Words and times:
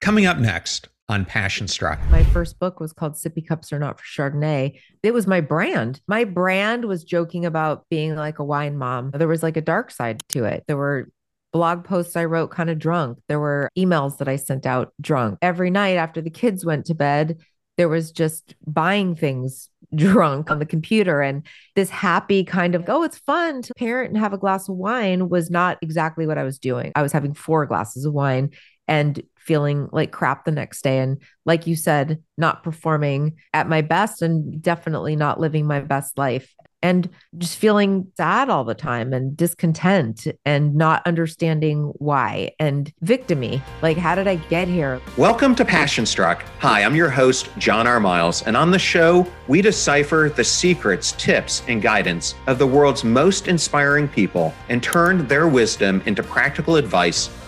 Coming 0.00 0.24
up 0.24 0.38
next 0.38 0.88
on 1.10 1.26
Passion 1.26 1.68
Struck. 1.68 2.00
My 2.08 2.24
first 2.24 2.58
book 2.58 2.80
was 2.80 2.94
called 2.94 3.16
Sippy 3.16 3.46
Cups 3.46 3.70
Are 3.70 3.78
Not 3.78 4.00
for 4.00 4.04
Chardonnay. 4.06 4.78
It 5.02 5.12
was 5.12 5.26
my 5.26 5.42
brand. 5.42 6.00
My 6.08 6.24
brand 6.24 6.86
was 6.86 7.04
joking 7.04 7.44
about 7.44 7.84
being 7.90 8.16
like 8.16 8.38
a 8.38 8.44
wine 8.44 8.78
mom. 8.78 9.10
There 9.10 9.28
was 9.28 9.42
like 9.42 9.58
a 9.58 9.60
dark 9.60 9.90
side 9.90 10.22
to 10.30 10.44
it. 10.44 10.64
There 10.66 10.78
were 10.78 11.10
blog 11.52 11.84
posts 11.84 12.16
I 12.16 12.24
wrote 12.24 12.50
kind 12.50 12.70
of 12.70 12.78
drunk. 12.78 13.18
There 13.28 13.40
were 13.40 13.68
emails 13.76 14.16
that 14.18 14.28
I 14.28 14.36
sent 14.36 14.64
out 14.64 14.94
drunk. 15.02 15.38
Every 15.42 15.68
night 15.68 15.96
after 15.96 16.22
the 16.22 16.30
kids 16.30 16.64
went 16.64 16.86
to 16.86 16.94
bed, 16.94 17.38
there 17.76 17.88
was 17.88 18.10
just 18.10 18.54
buying 18.66 19.16
things 19.16 19.68
drunk 19.94 20.50
on 20.50 20.60
the 20.60 20.66
computer 20.66 21.20
and 21.20 21.44
this 21.74 21.90
happy 21.90 22.44
kind 22.44 22.76
of 22.76 22.84
oh 22.86 23.02
it's 23.02 23.18
fun 23.18 23.60
to 23.60 23.74
parent 23.74 24.10
and 24.10 24.18
have 24.18 24.32
a 24.32 24.38
glass 24.38 24.68
of 24.68 24.76
wine 24.76 25.28
was 25.28 25.50
not 25.50 25.78
exactly 25.82 26.28
what 26.28 26.38
I 26.38 26.44
was 26.44 26.60
doing. 26.60 26.92
I 26.94 27.02
was 27.02 27.10
having 27.10 27.34
four 27.34 27.66
glasses 27.66 28.04
of 28.04 28.12
wine 28.12 28.50
and 28.90 29.22
feeling 29.38 29.88
like 29.92 30.10
crap 30.10 30.44
the 30.44 30.50
next 30.50 30.82
day. 30.82 30.98
And 30.98 31.22
like 31.46 31.66
you 31.66 31.76
said, 31.76 32.22
not 32.36 32.62
performing 32.62 33.36
at 33.54 33.68
my 33.68 33.80
best 33.80 34.20
and 34.20 34.60
definitely 34.60 35.16
not 35.16 35.40
living 35.40 35.66
my 35.66 35.80
best 35.80 36.18
life 36.18 36.52
and 36.82 37.08
just 37.36 37.58
feeling 37.58 38.10
sad 38.16 38.48
all 38.48 38.64
the 38.64 38.74
time 38.74 39.12
and 39.12 39.36
discontent 39.36 40.26
and 40.44 40.74
not 40.74 41.06
understanding 41.06 41.92
why 41.98 42.50
and 42.58 42.92
victimy. 43.04 43.62
Like, 43.82 43.96
how 43.96 44.14
did 44.14 44.26
I 44.26 44.36
get 44.36 44.66
here? 44.66 45.00
Welcome 45.16 45.54
to 45.56 45.64
Passion 45.64 46.06
Struck. 46.06 46.42
Hi, 46.60 46.82
I'm 46.82 46.96
your 46.96 47.10
host, 47.10 47.50
John 47.58 47.86
R. 47.86 48.00
Miles, 48.00 48.42
and 48.42 48.56
on 48.56 48.70
the 48.70 48.78
show, 48.78 49.26
we 49.46 49.60
decipher 49.60 50.32
the 50.34 50.44
secrets, 50.44 51.12
tips, 51.12 51.62
and 51.68 51.82
guidance 51.82 52.34
of 52.46 52.58
the 52.58 52.66
world's 52.66 53.04
most 53.04 53.46
inspiring 53.46 54.08
people 54.08 54.54
and 54.68 54.82
turn 54.82 55.26
their 55.28 55.48
wisdom 55.48 56.02
into 56.06 56.22
practical 56.22 56.76
advice 56.76 57.28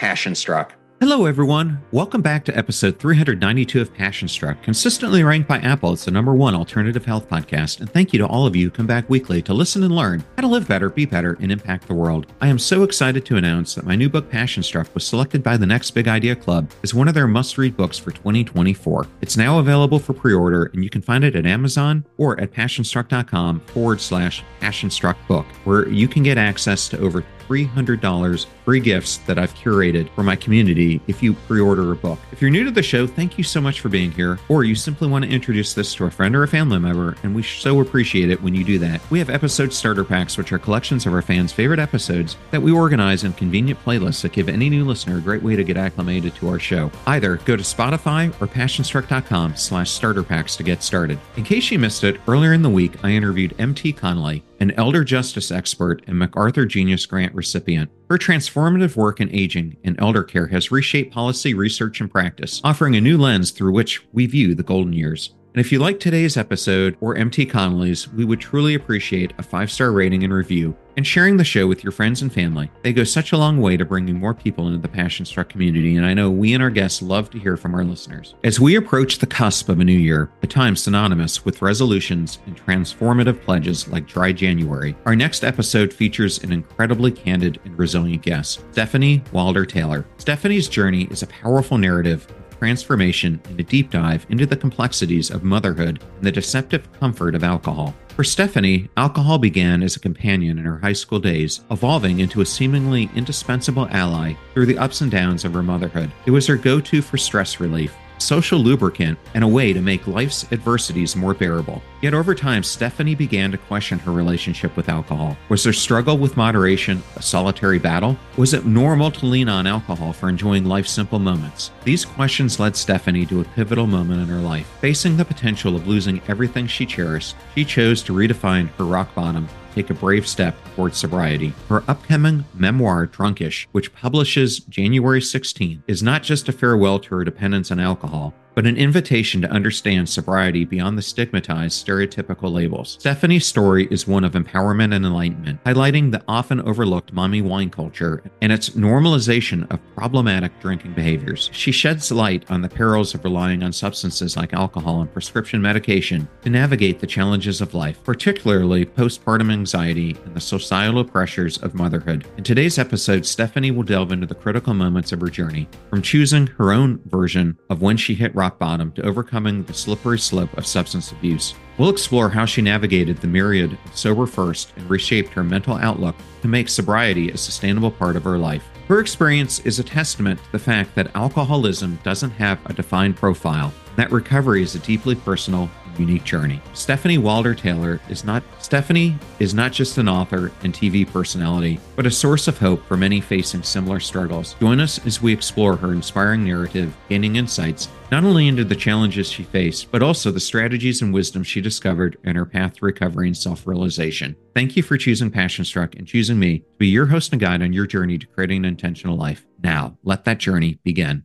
Passion 0.00 0.34
Struck. 0.34 0.72
Hello, 0.98 1.26
everyone. 1.26 1.78
Welcome 1.92 2.22
back 2.22 2.42
to 2.46 2.56
episode 2.56 2.98
392 2.98 3.82
of 3.82 3.92
Passion 3.92 4.28
Struck, 4.28 4.62
consistently 4.62 5.22
ranked 5.22 5.46
by 5.46 5.58
Apple 5.58 5.92
as 5.92 6.06
the 6.06 6.10
number 6.10 6.34
one 6.34 6.54
alternative 6.54 7.04
health 7.04 7.28
podcast. 7.28 7.80
And 7.80 7.90
thank 7.90 8.14
you 8.14 8.18
to 8.18 8.26
all 8.26 8.46
of 8.46 8.56
you 8.56 8.64
who 8.64 8.70
come 8.70 8.86
back 8.86 9.10
weekly 9.10 9.42
to 9.42 9.52
listen 9.52 9.82
and 9.82 9.94
learn 9.94 10.24
how 10.36 10.40
to 10.40 10.48
live 10.48 10.66
better, 10.66 10.88
be 10.88 11.04
better, 11.04 11.36
and 11.40 11.52
impact 11.52 11.86
the 11.86 11.92
world. 11.92 12.32
I 12.40 12.48
am 12.48 12.58
so 12.58 12.82
excited 12.82 13.26
to 13.26 13.36
announce 13.36 13.74
that 13.74 13.84
my 13.84 13.94
new 13.94 14.08
book, 14.08 14.30
Passion 14.30 14.62
Struck, 14.62 14.94
was 14.94 15.06
selected 15.06 15.42
by 15.42 15.58
the 15.58 15.66
Next 15.66 15.90
Big 15.90 16.08
Idea 16.08 16.34
Club 16.34 16.70
as 16.82 16.94
one 16.94 17.06
of 17.06 17.12
their 17.12 17.28
must 17.28 17.58
read 17.58 17.76
books 17.76 17.98
for 17.98 18.10
2024. 18.10 19.06
It's 19.20 19.36
now 19.36 19.58
available 19.58 19.98
for 19.98 20.14
pre 20.14 20.32
order, 20.32 20.70
and 20.72 20.82
you 20.82 20.88
can 20.88 21.02
find 21.02 21.24
it 21.24 21.36
at 21.36 21.44
Amazon 21.44 22.06
or 22.16 22.40
at 22.40 22.54
passionstruck.com 22.54 23.60
forward 23.66 24.00
slash 24.00 24.42
passionstruck 24.62 25.16
book, 25.28 25.44
where 25.64 25.86
you 25.90 26.08
can 26.08 26.22
get 26.22 26.38
access 26.38 26.88
to 26.88 26.98
over 27.00 27.22
$300 27.50 28.46
free 28.64 28.80
gifts 28.80 29.16
that 29.18 29.38
I've 29.38 29.54
curated 29.54 30.08
for 30.10 30.22
my 30.22 30.36
community 30.36 31.00
if 31.08 31.22
you 31.22 31.34
pre 31.34 31.60
order 31.60 31.90
a 31.90 31.96
book. 31.96 32.18
If 32.30 32.40
you're 32.40 32.50
new 32.50 32.64
to 32.64 32.70
the 32.70 32.82
show, 32.82 33.06
thank 33.06 33.36
you 33.36 33.44
so 33.44 33.60
much 33.60 33.80
for 33.80 33.88
being 33.88 34.12
here, 34.12 34.38
or 34.48 34.62
you 34.62 34.76
simply 34.76 35.08
want 35.08 35.24
to 35.24 35.30
introduce 35.30 35.74
this 35.74 35.94
to 35.96 36.04
a 36.04 36.10
friend 36.10 36.36
or 36.36 36.44
a 36.44 36.48
family 36.48 36.78
member, 36.78 37.16
and 37.22 37.34
we 37.34 37.42
so 37.42 37.80
appreciate 37.80 38.30
it 38.30 38.40
when 38.40 38.54
you 38.54 38.62
do 38.62 38.78
that. 38.78 39.00
We 39.10 39.18
have 39.18 39.30
episode 39.30 39.72
starter 39.72 40.04
packs, 40.04 40.38
which 40.38 40.52
are 40.52 40.58
collections 40.58 41.06
of 41.06 41.12
our 41.12 41.22
fans' 41.22 41.52
favorite 41.52 41.80
episodes 41.80 42.36
that 42.52 42.62
we 42.62 42.70
organize 42.70 43.24
in 43.24 43.32
convenient 43.32 43.82
playlists 43.84 44.22
that 44.22 44.32
give 44.32 44.48
any 44.48 44.70
new 44.70 44.84
listener 44.84 45.18
a 45.18 45.20
great 45.20 45.42
way 45.42 45.56
to 45.56 45.64
get 45.64 45.76
acclimated 45.76 46.34
to 46.36 46.48
our 46.48 46.60
show. 46.60 46.90
Either 47.06 47.36
go 47.38 47.56
to 47.56 47.62
Spotify 47.62 48.28
or 48.40 48.46
passionstruck.com 48.46 49.56
slash 49.56 49.90
starter 49.90 50.22
packs 50.22 50.54
to 50.56 50.62
get 50.62 50.82
started. 50.82 51.18
In 51.36 51.44
case 51.44 51.70
you 51.70 51.78
missed 51.78 52.04
it, 52.04 52.20
earlier 52.28 52.52
in 52.52 52.62
the 52.62 52.70
week, 52.70 53.02
I 53.02 53.10
interviewed 53.10 53.54
MT 53.58 53.92
Connolly, 53.94 54.44
an 54.60 54.72
elder 54.72 55.02
justice 55.02 55.50
expert 55.50 56.02
and 56.06 56.18
MacArthur 56.18 56.66
Genius 56.66 57.06
Grant 57.06 57.34
recipient. 57.34 57.90
Her 58.10 58.18
transformative 58.18 58.94
work 58.94 59.20
in 59.20 59.34
aging 59.34 59.76
and 59.84 59.98
elder 59.98 60.22
care 60.22 60.46
has 60.48 60.70
reshaped 60.70 61.12
policy, 61.12 61.54
research, 61.54 62.00
and 62.00 62.10
practice, 62.10 62.60
offering 62.62 62.94
a 62.96 63.00
new 63.00 63.16
lens 63.16 63.50
through 63.50 63.72
which 63.72 64.06
we 64.12 64.26
view 64.26 64.54
the 64.54 64.62
golden 64.62 64.92
years. 64.92 65.34
And 65.54 65.60
if 65.60 65.72
you 65.72 65.80
like 65.80 65.98
today's 65.98 66.36
episode 66.36 66.96
or 67.00 67.16
MT 67.16 67.46
Connolly's, 67.46 68.08
we 68.12 68.24
would 68.24 68.40
truly 68.40 68.74
appreciate 68.74 69.32
a 69.38 69.42
five 69.42 69.70
star 69.72 69.90
rating 69.90 70.22
and 70.22 70.32
review 70.32 70.76
and 71.00 71.06
sharing 71.06 71.38
the 71.38 71.44
show 71.44 71.66
with 71.66 71.82
your 71.82 71.92
friends 71.92 72.20
and 72.20 72.30
family. 72.30 72.70
They 72.82 72.92
go 72.92 73.04
such 73.04 73.32
a 73.32 73.38
long 73.38 73.58
way 73.58 73.78
to 73.78 73.86
bringing 73.86 74.18
more 74.18 74.34
people 74.34 74.66
into 74.66 74.80
the 74.80 74.86
Passion 74.86 75.24
Struck 75.24 75.48
community, 75.48 75.96
and 75.96 76.04
I 76.04 76.12
know 76.12 76.30
we 76.30 76.52
and 76.52 76.62
our 76.62 76.68
guests 76.68 77.00
love 77.00 77.30
to 77.30 77.38
hear 77.38 77.56
from 77.56 77.74
our 77.74 77.84
listeners. 77.84 78.34
As 78.44 78.60
we 78.60 78.76
approach 78.76 79.16
the 79.16 79.26
cusp 79.26 79.70
of 79.70 79.80
a 79.80 79.84
new 79.84 79.94
year, 79.94 80.30
a 80.42 80.46
time 80.46 80.76
synonymous 80.76 81.42
with 81.42 81.62
resolutions 81.62 82.38
and 82.44 82.54
transformative 82.54 83.40
pledges 83.40 83.88
like 83.88 84.06
Dry 84.08 84.30
January, 84.30 84.94
our 85.06 85.16
next 85.16 85.42
episode 85.42 85.90
features 85.90 86.44
an 86.44 86.52
incredibly 86.52 87.12
candid 87.12 87.58
and 87.64 87.78
resilient 87.78 88.20
guest, 88.20 88.62
Stephanie 88.72 89.24
Wilder 89.32 89.64
Taylor. 89.64 90.04
Stefanie's 90.18 90.68
journey 90.68 91.04
is 91.04 91.22
a 91.22 91.28
powerful 91.28 91.78
narrative 91.78 92.26
transformation 92.60 93.40
and 93.48 93.58
a 93.58 93.62
deep 93.62 93.90
dive 93.90 94.26
into 94.28 94.44
the 94.44 94.56
complexities 94.56 95.30
of 95.30 95.42
motherhood 95.42 95.98
and 96.18 96.26
the 96.26 96.30
deceptive 96.30 96.86
comfort 97.00 97.34
of 97.34 97.42
alcohol. 97.42 97.94
For 98.08 98.22
Stefanie, 98.22 98.90
alcohol 98.98 99.38
began 99.38 99.82
as 99.82 99.96
a 99.96 100.00
companion 100.00 100.58
in 100.58 100.66
her 100.66 100.78
high 100.78 100.92
school 100.92 101.20
days, 101.20 101.64
evolving 101.70 102.20
into 102.20 102.42
a 102.42 102.46
seemingly 102.46 103.08
indispensable 103.16 103.88
ally 103.90 104.34
through 104.52 104.66
the 104.66 104.76
ups 104.76 105.00
and 105.00 105.10
downs 105.10 105.46
of 105.46 105.54
her 105.54 105.62
motherhood. 105.62 106.12
It 106.26 106.32
was 106.32 106.46
her 106.48 106.56
go 106.56 106.80
to 106.80 107.00
for 107.00 107.16
stress 107.16 107.60
relief, 107.60 107.96
social 108.20 108.58
lubricant, 108.58 109.18
and 109.34 109.44
a 109.44 109.48
way 109.48 109.72
to 109.72 109.80
make 109.80 110.06
life's 110.06 110.50
adversities 110.52 111.16
more 111.16 111.34
bearable. 111.34 111.82
Yet 112.00 112.14
over 112.14 112.34
time, 112.34 112.62
Stefanie 112.62 113.16
began 113.16 113.50
to 113.52 113.58
question 113.58 113.98
her 114.00 114.12
relationship 114.12 114.76
with 114.76 114.88
alcohol. 114.88 115.36
Was 115.48 115.64
her 115.64 115.72
struggle 115.72 116.16
with 116.16 116.36
moderation 116.36 117.02
a 117.16 117.22
solitary 117.22 117.78
battle? 117.78 118.16
Was 118.36 118.54
it 118.54 118.64
normal 118.64 119.10
to 119.12 119.26
lean 119.26 119.48
on 119.48 119.66
alcohol 119.66 120.12
for 120.12 120.28
enjoying 120.28 120.64
life's 120.64 120.90
simple 120.90 121.18
moments? 121.18 121.70
These 121.84 122.04
questions 122.04 122.58
led 122.58 122.74
Stefanie 122.74 123.28
to 123.28 123.40
a 123.40 123.44
pivotal 123.44 123.86
moment 123.86 124.22
in 124.22 124.28
her 124.28 124.40
life. 124.40 124.66
Facing 124.80 125.16
the 125.16 125.24
potential 125.24 125.76
of 125.76 125.86
losing 125.86 126.22
everything 126.28 126.66
she 126.66 126.86
cherished, 126.86 127.36
she 127.54 127.64
chose 127.64 128.02
to 128.02 128.14
redefine 128.14 128.68
her 128.70 128.84
rock 128.84 129.14
bottom 129.14 129.48
take 129.74 129.90
a 129.90 129.94
brave 129.94 130.26
step 130.26 130.56
towards 130.74 130.98
sobriety. 130.98 131.52
Her 131.68 131.84
upcoming 131.88 132.44
memoir, 132.54 133.06
Drunkish, 133.06 133.66
which 133.72 133.92
publishes 133.92 134.60
January 134.60 135.20
16th, 135.20 135.82
is 135.86 136.02
not 136.02 136.22
just 136.22 136.48
a 136.48 136.52
farewell 136.52 136.98
to 137.00 137.16
her 137.16 137.24
dependence 137.24 137.70
on 137.70 137.80
alcohol, 137.80 138.34
but 138.54 138.66
an 138.66 138.76
invitation 138.76 139.40
to 139.40 139.50
understand 139.50 140.08
sobriety 140.08 140.64
beyond 140.64 140.96
the 140.96 141.02
stigmatized 141.02 141.86
stereotypical 141.86 142.52
labels. 142.52 142.98
Stefanie's 142.98 143.46
story 143.46 143.86
is 143.90 144.06
one 144.06 144.24
of 144.24 144.32
empowerment 144.32 144.94
and 144.94 145.06
enlightenment, 145.06 145.62
highlighting 145.64 146.10
the 146.10 146.22
often 146.28 146.60
overlooked 146.62 147.12
mommy 147.12 147.42
wine 147.42 147.70
culture 147.70 148.22
and 148.40 148.52
its 148.52 148.70
normalization 148.70 149.70
of 149.72 149.80
problematic 149.94 150.58
drinking 150.60 150.92
behaviors. 150.92 151.50
She 151.52 151.72
sheds 151.72 152.10
light 152.10 152.44
on 152.50 152.62
the 152.62 152.68
perils 152.68 153.14
of 153.14 153.24
relying 153.24 153.62
on 153.62 153.72
substances 153.72 154.36
like 154.36 154.52
alcohol 154.52 155.00
and 155.00 155.12
prescription 155.12 155.62
medication 155.62 156.28
to 156.42 156.50
navigate 156.50 157.00
the 157.00 157.06
challenges 157.06 157.60
of 157.60 157.74
life, 157.74 158.02
particularly 158.04 158.84
postpartum 158.84 159.52
anxiety 159.52 160.16
and 160.24 160.34
the 160.34 160.40
societal 160.40 161.04
pressures 161.04 161.58
of 161.58 161.74
motherhood. 161.74 162.26
In 162.36 162.44
today's 162.44 162.78
episode, 162.78 163.22
Stefanie 163.22 163.74
will 163.74 163.82
delve 163.82 164.12
into 164.12 164.26
the 164.26 164.34
critical 164.34 164.74
moments 164.74 165.12
of 165.12 165.20
her 165.20 165.28
journey, 165.28 165.68
from 165.88 166.02
choosing 166.02 166.46
her 166.46 166.72
own 166.72 167.00
version 167.06 167.58
of 167.68 167.82
when 167.82 167.96
she 167.96 168.14
hit 168.14 168.34
rock 168.40 168.58
bottom 168.58 168.90
to 168.92 169.02
overcoming 169.02 169.62
the 169.64 169.74
slippery 169.74 170.18
slope 170.18 170.56
of 170.56 170.66
substance 170.66 171.12
abuse. 171.12 171.54
We'll 171.76 171.90
explore 171.90 172.30
how 172.30 172.46
she 172.46 172.62
navigated 172.62 173.18
the 173.18 173.26
myriad 173.26 173.72
of 173.72 173.96
sober 173.96 174.26
first 174.26 174.72
and 174.76 174.88
reshaped 174.88 175.34
her 175.34 175.44
mental 175.44 175.76
outlook 175.76 176.16
to 176.40 176.48
make 176.48 176.70
sobriety 176.70 177.30
a 177.30 177.36
sustainable 177.36 177.90
part 177.90 178.16
of 178.16 178.24
her 178.24 178.38
life. 178.38 178.64
Her 178.88 178.98
experience 178.98 179.58
is 179.60 179.78
a 179.78 179.84
testament 179.84 180.42
to 180.42 180.52
the 180.52 180.58
fact 180.58 180.94
that 180.94 181.14
alcoholism 181.14 181.98
doesn't 182.02 182.30
have 182.30 182.58
a 182.64 182.72
defined 182.72 183.16
profile, 183.16 183.74
that 183.96 184.10
recovery 184.10 184.62
is 184.62 184.74
a 184.74 184.78
deeply 184.80 185.14
personal 185.14 185.70
unique 186.00 186.24
journey. 186.24 186.60
Stefanie 186.72 187.18
Wilder-Taylor 187.18 188.00
is 188.08 188.24
not 188.24 188.42
Stefanie 188.58 189.18
is 189.38 189.54
not 189.54 189.72
just 189.72 189.98
an 189.98 190.08
author 190.08 190.50
and 190.62 190.74
TV 190.74 191.06
personality, 191.06 191.78
but 191.96 192.06
a 192.06 192.10
source 192.10 192.48
of 192.48 192.58
hope 192.58 192.84
for 192.86 192.96
many 192.96 193.20
facing 193.20 193.62
similar 193.62 194.00
struggles. 194.00 194.54
Join 194.60 194.80
us 194.80 195.04
as 195.06 195.22
we 195.22 195.32
explore 195.32 195.76
her 195.76 195.92
inspiring 195.92 196.44
narrative, 196.44 196.96
gaining 197.08 197.36
insights 197.36 197.88
not 198.10 198.24
only 198.24 198.48
into 198.48 198.64
the 198.64 198.74
challenges 198.74 199.30
she 199.30 199.44
faced, 199.44 199.90
but 199.92 200.02
also 200.02 200.30
the 200.30 200.40
strategies 200.40 201.00
and 201.00 201.14
wisdom 201.14 201.44
she 201.44 201.60
discovered 201.60 202.18
in 202.24 202.34
her 202.34 202.44
path 202.44 202.74
to 202.74 202.84
recovery 202.84 203.28
and 203.28 203.36
self-realization. 203.36 204.34
Thank 204.54 204.76
you 204.76 204.82
for 204.82 204.96
choosing 204.96 205.30
Passion 205.30 205.64
Struck 205.64 205.94
and 205.94 206.06
choosing 206.06 206.38
me 206.38 206.58
to 206.58 206.64
be 206.78 206.88
your 206.88 207.06
host 207.06 207.32
and 207.32 207.40
guide 207.40 207.62
on 207.62 207.72
your 207.72 207.86
journey 207.86 208.18
to 208.18 208.26
creating 208.26 208.58
an 208.58 208.64
intentional 208.64 209.16
life. 209.16 209.46
Now, 209.62 209.96
let 210.02 210.24
that 210.24 210.38
journey 210.38 210.80
begin. 210.82 211.24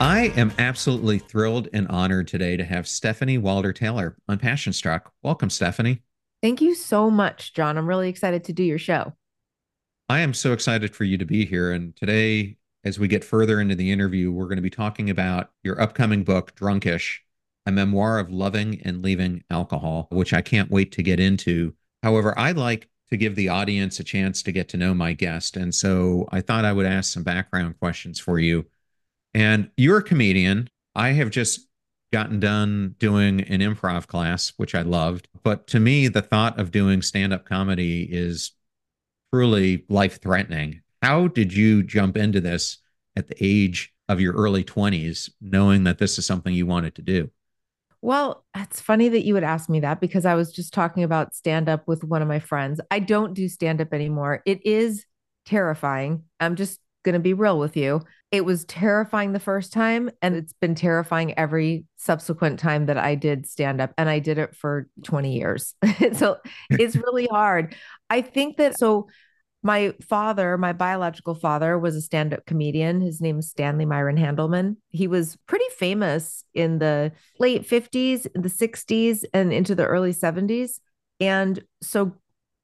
I 0.00 0.32
am 0.36 0.52
absolutely 0.58 1.18
thrilled 1.18 1.68
and 1.72 1.88
honored 1.88 2.28
today 2.28 2.56
to 2.56 2.64
have 2.64 2.84
Stefanie 2.84 3.40
Wilder-Taylor 3.40 4.16
on 4.28 4.38
Passion 4.38 4.72
Struck. 4.72 5.12
Welcome, 5.24 5.48
Stefanie. 5.48 6.02
Thank 6.40 6.60
you 6.60 6.76
so 6.76 7.10
much, 7.10 7.52
John. 7.52 7.76
I'm 7.76 7.88
really 7.88 8.08
excited 8.08 8.44
to 8.44 8.52
do 8.52 8.62
your 8.62 8.78
show. 8.78 9.14
I 10.08 10.20
am 10.20 10.34
so 10.34 10.52
excited 10.52 10.94
for 10.94 11.02
you 11.02 11.18
to 11.18 11.24
be 11.24 11.44
here. 11.44 11.72
And 11.72 11.96
today, 11.96 12.58
as 12.84 13.00
we 13.00 13.08
get 13.08 13.24
further 13.24 13.60
into 13.60 13.74
the 13.74 13.90
interview, 13.90 14.30
we're 14.30 14.46
going 14.46 14.56
to 14.56 14.62
be 14.62 14.70
talking 14.70 15.10
about 15.10 15.50
your 15.64 15.80
upcoming 15.80 16.22
book, 16.22 16.54
Drunkish, 16.54 17.18
a 17.66 17.72
memoir 17.72 18.20
of 18.20 18.30
loving 18.30 18.80
and 18.84 19.02
leaving 19.02 19.42
alcohol, 19.50 20.06
which 20.12 20.32
I 20.32 20.42
can't 20.42 20.70
wait 20.70 20.92
to 20.92 21.02
get 21.02 21.18
into. 21.18 21.74
However, 22.04 22.38
I'd 22.38 22.56
like 22.56 22.88
to 23.10 23.16
give 23.16 23.34
the 23.34 23.48
audience 23.48 23.98
a 23.98 24.04
chance 24.04 24.44
to 24.44 24.52
get 24.52 24.68
to 24.68 24.76
know 24.76 24.94
my 24.94 25.12
guest. 25.12 25.56
And 25.56 25.74
so 25.74 26.28
I 26.30 26.40
thought 26.40 26.64
I 26.64 26.72
would 26.72 26.86
ask 26.86 27.12
some 27.12 27.24
background 27.24 27.80
questions 27.80 28.20
for 28.20 28.38
you 28.38 28.64
and 29.34 29.70
you're 29.76 29.98
a 29.98 30.02
comedian. 30.02 30.68
I 30.94 31.10
have 31.10 31.30
just 31.30 31.66
gotten 32.12 32.40
done 32.40 32.94
doing 32.98 33.42
an 33.42 33.60
improv 33.60 34.06
class, 34.06 34.52
which 34.56 34.74
I 34.74 34.82
loved. 34.82 35.28
But 35.42 35.66
to 35.68 35.80
me, 35.80 36.08
the 36.08 36.22
thought 36.22 36.58
of 36.58 36.70
doing 36.70 37.02
stand 37.02 37.32
up 37.32 37.44
comedy 37.44 38.02
is 38.10 38.52
truly 39.32 39.84
life 39.88 40.20
threatening. 40.20 40.82
How 41.02 41.28
did 41.28 41.52
you 41.52 41.82
jump 41.82 42.16
into 42.16 42.40
this 42.40 42.78
at 43.16 43.28
the 43.28 43.36
age 43.40 43.92
of 44.08 44.20
your 44.20 44.32
early 44.32 44.64
20s, 44.64 45.30
knowing 45.40 45.84
that 45.84 45.98
this 45.98 46.18
is 46.18 46.26
something 46.26 46.54
you 46.54 46.66
wanted 46.66 46.94
to 46.94 47.02
do? 47.02 47.30
Well, 48.00 48.44
it's 48.56 48.80
funny 48.80 49.08
that 49.08 49.24
you 49.24 49.34
would 49.34 49.44
ask 49.44 49.68
me 49.68 49.80
that 49.80 50.00
because 50.00 50.24
I 50.24 50.34
was 50.34 50.52
just 50.52 50.72
talking 50.72 51.02
about 51.02 51.34
stand 51.34 51.68
up 51.68 51.86
with 51.88 52.04
one 52.04 52.22
of 52.22 52.28
my 52.28 52.38
friends. 52.38 52.80
I 52.90 53.00
don't 53.00 53.34
do 53.34 53.48
stand 53.48 53.80
up 53.80 53.92
anymore. 53.92 54.42
It 54.46 54.64
is 54.64 55.04
terrifying. 55.46 56.22
I'm 56.38 56.54
just 56.54 56.78
going 57.04 57.14
to 57.14 57.20
be 57.20 57.34
real 57.34 57.58
with 57.58 57.76
you. 57.76 58.02
It 58.30 58.44
was 58.44 58.64
terrifying 58.66 59.32
the 59.32 59.40
first 59.40 59.72
time, 59.72 60.10
and 60.20 60.34
it's 60.34 60.52
been 60.52 60.74
terrifying 60.74 61.38
every 61.38 61.84
subsequent 61.96 62.58
time 62.58 62.86
that 62.86 62.98
I 62.98 63.14
did 63.14 63.46
stand 63.46 63.80
up. 63.80 63.92
And 63.96 64.08
I 64.08 64.18
did 64.18 64.38
it 64.38 64.54
for 64.54 64.88
20 65.04 65.32
years. 65.32 65.74
so 66.12 66.36
it's 66.70 66.96
really 67.06 67.26
hard. 67.26 67.74
I 68.10 68.22
think 68.22 68.56
that 68.58 68.78
so. 68.78 69.08
My 69.60 69.92
father, 70.08 70.56
my 70.56 70.72
biological 70.72 71.34
father, 71.34 71.76
was 71.80 71.96
a 71.96 72.00
stand 72.00 72.32
up 72.32 72.46
comedian. 72.46 73.00
His 73.00 73.20
name 73.20 73.40
is 73.40 73.50
Stanley 73.50 73.86
Myron 73.86 74.16
Handelman. 74.16 74.76
He 74.90 75.08
was 75.08 75.36
pretty 75.48 75.64
famous 75.76 76.44
in 76.54 76.78
the 76.78 77.10
late 77.40 77.68
50s, 77.68 78.22
the 78.34 78.48
60s, 78.48 79.24
and 79.34 79.52
into 79.52 79.74
the 79.74 79.84
early 79.84 80.12
70s. 80.14 80.78
And 81.18 81.60
so 81.82 82.12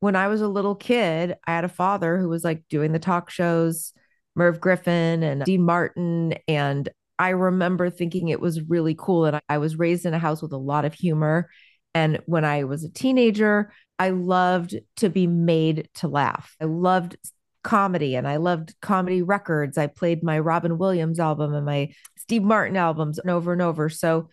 when 0.01 0.17
I 0.17 0.29
was 0.29 0.41
a 0.41 0.49
little 0.49 0.75
kid, 0.75 1.35
I 1.47 1.53
had 1.53 1.65
a 1.65 1.69
father 1.69 2.19
who 2.19 2.29
was 2.29 2.45
like 2.45 2.63
doing 2.69 2.93
the 2.93 2.99
talk 2.99 3.31
shows, 3.31 3.93
Merv 4.37 4.61
Griffin 4.61 5.23
and 5.23 5.45
Dean 5.45 5.63
Martin. 5.63 6.35
And 6.49 6.89
I 7.19 7.31
remember 7.31 7.91
thinking 7.91 8.29
it 8.29 8.41
was 8.41 8.61
really 8.63 8.95
cool. 8.99 9.27
And 9.27 9.41
I 9.49 9.59
was 9.59 9.79
raised 9.79 10.07
in 10.07 10.15
a 10.15 10.19
house 10.19 10.43
with 10.43 10.53
a 10.53 10.59
lot 10.59 10.85
of 10.85 10.95
humor. 10.95 11.49
And 11.95 12.21
when 12.27 12.45
I 12.45 12.65
was 12.65 12.85
a 12.85 12.91
teenager, 12.91 13.73
I 13.99 14.11
loved 14.11 14.75
to 14.97 15.09
be 15.09 15.27
made 15.27 15.89
to 15.97 16.09
laugh. 16.09 16.57
I 16.61 16.65
loved 16.65 17.17
comedy 17.63 18.15
and 18.15 18.29
I 18.29 18.37
loved 18.37 18.75
comedy 18.81 19.23
records. 19.23 19.79
I 19.79 19.87
played 19.87 20.23
my 20.23 20.39
Robin 20.39 20.77
Williams 20.79 21.19
album 21.19 21.55
and 21.55 21.65
my 21.65 21.93
Steve 22.17 22.43
Martin 22.43 22.77
albums 22.77 23.19
over 23.27 23.53
and 23.53 23.63
over. 23.63 23.89
So 23.89 24.29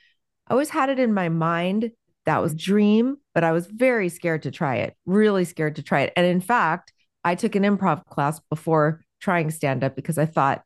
I 0.47 0.53
always 0.53 0.69
had 0.69 0.89
it 0.89 0.99
in 0.99 1.13
my 1.13 1.29
mind. 1.29 1.91
That 2.25 2.41
was 2.41 2.53
dream, 2.53 3.17
but 3.33 3.43
I 3.43 3.51
was 3.51 3.67
very 3.67 4.09
scared 4.09 4.43
to 4.43 4.51
try 4.51 4.77
it, 4.77 4.95
really 5.05 5.45
scared 5.45 5.77
to 5.77 5.83
try 5.83 6.01
it. 6.01 6.13
And 6.15 6.25
in 6.25 6.41
fact, 6.41 6.93
I 7.23 7.35
took 7.35 7.55
an 7.55 7.63
improv 7.63 8.05
class 8.05 8.39
before 8.49 9.01
trying 9.21 9.51
stand 9.51 9.83
up 9.83 9.95
because 9.95 10.17
I 10.17 10.25
thought, 10.25 10.63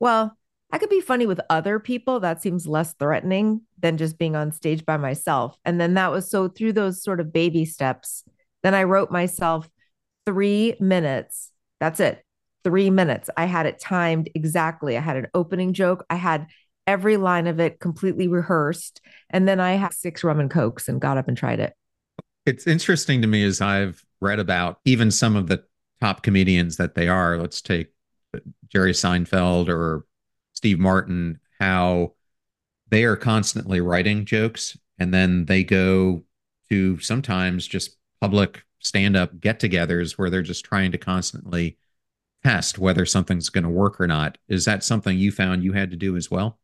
well, 0.00 0.36
I 0.72 0.78
could 0.78 0.88
be 0.88 1.00
funny 1.00 1.26
with 1.26 1.40
other 1.50 1.78
people. 1.78 2.20
That 2.20 2.42
seems 2.42 2.66
less 2.66 2.94
threatening 2.94 3.62
than 3.78 3.96
just 3.96 4.18
being 4.18 4.36
on 4.36 4.52
stage 4.52 4.86
by 4.86 4.96
myself. 4.96 5.58
And 5.64 5.80
then 5.80 5.94
that 5.94 6.12
was 6.12 6.30
so 6.30 6.48
through 6.48 6.74
those 6.74 7.02
sort 7.02 7.20
of 7.20 7.32
baby 7.32 7.64
steps, 7.64 8.24
then 8.62 8.74
I 8.74 8.84
wrote 8.84 9.10
myself 9.10 9.68
three 10.26 10.76
minutes. 10.80 11.50
That's 11.80 11.98
it. 11.98 12.24
Three 12.62 12.90
minutes. 12.90 13.30
I 13.36 13.46
had 13.46 13.66
it 13.66 13.80
timed 13.80 14.30
exactly. 14.34 14.96
I 14.96 15.00
had 15.00 15.16
an 15.16 15.28
opening 15.34 15.72
joke. 15.72 16.04
I 16.10 16.16
had 16.16 16.46
every 16.86 17.16
line 17.16 17.46
of 17.46 17.58
it 17.58 17.80
completely 17.80 18.28
rehearsed. 18.28 19.00
And 19.30 19.48
then 19.48 19.60
I 19.60 19.72
had 19.72 19.92
six 19.92 20.22
rum 20.22 20.40
and 20.40 20.50
cokes 20.50 20.88
and 20.88 21.00
got 21.00 21.18
up 21.18 21.26
and 21.26 21.36
tried 21.36 21.60
it. 21.60 21.74
It's 22.46 22.66
interesting 22.66 23.22
to 23.22 23.28
me 23.28 23.44
as 23.44 23.60
I've 23.60 24.04
read 24.20 24.38
about 24.38 24.78
even 24.84 25.10
some 25.10 25.36
of 25.36 25.46
the 25.46 25.64
top 26.00 26.22
comedians 26.22 26.76
that 26.76 26.94
they 26.94 27.08
are, 27.08 27.36
let's 27.36 27.60
take 27.60 27.88
Jerry 28.68 28.92
Seinfeld 28.92 29.68
or 29.68 30.06
Steve 30.52 30.78
Martin, 30.78 31.40
how 31.58 32.14
they 32.88 33.04
are 33.04 33.16
constantly 33.16 33.80
writing 33.80 34.24
jokes 34.24 34.76
and 34.98 35.12
then 35.14 35.46
they 35.46 35.64
go 35.64 36.22
to 36.68 36.98
sometimes 37.00 37.66
just 37.66 37.96
public 38.20 38.64
stand 38.78 39.16
up 39.16 39.40
get 39.40 39.58
togethers 39.60 40.12
where 40.12 40.30
they're 40.30 40.42
just 40.42 40.64
trying 40.64 40.92
to 40.92 40.98
constantly 40.98 41.76
test 42.44 42.78
whether 42.78 43.04
something's 43.04 43.50
going 43.50 43.64
to 43.64 43.70
work 43.70 44.00
or 44.00 44.06
not. 44.06 44.38
Is 44.48 44.64
that 44.64 44.84
something 44.84 45.18
you 45.18 45.30
found 45.30 45.62
you 45.62 45.72
had 45.72 45.90
to 45.90 45.96
do 45.96 46.16
as 46.16 46.30
well? 46.30 46.58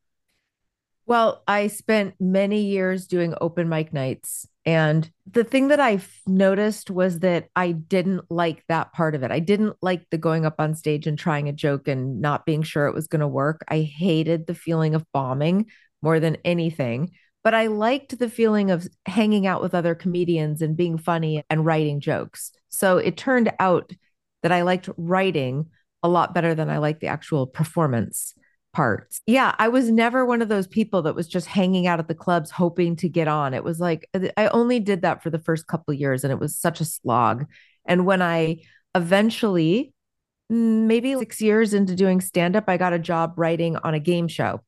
Well, 1.04 1.42
I 1.46 1.68
spent 1.68 2.14
many 2.18 2.62
years 2.62 3.06
doing 3.06 3.34
open 3.40 3.68
mic 3.68 3.92
nights. 3.92 4.48
And 4.66 5.08
the 5.30 5.44
thing 5.44 5.68
that 5.68 5.78
I 5.78 6.00
noticed 6.26 6.90
was 6.90 7.20
that 7.20 7.48
I 7.54 7.70
didn't 7.70 8.24
like 8.28 8.64
that 8.68 8.92
part 8.92 9.14
of 9.14 9.22
it. 9.22 9.30
I 9.30 9.38
didn't 9.38 9.76
like 9.80 10.04
the 10.10 10.18
going 10.18 10.44
up 10.44 10.56
on 10.58 10.74
stage 10.74 11.06
and 11.06 11.16
trying 11.16 11.48
a 11.48 11.52
joke 11.52 11.86
and 11.86 12.20
not 12.20 12.44
being 12.44 12.64
sure 12.64 12.88
it 12.88 12.94
was 12.94 13.06
going 13.06 13.20
to 13.20 13.28
work. 13.28 13.64
I 13.68 13.82
hated 13.82 14.46
the 14.46 14.56
feeling 14.56 14.96
of 14.96 15.06
bombing 15.12 15.66
more 16.02 16.18
than 16.18 16.36
anything. 16.44 17.12
But 17.44 17.54
I 17.54 17.68
liked 17.68 18.18
the 18.18 18.28
feeling 18.28 18.72
of 18.72 18.88
hanging 19.06 19.46
out 19.46 19.62
with 19.62 19.72
other 19.72 19.94
comedians 19.94 20.62
and 20.62 20.76
being 20.76 20.98
funny 20.98 21.44
and 21.48 21.64
writing 21.64 22.00
jokes. 22.00 22.50
So 22.68 22.98
it 22.98 23.16
turned 23.16 23.52
out 23.60 23.92
that 24.42 24.50
I 24.50 24.62
liked 24.62 24.88
writing 24.96 25.66
a 26.02 26.08
lot 26.08 26.34
better 26.34 26.56
than 26.56 26.70
I 26.70 26.78
liked 26.78 27.00
the 27.00 27.06
actual 27.06 27.46
performance 27.46 28.34
parts. 28.76 29.22
Yeah, 29.26 29.54
I 29.58 29.68
was 29.68 29.90
never 29.90 30.26
one 30.26 30.42
of 30.42 30.50
those 30.50 30.66
people 30.66 31.00
that 31.02 31.14
was 31.14 31.26
just 31.26 31.46
hanging 31.46 31.86
out 31.86 31.98
at 31.98 32.08
the 32.08 32.14
clubs 32.14 32.50
hoping 32.50 32.94
to 32.96 33.08
get 33.08 33.26
on. 33.26 33.54
It 33.54 33.64
was 33.64 33.80
like 33.80 34.06
I 34.36 34.48
only 34.48 34.80
did 34.80 35.00
that 35.00 35.22
for 35.22 35.30
the 35.30 35.38
first 35.38 35.66
couple 35.66 35.94
years 35.94 36.24
and 36.24 36.30
it 36.30 36.38
was 36.38 36.58
such 36.58 36.82
a 36.82 36.84
slog. 36.84 37.46
And 37.86 38.04
when 38.04 38.20
I 38.20 38.58
eventually 38.94 39.94
mm, 40.52 40.84
maybe 40.86 41.14
6 41.14 41.40
years 41.40 41.72
into 41.72 41.96
doing 41.96 42.20
stand 42.20 42.54
up, 42.54 42.64
I 42.68 42.76
got 42.76 42.92
a 42.92 42.98
job 42.98 43.32
writing 43.38 43.78
on 43.78 43.94
a 43.94 43.98
game 43.98 44.28
show. 44.28 44.60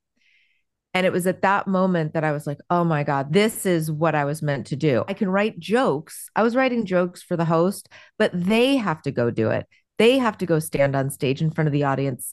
And 0.94 1.04
it 1.04 1.12
was 1.12 1.26
at 1.26 1.42
that 1.42 1.66
moment 1.66 2.14
that 2.14 2.24
I 2.24 2.32
was 2.32 2.46
like, 2.46 2.60
oh 2.70 2.84
my 2.84 3.04
God, 3.04 3.34
this 3.34 3.66
is 3.66 3.92
what 3.92 4.14
I 4.14 4.24
was 4.24 4.40
meant 4.40 4.68
to 4.68 4.76
do. 4.76 5.04
I 5.06 5.12
can 5.12 5.28
write 5.28 5.60
jokes. 5.60 6.30
I 6.34 6.42
was 6.42 6.56
writing 6.56 6.86
jokes 6.86 7.22
for 7.22 7.36
the 7.36 7.44
host, 7.44 7.90
but 8.18 8.30
they 8.32 8.76
have 8.76 9.02
to 9.02 9.10
go 9.10 9.30
do 9.30 9.50
it. 9.50 9.66
They 9.98 10.16
have 10.16 10.38
to 10.38 10.46
go 10.46 10.60
stand 10.60 10.96
on 10.96 11.10
stage 11.10 11.42
in 11.42 11.50
front 11.50 11.68
of 11.68 11.72
the 11.72 11.84
audience 11.84 12.32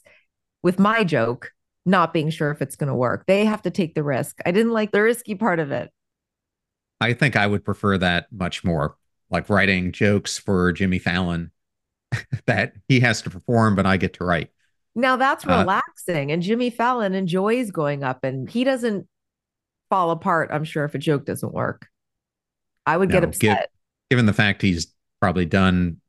with 0.62 0.78
my 0.78 1.04
joke 1.04 1.52
not 1.86 2.12
being 2.12 2.30
sure 2.30 2.50
if 2.50 2.60
it's 2.60 2.76
going 2.76 2.88
to 2.88 2.94
work. 2.94 3.24
They 3.26 3.44
have 3.44 3.62
to 3.62 3.70
take 3.70 3.94
the 3.94 4.02
risk. 4.02 4.40
I 4.44 4.50
didn't 4.50 4.72
like 4.72 4.90
the 4.90 5.02
risky 5.02 5.36
part 5.36 5.60
of 5.60 5.70
it. 5.70 5.90
I 7.00 7.12
think 7.12 7.36
I 7.36 7.46
would 7.46 7.64
prefer 7.64 7.96
that 7.98 8.26
much 8.32 8.64
more, 8.64 8.96
like 9.30 9.48
writing 9.48 9.92
jokes 9.92 10.36
for 10.36 10.72
Jimmy 10.72 10.98
Fallon 10.98 11.52
that 12.46 12.72
he 12.88 13.00
has 13.00 13.22
to 13.22 13.30
perform, 13.30 13.76
but 13.76 13.86
I 13.86 13.96
get 13.96 14.14
to 14.14 14.24
write. 14.24 14.50
Now 14.94 15.16
that's 15.16 15.46
uh, 15.46 15.58
relaxing. 15.58 16.30
Uh, 16.30 16.34
and 16.34 16.42
Jimmy 16.42 16.70
Fallon 16.70 17.14
enjoys 17.14 17.70
going 17.70 18.02
up 18.02 18.24
and 18.24 18.50
he 18.50 18.64
doesn't 18.64 19.06
fall 19.90 20.10
apart, 20.10 20.50
I'm 20.52 20.64
sure, 20.64 20.84
if 20.84 20.94
a 20.94 20.98
joke 20.98 21.24
doesn't 21.24 21.52
work. 21.52 21.86
I 22.86 22.96
would 22.96 23.10
no, 23.10 23.14
get 23.14 23.24
upset. 23.24 23.40
Give, 23.40 23.58
given 24.10 24.26
the 24.26 24.32
fact 24.32 24.62
he's 24.62 24.88
probably 25.20 25.44
done 25.44 26.00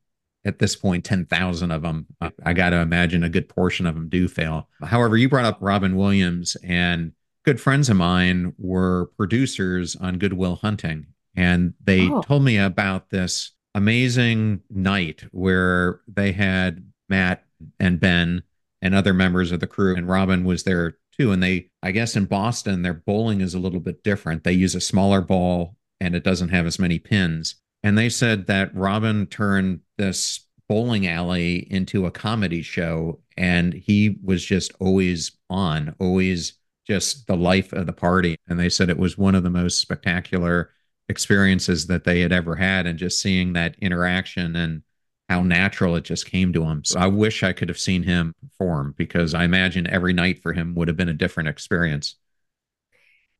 at 0.48 0.60
this 0.60 0.76
point 0.76 1.04
10,000 1.04 1.72
of 1.72 1.82
them. 1.82 2.08
I 2.44 2.54
got 2.54 2.70
to 2.70 2.78
imagine 2.78 3.24
a 3.24 3.30
good 3.30 3.50
portion 3.50 3.86
of 3.86 3.96
them 3.96 4.10
do 4.10 4.28
fail. 4.28 4.70
However, 4.82 5.18
you 5.18 5.28
brought 5.28 5.46
up 5.46 5.58
Robin 5.60 5.96
Williams, 5.96 6.56
and 6.64 7.12
good 7.44 7.60
friends 7.60 7.90
of 7.90 7.98
mine 7.98 8.54
were 8.58 9.12
producers 9.18 9.96
on 9.98 10.18
Good 10.18 10.34
Will 10.34 10.56
Hunting. 10.56 11.08
And 11.36 11.74
they 11.84 12.10
oh. 12.10 12.22
told 12.22 12.44
me 12.44 12.58
about 12.58 13.10
this 13.10 13.52
amazing 13.76 14.62
night 14.70 15.26
where 15.32 16.02
they 16.08 16.32
had 16.32 16.84
Matt 17.10 17.44
and 17.80 18.00
Ben 18.00 18.42
and 18.82 18.96
other 18.96 19.14
members 19.14 19.52
of 19.52 19.60
the 19.60 19.68
crew, 19.68 19.96
and 19.96 20.08
Robin 20.08 20.46
was 20.46 20.64
there 20.64 20.98
too. 21.20 21.32
And 21.32 21.44
they, 21.44 21.70
I 21.84 21.92
guess 21.92 22.16
in 22.16 22.26
Boston, 22.26 22.84
their 22.84 22.94
bowling 22.94 23.42
is 23.42 23.54
a 23.54 23.60
little 23.60 23.80
bit 23.80 24.04
different. 24.04 24.44
They 24.44 24.54
use 24.54 24.76
a 24.76 24.82
smaller 24.82 25.22
ball 25.22 25.76
and 26.00 26.16
it 26.16 26.24
doesn't 26.24 26.50
have 26.50 26.66
as 26.66 26.80
many 26.80 27.00
pins. 27.00 27.56
And 27.84 27.98
they 27.98 28.10
said 28.10 28.48
that 28.48 28.76
Robin 28.76 29.28
turned 29.28 29.82
this 29.98 30.42
bowling 30.68 31.08
alley 31.08 31.68
into 31.72 32.06
a 32.06 32.12
comedy 32.12 32.62
show. 32.62 33.20
And 33.38 33.74
he 33.74 34.18
was 34.24 34.44
just 34.44 34.74
always 34.80 35.32
on, 35.50 35.96
always 36.00 36.54
just 36.86 37.28
the 37.28 37.38
life 37.38 37.74
of 37.74 37.86
the 37.86 37.94
party. 37.94 38.38
And 38.48 38.60
they 38.60 38.70
said 38.70 38.90
it 38.90 38.98
was 38.98 39.18
one 39.18 39.36
of 39.36 39.44
the 39.44 39.50
most 39.50 39.80
spectacular 39.80 40.72
experiences 41.10 41.88
that 41.88 42.04
they 42.04 42.22
had 42.22 42.32
ever 42.32 42.56
had. 42.56 42.88
And 42.88 43.00
just 43.00 43.22
seeing 43.22 43.54
that 43.54 43.76
interaction 43.80 44.56
and 44.56 44.82
how 45.30 45.44
natural 45.44 45.96
it 45.96 46.04
just 46.04 46.26
came 46.30 46.54
to 46.54 46.64
him. 46.64 46.84
So 46.86 47.00
I 47.00 47.08
wish 47.08 47.44
I 47.44 47.54
could 47.54 47.70
have 47.70 47.80
seen 47.80 48.04
him 48.04 48.34
perform 48.42 48.96
because 48.98 49.34
I 49.34 49.44
imagine 49.44 49.86
every 49.88 50.14
night 50.14 50.42
for 50.42 50.54
him 50.54 50.74
would 50.76 50.88
have 50.88 50.98
been 50.98 51.10
a 51.10 51.14
different 51.14 51.50
experience. 51.50 52.16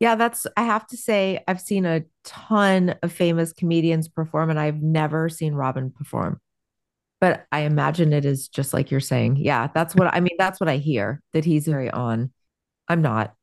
Yeah, 0.00 0.14
that's, 0.14 0.46
I 0.56 0.62
have 0.62 0.86
to 0.88 0.96
say, 0.96 1.42
I've 1.48 1.60
seen 1.60 1.84
a 1.84 2.04
ton 2.24 2.94
of 3.02 3.12
famous 3.12 3.52
comedians 3.52 4.06
perform, 4.06 4.48
and 4.50 4.58
I've 4.58 4.80
never 4.80 5.28
seen 5.28 5.54
Robin 5.54 5.90
perform. 5.90 6.40
But 7.20 7.46
I 7.50 7.60
imagine 7.60 8.12
it 8.12 8.24
is 8.24 8.48
just 8.48 8.72
like 8.72 8.92
you're 8.92 9.00
saying. 9.00 9.36
Yeah, 9.36 9.68
that's 9.74 9.96
what 9.96 10.14
I 10.14 10.20
mean. 10.20 10.36
That's 10.38 10.60
what 10.60 10.68
I 10.68 10.76
hear 10.76 11.20
that 11.32 11.44
he's 11.44 11.66
very 11.66 11.90
on. 11.90 12.30
I'm 12.86 13.02
not. 13.02 13.34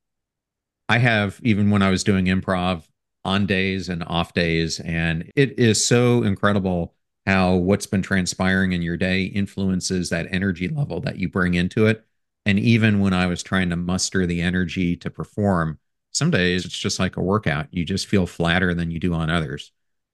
I 0.88 0.98
have, 1.00 1.42
even 1.44 1.72
when 1.72 1.82
I 1.82 1.90
was 1.90 2.06
doing 2.06 2.26
improv 2.26 2.84
on 3.26 3.46
days 3.46 3.90
and 3.90 4.04
off 4.08 4.34
days, 4.34 4.80
and 4.80 5.30
it 5.36 5.60
is 5.60 5.84
so 5.84 6.24
incredible 6.24 6.94
how 7.26 7.56
what's 7.56 7.88
been 7.88 8.04
transpiring 8.04 8.72
in 8.72 8.82
your 8.82 8.96
day 8.96 9.24
influences 9.24 10.10
that 10.10 10.28
energy 10.30 10.70
level 10.70 11.02
that 11.02 11.18
you 11.18 11.28
bring 11.28 11.56
into 11.56 11.88
it. 11.88 12.06
And 12.46 12.60
even 12.60 13.00
when 13.00 13.14
I 13.14 13.26
was 13.26 13.44
trying 13.44 13.72
to 13.72 13.76
muster 13.76 14.26
the 14.26 14.42
energy 14.42 14.96
to 14.98 15.10
perform, 15.10 15.80
some 16.16 16.32
days 16.32 16.64
it's 16.64 16.78
just 16.78 16.98
like 16.98 17.18
a 17.18 17.22
workout. 17.22 17.68
You 17.72 17.84
just 17.84 18.08
feel 18.08 18.26
flatter 18.26 18.74
than 18.74 18.90
you 18.90 19.00
do 19.02 19.14
on 19.14 19.30
others 19.30 19.74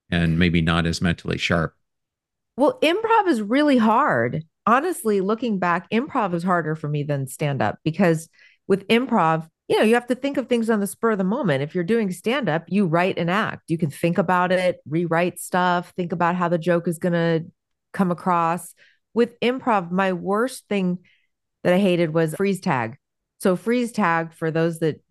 and 0.10 0.39
maybe 0.39 0.60
not 0.60 0.88
as 0.88 1.00
mentally 1.00 1.38
sharp. 1.38 1.75
Well, 2.58 2.79
improv 2.81 3.27
is 3.27 3.39
really 3.39 3.77
hard. 3.77 4.43
Honestly, 4.65 5.22
looking 5.22 5.60
back, 5.60 5.88
improv 5.91 6.34
is 6.34 6.43
harder 6.43 6.75
for 6.75 6.88
me 6.88 7.03
than 7.03 7.27
stand 7.27 7.62
up 7.62 7.77
because 7.84 8.29
with 8.67 8.88
improv, 8.88 9.48
you 9.67 9.77
know, 9.77 9.84
you 9.84 9.93
have 9.93 10.08
to 10.08 10.15
think 10.15 10.38
of 10.38 10.50
things 10.50 10.72
on 10.72 10.79
the 10.79 10.88
spur 10.88 11.12
of 11.12 11.20
the 11.20 11.24
moment. 11.24 11.62
If 11.62 11.75
you're 11.75 11.84
doing 11.84 12.12
stand 12.12 12.50
up, 12.50 12.65
you 12.67 12.88
write 12.88 13.20
an 13.20 13.29
act. 13.29 13.70
You 13.70 13.77
can 13.77 13.91
think 13.91 14.17
about 14.17 14.51
it, 14.51 14.79
rewrite 14.89 15.39
stuff, 15.39 15.93
think 15.96 16.12
about 16.12 16.36
how 16.36 16.50
the 16.50 16.58
joke 16.58 16.88
is 16.88 16.98
going 16.98 17.13
to 17.13 17.46
come 17.93 18.10
across. 18.10 18.74
With 19.13 19.39
improv, 19.39 19.91
my 19.91 20.13
worst 20.13 20.67
thing 20.67 21.00
that 21.63 21.74
I 21.74 21.77
hated 21.77 22.12
was 22.12 22.34
freeze 22.34 22.60
tag. 22.60 22.98
So, 23.39 23.55
freeze 23.55 23.91
tag, 23.91 24.34
for 24.34 24.50
those 24.50 24.79
that 24.79 25.01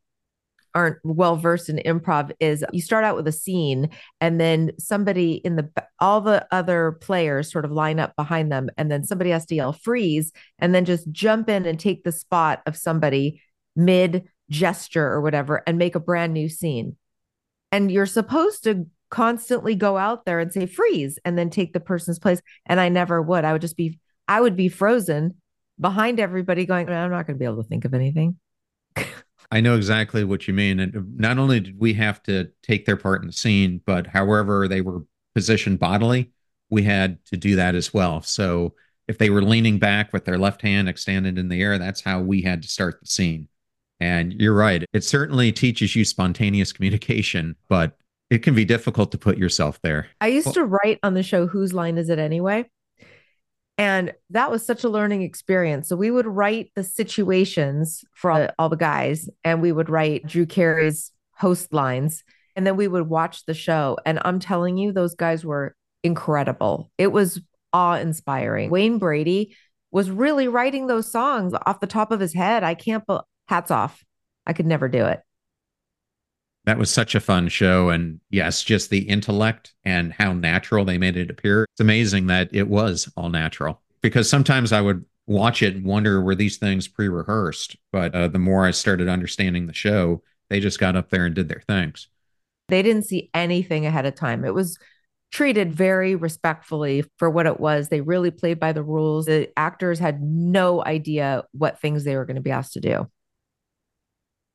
aren't 0.74 0.98
well 1.04 1.36
versed 1.36 1.68
in 1.68 1.76
improv 1.78 2.30
is 2.40 2.64
you 2.72 2.80
start 2.80 3.04
out 3.04 3.16
with 3.16 3.26
a 3.26 3.32
scene 3.32 3.88
and 4.20 4.40
then 4.40 4.70
somebody 4.78 5.34
in 5.34 5.56
the 5.56 5.68
all 5.98 6.20
the 6.20 6.46
other 6.52 6.92
players 7.00 7.50
sort 7.50 7.64
of 7.64 7.72
line 7.72 7.98
up 7.98 8.14
behind 8.16 8.50
them 8.50 8.68
and 8.76 8.90
then 8.90 9.04
somebody 9.04 9.30
has 9.30 9.46
to 9.46 9.54
yell 9.54 9.72
freeze 9.72 10.32
and 10.58 10.74
then 10.74 10.84
just 10.84 11.10
jump 11.10 11.48
in 11.48 11.66
and 11.66 11.78
take 11.78 12.04
the 12.04 12.12
spot 12.12 12.62
of 12.66 12.76
somebody 12.76 13.42
mid 13.76 14.28
gesture 14.50 15.06
or 15.06 15.20
whatever 15.20 15.62
and 15.66 15.78
make 15.78 15.94
a 15.94 16.00
brand 16.00 16.34
new 16.34 16.48
scene. 16.48 16.96
And 17.72 17.90
you're 17.90 18.06
supposed 18.06 18.64
to 18.64 18.86
constantly 19.10 19.74
go 19.74 19.96
out 19.96 20.24
there 20.24 20.40
and 20.40 20.52
say 20.52 20.66
freeze 20.66 21.18
and 21.24 21.38
then 21.38 21.50
take 21.50 21.72
the 21.72 21.80
person's 21.80 22.18
place. 22.18 22.42
And 22.66 22.80
I 22.80 22.88
never 22.88 23.22
would. 23.22 23.44
I 23.44 23.52
would 23.52 23.62
just 23.62 23.76
be, 23.76 23.98
I 24.28 24.40
would 24.40 24.56
be 24.56 24.68
frozen 24.68 25.36
behind 25.78 26.20
everybody 26.20 26.66
going, 26.66 26.88
I'm 26.88 27.10
not 27.10 27.26
going 27.26 27.36
to 27.36 27.38
be 27.38 27.44
able 27.44 27.62
to 27.62 27.68
think 27.68 27.84
of 27.84 27.94
anything. 27.94 28.36
I 29.50 29.60
know 29.60 29.76
exactly 29.76 30.24
what 30.24 30.46
you 30.46 30.54
mean. 30.54 30.78
And 30.80 31.18
not 31.18 31.38
only 31.38 31.60
did 31.60 31.80
we 31.80 31.94
have 31.94 32.22
to 32.24 32.50
take 32.62 32.86
their 32.86 32.96
part 32.96 33.22
in 33.22 33.26
the 33.26 33.32
scene, 33.32 33.80
but 33.84 34.06
however 34.06 34.68
they 34.68 34.80
were 34.80 35.04
positioned 35.34 35.78
bodily, 35.78 36.30
we 36.70 36.82
had 36.84 37.24
to 37.26 37.36
do 37.36 37.56
that 37.56 37.74
as 37.74 37.92
well. 37.92 38.22
So 38.22 38.74
if 39.08 39.18
they 39.18 39.28
were 39.28 39.42
leaning 39.42 39.78
back 39.78 40.12
with 40.12 40.24
their 40.24 40.38
left 40.38 40.62
hand 40.62 40.88
extended 40.88 41.36
in 41.36 41.48
the 41.48 41.60
air, 41.60 41.78
that's 41.78 42.00
how 42.00 42.20
we 42.20 42.42
had 42.42 42.62
to 42.62 42.68
start 42.68 43.00
the 43.00 43.06
scene. 43.06 43.48
And 43.98 44.32
you're 44.34 44.54
right. 44.54 44.84
It 44.92 45.04
certainly 45.04 45.52
teaches 45.52 45.96
you 45.96 46.04
spontaneous 46.04 46.72
communication, 46.72 47.56
but 47.68 47.96
it 48.30 48.38
can 48.38 48.54
be 48.54 48.64
difficult 48.64 49.10
to 49.12 49.18
put 49.18 49.36
yourself 49.36 49.80
there. 49.82 50.06
I 50.20 50.28
used 50.28 50.46
well, 50.46 50.54
to 50.54 50.64
write 50.64 51.00
on 51.02 51.14
the 51.14 51.24
show, 51.24 51.48
Whose 51.48 51.74
Line 51.74 51.98
Is 51.98 52.08
It 52.08 52.18
Anyway? 52.18 52.70
And 53.80 54.12
that 54.28 54.50
was 54.50 54.64
such 54.64 54.84
a 54.84 54.90
learning 54.90 55.22
experience. 55.22 55.88
So 55.88 55.96
we 55.96 56.10
would 56.10 56.26
write 56.26 56.70
the 56.74 56.84
situations 56.84 58.04
for 58.12 58.30
all, 58.30 58.48
all 58.58 58.68
the 58.68 58.76
guys, 58.76 59.26
and 59.42 59.62
we 59.62 59.72
would 59.72 59.88
write 59.88 60.26
Drew 60.26 60.44
Carey's 60.44 61.12
host 61.32 61.72
lines. 61.72 62.22
And 62.54 62.66
then 62.66 62.76
we 62.76 62.86
would 62.86 63.08
watch 63.08 63.46
the 63.46 63.54
show. 63.54 63.96
And 64.04 64.20
I'm 64.22 64.38
telling 64.38 64.76
you, 64.76 64.92
those 64.92 65.14
guys 65.14 65.46
were 65.46 65.74
incredible. 66.04 66.90
It 66.98 67.10
was 67.10 67.40
awe 67.72 67.94
inspiring. 67.94 68.68
Wayne 68.68 68.98
Brady 68.98 69.56
was 69.90 70.10
really 70.10 70.46
writing 70.46 70.86
those 70.86 71.10
songs 71.10 71.54
off 71.64 71.80
the 71.80 71.86
top 71.86 72.12
of 72.12 72.20
his 72.20 72.34
head. 72.34 72.62
I 72.62 72.74
can't, 72.74 73.02
hats 73.48 73.70
off. 73.70 74.04
I 74.46 74.52
could 74.52 74.66
never 74.66 74.90
do 74.90 75.06
it. 75.06 75.20
That 76.64 76.78
was 76.78 76.90
such 76.90 77.14
a 77.14 77.20
fun 77.20 77.48
show. 77.48 77.88
And 77.88 78.20
yes, 78.30 78.62
just 78.62 78.90
the 78.90 79.00
intellect 79.00 79.74
and 79.84 80.12
how 80.12 80.32
natural 80.32 80.84
they 80.84 80.98
made 80.98 81.16
it 81.16 81.30
appear. 81.30 81.66
It's 81.72 81.80
amazing 81.80 82.26
that 82.26 82.50
it 82.52 82.68
was 82.68 83.10
all 83.16 83.30
natural 83.30 83.80
because 84.02 84.28
sometimes 84.28 84.72
I 84.72 84.80
would 84.80 85.04
watch 85.26 85.62
it 85.62 85.76
and 85.76 85.84
wonder 85.84 86.20
were 86.20 86.34
these 86.34 86.58
things 86.58 86.88
pre 86.88 87.08
rehearsed? 87.08 87.76
But 87.92 88.14
uh, 88.14 88.28
the 88.28 88.38
more 88.38 88.66
I 88.66 88.72
started 88.72 89.08
understanding 89.08 89.66
the 89.66 89.72
show, 89.72 90.22
they 90.48 90.60
just 90.60 90.78
got 90.78 90.96
up 90.96 91.10
there 91.10 91.24
and 91.24 91.34
did 91.34 91.48
their 91.48 91.62
things. 91.66 92.08
They 92.68 92.82
didn't 92.82 93.04
see 93.04 93.30
anything 93.32 93.86
ahead 93.86 94.06
of 94.06 94.14
time. 94.14 94.44
It 94.44 94.54
was 94.54 94.78
treated 95.32 95.72
very 95.72 96.16
respectfully 96.16 97.04
for 97.16 97.30
what 97.30 97.46
it 97.46 97.60
was. 97.60 97.88
They 97.88 98.00
really 98.00 98.30
played 98.30 98.58
by 98.58 98.72
the 98.72 98.82
rules. 98.82 99.26
The 99.26 99.50
actors 99.56 99.98
had 99.98 100.20
no 100.20 100.84
idea 100.84 101.44
what 101.52 101.80
things 101.80 102.04
they 102.04 102.16
were 102.16 102.24
going 102.24 102.36
to 102.36 102.42
be 102.42 102.50
asked 102.50 102.72
to 102.74 102.80
do. 102.80 103.08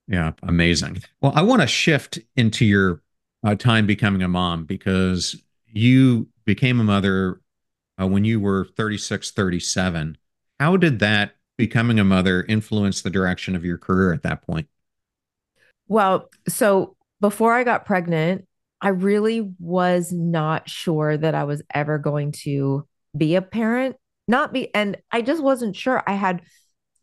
Yeah, 0.08 0.34
amazing. 0.44 1.02
Well, 1.22 1.32
I 1.36 1.42
want 1.42 1.62
to 1.62 1.68
shift 1.68 2.20
into 2.36 2.66
your 2.66 3.02
uh, 3.44 3.56
time 3.56 3.88
becoming 3.88 4.22
a 4.22 4.28
mom 4.28 4.66
because 4.66 5.42
you 5.68 6.28
became 6.46 6.80
a 6.80 6.84
mother 6.84 7.42
uh, 8.00 8.08
when 8.08 8.24
you 8.24 8.40
were 8.40 8.68
36, 8.78 9.32
37. 9.32 10.18
How 10.60 10.78
did 10.78 11.00
that 11.00 11.36
becoming 11.58 12.00
a 12.00 12.04
mother 12.04 12.44
influence 12.44 13.02
the 13.02 13.10
direction 13.10 13.56
of 13.56 13.66
your 13.66 13.78
career 13.78 14.14
at 14.14 14.24
that 14.24 14.42
point? 14.42 14.68
Well, 15.88 16.30
so 16.48 16.96
before 17.22 17.54
I 17.54 17.64
got 17.64 17.86
pregnant, 17.86 18.46
I 18.82 18.90
really 18.90 19.54
was 19.60 20.12
not 20.12 20.70
sure 20.70 21.18
that 21.18 21.36
I 21.36 21.46
was 21.46 21.62
ever 21.74 21.98
going 21.98 22.34
to 22.44 22.88
be 23.16 23.36
a 23.36 23.42
parent. 23.42 23.96
Not 24.28 24.54
be, 24.54 24.74
and 24.74 24.98
I 25.12 25.22
just 25.22 25.42
wasn't 25.42 25.76
sure. 25.76 26.04
I 26.06 26.14
had 26.14 26.42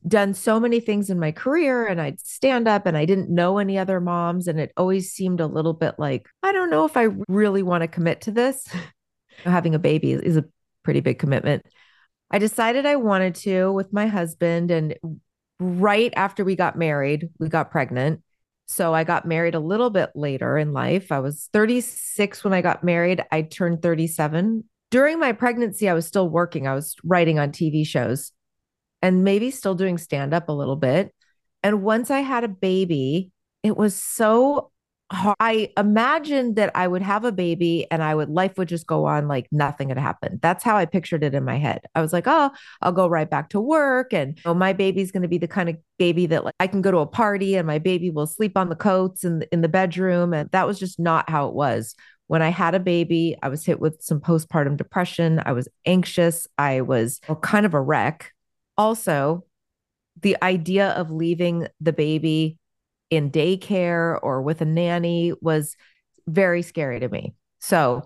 done 0.07 0.35
so 0.35 0.59
many 0.59 0.81
things 0.81 1.11
in 1.11 1.19
my 1.19 1.33
career 1.33 1.87
and 1.87 2.01
I'd 2.01 2.21
stand 2.21 2.67
up 2.67 2.87
and 2.87 2.97
I 2.97 3.05
didn't 3.05 3.31
know 3.31 3.59
any 3.59 3.79
other 3.79 4.01
moms. 4.01 4.49
And 4.49 4.59
it 4.59 4.73
always 4.77 5.13
seemed 5.13 5.41
a 5.41 5.47
little 5.47 5.75
bit 5.75 5.95
like, 5.99 6.29
I 6.43 6.53
don't 6.53 6.71
know 6.71 6.85
if 6.85 6.97
I 6.97 7.09
really 7.29 7.63
want 7.63 7.83
to 7.83 7.89
commit 7.89 8.23
to 8.23 8.31
this. 8.31 8.67
Having 9.45 9.75
a 9.75 9.79
baby 9.79 10.13
is 10.13 10.37
a 10.37 10.45
pretty 10.83 11.01
big 11.01 11.19
commitment. 11.19 11.65
I 12.31 12.39
decided 12.39 12.87
I 12.87 12.97
wanted 12.97 13.35
to 13.37 13.73
with 13.73 13.93
my 13.93 14.07
husband. 14.07 14.71
And 14.71 14.97
right 15.61 16.13
after 16.17 16.45
we 16.45 16.57
got 16.57 16.77
married, 16.77 17.29
we 17.39 17.49
got 17.49 17.71
pregnant. 17.71 18.23
So 18.67 18.95
I 18.95 19.05
got 19.05 19.27
married 19.27 19.55
a 19.55 19.61
little 19.61 19.91
bit 19.91 20.11
later 20.15 20.57
in 20.57 20.73
life. 20.73 21.13
I 21.13 21.21
was 21.21 21.49
36 21.53 22.43
when 22.43 22.53
I 22.53 22.63
got 22.63 22.83
married. 22.83 23.23
I 23.31 23.43
turned 23.43 23.83
37. 23.83 24.65
During 24.91 25.19
my 25.19 25.33
pregnancy, 25.33 25.89
I 25.89 25.95
was 25.95 26.07
still 26.07 26.29
working. 26.29 26.67
I 26.67 26.75
was 26.75 26.97
writing 27.05 27.39
on 27.39 27.53
TV 27.53 27.87
shows 27.87 28.33
and 29.03 29.25
maybe 29.25 29.51
still 29.51 29.75
doing 29.75 29.99
stand 29.99 30.33
up 30.33 30.49
a 30.49 30.53
little 30.53 30.77
bit. 30.77 31.13
And 31.63 31.83
once 31.83 32.11
I 32.11 32.21
had 32.21 32.45
a 32.45 32.49
baby, 32.49 33.31
it 33.63 33.77
was 33.77 33.95
so 33.95 34.71
hard. 35.13 35.37
I 35.39 35.71
imagined 35.77 36.57
that 36.57 36.73
I 36.75 36.89
would 36.89 37.03
have 37.03 37.25
a 37.25 37.33
baby 37.33 37.87
and 37.91 38.03
I 38.03 38.15
would 38.15 38.29
life 38.29 38.57
would 38.57 38.69
just 38.69 38.87
go 38.87 39.05
on 39.05 39.29
like 39.29 39.47
nothing 39.53 39.91
had 39.91 39.99
happened. 39.99 40.41
That's 40.41 40.65
how 40.65 40.77
I 40.77 40.87
pictured 40.87 41.23
it 41.23 41.35
in 41.35 41.45
my 41.45 41.59
head. 41.59 41.83
I 41.95 42.01
was 42.01 42.13
like, 42.13 42.25
oh, 42.27 42.51
I'll 42.81 42.93
go 42.93 43.07
right 43.07 43.29
back 43.29 43.51
to 43.51 43.61
work 43.61 44.13
and 44.13 44.39
my 44.45 44.73
baby's 44.73 45.13
going 45.13 45.23
to 45.23 45.29
be 45.29 45.39
the 45.39 45.49
kind 45.49 45.69
of 45.69 45.77
baby 45.99 46.27
that 46.27 46.45
like 46.45 46.55
I 46.59 46.67
can 46.67 46.83
go 46.83 46.91
to 46.91 46.99
a 46.99 47.07
party 47.07 47.57
and 47.57 47.67
my 47.67 47.79
baby 47.79 48.11
will 48.11 48.27
sleep 48.27 48.57
on 48.57 48.69
the 48.69 48.77
coats 48.77 49.25
in 49.25 49.45
in 49.53 49.61
the 49.61 49.69
bedroom 49.69 50.33
and 50.33 50.51
that 50.51 50.67
was 50.67 50.79
just 50.79 50.99
not 50.99 51.29
how 51.29 51.49
it 51.49 51.55
was. 51.55 51.95
When 52.29 52.41
I 52.41 52.49
had 52.49 52.75
a 52.75 52.81
baby, 52.81 53.37
I 53.43 53.49
was 53.49 53.65
hit 53.65 53.79
with 53.79 54.01
some 54.01 54.21
postpartum 54.21 54.79
depression. 54.79 55.43
I 55.45 55.53
was 55.53 55.69
anxious. 55.85 56.47
I 56.57 56.81
was 56.81 57.21
kind 57.43 57.67
of 57.67 57.75
a 57.75 57.81
wreck 57.81 58.33
also 58.77 59.45
the 60.21 60.37
idea 60.43 60.91
of 60.91 61.11
leaving 61.11 61.69
the 61.81 61.93
baby 61.93 62.59
in 63.11 63.31
daycare 63.31 64.19
or 64.23 64.43
with 64.43 64.61
a 64.61 64.65
nanny 64.65 65.33
was 65.41 65.77
very 66.27 66.63
scary 66.63 67.01
to 67.01 67.09
me. 67.09 67.35
So, 67.61 68.03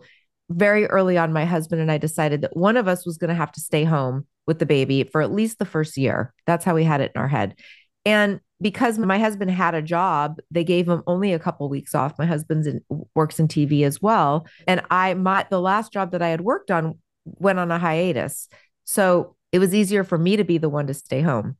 very 0.48 0.86
early 0.86 1.18
on, 1.18 1.32
my 1.32 1.44
husband 1.44 1.82
and 1.82 1.90
I 1.90 1.98
decided 1.98 2.42
that 2.42 2.56
one 2.56 2.76
of 2.76 2.86
us 2.86 3.04
was 3.04 3.18
going 3.18 3.30
to 3.30 3.34
have 3.34 3.50
to 3.52 3.60
stay 3.60 3.82
home 3.82 4.26
with 4.46 4.60
the 4.60 4.66
baby 4.66 5.02
for 5.02 5.20
at 5.20 5.32
least 5.32 5.58
the 5.58 5.64
first 5.64 5.96
year. 5.96 6.32
That's 6.46 6.64
how 6.64 6.74
we 6.74 6.84
had 6.84 7.00
it 7.00 7.10
in 7.14 7.20
our 7.20 7.26
head. 7.26 7.56
And 8.04 8.40
because 8.60 8.98
my 8.98 9.18
husband 9.18 9.50
had 9.50 9.74
a 9.74 9.82
job, 9.82 10.38
they 10.50 10.64
gave 10.64 10.88
him 10.88 11.02
only 11.06 11.32
a 11.32 11.38
couple 11.38 11.68
weeks 11.68 11.94
off. 11.94 12.18
My 12.18 12.26
husband's 12.26 12.66
in, 12.66 12.80
works 13.14 13.38
in 13.38 13.48
TV 13.48 13.84
as 13.84 14.00
well, 14.00 14.46
and 14.66 14.80
I 14.90 15.14
my 15.14 15.46
the 15.50 15.60
last 15.60 15.92
job 15.92 16.12
that 16.12 16.22
I 16.22 16.28
had 16.28 16.40
worked 16.40 16.70
on 16.70 16.98
went 17.24 17.58
on 17.58 17.70
a 17.70 17.78
hiatus. 17.78 18.48
So 18.84 19.35
it 19.52 19.58
was 19.58 19.74
easier 19.74 20.04
for 20.04 20.18
me 20.18 20.36
to 20.36 20.44
be 20.44 20.58
the 20.58 20.68
one 20.68 20.86
to 20.86 20.94
stay 20.94 21.22
home. 21.22 21.56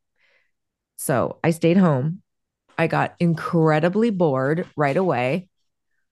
So 0.97 1.39
I 1.45 1.51
stayed 1.51 1.77
home. 1.77 2.23
I 2.79 2.87
got 2.87 3.15
incredibly 3.21 4.11
bored 4.11 4.67
right 4.77 4.97
away. 4.97 5.49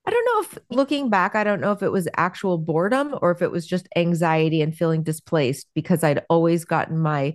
I 0.07 0.11
don't 0.11 0.25
know 0.25 0.41
if 0.43 0.59
looking 0.71 1.09
back, 1.09 1.35
I 1.35 1.45
don't 1.45 1.61
know 1.61 1.73
if 1.73 1.83
it 1.83 1.93
was 1.93 2.09
actual 2.17 2.59
boredom 2.59 3.15
or 3.23 3.31
if 3.31 3.41
it 3.41 3.51
was 3.51 3.67
just 3.67 3.89
anxiety 3.97 4.61
and 4.61 4.77
feeling 4.77 5.03
displaced 5.03 5.67
because 5.75 6.05
I'd 6.05 6.25
always 6.29 6.65
gotten 6.65 6.99
my 6.99 7.35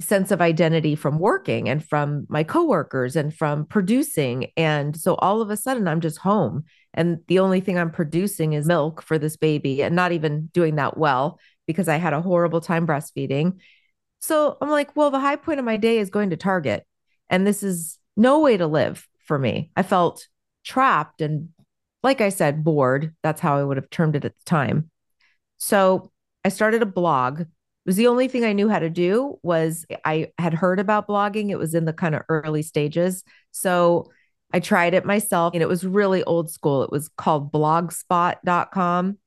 sense 0.00 0.30
of 0.30 0.40
identity 0.40 0.94
from 0.96 1.18
working 1.18 1.68
and 1.68 1.84
from 1.84 2.26
my 2.28 2.42
coworkers 2.42 3.16
and 3.16 3.34
from 3.34 3.66
producing. 3.66 4.46
And 4.56 4.96
so 4.96 5.14
all 5.16 5.40
of 5.40 5.50
a 5.50 5.56
sudden, 5.56 5.86
I'm 5.86 6.00
just 6.00 6.18
home. 6.18 6.64
And 6.94 7.18
the 7.28 7.38
only 7.38 7.60
thing 7.60 7.78
I'm 7.78 7.90
producing 7.90 8.54
is 8.54 8.66
milk 8.66 9.02
for 9.02 9.18
this 9.18 9.36
baby 9.36 9.82
and 9.82 9.94
not 9.94 10.12
even 10.12 10.46
doing 10.52 10.76
that 10.76 10.96
well 10.96 11.38
because 11.70 11.88
I 11.88 11.96
had 11.96 12.12
a 12.12 12.20
horrible 12.20 12.60
time 12.60 12.86
breastfeeding. 12.86 13.58
So 14.20 14.58
I'm 14.60 14.70
like, 14.70 14.94
well, 14.94 15.10
the 15.10 15.18
high 15.20 15.36
point 15.36 15.58
of 15.58 15.64
my 15.64 15.76
day 15.76 15.98
is 15.98 16.10
going 16.10 16.30
to 16.30 16.36
Target. 16.36 16.84
And 17.28 17.46
this 17.46 17.62
is 17.62 17.98
no 18.16 18.40
way 18.40 18.56
to 18.56 18.66
live 18.66 19.06
for 19.26 19.38
me. 19.38 19.70
I 19.76 19.82
felt 19.82 20.26
trapped 20.64 21.20
and, 21.20 21.50
like 22.02 22.20
I 22.20 22.28
said, 22.28 22.64
bored. 22.64 23.14
That's 23.22 23.40
how 23.40 23.56
I 23.56 23.64
would 23.64 23.76
have 23.76 23.88
termed 23.88 24.16
it 24.16 24.24
at 24.24 24.34
the 24.36 24.44
time. 24.44 24.90
So 25.58 26.10
I 26.44 26.48
started 26.48 26.82
a 26.82 26.86
blog 26.86 27.40
It 27.40 27.46
was 27.86 27.96
the 27.96 28.08
only 28.08 28.28
thing 28.28 28.44
I 28.44 28.52
knew 28.52 28.68
how 28.68 28.78
to 28.78 28.90
do 28.90 29.38
was 29.42 29.86
I 30.04 30.32
had 30.38 30.52
heard 30.52 30.80
about 30.80 31.08
blogging. 31.08 31.50
It 31.50 31.58
was 31.58 31.74
in 31.74 31.86
the 31.86 31.94
kind 31.94 32.14
of 32.14 32.22
early 32.28 32.62
stages. 32.62 33.24
So 33.52 34.10
I 34.52 34.60
tried 34.60 34.94
it 34.94 35.06
myself 35.06 35.54
and 35.54 35.62
it 35.62 35.68
was 35.68 35.84
really 35.84 36.22
old 36.24 36.50
school. 36.50 36.82
It 36.82 36.90
was 36.90 37.08
called 37.08 37.52
blogspot.com. 37.52 39.18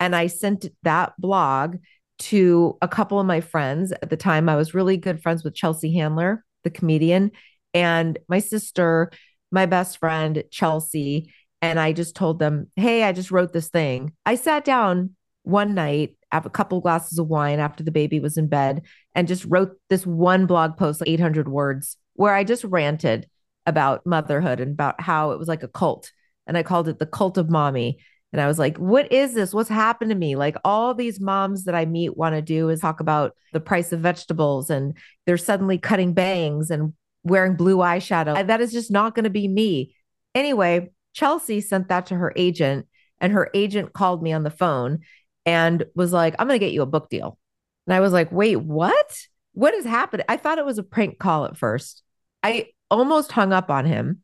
And 0.00 0.14
I 0.14 0.26
sent 0.26 0.66
that 0.82 1.14
blog 1.18 1.76
to 2.18 2.76
a 2.80 2.88
couple 2.88 3.20
of 3.20 3.26
my 3.26 3.40
friends. 3.40 3.92
At 3.92 4.10
the 4.10 4.16
time, 4.16 4.48
I 4.48 4.56
was 4.56 4.74
really 4.74 4.96
good 4.96 5.22
friends 5.22 5.44
with 5.44 5.54
Chelsea 5.54 5.94
Handler, 5.94 6.44
the 6.64 6.70
comedian, 6.70 7.30
and 7.74 8.18
my 8.28 8.38
sister, 8.38 9.10
my 9.50 9.66
best 9.66 9.98
friend, 9.98 10.44
Chelsea. 10.50 11.32
And 11.62 11.80
I 11.80 11.92
just 11.92 12.14
told 12.14 12.38
them, 12.38 12.70
Hey, 12.76 13.02
I 13.02 13.12
just 13.12 13.30
wrote 13.30 13.52
this 13.52 13.68
thing. 13.68 14.12
I 14.24 14.34
sat 14.34 14.64
down 14.64 15.14
one 15.42 15.74
night 15.74 16.16
have 16.32 16.46
a 16.46 16.50
couple 16.50 16.80
glasses 16.80 17.18
of 17.18 17.28
wine 17.28 17.60
after 17.60 17.82
the 17.82 17.90
baby 17.90 18.20
was 18.20 18.36
in 18.36 18.46
bed 18.48 18.82
and 19.14 19.28
just 19.28 19.44
wrote 19.46 19.76
this 19.88 20.04
one 20.04 20.46
blog 20.46 20.76
post 20.76 21.00
like 21.00 21.08
800 21.08 21.48
words 21.48 21.96
where 22.14 22.34
i 22.34 22.44
just 22.44 22.64
ranted 22.64 23.28
about 23.64 24.06
motherhood 24.06 24.60
and 24.60 24.72
about 24.72 25.00
how 25.00 25.30
it 25.32 25.38
was 25.38 25.48
like 25.48 25.62
a 25.62 25.68
cult 25.68 26.12
and 26.46 26.58
i 26.58 26.62
called 26.62 26.88
it 26.88 26.98
the 26.98 27.06
cult 27.06 27.38
of 27.38 27.48
mommy 27.48 27.98
and 28.36 28.44
i 28.44 28.46
was 28.46 28.58
like 28.58 28.76
what 28.78 29.10
is 29.12 29.34
this 29.34 29.52
what's 29.52 29.68
happened 29.68 30.10
to 30.10 30.14
me 30.14 30.36
like 30.36 30.56
all 30.64 30.94
these 30.94 31.20
moms 31.20 31.64
that 31.64 31.74
i 31.74 31.84
meet 31.84 32.16
want 32.16 32.34
to 32.34 32.42
do 32.42 32.68
is 32.68 32.80
talk 32.80 33.00
about 33.00 33.34
the 33.52 33.60
price 33.60 33.92
of 33.92 34.00
vegetables 34.00 34.70
and 34.70 34.96
they're 35.24 35.36
suddenly 35.36 35.78
cutting 35.78 36.12
bangs 36.12 36.70
and 36.70 36.92
wearing 37.24 37.56
blue 37.56 37.78
eyeshadow 37.78 38.46
that 38.46 38.60
is 38.60 38.72
just 38.72 38.90
not 38.90 39.14
going 39.14 39.24
to 39.24 39.30
be 39.30 39.48
me 39.48 39.94
anyway 40.34 40.88
chelsea 41.14 41.60
sent 41.60 41.88
that 41.88 42.06
to 42.06 42.14
her 42.14 42.32
agent 42.36 42.86
and 43.20 43.32
her 43.32 43.50
agent 43.54 43.92
called 43.92 44.22
me 44.22 44.32
on 44.32 44.42
the 44.42 44.50
phone 44.50 45.00
and 45.44 45.84
was 45.94 46.12
like, 46.12 46.34
I'm 46.38 46.48
going 46.48 46.58
to 46.58 46.64
get 46.64 46.72
you 46.72 46.82
a 46.82 46.86
book 46.86 47.08
deal. 47.08 47.38
And 47.86 47.94
I 47.94 48.00
was 48.00 48.12
like, 48.12 48.30
wait, 48.32 48.56
what? 48.56 49.16
What 49.52 49.74
has 49.74 49.84
happened? 49.84 50.24
I 50.28 50.36
thought 50.36 50.58
it 50.58 50.66
was 50.66 50.78
a 50.78 50.82
prank 50.82 51.18
call 51.18 51.46
at 51.46 51.56
first. 51.56 52.02
I 52.42 52.68
almost 52.90 53.32
hung 53.32 53.52
up 53.52 53.70
on 53.70 53.86
him. 53.86 54.22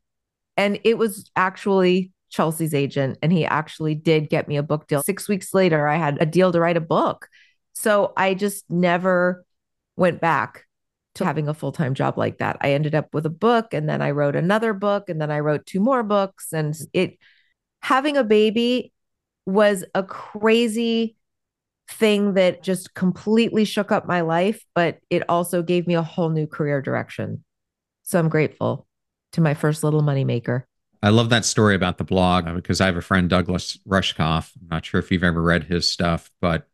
And 0.57 0.79
it 0.83 0.97
was 0.97 1.31
actually 1.35 2.11
Chelsea's 2.33 2.73
agent. 2.73 3.17
And 3.21 3.31
he 3.31 3.45
actually 3.45 3.95
did 3.95 4.29
get 4.29 4.47
me 4.47 4.57
a 4.57 4.63
book 4.63 4.87
deal. 4.87 5.03
Six 5.03 5.29
weeks 5.29 5.53
later, 5.53 5.87
I 5.87 5.97
had 5.97 6.17
a 6.19 6.25
deal 6.25 6.51
to 6.51 6.59
write 6.59 6.77
a 6.77 6.81
book. 6.81 7.29
So 7.73 8.11
I 8.17 8.33
just 8.33 8.65
never 8.69 9.45
went 9.95 10.19
back 10.19 10.65
to 11.15 11.25
having 11.25 11.47
a 11.47 11.53
full 11.53 11.71
time 11.71 11.93
job 11.93 12.17
like 12.17 12.39
that. 12.39 12.57
I 12.61 12.73
ended 12.73 12.95
up 12.95 13.13
with 13.13 13.27
a 13.27 13.29
book 13.29 13.73
and 13.73 13.87
then 13.87 14.01
I 14.01 14.11
wrote 14.11 14.35
another 14.35 14.73
book 14.73 15.09
and 15.09 15.21
then 15.21 15.29
I 15.29 15.39
wrote 15.39 15.67
two 15.67 15.79
more 15.79 16.01
books. 16.01 16.51
And 16.51 16.75
it, 16.91 17.19
having 17.81 18.17
a 18.17 18.23
baby 18.23 18.91
was 19.45 19.85
a 19.93 20.01
crazy 20.01 21.15
thing 21.87 22.33
that 22.33 22.63
just 22.63 22.95
completely 22.95 23.65
shook 23.65 23.91
up 23.91 24.07
my 24.07 24.21
life, 24.21 24.65
but 24.73 24.99
it 25.11 25.29
also 25.29 25.61
gave 25.61 25.85
me 25.85 25.93
a 25.93 26.01
whole 26.01 26.29
new 26.29 26.47
career 26.47 26.81
direction. 26.81 27.43
So 28.01 28.17
I'm 28.17 28.29
grateful 28.29 28.87
to 29.33 29.41
my 29.41 29.53
first 29.53 29.83
little 29.83 30.01
moneymaker. 30.01 30.63
I 31.03 31.09
love 31.09 31.29
that 31.31 31.43
story 31.43 31.75
about 31.75 31.97
the 31.97 32.05
blog 32.05 32.47
uh, 32.47 32.53
because 32.53 32.79
I 32.79 32.85
have 32.85 32.95
a 32.95 33.01
friend, 33.01 33.29
Douglas 33.29 33.77
Rushkoff. 33.85 34.51
I'm 34.61 34.69
not 34.71 34.85
sure 34.85 35.01
if 35.01 35.11
you've 35.11 35.23
ever 35.23 35.41
read 35.41 35.65
his 35.65 35.87
stuff, 35.87 36.31
but 36.39 36.69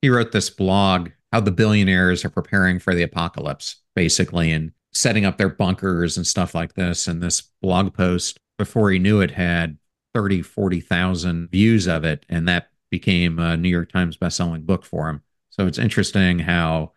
he 0.00 0.08
wrote 0.08 0.30
this 0.30 0.50
blog 0.50 1.10
how 1.32 1.40
the 1.40 1.50
billionaires 1.50 2.24
are 2.24 2.30
preparing 2.30 2.78
for 2.78 2.94
the 2.94 3.02
apocalypse, 3.02 3.76
basically, 3.96 4.52
and 4.52 4.70
setting 4.92 5.24
up 5.24 5.36
their 5.36 5.48
bunkers 5.48 6.16
and 6.16 6.24
stuff 6.24 6.54
like 6.54 6.74
this. 6.74 7.08
And 7.08 7.20
this 7.20 7.42
blog 7.60 7.92
post, 7.92 8.38
before 8.56 8.92
he 8.92 9.00
knew 9.00 9.20
it, 9.20 9.32
had 9.32 9.78
30, 10.14 10.42
40,000 10.42 11.50
views 11.50 11.88
of 11.88 12.04
it. 12.04 12.24
And 12.28 12.46
that 12.46 12.68
became 12.88 13.40
a 13.40 13.56
New 13.56 13.68
York 13.68 13.90
Times 13.90 14.16
bestselling 14.16 14.64
book 14.64 14.84
for 14.84 15.08
him. 15.08 15.22
So 15.50 15.66
it's 15.66 15.78
interesting 15.78 16.38
how 16.38 16.92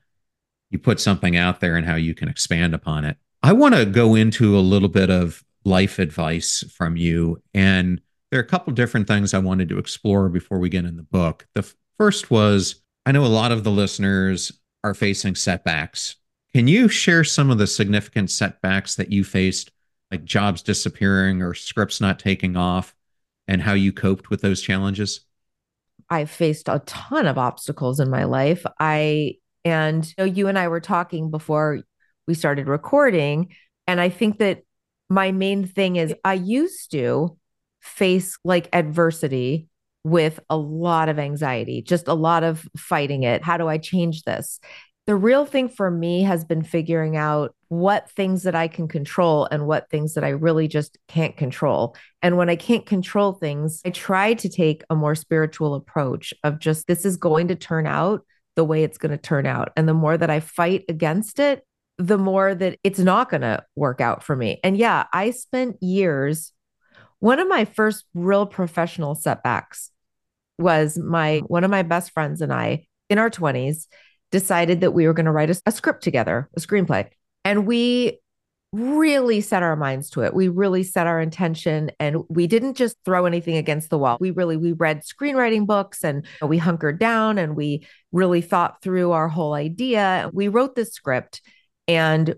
you 0.69 0.77
put 0.77 0.99
something 0.99 1.35
out 1.35 1.61
there 1.61 1.77
and 1.77 1.85
how 1.85 1.95
you 1.95 2.13
can 2.13 2.27
expand 2.27 2.75
upon 2.75 3.05
it. 3.05 3.17
I 3.41 3.53
want 3.53 3.73
to 3.73 3.85
go 3.85 4.13
into 4.13 4.55
a 4.55 4.59
little 4.59 4.89
bit 4.89 5.09
of 5.09 5.43
life 5.65 5.99
advice 5.99 6.63
from 6.71 6.95
you. 6.95 7.41
And 7.53 7.99
there 8.31 8.39
are 8.39 8.43
a 8.43 8.47
couple 8.47 8.73
different 8.73 9.07
things 9.07 9.33
I 9.33 9.39
wanted 9.39 9.69
to 9.69 9.77
explore 9.77 10.29
before 10.29 10.59
we 10.59 10.69
get 10.69 10.85
in 10.85 10.95
the 10.95 11.03
book. 11.03 11.47
The 11.55 11.69
first 11.97 12.31
was 12.31 12.81
I 13.05 13.11
know 13.11 13.25
a 13.25 13.27
lot 13.27 13.51
of 13.51 13.63
the 13.63 13.71
listeners 13.71 14.51
are 14.83 14.93
facing 14.93 15.35
setbacks. 15.35 16.15
Can 16.53 16.67
you 16.67 16.87
share 16.87 17.23
some 17.23 17.51
of 17.51 17.57
the 17.57 17.67
significant 17.67 18.31
setbacks 18.31 18.95
that 18.95 19.11
you 19.11 19.23
faced, 19.23 19.71
like 20.11 20.23
jobs 20.23 20.61
disappearing 20.61 21.41
or 21.41 21.53
scripts 21.53 21.99
not 21.99 22.19
taking 22.19 22.55
off? 22.55 22.95
and 23.47 23.61
how 23.61 23.73
you 23.73 23.91
coped 23.91 24.29
with 24.29 24.41
those 24.41 24.61
challenges? 24.61 25.21
I 26.09 26.25
faced 26.25 26.69
a 26.69 26.81
ton 26.85 27.25
of 27.25 27.37
obstacles 27.37 27.99
in 27.99 28.09
my 28.09 28.25
life. 28.25 28.65
I 28.79 29.35
and 29.63 30.05
you, 30.05 30.13
know, 30.17 30.23
you 30.25 30.47
and 30.47 30.59
I 30.59 30.67
were 30.67 30.79
talking 30.79 31.31
before 31.31 31.81
we 32.27 32.33
started 32.35 32.67
recording 32.67 33.55
and 33.87 33.99
I 33.99 34.09
think 34.09 34.39
that 34.39 34.63
my 35.09 35.31
main 35.31 35.65
thing 35.65 35.95
is 35.95 36.13
I 36.23 36.33
used 36.33 36.91
to 36.91 37.37
face 37.81 38.37
like 38.43 38.69
adversity 38.73 39.67
with 40.03 40.39
a 40.49 40.57
lot 40.57 41.09
of 41.09 41.19
anxiety, 41.19 41.81
just 41.81 42.07
a 42.07 42.13
lot 42.13 42.43
of 42.43 42.67
fighting 42.77 43.23
it. 43.23 43.43
How 43.43 43.57
do 43.57 43.67
I 43.67 43.77
change 43.77 44.23
this? 44.23 44.59
The 45.07 45.15
real 45.15 45.45
thing 45.45 45.69
for 45.69 45.91
me 45.91 46.23
has 46.23 46.43
been 46.43 46.63
figuring 46.63 47.15
out 47.15 47.55
what 47.67 48.09
things 48.11 48.43
that 48.43 48.55
I 48.55 48.67
can 48.67 48.87
control 48.87 49.47
and 49.51 49.67
what 49.67 49.89
things 49.89 50.15
that 50.15 50.23
I 50.23 50.29
really 50.29 50.67
just 50.67 50.97
can't 51.07 51.37
control. 51.37 51.95
And 52.23 52.37
when 52.37 52.49
I 52.49 52.55
can't 52.55 52.85
control 52.85 53.33
things, 53.33 53.81
I 53.85 53.91
try 53.91 54.33
to 54.35 54.49
take 54.49 54.83
a 54.89 54.95
more 54.95 55.13
spiritual 55.13 55.75
approach 55.75 56.33
of 56.43 56.59
just 56.59 56.87
this 56.87 57.05
is 57.05 57.17
going 57.17 57.49
to 57.49 57.55
turn 57.55 57.85
out 57.85 58.25
the 58.55 58.63
way 58.63 58.83
it's 58.83 58.97
going 58.97 59.11
to 59.11 59.17
turn 59.17 59.45
out. 59.45 59.71
And 59.75 59.87
the 59.87 59.93
more 59.93 60.17
that 60.17 60.29
I 60.29 60.39
fight 60.39 60.85
against 60.89 61.39
it, 61.39 61.63
the 61.97 62.17
more 62.17 62.53
that 62.53 62.77
it's 62.83 62.99
not 62.99 63.29
going 63.29 63.41
to 63.41 63.63
work 63.75 64.01
out 64.01 64.23
for 64.23 64.35
me. 64.35 64.59
And 64.63 64.77
yeah, 64.77 65.05
I 65.13 65.31
spent 65.31 65.81
years. 65.81 66.51
One 67.19 67.39
of 67.39 67.47
my 67.47 67.65
first 67.65 68.05
real 68.13 68.45
professional 68.45 69.15
setbacks 69.15 69.91
was 70.57 70.97
my 70.97 71.39
one 71.47 71.63
of 71.63 71.71
my 71.71 71.83
best 71.83 72.11
friends 72.11 72.41
and 72.41 72.51
I 72.51 72.87
in 73.09 73.17
our 73.17 73.29
20s 73.29 73.87
decided 74.31 74.81
that 74.81 74.91
we 74.91 75.07
were 75.07 75.13
going 75.13 75.25
to 75.25 75.31
write 75.31 75.49
a, 75.49 75.61
a 75.65 75.71
script 75.71 76.03
together, 76.03 76.49
a 76.55 76.59
screenplay. 76.59 77.07
And 77.43 77.65
we 77.65 78.19
really 78.71 79.39
set 79.39 79.63
our 79.63 79.75
minds 79.75 80.09
to 80.09 80.21
it. 80.21 80.33
We 80.33 80.49
really 80.49 80.83
set 80.83 81.07
our 81.07 81.21
intention 81.21 81.91
and 81.99 82.23
we 82.27 82.45
didn't 82.47 82.75
just 82.75 82.97
throw 83.05 83.25
anything 83.25 83.55
against 83.55 83.89
the 83.89 83.97
wall. 83.97 84.17
We 84.19 84.31
really 84.31 84.57
we 84.57 84.73
read 84.73 85.03
screenwriting 85.03 85.65
books 85.65 86.03
and 86.03 86.25
we 86.41 86.57
hunkered 86.57 86.99
down 86.99 87.37
and 87.37 87.55
we 87.55 87.87
really 88.11 88.41
thought 88.41 88.81
through 88.81 89.11
our 89.11 89.29
whole 89.29 89.53
idea. 89.53 90.29
We 90.33 90.49
wrote 90.49 90.75
this 90.75 90.91
script 90.91 91.41
and 91.87 92.35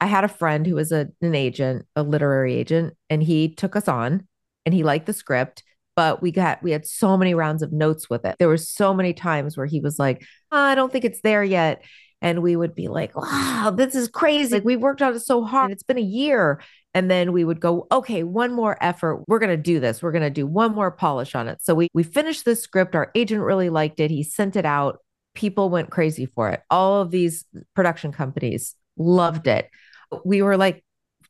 I 0.00 0.06
had 0.06 0.24
a 0.24 0.28
friend 0.28 0.66
who 0.66 0.74
was 0.74 0.92
a, 0.92 1.08
an 1.20 1.34
agent, 1.34 1.86
a 1.94 2.02
literary 2.02 2.54
agent, 2.54 2.94
and 3.08 3.22
he 3.22 3.54
took 3.54 3.76
us 3.76 3.88
on 3.88 4.26
and 4.66 4.74
he 4.74 4.82
liked 4.82 5.06
the 5.06 5.12
script 5.12 5.62
but 5.94 6.22
we 6.22 6.30
got 6.30 6.62
we 6.62 6.70
had 6.70 6.86
so 6.86 7.16
many 7.16 7.34
rounds 7.34 7.62
of 7.62 7.72
notes 7.72 8.08
with 8.08 8.24
it. 8.24 8.36
There 8.38 8.48
were 8.48 8.56
so 8.56 8.94
many 8.94 9.12
times 9.12 9.56
where 9.56 9.66
he 9.66 9.80
was 9.80 9.98
like 9.98 10.22
oh, 10.50 10.58
i 10.58 10.74
don't 10.74 10.92
think 10.92 11.04
it's 11.04 11.20
there 11.22 11.44
yet. 11.44 11.82
And 12.20 12.40
we 12.40 12.54
would 12.54 12.74
be 12.74 12.88
like 12.88 13.16
wow 13.16 13.72
this 13.74 13.94
is 13.94 14.08
crazy. 14.08 14.54
Like 14.54 14.64
we 14.64 14.76
worked 14.76 15.02
on 15.02 15.14
it 15.14 15.20
so 15.20 15.44
hard. 15.44 15.70
It's 15.70 15.82
been 15.82 15.98
a 15.98 16.00
year. 16.00 16.62
And 16.94 17.10
then 17.10 17.32
we 17.32 17.44
would 17.44 17.60
go 17.60 17.86
okay 17.90 18.22
one 18.22 18.52
more 18.52 18.76
effort. 18.82 19.24
We're 19.26 19.38
going 19.38 19.56
to 19.56 19.56
do 19.56 19.80
this. 19.80 20.02
We're 20.02 20.12
going 20.12 20.22
to 20.22 20.30
do 20.30 20.46
one 20.46 20.74
more 20.74 20.90
polish 20.90 21.34
on 21.34 21.48
it. 21.48 21.62
So 21.62 21.74
we 21.74 21.88
we 21.94 22.02
finished 22.02 22.44
the 22.44 22.54
script. 22.54 22.94
Our 22.94 23.10
agent 23.14 23.42
really 23.42 23.70
liked 23.70 23.98
it. 24.00 24.10
He 24.10 24.22
sent 24.22 24.56
it 24.56 24.66
out. 24.66 24.98
People 25.34 25.70
went 25.70 25.90
crazy 25.90 26.26
for 26.26 26.50
it. 26.50 26.60
All 26.70 27.00
of 27.00 27.10
these 27.10 27.44
production 27.74 28.12
companies 28.12 28.76
loved 28.96 29.46
it 29.46 29.68
we 30.24 30.42
were 30.42 30.56
like 30.56 30.84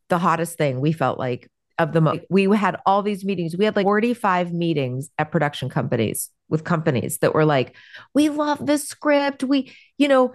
the 0.09 0.18
hottest 0.18 0.59
thing 0.59 0.81
we 0.81 0.92
felt 0.92 1.18
like 1.18 1.48
of 1.79 1.92
the 1.92 2.01
most. 2.01 2.20
We 2.29 2.44
had 2.57 2.77
all 2.87 3.03
these 3.03 3.25
meetings. 3.25 3.57
We 3.57 3.64
had 3.64 3.77
like 3.77 3.85
45 3.85 4.53
meetings 4.53 5.11
at 5.18 5.33
production 5.33 5.68
companies 5.68 6.31
with 6.48 6.64
companies 6.64 7.18
that 7.18 7.35
were 7.35 7.44
like, 7.44 7.75
we 8.14 8.29
love 8.29 8.64
this 8.64 8.87
script. 8.87 9.42
We, 9.42 9.72
you 9.96 10.09
know, 10.09 10.35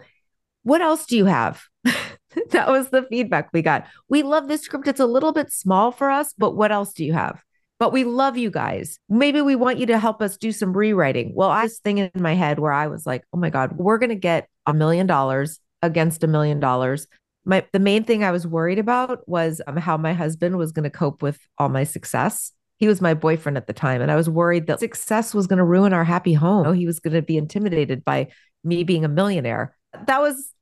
what 0.63 0.81
else 0.81 1.05
do 1.05 1.15
you 1.15 1.25
have? 1.25 1.63
that 1.83 2.69
was 2.69 2.89
the 2.89 3.03
feedback 3.03 3.49
we 3.53 3.61
got. 3.61 3.85
We 4.09 4.23
love 4.23 4.47
this 4.47 4.61
script. 4.61 4.87
It's 4.87 4.99
a 4.99 5.05
little 5.05 5.31
bit 5.31 5.51
small 5.51 5.91
for 5.91 6.09
us, 6.09 6.33
but 6.37 6.55
what 6.55 6.71
else 6.71 6.93
do 6.93 7.05
you 7.05 7.13
have? 7.13 7.41
but 7.79 7.93
we 7.93 8.03
love 8.03 8.37
you 8.37 8.49
guys. 8.49 8.97
Maybe 9.07 9.39
we 9.39 9.55
want 9.55 9.77
you 9.77 9.85
to 9.85 9.99
help 9.99 10.19
us 10.19 10.37
do 10.37 10.51
some 10.51 10.75
rewriting. 10.75 11.33
Well, 11.35 11.49
I 11.49 11.63
was 11.63 11.77
thinking 11.77 12.09
in 12.13 12.21
my 12.23 12.33
head 12.33 12.57
where 12.57 12.71
I 12.71 12.87
was 12.87 13.05
like, 13.05 13.23
oh 13.33 13.37
my 13.37 13.51
God, 13.51 13.77
we're 13.77 13.99
going 13.99 14.09
to 14.09 14.15
get 14.15 14.49
a 14.65 14.73
million 14.73 15.05
dollars 15.05 15.59
against 15.81 16.23
a 16.23 16.27
million 16.27 16.59
dollars. 16.59 17.07
My 17.45 17.65
the 17.71 17.79
main 17.79 18.03
thing 18.03 18.23
I 18.23 18.31
was 18.31 18.45
worried 18.45 18.79
about 18.79 19.27
was 19.27 19.61
um, 19.67 19.77
how 19.77 19.97
my 19.97 20.13
husband 20.13 20.57
was 20.57 20.71
going 20.71 20.83
to 20.83 20.89
cope 20.89 21.21
with 21.21 21.39
all 21.57 21.69
my 21.69 21.83
success. 21.83 22.51
He 22.77 22.87
was 22.87 23.01
my 23.01 23.13
boyfriend 23.13 23.57
at 23.57 23.67
the 23.67 23.73
time, 23.73 24.01
and 24.01 24.11
I 24.11 24.15
was 24.15 24.29
worried 24.29 24.67
that 24.67 24.79
success 24.79 25.33
was 25.33 25.47
going 25.47 25.57
to 25.57 25.63
ruin 25.63 25.93
our 25.93 26.03
happy 26.03 26.33
home. 26.33 26.67
Oh, 26.67 26.73
he 26.73 26.85
was 26.85 26.99
going 26.99 27.13
to 27.13 27.21
be 27.21 27.37
intimidated 27.37 28.05
by 28.05 28.27
me 28.63 28.83
being 28.83 29.05
a 29.05 29.09
millionaire. 29.09 29.75
That 30.05 30.21
was, 30.21 30.53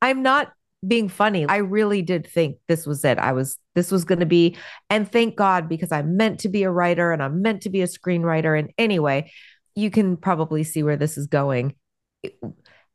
I'm 0.00 0.22
not 0.22 0.52
being 0.86 1.08
funny. 1.08 1.46
I 1.46 1.56
really 1.56 2.02
did 2.02 2.26
think 2.26 2.58
this 2.68 2.86
was 2.86 3.04
it. 3.04 3.18
I 3.18 3.32
was, 3.32 3.58
this 3.74 3.90
was 3.90 4.04
going 4.04 4.20
to 4.20 4.26
be, 4.26 4.56
and 4.90 5.10
thank 5.10 5.34
God 5.34 5.68
because 5.68 5.90
I'm 5.90 6.16
meant 6.16 6.40
to 6.40 6.48
be 6.48 6.62
a 6.62 6.70
writer 6.70 7.12
and 7.12 7.22
I'm 7.22 7.42
meant 7.42 7.62
to 7.62 7.70
be 7.70 7.82
a 7.82 7.86
screenwriter. 7.86 8.56
And 8.56 8.70
anyway, 8.78 9.32
you 9.74 9.90
can 9.90 10.16
probably 10.16 10.62
see 10.62 10.82
where 10.82 10.96
this 10.96 11.16
is 11.16 11.26
going. 11.26 11.74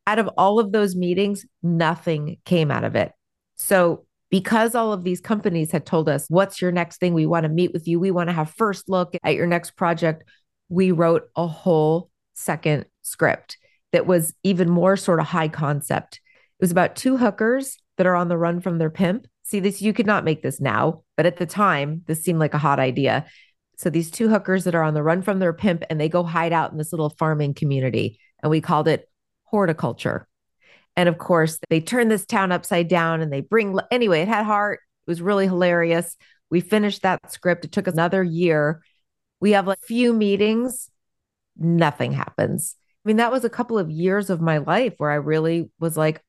Out 0.09 0.17
of 0.17 0.27
all 0.39 0.59
of 0.59 0.71
those 0.71 0.95
meetings, 0.95 1.45
nothing 1.61 2.37
came 2.43 2.71
out 2.71 2.83
of 2.83 2.95
it. 2.95 3.11
So, 3.57 4.07
because 4.31 4.73
all 4.73 4.91
of 4.91 5.03
these 5.03 5.21
companies 5.21 5.71
had 5.71 5.85
told 5.85 6.09
us, 6.09 6.25
What's 6.29 6.63
your 6.63 6.71
next 6.71 6.97
thing? 6.97 7.13
We 7.13 7.27
want 7.27 7.43
to 7.43 7.49
meet 7.49 7.73
with 7.73 7.87
you. 7.87 7.99
We 7.99 8.09
want 8.09 8.27
to 8.27 8.33
have 8.33 8.49
first 8.49 8.89
look 8.89 9.15
at 9.23 9.35
your 9.35 9.45
next 9.45 9.75
project. 9.75 10.23
We 10.67 10.89
wrote 10.89 11.29
a 11.35 11.45
whole 11.45 12.09
second 12.33 12.87
script 13.03 13.59
that 13.91 14.07
was 14.07 14.33
even 14.41 14.67
more 14.67 14.97
sort 14.97 15.19
of 15.19 15.27
high 15.27 15.47
concept. 15.47 16.15
It 16.15 16.63
was 16.63 16.71
about 16.71 16.95
two 16.95 17.17
hookers 17.17 17.77
that 17.97 18.07
are 18.07 18.15
on 18.15 18.29
the 18.29 18.37
run 18.37 18.61
from 18.61 18.79
their 18.79 18.89
pimp. 18.89 19.27
See, 19.43 19.59
this, 19.59 19.79
you 19.79 19.93
could 19.93 20.07
not 20.07 20.25
make 20.25 20.41
this 20.41 20.59
now, 20.59 21.03
but 21.17 21.27
at 21.27 21.37
the 21.37 21.45
time, 21.45 22.01
this 22.07 22.23
seemed 22.23 22.39
like 22.39 22.55
a 22.55 22.59
hot 22.59 22.79
idea. 22.79 23.27
So 23.77 23.91
these 23.91 24.09
two 24.09 24.27
hookers 24.27 24.63
that 24.63 24.73
are 24.73 24.81
on 24.81 24.95
the 24.95 25.03
run 25.03 25.21
from 25.21 25.37
their 25.37 25.53
pimp 25.53 25.83
and 25.87 26.01
they 26.01 26.09
go 26.09 26.23
hide 26.23 26.51
out 26.51 26.71
in 26.71 26.79
this 26.79 26.91
little 26.91 27.11
farming 27.11 27.53
community. 27.53 28.19
And 28.41 28.49
we 28.49 28.59
called 28.59 28.87
it 28.87 29.07
horticulture. 29.49 30.27
And 30.95 31.07
of 31.07 31.17
course, 31.17 31.59
they 31.69 31.79
turn 31.79 32.09
this 32.09 32.25
town 32.25 32.51
upside 32.51 32.87
down 32.87 33.21
and 33.21 33.31
they 33.31 33.41
bring, 33.41 33.77
anyway, 33.91 34.21
it 34.21 34.27
had 34.27 34.45
heart. 34.45 34.79
It 35.07 35.11
was 35.11 35.21
really 35.21 35.47
hilarious. 35.47 36.17
We 36.49 36.61
finished 36.61 37.03
that 37.03 37.31
script. 37.31 37.65
It 37.65 37.71
took 37.71 37.87
us 37.87 37.93
another 37.93 38.23
year. 38.23 38.83
We 39.39 39.51
have 39.51 39.67
a 39.67 39.77
few 39.87 40.13
meetings, 40.13 40.89
nothing 41.57 42.11
happens. 42.11 42.75
I 43.05 43.07
mean, 43.07 43.17
that 43.17 43.31
was 43.31 43.45
a 43.45 43.49
couple 43.49 43.77
of 43.77 43.89
years 43.89 44.29
of 44.29 44.41
my 44.41 44.57
life 44.57 44.95
where 44.97 45.11
I 45.11 45.15
really 45.15 45.71
was 45.79 45.95
like, 45.95 46.21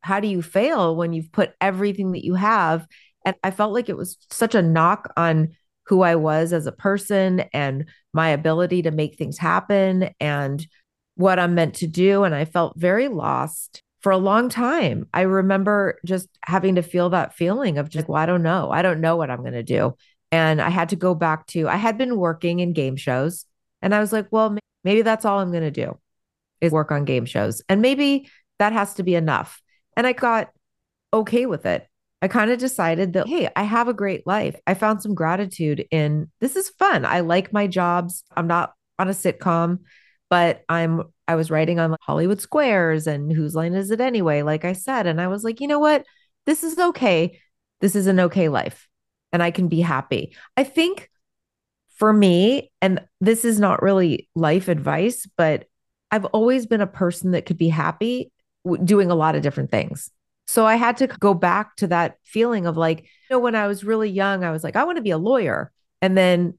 how 0.00 0.20
do 0.20 0.28
you 0.28 0.40
fail 0.40 0.96
when 0.96 1.12
you've 1.12 1.32
put 1.32 1.52
everything 1.60 2.12
that 2.12 2.24
you 2.24 2.34
have? 2.34 2.86
And 3.24 3.36
I 3.42 3.50
felt 3.50 3.74
like 3.74 3.88
it 3.88 3.96
was 3.96 4.16
such 4.30 4.54
a 4.54 4.62
knock 4.62 5.12
on 5.16 5.56
who 5.86 6.02
I 6.02 6.16
was 6.16 6.52
as 6.52 6.66
a 6.66 6.72
person 6.72 7.40
and 7.52 7.86
my 8.12 8.30
ability 8.30 8.82
to 8.82 8.90
make 8.90 9.16
things 9.16 9.36
happen 9.36 10.10
and 10.18 10.66
what 11.16 11.38
I'm 11.38 11.54
meant 11.54 11.74
to 11.76 11.86
do. 11.86 12.24
And 12.24 12.34
I 12.34 12.44
felt 12.44 12.76
very 12.76 13.08
lost 13.08 13.80
for 14.00 14.12
a 14.12 14.18
long 14.18 14.48
time. 14.48 15.08
I 15.14 15.22
remember 15.22 15.98
just 16.04 16.28
having 16.44 16.74
to 16.74 16.82
feel 16.82 17.10
that 17.10 17.34
feeling 17.34 17.78
of 17.78 17.88
just, 17.88 18.08
well, 18.08 18.20
I 18.20 18.26
don't 18.26 18.42
know. 18.42 18.70
I 18.70 18.82
don't 18.82 19.00
know 19.00 19.16
what 19.16 19.30
I'm 19.30 19.40
going 19.40 19.52
to 19.52 19.62
do. 19.62 19.96
And 20.30 20.60
I 20.60 20.68
had 20.68 20.90
to 20.90 20.96
go 20.96 21.14
back 21.14 21.46
to, 21.48 21.68
I 21.68 21.76
had 21.76 21.96
been 21.96 22.16
working 22.16 22.60
in 22.60 22.72
game 22.72 22.96
shows 22.96 23.46
and 23.80 23.94
I 23.94 24.00
was 24.00 24.12
like, 24.12 24.26
well, 24.30 24.56
maybe 24.82 25.02
that's 25.02 25.24
all 25.24 25.38
I'm 25.38 25.52
going 25.52 25.62
to 25.62 25.70
do 25.70 25.98
is 26.60 26.72
work 26.72 26.90
on 26.90 27.04
game 27.04 27.24
shows. 27.24 27.62
And 27.68 27.80
maybe 27.80 28.28
that 28.58 28.72
has 28.72 28.94
to 28.94 29.02
be 29.02 29.14
enough. 29.14 29.62
And 29.96 30.06
I 30.06 30.12
got 30.12 30.50
okay 31.12 31.46
with 31.46 31.66
it. 31.66 31.86
I 32.20 32.28
kind 32.28 32.50
of 32.50 32.58
decided 32.58 33.12
that, 33.12 33.28
hey, 33.28 33.50
I 33.54 33.62
have 33.62 33.86
a 33.86 33.94
great 33.94 34.26
life. 34.26 34.56
I 34.66 34.74
found 34.74 35.02
some 35.02 35.14
gratitude 35.14 35.86
in 35.90 36.30
this 36.40 36.56
is 36.56 36.70
fun. 36.70 37.04
I 37.04 37.20
like 37.20 37.52
my 37.52 37.66
jobs. 37.66 38.24
I'm 38.34 38.46
not 38.46 38.72
on 38.98 39.08
a 39.08 39.12
sitcom, 39.12 39.80
but 40.30 40.64
I'm 40.68 41.02
I 41.26 41.36
was 41.36 41.50
writing 41.50 41.78
on 41.78 41.96
Hollywood 42.02 42.40
Squares 42.40 43.06
and 43.06 43.32
whose 43.32 43.54
line 43.54 43.74
is 43.74 43.90
it 43.90 44.00
anyway, 44.00 44.42
like 44.42 44.64
I 44.64 44.74
said. 44.74 45.06
And 45.06 45.20
I 45.20 45.28
was 45.28 45.42
like, 45.42 45.60
you 45.60 45.68
know 45.68 45.78
what? 45.78 46.04
This 46.46 46.62
is 46.62 46.78
okay. 46.78 47.40
This 47.80 47.96
is 47.96 48.06
an 48.06 48.20
okay 48.20 48.48
life 48.48 48.88
and 49.32 49.42
I 49.42 49.50
can 49.50 49.68
be 49.68 49.80
happy. 49.80 50.36
I 50.56 50.64
think 50.64 51.10
for 51.96 52.12
me, 52.12 52.70
and 52.82 53.00
this 53.20 53.44
is 53.44 53.58
not 53.58 53.82
really 53.82 54.28
life 54.34 54.68
advice, 54.68 55.26
but 55.36 55.66
I've 56.10 56.24
always 56.26 56.66
been 56.66 56.80
a 56.80 56.86
person 56.86 57.32
that 57.32 57.46
could 57.46 57.58
be 57.58 57.68
happy 57.68 58.30
doing 58.84 59.10
a 59.10 59.14
lot 59.14 59.34
of 59.34 59.42
different 59.42 59.70
things. 59.70 60.10
So 60.46 60.66
I 60.66 60.76
had 60.76 60.98
to 60.98 61.06
go 61.06 61.34
back 61.34 61.76
to 61.76 61.86
that 61.88 62.16
feeling 62.24 62.66
of 62.66 62.76
like, 62.76 63.00
you 63.00 63.06
know, 63.30 63.38
when 63.38 63.54
I 63.54 63.66
was 63.66 63.82
really 63.82 64.10
young, 64.10 64.44
I 64.44 64.50
was 64.50 64.62
like, 64.62 64.76
I 64.76 64.84
want 64.84 64.96
to 64.96 65.02
be 65.02 65.10
a 65.10 65.18
lawyer. 65.18 65.72
And 66.02 66.16
then 66.16 66.58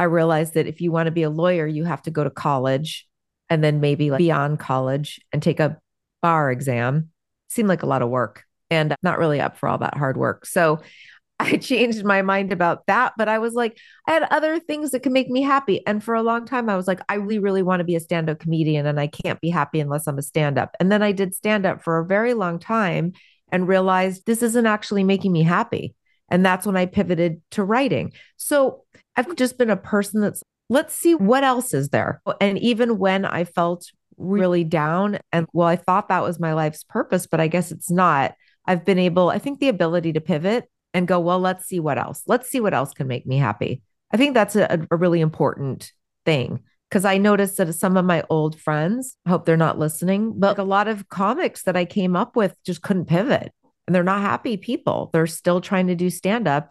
I 0.00 0.04
realized 0.04 0.54
that 0.54 0.66
if 0.66 0.80
you 0.80 0.90
want 0.90 1.08
to 1.08 1.10
be 1.10 1.24
a 1.24 1.28
lawyer, 1.28 1.66
you 1.66 1.84
have 1.84 2.00
to 2.04 2.10
go 2.10 2.24
to 2.24 2.30
college 2.30 3.06
and 3.50 3.62
then 3.62 3.80
maybe 3.80 4.10
like 4.10 4.16
beyond 4.16 4.58
college 4.58 5.20
and 5.30 5.42
take 5.42 5.60
a 5.60 5.76
bar 6.22 6.50
exam. 6.50 7.10
Seemed 7.50 7.68
like 7.68 7.82
a 7.82 7.86
lot 7.86 8.00
of 8.00 8.08
work 8.08 8.44
and 8.70 8.96
not 9.02 9.18
really 9.18 9.42
up 9.42 9.58
for 9.58 9.68
all 9.68 9.76
that 9.76 9.98
hard 9.98 10.16
work. 10.16 10.46
So 10.46 10.80
I 11.38 11.58
changed 11.58 12.02
my 12.02 12.22
mind 12.22 12.50
about 12.50 12.86
that, 12.86 13.12
but 13.18 13.28
I 13.28 13.40
was 13.40 13.52
like, 13.52 13.76
I 14.08 14.12
had 14.12 14.22
other 14.30 14.58
things 14.58 14.92
that 14.92 15.00
could 15.00 15.12
make 15.12 15.28
me 15.28 15.42
happy. 15.42 15.86
And 15.86 16.02
for 16.02 16.14
a 16.14 16.22
long 16.22 16.46
time, 16.46 16.70
I 16.70 16.76
was 16.76 16.88
like, 16.88 17.00
I 17.10 17.16
really, 17.16 17.38
really 17.38 17.62
want 17.62 17.80
to 17.80 17.84
be 17.84 17.94
a 17.94 18.00
stand 18.00 18.30
up 18.30 18.38
comedian 18.38 18.86
and 18.86 18.98
I 18.98 19.06
can't 19.06 19.40
be 19.42 19.50
happy 19.50 19.80
unless 19.80 20.06
I'm 20.06 20.16
a 20.16 20.22
stand 20.22 20.58
up. 20.58 20.74
And 20.80 20.90
then 20.90 21.02
I 21.02 21.12
did 21.12 21.34
stand 21.34 21.66
up 21.66 21.82
for 21.82 21.98
a 21.98 22.06
very 22.06 22.32
long 22.32 22.58
time 22.58 23.12
and 23.52 23.68
realized 23.68 24.24
this 24.24 24.42
isn't 24.42 24.66
actually 24.66 25.04
making 25.04 25.30
me 25.30 25.42
happy. 25.42 25.94
And 26.30 26.44
that's 26.44 26.66
when 26.66 26.76
I 26.76 26.86
pivoted 26.86 27.42
to 27.52 27.64
writing. 27.64 28.12
So 28.36 28.84
I've 29.16 29.36
just 29.36 29.58
been 29.58 29.70
a 29.70 29.76
person 29.76 30.20
that's, 30.20 30.42
let's 30.68 30.94
see 30.94 31.14
what 31.14 31.44
else 31.44 31.74
is 31.74 31.88
there. 31.88 32.22
And 32.40 32.58
even 32.58 32.98
when 32.98 33.24
I 33.24 33.44
felt 33.44 33.90
really 34.16 34.64
down, 34.64 35.18
and 35.32 35.46
well, 35.52 35.66
I 35.66 35.76
thought 35.76 36.08
that 36.08 36.22
was 36.22 36.38
my 36.38 36.52
life's 36.52 36.84
purpose, 36.84 37.26
but 37.26 37.40
I 37.40 37.48
guess 37.48 37.72
it's 37.72 37.90
not. 37.90 38.34
I've 38.66 38.84
been 38.84 38.98
able, 38.98 39.30
I 39.30 39.38
think 39.38 39.58
the 39.58 39.68
ability 39.68 40.12
to 40.12 40.20
pivot 40.20 40.70
and 40.94 41.08
go, 41.08 41.18
well, 41.18 41.40
let's 41.40 41.66
see 41.66 41.80
what 41.80 41.98
else. 41.98 42.22
Let's 42.26 42.48
see 42.48 42.60
what 42.60 42.74
else 42.74 42.92
can 42.92 43.08
make 43.08 43.26
me 43.26 43.38
happy. 43.38 43.82
I 44.12 44.16
think 44.16 44.34
that's 44.34 44.56
a, 44.56 44.86
a 44.90 44.96
really 44.96 45.20
important 45.20 45.92
thing 46.24 46.60
because 46.88 47.04
I 47.04 47.18
noticed 47.18 47.56
that 47.56 47.72
some 47.74 47.96
of 47.96 48.04
my 48.04 48.24
old 48.28 48.60
friends, 48.60 49.16
I 49.24 49.30
hope 49.30 49.46
they're 49.46 49.56
not 49.56 49.78
listening, 49.78 50.34
but 50.36 50.58
a 50.58 50.64
lot 50.64 50.88
of 50.88 51.08
comics 51.08 51.62
that 51.62 51.76
I 51.76 51.84
came 51.84 52.16
up 52.16 52.36
with 52.36 52.54
just 52.64 52.82
couldn't 52.82 53.06
pivot 53.06 53.52
and 53.90 53.94
they're 53.96 54.04
not 54.04 54.20
happy 54.20 54.56
people. 54.56 55.10
They're 55.12 55.26
still 55.26 55.60
trying 55.60 55.88
to 55.88 55.96
do 55.96 56.10
stand 56.10 56.46
up 56.46 56.70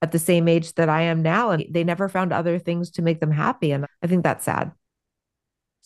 at 0.00 0.12
the 0.12 0.18
same 0.18 0.48
age 0.48 0.72
that 0.76 0.88
I 0.88 1.02
am 1.02 1.20
now. 1.20 1.50
And 1.50 1.66
they 1.68 1.84
never 1.84 2.08
found 2.08 2.32
other 2.32 2.58
things 2.58 2.92
to 2.92 3.02
make 3.02 3.20
them 3.20 3.30
happy. 3.30 3.70
And 3.70 3.84
I 4.02 4.06
think 4.06 4.22
that's 4.22 4.46
sad. 4.46 4.72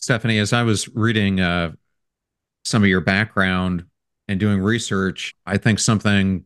Stefanie, 0.01 0.41
as 0.41 0.53
I 0.53 0.63
was 0.63 0.87
reading 0.95 1.41
uh, 1.41 1.73
some 2.63 2.81
of 2.81 2.87
your 2.87 3.01
background 3.01 3.87
and 4.29 4.39
doing 4.39 4.61
research, 4.61 5.35
I 5.45 5.57
think 5.57 5.79
something 5.79 6.45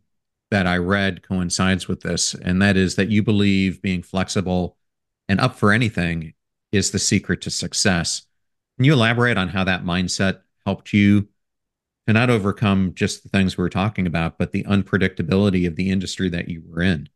that 0.50 0.66
I 0.66 0.78
read 0.78 1.22
coincides 1.22 1.88
with 1.88 2.02
this, 2.02 2.34
and 2.34 2.60
that 2.60 2.76
is 2.76 2.96
that 2.96 3.10
you 3.10 3.22
believe 3.22 3.84
being 3.84 4.02
flexible 4.02 4.78
and 5.30 5.40
up 5.40 5.58
for 5.58 5.72
anything 5.72 6.34
is 6.72 6.90
the 6.90 6.98
secret 6.98 7.42
to 7.42 7.52
success. 7.52 8.24
Can 8.78 8.86
you 8.86 8.94
elaborate 8.94 9.38
on 9.38 9.50
how 9.50 9.64
that 9.66 9.84
mindset 9.84 10.40
helped 10.66 10.92
you 10.92 11.28
to 12.08 12.14
not 12.14 12.30
overcome 12.30 12.94
just 12.94 13.24
the 13.24 13.30
things 13.30 13.58
we 13.58 13.62
were 13.62 13.70
talking 13.70 14.06
about, 14.08 14.38
but 14.38 14.52
the 14.52 14.64
unpredictability 14.66 15.68
of 15.68 15.76
the 15.76 15.90
industry 15.90 16.30
that 16.30 16.50
you 16.50 16.64
were 16.68 16.82
in? 16.82 17.10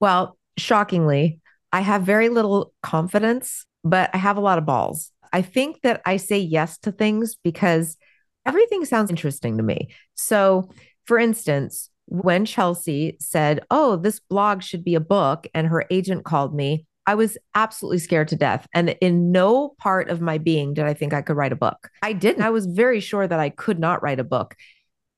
Well, 0.00 0.38
shockingly, 0.58 1.40
I 1.72 1.80
have 1.80 2.02
very 2.02 2.28
little 2.28 2.72
confidence, 2.82 3.66
but 3.82 4.10
I 4.12 4.18
have 4.18 4.36
a 4.36 4.40
lot 4.42 4.58
of 4.58 4.66
balls. 4.66 5.10
I 5.32 5.42
think 5.42 5.80
that 5.82 6.02
I 6.04 6.18
say 6.18 6.38
yes 6.38 6.78
to 6.78 6.92
things 6.92 7.36
because 7.42 7.96
everything 8.44 8.84
sounds 8.84 9.10
interesting 9.10 9.56
to 9.56 9.62
me. 9.62 9.88
So, 10.14 10.70
for 11.04 11.18
instance, 11.18 11.90
when 12.06 12.44
Chelsea 12.44 13.16
said, 13.20 13.60
Oh, 13.70 13.96
this 13.96 14.20
blog 14.20 14.62
should 14.62 14.84
be 14.84 14.94
a 14.94 15.00
book, 15.00 15.46
and 15.54 15.66
her 15.66 15.84
agent 15.90 16.24
called 16.24 16.54
me, 16.54 16.86
I 17.06 17.14
was 17.14 17.38
absolutely 17.54 17.98
scared 17.98 18.28
to 18.28 18.36
death. 18.36 18.66
And 18.74 18.90
in 19.00 19.32
no 19.32 19.70
part 19.78 20.08
of 20.08 20.20
my 20.20 20.38
being 20.38 20.74
did 20.74 20.84
I 20.84 20.94
think 20.94 21.14
I 21.14 21.22
could 21.22 21.36
write 21.36 21.52
a 21.52 21.56
book. 21.56 21.90
I 22.02 22.12
didn't. 22.12 22.42
I 22.42 22.50
was 22.50 22.66
very 22.66 23.00
sure 23.00 23.26
that 23.26 23.38
I 23.38 23.50
could 23.50 23.78
not 23.78 24.02
write 24.02 24.20
a 24.20 24.24
book. 24.24 24.56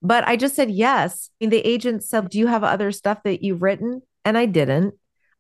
But 0.03 0.27
I 0.29 0.37
just 0.37 0.55
said 0.55 0.71
yes. 0.71 1.31
And 1.41 1.51
the 1.51 1.67
agent 1.67 2.05
said, 2.05 2.29
Do 2.29 2.39
you 2.39 2.47
have 2.47 2.65
other 2.65 2.93
stuff 2.93 3.23
that 3.25 3.43
you've 3.43 3.63
written? 3.63 4.03
And 4.25 4.37
I 4.37 4.47
didn't. 4.47 4.95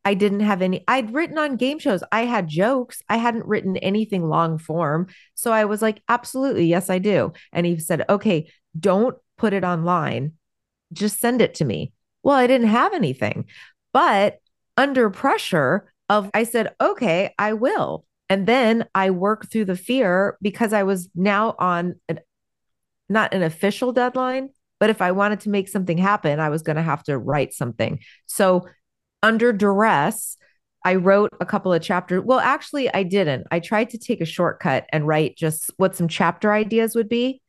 I 0.05 0.15
didn't 0.15 0.41
have 0.41 0.63
any. 0.63 0.85
I'd 0.89 1.13
written 1.13 1.39
on 1.39 1.57
game 1.57 1.79
shows. 1.79 2.03
I 2.11 2.25
had 2.25 2.49
jokes. 2.49 3.03
I 3.09 3.19
hadn't 3.19 3.47
written 3.47 3.77
anything 3.77 4.25
long 4.25 4.59
form. 4.59 5.09
So 5.35 5.53
I 5.53 5.67
was 5.67 5.83
like, 5.83 6.03
Absolutely. 6.09 6.67
Yes, 6.67 6.91
I 6.91 6.99
do. 6.99 7.33
And 7.53 7.67
he 7.67 7.79
said, 7.79 8.05
Okay, 8.09 8.51
don't 8.79 9.17
put 9.37 9.53
it 9.53 9.65
online 9.65 10.33
just 10.93 11.21
send 11.21 11.43
it 11.43 11.55
to 11.55 11.65
me. 11.65 11.93
Well, 12.23 12.37
I 12.37 12.47
didn't 12.47 12.69
have 12.69 12.95
anything. 12.95 13.47
But 13.93 14.39
under 14.77 15.11
pressure 15.11 15.93
of 16.09 16.31
I 16.35 16.45
said, 16.45 16.75
"Okay, 16.81 17.35
I 17.39 17.53
will." 17.55 18.05
And 18.29 18.47
then 18.47 18.87
I 18.95 19.11
worked 19.11 19.51
through 19.51 19.67
the 19.67 19.77
fear 19.77 20.37
because 20.43 20.73
I 20.73 20.83
was 20.83 21.09
now 21.15 21.55
on 21.59 21.95
an, 22.09 22.21
not 23.09 23.33
an 23.33 23.43
official 23.43 23.93
deadline, 23.93 24.51
but 24.81 24.91
if 24.91 25.01
I 25.01 25.13
wanted 25.13 25.41
to 25.41 25.51
make 25.51 25.69
something 25.69 25.99
happen, 25.99 26.41
I 26.41 26.51
was 26.51 26.63
going 26.63 26.77
to 26.77 26.83
have 26.83 27.03
to 27.05 27.19
write 27.19 27.55
something. 27.55 28.01
So 28.27 28.67
under 29.23 29.53
duress, 29.53 30.37
I 30.85 30.95
wrote 30.95 31.31
a 31.41 31.47
couple 31.47 31.73
of 31.73 31.83
chapters. 31.83 32.23
Well, 32.25 32.39
actually, 32.39 32.93
I 32.93 33.03
didn't. 33.03 33.47
I 33.51 33.61
tried 33.61 33.91
to 33.91 33.99
take 33.99 34.21
a 34.21 34.27
shortcut 34.27 34.87
and 34.93 35.07
write 35.07 35.37
just 35.37 35.71
what 35.77 35.97
some 35.97 36.09
chapter 36.09 36.53
ideas 36.53 36.95
would 36.95 37.09
be. 37.09 37.43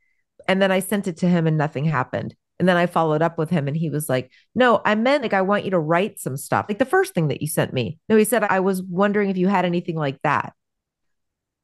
And 0.47 0.61
then 0.61 0.71
I 0.71 0.79
sent 0.79 1.07
it 1.07 1.17
to 1.17 1.27
him 1.27 1.45
and 1.45 1.57
nothing 1.57 1.85
happened. 1.85 2.35
And 2.59 2.67
then 2.67 2.77
I 2.77 2.85
followed 2.85 3.21
up 3.21 3.37
with 3.37 3.49
him 3.49 3.67
and 3.67 3.77
he 3.77 3.89
was 3.89 4.09
like, 4.09 4.31
No, 4.53 4.81
I 4.85 4.95
meant 4.95 5.23
like, 5.23 5.33
I 5.33 5.41
want 5.41 5.65
you 5.65 5.71
to 5.71 5.79
write 5.79 6.19
some 6.19 6.37
stuff. 6.37 6.65
Like 6.67 6.79
the 6.79 6.85
first 6.85 7.13
thing 7.13 7.29
that 7.29 7.41
you 7.41 7.47
sent 7.47 7.73
me. 7.73 7.99
No, 8.09 8.17
he 8.17 8.25
said, 8.25 8.43
I 8.43 8.59
was 8.59 8.83
wondering 8.83 9.29
if 9.29 9.37
you 9.37 9.47
had 9.47 9.65
anything 9.65 9.95
like 9.95 10.21
that. 10.23 10.53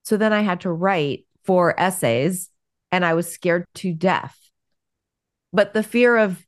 So 0.03 0.17
then 0.17 0.33
I 0.33 0.41
had 0.41 0.61
to 0.61 0.71
write 0.71 1.25
four 1.43 1.79
essays 1.79 2.49
and 2.91 3.03
I 3.03 3.13
was 3.13 3.31
scared 3.31 3.65
to 3.75 3.93
death. 3.93 4.37
But 5.51 5.73
the 5.73 5.83
fear 5.83 6.17
of 6.17 6.45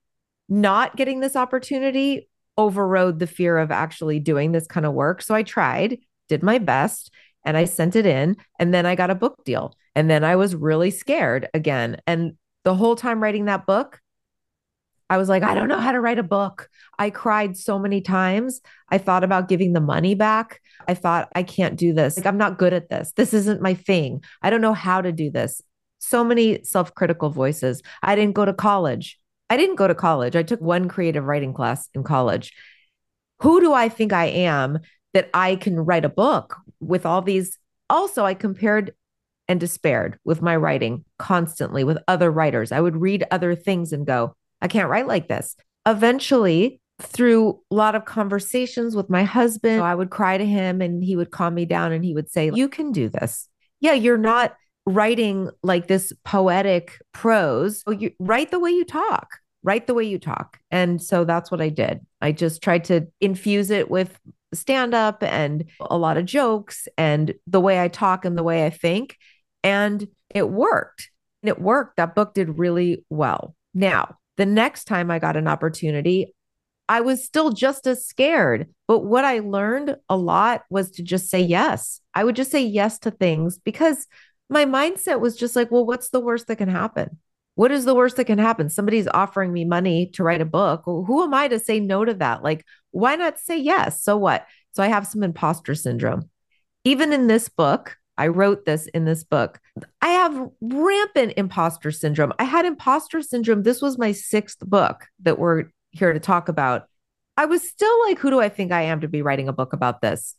not 0.50 0.96
getting 0.96 1.20
this 1.20 1.36
opportunity 1.36 2.30
overrode 2.58 3.20
the 3.20 3.28
fear 3.28 3.58
of 3.58 3.72
actually 3.72 4.20
doing 4.20 4.52
this 4.52 4.68
kind 4.68 4.86
of 4.86 4.94
work. 4.94 5.22
So 5.22 5.36
I 5.36 5.44
tried, 5.44 6.00
did 6.30 6.42
my 6.42 6.58
best, 6.58 7.12
and 7.46 7.56
I 7.56 7.66
sent 7.66 7.96
it 7.96 8.06
in. 8.06 8.38
And 8.60 8.74
then 8.74 8.86
I 8.86 8.96
got 8.96 9.10
a 9.10 9.16
book 9.16 9.44
deal. 9.46 9.76
And 9.96 10.10
then 10.10 10.24
I 10.24 10.36
was 10.36 10.56
really 10.56 10.92
scared 10.92 11.50
again. 11.54 12.02
And 12.06 12.34
the 12.64 12.76
whole 12.76 12.96
time 12.96 13.22
writing 13.22 13.46
that 13.46 13.66
book, 13.66 14.00
I 15.10 15.18
was 15.18 15.30
like, 15.30 15.44
I 15.44 15.56
don't 15.56 15.70
know 15.70 15.80
how 15.80 15.94
to 15.94 16.02
write 16.02 16.20
a 16.20 16.24
book. 16.24 16.70
I 17.00 17.10
cried 17.10 17.56
so 17.56 17.80
many 17.80 18.02
times. 18.02 18.62
I 18.90 18.98
thought 18.98 19.24
about 19.24 19.48
giving 19.48 19.74
the 19.74 19.80
money 19.80 20.16
back. 20.16 20.62
I 20.88 20.94
thought, 20.94 21.30
I 21.34 21.44
can't 21.44 21.78
do 21.78 21.94
this. 21.94 22.18
Like, 22.18 22.26
I'm 22.26 22.38
not 22.38 22.58
good 22.58 22.74
at 22.74 22.90
this. 22.90 23.14
This 23.16 23.34
isn't 23.34 23.62
my 23.62 23.74
thing. 23.74 24.24
I 24.42 24.50
don't 24.50 24.62
know 24.62 24.74
how 24.74 25.02
to 25.02 25.12
do 25.12 25.30
this. 25.32 25.62
So 26.00 26.24
many 26.24 26.64
self 26.64 26.94
critical 26.94 27.30
voices. 27.30 27.82
I 28.04 28.16
didn't 28.16 28.36
go 28.36 28.46
to 28.46 28.54
college. 28.54 29.18
I 29.50 29.58
didn't 29.58 29.76
go 29.76 29.88
to 29.88 29.96
college. 29.96 30.36
I 30.36 30.44
took 30.44 30.62
one 30.62 30.90
creative 30.90 31.24
writing 31.24 31.54
class 31.54 31.88
in 31.94 32.04
college. 32.04 32.54
Who 33.42 33.62
do 33.62 33.74
I 33.74 33.88
think 33.90 34.12
I 34.14 34.26
am 34.26 34.80
that 35.14 35.30
I 35.34 35.56
can 35.56 35.80
write 35.80 36.06
a 36.06 36.10
book 36.10 36.58
with 36.80 37.06
all 37.06 37.22
these? 37.22 37.58
Also, 37.90 38.26
I 38.26 38.34
compared 38.34 38.94
and 39.48 39.60
despaired 39.60 40.20
with 40.26 40.42
my 40.42 40.56
writing 40.56 41.06
constantly 41.18 41.86
with 41.86 41.98
other 42.08 42.30
writers. 42.30 42.74
I 42.74 42.82
would 42.82 42.98
read 42.98 43.26
other 43.32 43.56
things 43.56 43.94
and 43.94 44.06
go, 44.06 44.36
I 44.62 44.68
can't 44.68 44.90
write 44.90 45.08
like 45.08 45.28
this. 45.28 45.56
Eventually, 45.86 46.80
through 47.02 47.60
a 47.72 47.76
lot 47.76 47.96
of 47.96 48.06
conversations 48.06 48.96
with 48.96 49.10
my 49.10 49.24
husband, 49.24 49.82
I 49.82 49.96
would 49.96 50.10
cry 50.10 50.38
to 50.38 50.46
him 50.46 50.82
and 50.82 51.04
he 51.04 51.16
would 51.16 51.32
calm 51.32 51.54
me 51.54 51.66
down 51.66 51.92
and 51.92 52.04
he 52.04 52.14
would 52.14 52.32
say, 52.32 52.52
You 52.54 52.68
can 52.68 52.92
do 52.92 53.10
this. 53.10 53.48
Yeah, 53.80 53.94
you're 53.94 54.18
not 54.18 54.56
writing 54.86 55.50
like 55.62 55.88
this 55.88 56.14
poetic 56.24 57.00
prose. 57.12 57.84
Oh, 57.86 57.92
you 57.92 58.12
write 58.20 58.52
the 58.52 58.60
way 58.60 58.72
you 58.72 58.86
talk, 58.86 59.28
write 59.64 59.86
the 59.86 59.94
way 59.94 60.06
you 60.06 60.18
talk. 60.18 60.60
And 60.72 61.02
so 61.02 61.24
that's 61.24 61.52
what 61.52 61.62
I 61.62 61.70
did. 61.70 62.00
I 62.22 62.32
just 62.32 62.64
tried 62.64 62.86
to 62.86 63.08
infuse 63.22 63.70
it 63.70 63.92
with 63.92 64.18
stand 64.54 64.94
up 64.94 65.22
and 65.22 65.66
a 65.82 65.98
lot 65.98 66.18
of 66.18 66.26
jokes 66.26 66.88
and 66.98 67.34
the 67.46 67.60
way 67.60 67.82
I 67.82 67.90
talk 67.90 68.26
and 68.26 68.38
the 68.38 68.44
way 68.44 68.66
I 68.66 68.70
think. 68.70 69.18
And 69.64 70.08
it 70.34 70.50
worked. 70.50 71.12
And 71.44 71.50
it 71.50 71.62
worked. 71.62 71.98
That 71.98 72.16
book 72.16 72.34
did 72.34 72.58
really 72.58 73.06
well. 73.10 73.56
Now, 73.74 74.18
the 74.38 74.46
next 74.46 74.86
time 74.86 75.12
I 75.12 75.20
got 75.20 75.36
an 75.36 75.48
opportunity, 75.48 76.34
I 76.90 77.02
was 77.02 77.26
still 77.26 77.52
just 77.52 77.86
as 77.86 78.06
scared. 78.06 78.68
But 78.88 79.00
what 79.00 79.26
I 79.26 79.40
learned 79.40 79.98
a 80.10 80.16
lot 80.16 80.64
was 80.70 80.92
to 80.92 81.04
just 81.04 81.30
say 81.30 81.42
yes. 81.42 82.00
I 82.14 82.24
would 82.24 82.36
just 82.36 82.52
say 82.52 82.64
yes 82.64 83.00
to 83.00 83.12
things 83.12 83.58
because 83.58 84.08
my 84.50 84.66
mindset 84.66 85.20
was 85.20 85.36
just 85.36 85.56
like, 85.56 85.72
well, 85.72 85.86
what's 85.86 86.10
the 86.10 86.22
worst 86.22 86.48
that 86.48 86.58
can 86.58 86.70
happen? 86.70 87.18
What 87.56 87.72
is 87.72 87.86
the 87.86 87.96
worst 87.96 88.16
that 88.18 88.26
can 88.26 88.38
happen? 88.38 88.70
Somebody's 88.70 89.08
offering 89.08 89.52
me 89.52 89.66
money 89.66 90.12
to 90.14 90.24
write 90.24 90.42
a 90.42 90.46
book. 90.46 90.84
Who 90.86 91.24
am 91.24 91.34
I 91.34 91.48
to 91.48 91.60
say 91.60 91.80
no 91.80 92.06
to 92.06 92.14
that? 92.16 92.44
Like, 92.44 92.64
why 92.92 93.16
not 93.16 93.40
say 93.40 93.58
yes? 93.58 94.04
So 94.04 94.16
what? 94.16 94.46
So 94.74 94.84
I 94.84 94.88
have 94.88 95.08
some 95.08 95.24
imposter 95.24 95.74
syndrome. 95.74 96.30
Even 96.84 97.12
in 97.12 97.28
this 97.28 97.50
book, 97.50 97.97
I 98.18 98.28
wrote 98.28 98.66
this 98.66 98.88
in 98.88 99.06
this 99.06 99.24
book. 99.24 99.60
I 100.02 100.10
have 100.10 100.50
rampant 100.62 101.34
imposter 101.38 101.92
syndrome. 101.92 102.34
I 102.40 102.44
had 102.44 102.66
imposter 102.66 103.22
syndrome. 103.22 103.64
This 103.64 103.82
was 103.82 103.98
my 103.98 104.12
sixth 104.12 104.60
book 104.60 105.06
that 105.22 105.38
we're 105.38 105.66
here 105.92 106.14
to 106.14 106.20
talk 106.20 106.50
about. 106.50 106.88
I 107.38 107.46
was 107.46 107.68
still 107.68 108.02
like, 108.08 108.18
who 108.18 108.32
do 108.32 108.40
I 108.40 108.50
think 108.50 108.72
I 108.72 108.84
am 108.84 109.02
to 109.02 109.08
be 109.08 109.22
writing 109.22 109.48
a 109.48 109.54
book 109.54 109.74
about 109.74 110.02
this? 110.02 110.36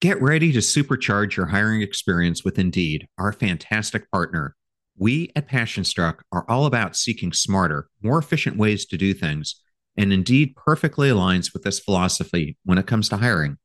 Get 0.00 0.20
ready 0.20 0.52
to 0.52 0.60
supercharge 0.60 1.36
your 1.36 1.46
hiring 1.46 1.82
experience 1.82 2.44
with 2.44 2.58
Indeed, 2.58 3.06
our 3.18 3.32
fantastic 3.32 4.10
partner. 4.10 4.54
We 4.98 5.30
at 5.34 5.48
PassionStruck 5.48 6.20
are 6.32 6.44
all 6.48 6.66
about 6.66 6.96
seeking 6.96 7.32
smarter, 7.32 7.88
more 8.02 8.18
efficient 8.18 8.56
ways 8.56 8.84
to 8.86 8.98
do 8.98 9.14
things, 9.14 9.60
and 9.96 10.12
Indeed 10.12 10.56
perfectly 10.56 11.08
aligns 11.08 11.52
with 11.52 11.62
this 11.62 11.80
philosophy 11.80 12.56
when 12.64 12.78
it 12.78 12.86
comes 12.86 13.08
to 13.10 13.16
hiring. 13.16 13.56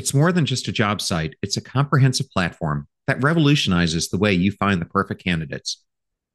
It's 0.00 0.14
more 0.14 0.32
than 0.32 0.46
just 0.46 0.66
a 0.66 0.72
job 0.72 1.02
site, 1.02 1.34
it's 1.42 1.58
a 1.58 1.60
comprehensive 1.60 2.30
platform 2.30 2.88
that 3.06 3.22
revolutionizes 3.22 4.08
the 4.08 4.16
way 4.16 4.32
you 4.32 4.50
find 4.50 4.80
the 4.80 4.86
perfect 4.86 5.22
candidates. 5.22 5.84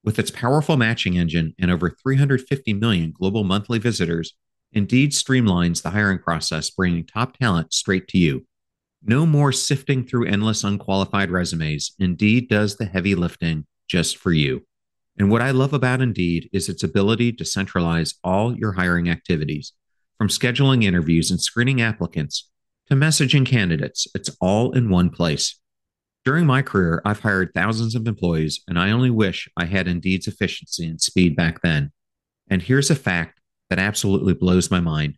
With 0.03 0.19
its 0.19 0.29
powerful 0.29 0.77
matching 0.77 1.17
engine 1.17 1.55
and 1.57 1.71
over 1.71 1.89
350 1.89 2.73
million 2.73 3.11
global 3.11 3.43
monthly 3.43 3.79
visitors, 3.79 4.35
Indeed 4.71 5.13
streamlines 5.13 5.81
the 5.81 5.89
hiring 5.89 6.19
process, 6.19 6.69
bringing 6.69 7.07
top 7.07 7.39
talent 7.39 7.73
straight 7.73 8.07
to 8.09 8.19
you. 8.19 8.45
No 9.03 9.25
more 9.25 9.51
sifting 9.51 10.05
through 10.05 10.27
endless 10.27 10.63
unqualified 10.63 11.31
resumes. 11.31 11.93
Indeed 11.97 12.47
does 12.47 12.77
the 12.77 12.85
heavy 12.85 13.15
lifting 13.15 13.65
just 13.87 14.15
for 14.15 14.31
you. 14.31 14.61
And 15.17 15.31
what 15.31 15.41
I 15.41 15.49
love 15.49 15.73
about 15.73 16.01
Indeed 16.01 16.51
is 16.53 16.69
its 16.69 16.83
ability 16.83 17.31
to 17.31 17.45
centralize 17.45 18.13
all 18.23 18.55
your 18.55 18.73
hiring 18.73 19.09
activities, 19.09 19.73
from 20.19 20.27
scheduling 20.27 20.83
interviews 20.83 21.31
and 21.31 21.41
screening 21.41 21.81
applicants 21.81 22.47
to 22.89 22.95
messaging 22.95 23.45
candidates. 23.45 24.07
It's 24.15 24.35
all 24.39 24.71
in 24.71 24.89
one 24.89 25.09
place. 25.09 25.59
During 26.23 26.45
my 26.45 26.61
career, 26.61 27.01
I've 27.05 27.19
hired 27.19 27.51
thousands 27.53 27.93
of 27.95 28.07
employees, 28.07 28.61
and 28.67 28.79
I 28.79 28.91
only 28.91 29.11
wish 29.11 29.47
I 29.57 29.65
had 29.65 29.87
Indeed's 29.87 30.27
efficiency 30.27 30.87
and 30.87 30.99
speed 30.99 31.35
back 31.35 31.61
then. 31.61 31.91
And 32.49 32.61
here's 32.61 32.89
a 32.89 32.95
fact 32.95 33.39
that 33.69 33.79
absolutely 33.79 34.33
blows 34.33 34.71
my 34.71 34.79
mind 34.79 35.17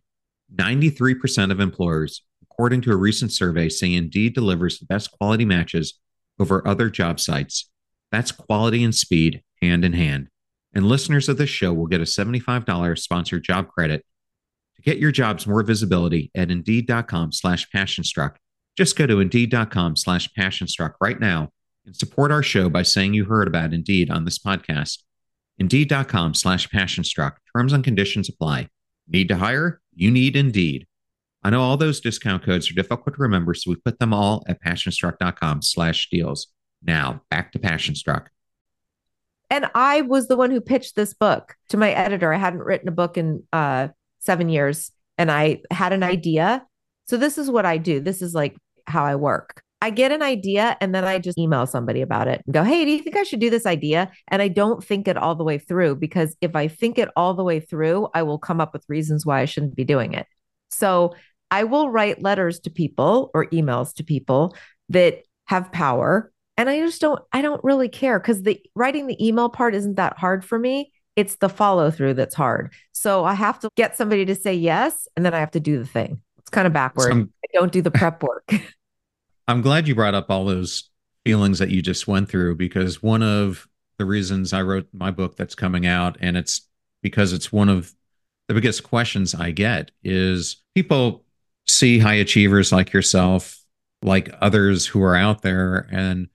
93% 0.54 1.50
of 1.50 1.60
employers 1.60 2.22
according 2.42 2.80
to 2.82 2.90
a 2.90 2.96
recent 2.96 3.32
survey, 3.32 3.68
say 3.68 3.94
Indeed 3.94 4.34
delivers 4.34 4.78
the 4.78 4.86
best 4.86 5.12
quality 5.12 5.44
matches 5.44 5.98
over 6.40 6.66
other 6.66 6.90
job 6.90 7.20
sites. 7.20 7.70
That's 8.10 8.32
quality 8.32 8.82
and 8.82 8.94
speed 8.94 9.42
hand 9.62 9.84
in 9.84 9.92
hand. 9.92 10.28
And 10.74 10.86
listeners 10.86 11.28
of 11.28 11.38
this 11.38 11.50
show 11.50 11.72
will 11.72 11.86
get 11.86 12.00
a 12.00 12.04
$75 12.04 12.98
sponsored 12.98 13.44
job 13.44 13.68
credit 13.68 14.04
to 14.78 14.82
get 14.82 14.98
your 14.98 15.12
jobs 15.12 15.46
more 15.46 15.62
visibility 15.62 16.30
at 16.34 16.50
indeed.com 16.50 17.32
slash 17.32 17.68
passionstruck. 17.70 18.36
Just 18.76 18.96
go 18.96 19.06
to 19.06 19.20
indeed.com 19.20 19.96
slash 19.96 20.28
passionstruck 20.38 20.94
right 21.00 21.20
now 21.20 21.50
and 21.84 21.96
support 21.96 22.30
our 22.30 22.42
show 22.42 22.68
by 22.68 22.82
saying 22.82 23.14
you 23.14 23.24
heard 23.24 23.48
about 23.48 23.72
Indeed 23.72 24.10
on 24.10 24.24
this 24.24 24.38
podcast. 24.38 24.98
Indeed.com 25.58 26.34
slash 26.34 26.68
passionstruck. 26.68 27.32
Terms 27.56 27.72
and 27.72 27.82
conditions 27.82 28.28
apply. 28.28 28.68
Need 29.08 29.28
to 29.28 29.36
hire? 29.36 29.80
You 29.94 30.10
need 30.10 30.36
Indeed. 30.36 30.86
I 31.42 31.50
know 31.50 31.62
all 31.62 31.76
those 31.76 32.00
discount 32.00 32.44
codes 32.44 32.70
are 32.70 32.74
difficult 32.74 33.16
to 33.16 33.22
remember, 33.22 33.54
so 33.54 33.70
we 33.70 33.76
put 33.76 33.98
them 33.98 34.12
all 34.12 34.44
at 34.48 34.62
passionstruck.com 34.62 35.62
slash 35.62 36.08
deals. 36.10 36.48
Now 36.82 37.22
back 37.30 37.52
to 37.52 37.58
Passionstruck. 37.58 38.26
And 39.50 39.70
I 39.74 40.02
was 40.02 40.28
the 40.28 40.36
one 40.36 40.50
who 40.50 40.60
pitched 40.60 40.94
this 40.94 41.14
book 41.14 41.56
to 41.70 41.76
my 41.76 41.90
editor. 41.90 42.32
I 42.32 42.36
hadn't 42.38 42.60
written 42.60 42.88
a 42.88 42.92
book 42.92 43.16
in 43.16 43.44
uh, 43.52 43.88
seven 44.18 44.48
years 44.48 44.90
and 45.16 45.30
I 45.30 45.62
had 45.70 45.92
an 45.92 46.02
idea. 46.02 46.64
So 47.06 47.16
this 47.16 47.38
is 47.38 47.50
what 47.50 47.66
I 47.66 47.78
do. 47.78 48.00
This 48.00 48.22
is 48.22 48.34
like 48.34 48.56
how 48.86 49.04
I 49.04 49.16
work. 49.16 49.62
I 49.80 49.90
get 49.90 50.10
an 50.10 50.22
idea 50.22 50.76
and 50.80 50.92
then 50.94 51.04
I 51.04 51.18
just 51.18 51.38
email 51.38 51.64
somebody 51.66 52.00
about 52.00 52.26
it 52.26 52.42
and 52.44 52.52
go, 52.52 52.64
Hey, 52.64 52.84
do 52.84 52.90
you 52.90 53.02
think 53.02 53.16
I 53.16 53.22
should 53.22 53.38
do 53.38 53.50
this 53.50 53.66
idea? 53.66 54.10
And 54.26 54.42
I 54.42 54.48
don't 54.48 54.82
think 54.82 55.06
it 55.06 55.16
all 55.16 55.36
the 55.36 55.44
way 55.44 55.58
through 55.58 55.96
because 55.96 56.36
if 56.40 56.56
I 56.56 56.66
think 56.66 56.98
it 56.98 57.08
all 57.14 57.34
the 57.34 57.44
way 57.44 57.60
through, 57.60 58.08
I 58.12 58.22
will 58.22 58.38
come 58.38 58.60
up 58.60 58.72
with 58.72 58.84
reasons 58.88 59.24
why 59.24 59.40
I 59.40 59.44
shouldn't 59.44 59.76
be 59.76 59.84
doing 59.84 60.14
it. 60.14 60.26
So 60.70 61.14
I 61.50 61.64
will 61.64 61.90
write 61.90 62.22
letters 62.22 62.60
to 62.60 62.70
people 62.70 63.30
or 63.34 63.46
emails 63.46 63.94
to 63.94 64.04
people 64.04 64.56
that 64.88 65.22
have 65.46 65.72
power. 65.72 66.32
And 66.56 66.68
I 66.68 66.80
just 66.80 67.00
don't, 67.00 67.22
I 67.32 67.40
don't 67.40 67.62
really 67.62 67.88
care 67.88 68.18
because 68.18 68.42
the 68.42 68.60
writing 68.74 69.06
the 69.06 69.24
email 69.24 69.48
part 69.48 69.74
isn't 69.76 69.94
that 69.94 70.18
hard 70.18 70.44
for 70.44 70.58
me. 70.58 70.92
It's 71.18 71.34
the 71.34 71.48
follow 71.48 71.90
through 71.90 72.14
that's 72.14 72.36
hard. 72.36 72.72
So 72.92 73.24
I 73.24 73.34
have 73.34 73.58
to 73.58 73.70
get 73.74 73.96
somebody 73.96 74.24
to 74.26 74.36
say 74.36 74.54
yes, 74.54 75.08
and 75.16 75.26
then 75.26 75.34
I 75.34 75.40
have 75.40 75.50
to 75.50 75.58
do 75.58 75.80
the 75.80 75.84
thing. 75.84 76.22
It's 76.38 76.48
kind 76.48 76.64
of 76.64 76.72
backward. 76.72 77.12
So 77.12 77.18
I 77.18 77.48
don't 77.52 77.72
do 77.72 77.82
the 77.82 77.90
prep 77.90 78.22
work. 78.22 78.48
I'm 79.48 79.60
glad 79.60 79.88
you 79.88 79.96
brought 79.96 80.14
up 80.14 80.30
all 80.30 80.44
those 80.44 80.90
feelings 81.24 81.58
that 81.58 81.70
you 81.70 81.82
just 81.82 82.06
went 82.06 82.28
through 82.28 82.54
because 82.54 83.02
one 83.02 83.24
of 83.24 83.66
the 83.98 84.04
reasons 84.04 84.52
I 84.52 84.62
wrote 84.62 84.86
my 84.92 85.10
book 85.10 85.34
that's 85.34 85.56
coming 85.56 85.86
out, 85.86 86.16
and 86.20 86.36
it's 86.36 86.68
because 87.02 87.32
it's 87.32 87.52
one 87.52 87.68
of 87.68 87.92
the 88.46 88.54
biggest 88.54 88.84
questions 88.84 89.34
I 89.34 89.50
get 89.50 89.90
is 90.04 90.62
people 90.76 91.24
see 91.66 91.98
high 91.98 92.14
achievers 92.14 92.70
like 92.70 92.92
yourself, 92.92 93.60
like 94.02 94.30
others 94.40 94.86
who 94.86 95.02
are 95.02 95.16
out 95.16 95.42
there, 95.42 95.88
and 95.90 96.28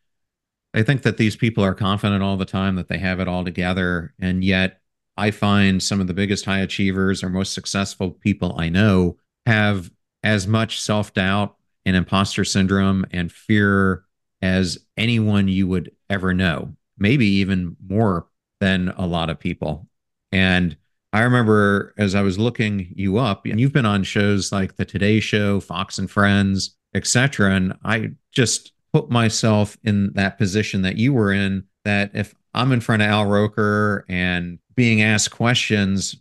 they 0.74 0.84
think 0.84 1.04
that 1.04 1.18
these 1.18 1.36
people 1.36 1.64
are 1.64 1.76
confident 1.76 2.24
all 2.24 2.38
the 2.38 2.46
time, 2.46 2.76
that 2.76 2.88
they 2.88 2.98
have 2.98 3.20
it 3.20 3.28
all 3.28 3.46
together. 3.46 4.14
And 4.20 4.44
yet, 4.44 4.82
I 5.16 5.30
find 5.32 5.82
some 5.82 6.02
of 6.02 6.08
the 6.08 6.14
biggest 6.14 6.46
high 6.46 6.60
achievers 6.60 7.24
or 7.24 7.30
most 7.30 7.54
successful 7.54 8.12
people 8.12 8.56
I 8.58 8.70
know 8.70 9.18
have 9.46 9.92
as 10.24 10.48
much 10.48 10.82
self 10.82 11.14
doubt 11.14 11.56
and 11.86 11.96
imposter 11.96 12.44
syndrome 12.44 13.06
and 13.12 13.32
fear 13.32 14.04
as 14.42 14.78
anyone 14.98 15.48
you 15.48 15.68
would 15.68 15.92
ever 16.10 16.34
know, 16.34 16.76
maybe 16.98 17.26
even 17.26 17.78
more 17.88 18.28
than 18.60 18.90
a 18.98 19.06
lot 19.06 19.30
of 19.30 19.40
people. 19.40 19.88
And 20.32 20.76
I 21.12 21.22
remember 21.22 21.94
as 21.98 22.16
I 22.16 22.22
was 22.22 22.40
looking 22.40 22.92
you 22.96 23.18
up, 23.18 23.46
and 23.46 23.60
you've 23.60 23.72
been 23.72 23.86
on 23.86 24.04
shows 24.04 24.52
like 24.52 24.78
the 24.78 24.86
Today 24.86 25.20
Show, 25.20 25.60
Fox 25.60 26.00
and 26.00 26.10
Friends, 26.10 26.76
etc. 26.96 27.54
And 27.54 27.78
I 27.86 28.12
just 28.32 28.73
put 28.94 29.10
myself 29.10 29.78
in 29.84 30.14
that 30.14 30.38
position 30.38 30.84
that 30.84 30.98
you 30.98 31.12
were 31.12 31.34
in. 31.34 31.66
That 31.84 32.12
if 32.14 32.36
I'm 32.54 32.72
in 32.72 32.80
front 32.80 33.02
of 33.02 33.10
Al 33.10 33.26
Roker 33.26 34.06
and 34.08 34.60
being 34.76 35.02
asked 35.02 35.32
questions, 35.32 36.16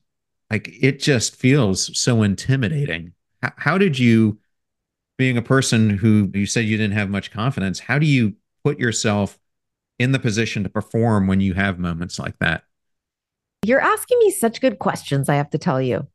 like 0.50 0.68
it 0.80 0.98
just 0.98 1.36
feels 1.36 1.96
so 1.98 2.22
intimidating. 2.22 3.12
How, 3.42 3.52
how 3.56 3.78
did 3.78 3.98
you, 3.98 4.38
being 5.18 5.36
a 5.36 5.42
person 5.42 5.90
who 5.90 6.30
you 6.34 6.46
said 6.46 6.64
you 6.64 6.76
didn't 6.76 6.96
have 6.96 7.10
much 7.10 7.30
confidence, 7.30 7.78
how 7.78 7.98
do 7.98 8.06
you 8.06 8.34
put 8.64 8.78
yourself 8.78 9.38
in 9.98 10.12
the 10.12 10.18
position 10.18 10.62
to 10.62 10.68
perform 10.68 11.26
when 11.26 11.40
you 11.40 11.54
have 11.54 11.78
moments 11.78 12.18
like 12.18 12.38
that? 12.40 12.64
You're 13.64 13.80
asking 13.80 14.18
me 14.18 14.30
such 14.30 14.60
good 14.60 14.78
questions, 14.78 15.28
I 15.28 15.36
have 15.36 15.50
to 15.50 15.58
tell 15.58 15.80
you. 15.80 16.08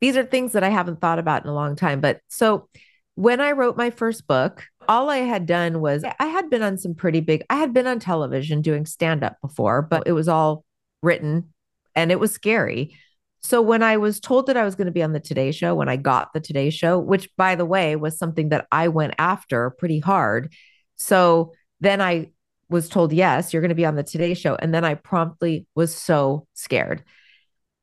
These 0.00 0.16
are 0.16 0.24
things 0.24 0.52
that 0.52 0.62
I 0.62 0.68
haven't 0.68 1.00
thought 1.00 1.18
about 1.18 1.42
in 1.44 1.50
a 1.50 1.54
long 1.54 1.74
time. 1.74 2.00
But 2.00 2.20
so 2.28 2.68
when 3.14 3.40
I 3.40 3.52
wrote 3.52 3.76
my 3.76 3.90
first 3.90 4.26
book, 4.26 4.64
all 4.88 5.10
I 5.10 5.18
had 5.18 5.46
done 5.46 5.80
was 5.80 6.04
I 6.04 6.26
had 6.26 6.50
been 6.50 6.62
on 6.62 6.78
some 6.78 6.94
pretty 6.94 7.20
big, 7.20 7.44
I 7.50 7.56
had 7.56 7.72
been 7.72 7.86
on 7.86 7.98
television 7.98 8.62
doing 8.62 8.86
stand 8.86 9.22
up 9.22 9.36
before, 9.40 9.82
but 9.82 10.04
it 10.06 10.12
was 10.12 10.28
all 10.28 10.64
written 11.02 11.52
and 11.94 12.10
it 12.10 12.18
was 12.18 12.32
scary. 12.32 12.96
So 13.42 13.60
when 13.60 13.82
I 13.82 13.96
was 13.96 14.20
told 14.20 14.46
that 14.46 14.56
I 14.56 14.64
was 14.64 14.76
going 14.76 14.86
to 14.86 14.92
be 14.92 15.02
on 15.02 15.12
the 15.12 15.20
Today 15.20 15.50
Show, 15.50 15.74
when 15.74 15.88
I 15.88 15.96
got 15.96 16.32
the 16.32 16.40
Today 16.40 16.70
Show, 16.70 16.98
which 16.98 17.28
by 17.36 17.54
the 17.54 17.66
way 17.66 17.96
was 17.96 18.18
something 18.18 18.50
that 18.50 18.66
I 18.70 18.88
went 18.88 19.14
after 19.18 19.70
pretty 19.70 19.98
hard. 19.98 20.52
So 20.96 21.52
then 21.80 22.00
I 22.00 22.30
was 22.68 22.88
told, 22.88 23.12
yes, 23.12 23.52
you're 23.52 23.62
going 23.62 23.70
to 23.70 23.74
be 23.74 23.84
on 23.84 23.96
the 23.96 24.04
Today 24.04 24.34
Show. 24.34 24.54
And 24.54 24.72
then 24.72 24.84
I 24.84 24.94
promptly 24.94 25.66
was 25.74 25.94
so 25.94 26.46
scared. 26.54 27.02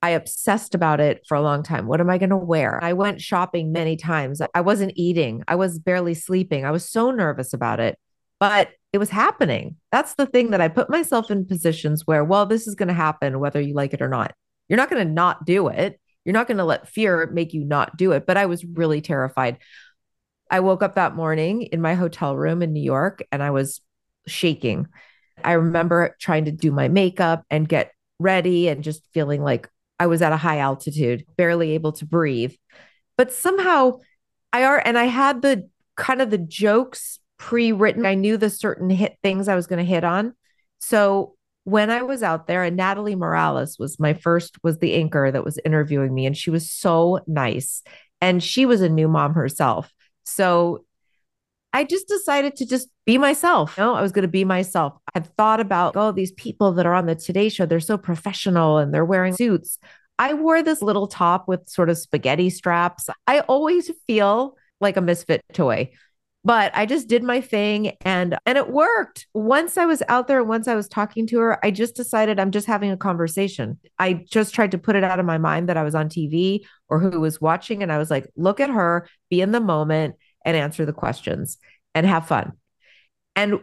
I 0.01 0.12
obsessed 0.12 0.75
about 0.75 0.99
it 0.99 1.25
for 1.27 1.35
a 1.35 1.41
long 1.41 1.62
time. 1.62 1.85
What 1.85 1.99
am 1.99 2.09
I 2.09 2.17
going 2.17 2.29
to 2.29 2.38
wear? 2.38 2.81
I 2.81 2.93
went 2.93 3.21
shopping 3.21 3.71
many 3.71 3.97
times. 3.97 4.41
I 4.53 4.62
wasn't 4.62 4.93
eating. 4.95 5.43
I 5.47 5.55
was 5.55 5.77
barely 5.77 6.13
sleeping. 6.13 6.65
I 6.65 6.71
was 6.71 6.89
so 6.89 7.12
nervous 7.12 7.53
about 7.53 7.79
it, 7.79 7.99
but 8.39 8.69
it 8.93 8.97
was 8.97 9.09
happening. 9.09 9.75
That's 9.91 10.15
the 10.15 10.25
thing 10.25 10.51
that 10.51 10.62
I 10.62 10.69
put 10.69 10.89
myself 10.89 11.29
in 11.29 11.45
positions 11.45 12.07
where, 12.07 12.23
well, 12.23 12.45
this 12.45 12.65
is 12.65 12.75
going 12.75 12.88
to 12.88 12.93
happen 12.93 13.39
whether 13.39 13.59
you 13.59 13.73
like 13.73 13.93
it 13.93 14.01
or 14.01 14.07
not. 14.07 14.33
You're 14.69 14.77
not 14.77 14.89
going 14.89 15.05
to 15.05 15.13
not 15.13 15.45
do 15.45 15.67
it. 15.67 15.99
You're 16.23 16.33
not 16.33 16.47
going 16.47 16.57
to 16.57 16.63
let 16.63 16.88
fear 16.88 17.29
make 17.33 17.53
you 17.53 17.65
not 17.65 17.97
do 17.97 18.13
it. 18.13 18.25
But 18.25 18.38
I 18.38 18.45
was 18.45 18.63
really 18.63 19.01
terrified. 19.01 19.57
I 20.49 20.62
woke 20.62 20.81
up 20.81 20.95
that 20.95 21.15
morning 21.15 21.63
in 21.63 21.81
my 21.81 21.95
hotel 21.95 22.35
room 22.35 22.62
in 22.62 22.73
New 22.73 22.81
York 22.81 23.23
and 23.31 23.43
I 23.43 23.51
was 23.51 23.81
shaking. 24.27 24.88
I 25.43 25.53
remember 25.53 26.15
trying 26.19 26.45
to 26.45 26.51
do 26.51 26.71
my 26.71 26.88
makeup 26.88 27.43
and 27.49 27.67
get 27.67 27.91
ready 28.19 28.67
and 28.67 28.83
just 28.83 29.03
feeling 29.13 29.43
like 29.43 29.69
I 29.99 30.07
was 30.07 30.21
at 30.21 30.31
a 30.31 30.38
high 30.38 30.59
altitude, 30.59 31.25
barely 31.38 31.71
able 31.71 31.91
to 31.93 32.05
breathe. 32.05 32.53
But 33.17 33.33
somehow 33.33 33.99
I 34.53 34.63
are, 34.63 34.81
and 34.83 34.97
I 34.97 35.05
had 35.05 35.41
the 35.41 35.69
kind 35.95 36.21
of 36.21 36.29
the 36.29 36.38
jokes 36.38 37.19
pre 37.38 37.71
written. 37.71 38.05
I 38.05 38.15
knew 38.15 38.38
the 38.38 38.49
certain 38.49 38.89
hit 38.89 39.17
things 39.21 39.47
I 39.47 39.55
was 39.55 39.67
going 39.67 39.85
to 39.85 39.91
hit 39.91 40.03
on. 40.03 40.33
So 40.79 41.35
when 41.65 41.89
I 41.89 42.01
was 42.03 42.23
out 42.23 42.47
there, 42.47 42.63
and 42.63 42.77
Natalie 42.77 43.15
Morales 43.15 43.77
was 43.77 43.99
my 43.99 44.13
first, 44.13 44.57
was 44.63 44.79
the 44.79 44.95
anchor 44.95 45.29
that 45.29 45.45
was 45.45 45.59
interviewing 45.63 46.13
me, 46.13 46.25
and 46.25 46.35
she 46.35 46.49
was 46.49 46.71
so 46.71 47.19
nice. 47.27 47.83
And 48.21 48.41
she 48.43 48.65
was 48.65 48.81
a 48.81 48.89
new 48.89 49.07
mom 49.07 49.33
herself. 49.33 49.91
So 50.23 50.85
I 51.71 51.84
just 51.84 52.08
decided 52.08 52.55
to 52.58 52.65
just 52.65 52.89
be 53.05 53.17
myself. 53.17 53.75
You 53.77 53.84
know, 53.84 53.93
I 53.93 54.01
was 54.01 54.12
going 54.12 54.23
to 54.23 54.27
be 54.27 54.43
myself. 54.43 54.93
I 55.13 55.19
thought 55.19 55.60
about, 55.60 55.95
oh, 55.95 56.12
these 56.12 56.32
people 56.32 56.71
that 56.73 56.86
are 56.86 56.93
on 56.93 57.05
the 57.05 57.15
Today 57.15 57.49
Show, 57.49 57.65
they're 57.65 57.79
so 57.79 57.97
professional 57.97 58.77
and 58.77 58.93
they're 58.93 59.05
wearing 59.05 59.36
suits. 59.36 59.77
I 60.17 60.34
wore 60.34 60.63
this 60.63 60.82
little 60.82 61.08
top 61.08 61.47
with 61.47 61.69
sort 61.69 61.89
of 61.89 61.97
spaghetti 61.97 62.49
straps. 62.49 63.08
I 63.27 63.41
always 63.41 63.91
feel 64.08 64.55
like 64.82 64.97
a 64.97 65.01
misfit 65.01 65.41
toy 65.53 65.91
but 66.43 66.71
I 66.73 66.86
just 66.86 67.08
did 67.08 67.21
my 67.21 67.41
thing 67.41 67.97
and 68.01 68.38
and 68.45 68.58
it 68.58 68.69
worked. 68.69 69.27
Once 69.34 69.77
I 69.77 69.86
was 69.86 70.01
out 70.08 70.27
there, 70.27 70.43
once 70.43 70.67
I 70.67 70.75
was 70.75 70.88
talking 70.88 71.27
to 71.27 71.39
her, 71.39 71.63
I 71.65 71.71
just 71.71 71.95
decided 71.95 72.39
I'm 72.39 72.51
just 72.51 72.67
having 72.67 72.91
a 72.91 72.97
conversation. 72.97 73.77
I 73.97 74.25
just 74.29 74.53
tried 74.53 74.71
to 74.71 74.77
put 74.77 74.95
it 74.95 75.03
out 75.03 75.19
of 75.19 75.25
my 75.25 75.38
mind 75.38 75.69
that 75.69 75.77
I 75.77 75.84
was 75.84 75.95
on 75.95 76.10
TV 76.10 76.62
or 76.88 76.99
who 76.99 77.19
was 77.19 77.41
watching 77.41 77.84
and 77.84 77.91
I 77.91 77.97
was 77.97 78.10
like, 78.10 78.27
look 78.38 78.60
at 78.60 78.69
her, 78.69 79.08
be 79.29 79.41
in 79.41 79.51
the 79.51 79.60
moment 79.60 80.15
and 80.45 80.56
answer 80.56 80.86
the 80.86 80.93
questions 80.93 81.58
and 81.93 82.06
have 82.06 82.28
fun. 82.28 82.54
And 83.36 83.60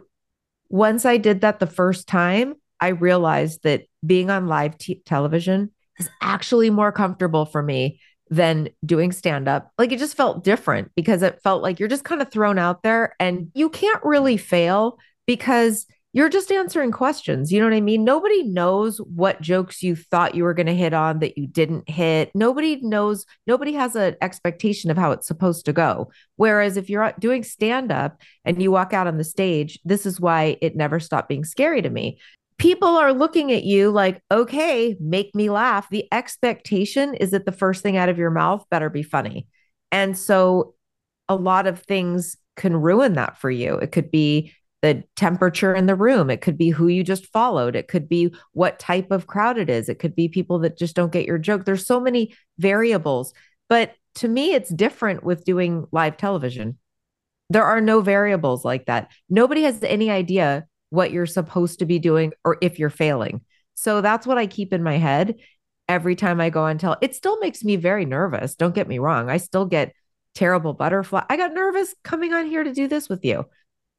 once 0.69 1.05
I 1.05 1.17
did 1.17 1.41
that 1.41 1.59
the 1.59 1.67
first 1.67 2.07
time, 2.07 2.55
I 2.79 2.89
realized 2.89 3.63
that 3.63 3.83
being 4.05 4.29
on 4.29 4.47
live 4.47 4.77
t- 4.77 5.01
television 5.05 5.71
is 5.99 6.09
actually 6.21 6.69
more 6.69 6.91
comfortable 6.91 7.45
for 7.45 7.63
me 7.63 7.99
than 8.29 8.69
doing 8.85 9.11
stand 9.11 9.47
up. 9.47 9.71
Like 9.77 9.91
it 9.91 9.99
just 9.99 10.17
felt 10.17 10.43
different 10.43 10.91
because 10.95 11.23
it 11.23 11.41
felt 11.41 11.63
like 11.63 11.79
you're 11.79 11.89
just 11.89 12.03
kind 12.03 12.21
of 12.21 12.29
thrown 12.29 12.59
out 12.59 12.83
there 12.83 13.15
and 13.19 13.49
you 13.53 13.69
can't 13.69 14.03
really 14.03 14.37
fail 14.37 14.99
because 15.25 15.87
you're 16.17 16.29
just 16.29 16.51
answering 16.51 16.91
questions. 16.91 17.51
You 17.51 17.59
know 17.59 17.67
what 17.67 17.75
I 17.75 17.81
mean? 17.81 18.03
Nobody 18.03 18.41
knows 18.43 18.97
what 18.97 19.39
jokes 19.39 19.83
you 19.83 19.95
thought 19.95 20.33
you 20.33 20.43
were 20.43 20.55
going 20.55 20.65
to 20.65 20.73
hit 20.73 20.91
on 20.91 21.19
that 21.19 21.37
you 21.37 21.45
didn't 21.45 21.87
hit. 21.87 22.31
Nobody 22.33 22.81
knows, 22.81 23.27
nobody 23.45 23.73
has 23.73 23.95
an 23.95 24.15
expectation 24.19 24.89
of 24.89 24.97
how 24.97 25.11
it's 25.11 25.27
supposed 25.27 25.65
to 25.65 25.73
go. 25.73 26.09
Whereas 26.35 26.75
if 26.75 26.89
you're 26.89 27.13
doing 27.19 27.43
stand 27.43 27.91
up 27.91 28.19
and 28.43 28.59
you 28.59 28.71
walk 28.71 28.93
out 28.93 29.05
on 29.05 29.19
the 29.19 29.23
stage, 29.23 29.77
this 29.85 30.07
is 30.07 30.19
why 30.19 30.57
it 30.59 30.75
never 30.75 30.99
stopped 30.99 31.29
being 31.29 31.45
scary 31.45 31.83
to 31.83 31.89
me. 31.91 32.19
People 32.57 32.97
are 32.97 33.13
looking 33.13 33.51
at 33.51 33.63
you 33.63 33.91
like, 33.91 34.19
okay, 34.31 34.95
make 34.99 35.35
me 35.35 35.51
laugh. 35.51 35.87
The 35.91 36.07
expectation 36.11 37.13
is 37.13 37.29
that 37.29 37.45
the 37.45 37.51
first 37.51 37.83
thing 37.83 37.95
out 37.95 38.09
of 38.09 38.17
your 38.17 38.31
mouth 38.31 38.65
better 38.71 38.89
be 38.89 39.03
funny. 39.03 39.45
And 39.91 40.17
so 40.17 40.73
a 41.29 41.35
lot 41.35 41.67
of 41.67 41.83
things 41.83 42.37
can 42.55 42.75
ruin 42.75 43.13
that 43.13 43.37
for 43.37 43.51
you. 43.51 43.75
It 43.75 43.91
could 43.91 44.09
be 44.09 44.53
the 44.81 45.03
temperature 45.15 45.73
in 45.73 45.87
the 45.87 45.95
room. 45.95 46.29
It 46.29 46.41
could 46.41 46.57
be 46.57 46.69
who 46.69 46.87
you 46.87 47.03
just 47.03 47.27
followed. 47.27 47.75
It 47.75 47.87
could 47.87 48.07
be 48.07 48.33
what 48.53 48.79
type 48.79 49.11
of 49.11 49.27
crowd 49.27 49.57
it 49.57 49.69
is. 49.69 49.89
It 49.89 49.99
could 49.99 50.15
be 50.15 50.27
people 50.27 50.59
that 50.59 50.77
just 50.77 50.95
don't 50.95 51.11
get 51.11 51.25
your 51.25 51.37
joke. 51.37 51.65
There's 51.65 51.85
so 51.85 51.99
many 51.99 52.35
variables. 52.57 53.33
But 53.69 53.93
to 54.15 54.27
me, 54.27 54.53
it's 54.53 54.69
different 54.69 55.23
with 55.23 55.45
doing 55.45 55.87
live 55.91 56.17
television. 56.17 56.77
There 57.49 57.65
are 57.65 57.81
no 57.81 58.01
variables 58.01 58.65
like 58.65 58.85
that. 58.85 59.11
Nobody 59.29 59.63
has 59.63 59.81
any 59.83 60.09
idea 60.11 60.67
what 60.89 61.11
you're 61.11 61.25
supposed 61.25 61.79
to 61.79 61.85
be 61.85 61.99
doing 61.99 62.33
or 62.43 62.57
if 62.61 62.77
you're 62.77 62.89
failing. 62.89 63.41
So 63.73 64.01
that's 64.01 64.27
what 64.27 64.37
I 64.37 64.47
keep 64.47 64.73
in 64.73 64.83
my 64.83 64.97
head 64.97 65.35
every 65.87 66.15
time 66.15 66.41
I 66.41 66.49
go 66.49 66.63
on 66.63 66.77
tell. 66.77 66.97
It 67.01 67.15
still 67.15 67.39
makes 67.39 67.63
me 67.63 67.77
very 67.77 68.05
nervous. 68.05 68.55
Don't 68.55 68.75
get 68.75 68.87
me 68.87 68.99
wrong. 68.99 69.29
I 69.29 69.37
still 69.37 69.65
get 69.65 69.93
terrible 70.35 70.73
butterfly. 70.73 71.23
I 71.29 71.37
got 71.37 71.53
nervous 71.53 71.93
coming 72.03 72.33
on 72.33 72.45
here 72.45 72.63
to 72.63 72.73
do 72.73 72.87
this 72.87 73.09
with 73.09 73.23
you. 73.23 73.45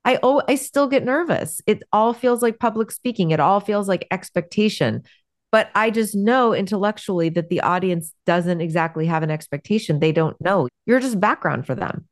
I 0.05 0.19
oh 0.23 0.43
I 0.49 0.55
still 0.55 0.87
get 0.87 1.05
nervous. 1.05 1.61
It 1.67 1.83
all 1.93 2.13
feels 2.15 2.43
like 2.43 2.59
public 2.59 2.91
speaking. 2.91 3.31
It 3.31 3.41
all 3.41 3.61
feels 3.61 3.89
like 3.89 4.07
expectation. 4.11 5.03
But 5.51 5.71
I 5.75 5.91
just 5.91 6.15
know 6.15 6.53
intellectually 6.53 7.31
that 7.31 7.49
the 7.49 7.63
audience 7.63 8.13
doesn't 8.27 8.61
exactly 8.61 9.07
have 9.07 9.23
an 9.23 9.31
expectation. 9.31 9.99
They 9.99 10.13
don't 10.13 10.39
know. 10.41 10.69
You're 10.87 11.01
just 11.01 11.19
background 11.19 11.67
for 11.67 11.75
them. 11.75 12.07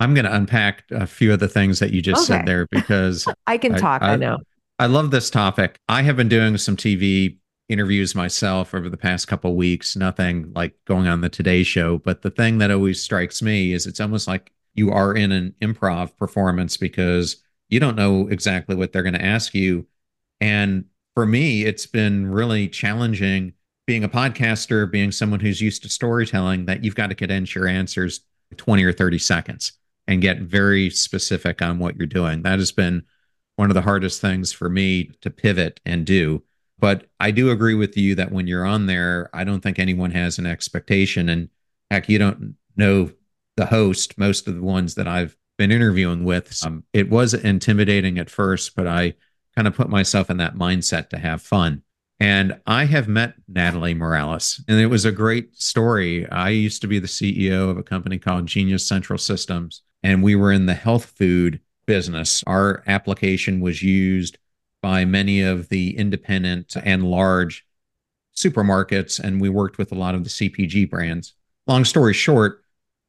I'm 0.00 0.14
going 0.14 0.24
to 0.24 0.34
unpack 0.34 0.84
a 0.90 1.06
few 1.06 1.32
of 1.32 1.40
the 1.40 1.48
things 1.48 1.78
that 1.78 1.92
you 1.92 2.00
just 2.00 2.28
okay. 2.28 2.38
said 2.38 2.46
there 2.46 2.66
because 2.70 3.26
I 3.46 3.58
can 3.58 3.74
talk. 3.74 4.02
I, 4.02 4.14
I, 4.14 4.16
know. 4.16 4.38
I 4.78 4.86
love 4.86 5.10
this 5.10 5.30
topic. 5.30 5.76
I 5.88 6.02
have 6.02 6.16
been 6.16 6.28
doing 6.28 6.56
some 6.56 6.76
TV 6.76 7.36
interviews 7.68 8.14
myself 8.14 8.74
over 8.74 8.88
the 8.88 8.96
past 8.96 9.28
couple 9.28 9.54
weeks. 9.54 9.94
Nothing 9.94 10.52
like 10.54 10.74
going 10.86 11.06
on 11.06 11.20
the 11.20 11.28
Today 11.28 11.62
Show, 11.62 11.98
but 11.98 12.22
the 12.22 12.30
thing 12.30 12.58
that 12.58 12.70
always 12.70 13.00
strikes 13.02 13.42
me 13.42 13.72
is 13.72 13.86
it's 13.86 14.00
almost 14.00 14.26
like 14.26 14.50
you 14.80 14.90
are 14.90 15.14
in 15.14 15.30
an 15.30 15.54
improv 15.60 16.16
performance 16.16 16.78
because 16.78 17.36
you 17.68 17.78
don't 17.78 17.96
know 17.96 18.28
exactly 18.28 18.74
what 18.74 18.92
they're 18.92 19.02
going 19.02 19.12
to 19.12 19.22
ask 19.22 19.54
you. 19.54 19.86
And 20.40 20.86
for 21.14 21.26
me, 21.26 21.64
it's 21.66 21.84
been 21.84 22.30
really 22.30 22.66
challenging 22.66 23.52
being 23.86 24.02
a 24.04 24.08
podcaster, 24.08 24.90
being 24.90 25.12
someone 25.12 25.40
who's 25.40 25.60
used 25.60 25.82
to 25.82 25.90
storytelling, 25.90 26.64
that 26.64 26.82
you've 26.82 26.94
got 26.94 27.08
to 27.08 27.14
condense 27.14 27.54
your 27.54 27.66
answers 27.66 28.20
20 28.56 28.82
or 28.84 28.92
30 28.92 29.18
seconds 29.18 29.72
and 30.06 30.22
get 30.22 30.40
very 30.40 30.88
specific 30.88 31.60
on 31.60 31.78
what 31.78 31.96
you're 31.96 32.06
doing. 32.06 32.40
That 32.40 32.58
has 32.58 32.72
been 32.72 33.02
one 33.56 33.70
of 33.70 33.74
the 33.74 33.82
hardest 33.82 34.22
things 34.22 34.50
for 34.50 34.70
me 34.70 35.10
to 35.20 35.28
pivot 35.28 35.78
and 35.84 36.06
do. 36.06 36.42
But 36.78 37.06
I 37.20 37.32
do 37.32 37.50
agree 37.50 37.74
with 37.74 37.98
you 37.98 38.14
that 38.14 38.32
when 38.32 38.46
you're 38.46 38.64
on 38.64 38.86
there, 38.86 39.28
I 39.34 39.44
don't 39.44 39.60
think 39.60 39.78
anyone 39.78 40.12
has 40.12 40.38
an 40.38 40.46
expectation. 40.46 41.28
And 41.28 41.50
heck, 41.90 42.08
you 42.08 42.18
don't 42.18 42.56
know 42.76 43.10
the 43.60 43.66
host, 43.66 44.16
most 44.16 44.48
of 44.48 44.54
the 44.56 44.62
ones 44.62 44.94
that 44.94 45.06
I've 45.06 45.36
been 45.58 45.70
interviewing 45.70 46.24
with. 46.24 46.58
Um, 46.64 46.82
it 46.94 47.10
was 47.10 47.34
intimidating 47.34 48.18
at 48.18 48.30
first, 48.30 48.74
but 48.74 48.86
I 48.86 49.12
kind 49.54 49.68
of 49.68 49.76
put 49.76 49.90
myself 49.90 50.30
in 50.30 50.38
that 50.38 50.54
mindset 50.54 51.10
to 51.10 51.18
have 51.18 51.42
fun. 51.42 51.82
And 52.18 52.58
I 52.66 52.86
have 52.86 53.06
met 53.06 53.34
Natalie 53.46 53.92
Morales, 53.92 54.64
and 54.66 54.80
it 54.80 54.86
was 54.86 55.04
a 55.04 55.12
great 55.12 55.54
story. 55.54 56.26
I 56.30 56.48
used 56.48 56.80
to 56.80 56.88
be 56.88 56.98
the 56.98 57.06
CEO 57.06 57.68
of 57.70 57.76
a 57.76 57.82
company 57.82 58.18
called 58.18 58.46
Genius 58.46 58.86
Central 58.86 59.18
Systems, 59.18 59.82
and 60.02 60.22
we 60.22 60.34
were 60.34 60.52
in 60.52 60.64
the 60.64 60.74
health 60.74 61.04
food 61.16 61.60
business. 61.84 62.42
Our 62.46 62.82
application 62.86 63.60
was 63.60 63.82
used 63.82 64.38
by 64.80 65.04
many 65.04 65.42
of 65.42 65.68
the 65.68 65.94
independent 65.96 66.74
and 66.82 67.04
large 67.04 67.66
supermarkets, 68.34 69.20
and 69.20 69.38
we 69.38 69.50
worked 69.50 69.76
with 69.76 69.92
a 69.92 69.96
lot 69.96 70.14
of 70.14 70.24
the 70.24 70.30
CPG 70.30 70.88
brands. 70.88 71.34
Long 71.66 71.84
story 71.84 72.14
short, 72.14 72.59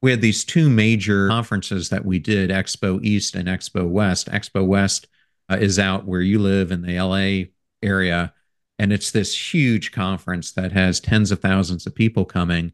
we 0.02 0.12
had 0.12 0.22
these 0.22 0.44
two 0.44 0.70
major 0.70 1.28
conferences 1.28 1.90
that 1.90 2.06
we 2.06 2.20
did 2.20 2.50
Expo 2.50 3.04
East 3.04 3.36
and 3.36 3.48
Expo 3.48 3.88
West. 3.88 4.28
Expo 4.30 4.66
West 4.66 5.08
uh, 5.50 5.58
is 5.60 5.78
out 5.78 6.06
where 6.06 6.22
you 6.22 6.40
live 6.40 6.72
in 6.72 6.82
the 6.82 7.00
LA 7.00 7.52
area 7.84 8.34
and 8.82 8.92
it's 8.92 9.12
this 9.12 9.54
huge 9.54 9.92
conference 9.92 10.54
that 10.54 10.72
has 10.72 11.00
tens 11.00 11.30
of 11.30 11.40
thousands 11.40 11.86
of 11.86 11.94
people 11.94 12.26
coming 12.26 12.74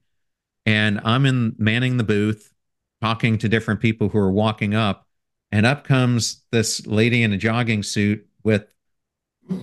and 0.66 1.02
i'm 1.04 1.26
in 1.26 1.54
manning 1.58 1.98
the 1.98 2.04
booth 2.04 2.54
talking 3.02 3.38
to 3.38 3.50
different 3.50 3.82
people 3.82 4.08
who 4.08 4.18
are 4.18 4.32
walking 4.32 4.74
up 4.74 5.06
and 5.52 5.66
up 5.66 5.84
comes 5.84 6.44
this 6.52 6.88
lady 6.88 7.24
in 7.24 7.34
a 7.34 7.38
jogging 7.38 7.84
suit 7.84 8.26
with 8.44 8.66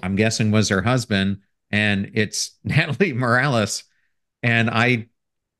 i'm 0.02 0.16
guessing 0.16 0.50
was 0.50 0.68
her 0.68 0.82
husband 0.82 1.38
and 1.70 2.10
it's 2.12 2.58
natalie 2.64 3.14
morales 3.14 3.84
and 4.42 4.68
i 4.68 5.06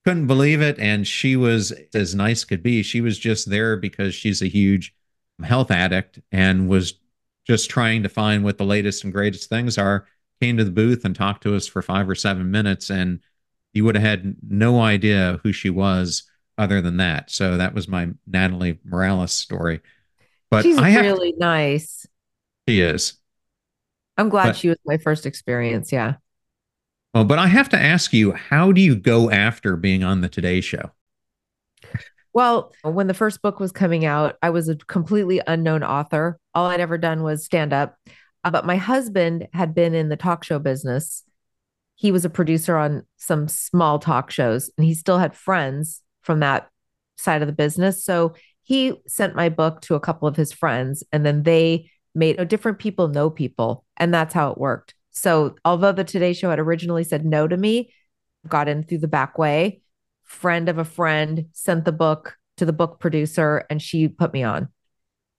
couldn't 0.05 0.27
believe 0.27 0.61
it 0.61 0.79
and 0.79 1.07
she 1.07 1.35
was 1.35 1.73
as 1.95 2.15
nice 2.15 2.45
could 2.45 2.63
be 2.63 2.83
she 2.83 3.01
was 3.01 3.19
just 3.19 3.49
there 3.49 3.77
because 3.77 4.15
she's 4.15 4.43
a 4.43 4.47
huge 4.47 4.95
health 5.43 5.71
addict 5.71 6.21
and 6.31 6.69
was 6.69 6.95
just 7.47 7.71
trying 7.71 8.03
to 8.03 8.09
find 8.09 8.45
what 8.45 8.59
the 8.59 8.65
latest 8.65 9.05
and 9.05 9.13
greatest 9.13 9.49
things 9.49 9.79
are 9.79 10.07
came 10.41 10.57
to 10.57 10.65
the 10.65 10.71
booth 10.71 11.05
and 11.05 11.15
talked 11.15 11.43
to 11.43 11.55
us 11.55 11.67
for 11.67 11.83
five 11.83 12.09
or 12.09 12.15
seven 12.15 12.51
minutes, 12.51 12.91
and 12.91 13.21
you 13.73 13.85
would 13.85 13.95
have 13.95 14.05
had 14.05 14.37
no 14.49 14.81
idea 14.81 15.41
who 15.43 15.53
she 15.53 15.71
was 15.71 16.25
other 16.59 16.81
than 16.81 16.99
that. 16.99 17.31
So 17.31 17.57
that 17.57 17.75
was 17.75 17.89
my 17.89 18.09
Natalie 18.27 18.79
Morales 18.85 19.33
story. 19.33 19.81
But 20.51 20.63
she's 20.63 20.79
I 20.79 21.01
really 21.01 21.33
to, 21.33 21.39
nice. 21.39 22.07
She 22.69 22.81
is. 22.81 23.15
I'm 24.17 24.29
glad 24.29 24.49
but, 24.49 24.57
she 24.57 24.69
was 24.69 24.79
my 24.85 24.99
first 24.99 25.27
experience. 25.27 25.93
Yeah. 25.93 26.15
Well, 27.15 27.25
but 27.25 27.39
I 27.39 27.47
have 27.47 27.69
to 27.69 27.81
ask 27.81 28.13
you, 28.13 28.33
how 28.33 28.73
do 28.73 28.81
you 28.81 28.97
go 28.97 29.31
after 29.31 29.77
being 29.77 30.03
on 30.03 30.21
the 30.21 30.29
Today 30.29 30.61
Show? 30.61 30.91
Well, 32.33 32.73
when 32.83 33.07
the 33.07 33.15
first 33.15 33.41
book 33.41 33.61
was 33.61 33.71
coming 33.71 34.05
out, 34.05 34.37
I 34.43 34.51
was 34.51 34.69
a 34.69 34.75
completely 34.75 35.41
unknown 35.47 35.85
author. 35.85 36.41
All 36.57 36.67
I'd 36.67 36.81
ever 36.81 36.99
done 36.99 37.23
was 37.23 37.45
stand 37.45 37.73
up. 37.73 37.97
Uh, 38.43 38.51
but 38.51 38.67
my 38.67 38.75
husband 38.75 39.47
had 39.53 39.77
been 39.77 39.95
in 39.95 40.09
the 40.09 40.17
talk 40.17 40.43
show 40.43 40.59
business. 40.59 41.23
He 41.95 42.11
was 42.11 42.25
a 42.25 42.31
producer 42.31 42.77
on 42.77 43.07
some 43.17 43.47
small 43.47 44.01
talk 44.01 44.33
shows 44.33 44.73
and 44.77 44.85
he 44.85 44.95
still 44.95 45.19
had 45.19 45.37
friends 45.37 46.03
from 46.23 46.41
that 46.41 46.69
side 47.17 47.43
of 47.43 47.47
the 47.47 47.53
business. 47.53 48.05
So 48.05 48.35
he 48.65 49.01
sent 49.07 49.37
my 49.37 49.49
book 49.49 49.81
to 49.83 49.95
a 49.95 50.01
couple 50.01 50.27
of 50.27 50.35
his 50.35 50.53
friends 50.53 51.05
and 51.13 51.25
then 51.25 51.45
they 51.45 51.93
made 52.13 52.41
oh, 52.41 52.45
different 52.45 52.81
people 52.81 53.07
know 53.07 53.31
people. 53.31 53.85
And 53.97 54.13
that's 54.13 54.35
how 54.35 54.51
it 54.51 54.59
worked. 54.59 54.95
So 55.15 55.57
although 55.65 55.93
the 55.93 56.05
Today 56.05 56.33
Show 56.33 56.51
had 56.51 56.59
originally 56.59 57.05
said 57.05 57.25
no 57.25 57.49
to 57.49 57.57
me, 57.57 57.93
got 58.49 58.69
in 58.69 58.83
through 58.83 58.99
the 58.99 59.09
back 59.09 59.39
way. 59.39 59.81
Friend 60.25 60.69
of 60.69 60.79
a 60.79 60.85
friend 60.85 61.47
sent 61.53 61.85
the 61.85 61.93
book 61.93 62.37
to 62.57 62.65
the 62.65 62.73
book 62.73 63.01
producer 63.01 63.65
and 63.71 63.81
she 63.81 64.09
put 64.09 64.33
me 64.33 64.43
on. 64.43 64.69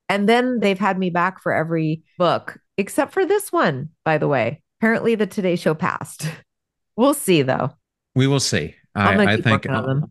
And 0.10 0.30
then 0.30 0.60
they've 0.60 0.80
had 0.80 0.98
me 0.98 1.10
back 1.10 1.42
for 1.42 1.52
every 1.52 2.04
book 2.18 2.58
except 2.78 3.14
for 3.14 3.26
this 3.26 3.52
one, 3.52 3.90
by 4.04 4.18
the 4.18 4.28
way. 4.28 4.62
Apparently, 4.80 5.16
the 5.16 5.28
Today 5.28 5.56
Show 5.56 5.74
passed. 5.74 6.28
We'll 6.98 7.14
see, 7.14 7.42
though. 7.42 7.72
We 8.16 8.26
will 8.26 8.40
see. 8.40 8.74
I, 8.96 9.18
I 9.26 9.42
think 9.42 9.70
all, 9.70 10.10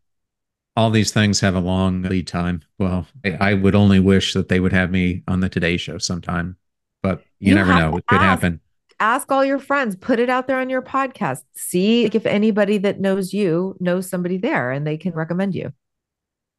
all, 0.77 0.91
these 0.91 1.13
things 1.13 1.41
have 1.41 1.55
a 1.55 1.61
long 1.61 2.03
lead 2.03 2.27
time. 2.27 2.61
Well, 2.79 3.07
I, 3.25 3.39
I, 3.41 3.55
would 3.55 3.75
only 3.75 4.01
wish 4.01 4.35
that 4.35 4.51
they 4.51 4.61
would 4.61 4.75
have 4.75 4.91
me 4.91 5.23
on 5.27 5.41
the 5.41 5.49
Today 5.49 5.79
Show 5.79 5.97
sometime, 5.97 6.59
but 7.03 7.23
you, 7.39 7.49
you 7.49 7.55
never 7.55 7.73
know. 7.73 7.97
It 7.97 8.07
could 8.07 8.17
ask, 8.17 8.43
happen. 8.43 8.61
Ask 9.01 9.31
all 9.31 9.45
your 9.45 9.59
friends, 9.59 9.97
put 9.97 10.19
it 10.19 10.31
out 10.31 10.47
there 10.47 10.59
on 10.59 10.71
your 10.71 10.83
podcast. 10.83 11.43
See 11.55 12.07
if 12.07 12.27
anybody 12.27 12.79
that 12.79 13.01
knows 13.01 13.33
you 13.33 13.77
knows 13.81 14.09
somebody 14.09 14.39
there 14.39 14.71
and 14.71 14.87
they 14.87 14.97
can 14.97 15.13
recommend 15.13 15.55
you. 15.55 15.73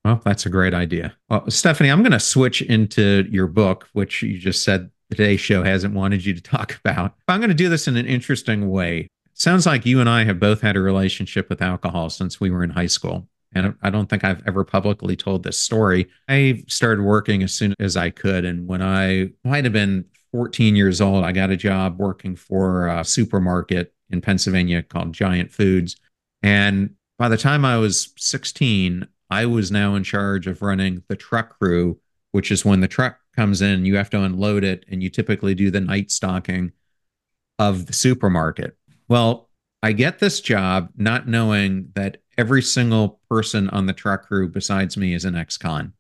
Well, 0.04 0.22
that's 0.24 0.46
a 0.46 0.50
great 0.50 0.74
idea. 0.76 1.16
Well, 1.30 1.42
Stefanie, 1.42 1.92
I'm 1.92 2.04
going 2.04 2.12
to 2.12 2.20
switch 2.20 2.62
into 2.62 3.28
your 3.32 3.48
book, 3.48 3.90
which 3.94 4.22
you 4.22 4.38
just 4.38 4.64
said 4.64 4.92
today's 5.10 5.40
Show 5.40 5.64
hasn't 5.64 5.96
wanted 5.96 6.24
you 6.26 6.34
to 6.34 6.42
talk 6.42 6.80
about. 6.86 7.16
I'm 7.28 7.40
going 7.40 7.50
to 7.50 7.56
do 7.56 7.70
this 7.70 7.88
in 7.88 7.98
an 7.98 8.06
interesting 8.06 8.70
way. 8.70 9.08
sounds 9.34 9.66
like 9.66 9.86
you 9.86 10.00
and 10.00 10.10
I 10.10 10.24
have 10.26 10.40
both 10.40 10.62
had 10.62 10.76
a 10.76 10.82
relationship 10.82 11.50
with 11.50 11.62
alcohol 11.62 12.10
since 12.10 12.40
we 12.40 12.52
were 12.52 12.64
in 12.64 12.70
high 12.70 12.86
school. 12.86 13.28
And 13.54 13.74
I 13.82 13.90
don't 13.90 14.10
think 14.10 14.24
I've 14.24 14.44
ever 14.46 14.66
publicly 14.66 15.16
told 15.16 15.44
this 15.44 15.58
story. 15.58 16.08
I 16.28 16.64
started 16.68 17.02
working 17.02 17.42
as 17.42 17.54
soon 17.54 17.74
as 17.80 17.96
I 17.96 18.10
could. 18.10 18.44
And 18.44 18.68
when 18.68 18.82
I 18.82 19.30
might 19.44 19.64
have 19.64 19.74
been 19.74 20.06
14 20.36 20.76
years 20.76 21.00
old, 21.00 21.24
I 21.24 21.32
got 21.32 21.50
a 21.50 21.56
job 21.56 21.98
working 21.98 22.36
for 22.36 22.90
a 22.90 23.06
supermarket 23.06 23.94
in 24.10 24.20
Pennsylvania 24.20 24.84
called 24.84 25.14
Giant 25.14 25.50
Foods. 25.50 25.96
And 26.44 26.96
by 27.18 27.30
the 27.30 27.38
time 27.38 27.64
I 27.64 27.78
was 27.78 28.10
16, 28.18 29.08
I 29.30 29.46
was 29.46 29.72
now 29.72 29.96
in 29.96 30.04
charge 30.04 30.46
of 30.46 30.62
running 30.62 31.04
the 31.08 31.16
truck 31.16 31.58
crew, 31.58 32.02
which 32.34 32.52
is 32.52 32.66
when 32.66 32.82
the 32.82 32.88
truck 32.90 33.18
comes 33.34 33.62
in, 33.62 33.86
you 33.86 33.96
have 33.96 34.10
to 34.10 34.22
unload 34.22 34.66
it, 34.66 34.84
and 34.90 35.02
you 35.02 35.10
typically 35.10 35.56
do 35.56 35.72
the 35.72 35.80
night 35.80 36.12
stocking 36.12 36.74
of 37.58 37.86
the 37.86 37.94
supermarket. 37.94 38.76
Well, 39.08 39.50
I 39.82 39.94
get 39.94 40.20
this 40.20 40.42
job 40.42 40.90
not 40.98 41.30
knowing 41.30 41.94
that 41.96 42.18
every 42.38 42.62
single 42.62 43.22
person 43.30 43.70
on 43.70 43.86
the 43.86 43.94
truck 43.94 44.28
crew 44.28 44.50
besides 44.50 44.98
me 44.98 45.14
is 45.14 45.24
an 45.24 45.36
ex 45.36 45.58
con. 45.58 45.94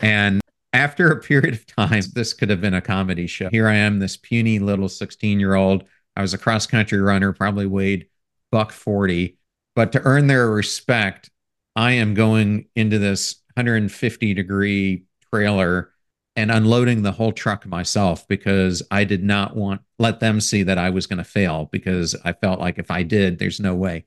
And 0.00 0.40
after 0.74 1.10
a 1.10 1.20
period 1.20 1.54
of 1.54 1.66
time, 1.66 2.02
this 2.12 2.34
could 2.34 2.50
have 2.50 2.60
been 2.60 2.74
a 2.74 2.82
comedy 2.82 3.26
show. 3.26 3.48
Here 3.50 3.68
I 3.68 3.76
am, 3.76 4.00
this 4.00 4.16
puny 4.16 4.58
little 4.58 4.88
16 4.88 5.40
year 5.40 5.54
old. 5.54 5.84
I 6.16 6.22
was 6.22 6.34
a 6.34 6.38
cross 6.38 6.66
country 6.66 7.00
runner, 7.00 7.32
probably 7.32 7.66
weighed 7.66 8.08
buck 8.52 8.72
40. 8.72 9.38
But 9.74 9.92
to 9.92 10.02
earn 10.02 10.26
their 10.26 10.50
respect, 10.50 11.30
I 11.74 11.92
am 11.92 12.14
going 12.14 12.66
into 12.76 12.98
this 12.98 13.36
150 13.54 14.34
degree 14.34 15.04
trailer 15.32 15.90
and 16.36 16.50
unloading 16.50 17.02
the 17.02 17.12
whole 17.12 17.32
truck 17.32 17.64
myself 17.66 18.26
because 18.26 18.82
I 18.90 19.04
did 19.04 19.22
not 19.22 19.56
want 19.56 19.82
let 20.00 20.18
them 20.18 20.40
see 20.40 20.64
that 20.64 20.78
I 20.78 20.90
was 20.90 21.06
going 21.06 21.18
to 21.18 21.24
fail 21.24 21.68
because 21.70 22.16
I 22.24 22.32
felt 22.32 22.58
like 22.58 22.78
if 22.78 22.90
I 22.90 23.04
did, 23.04 23.38
there's 23.38 23.60
no 23.60 23.74
way 23.74 24.04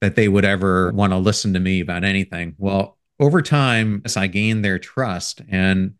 that 0.00 0.14
they 0.14 0.28
would 0.28 0.44
ever 0.44 0.92
want 0.92 1.12
to 1.12 1.18
listen 1.18 1.54
to 1.54 1.60
me 1.60 1.80
about 1.80 2.04
anything. 2.04 2.54
Well, 2.58 2.97
over 3.20 3.42
time, 3.42 4.02
as 4.04 4.16
I 4.16 4.26
gained 4.26 4.64
their 4.64 4.78
trust, 4.78 5.42
and 5.48 5.94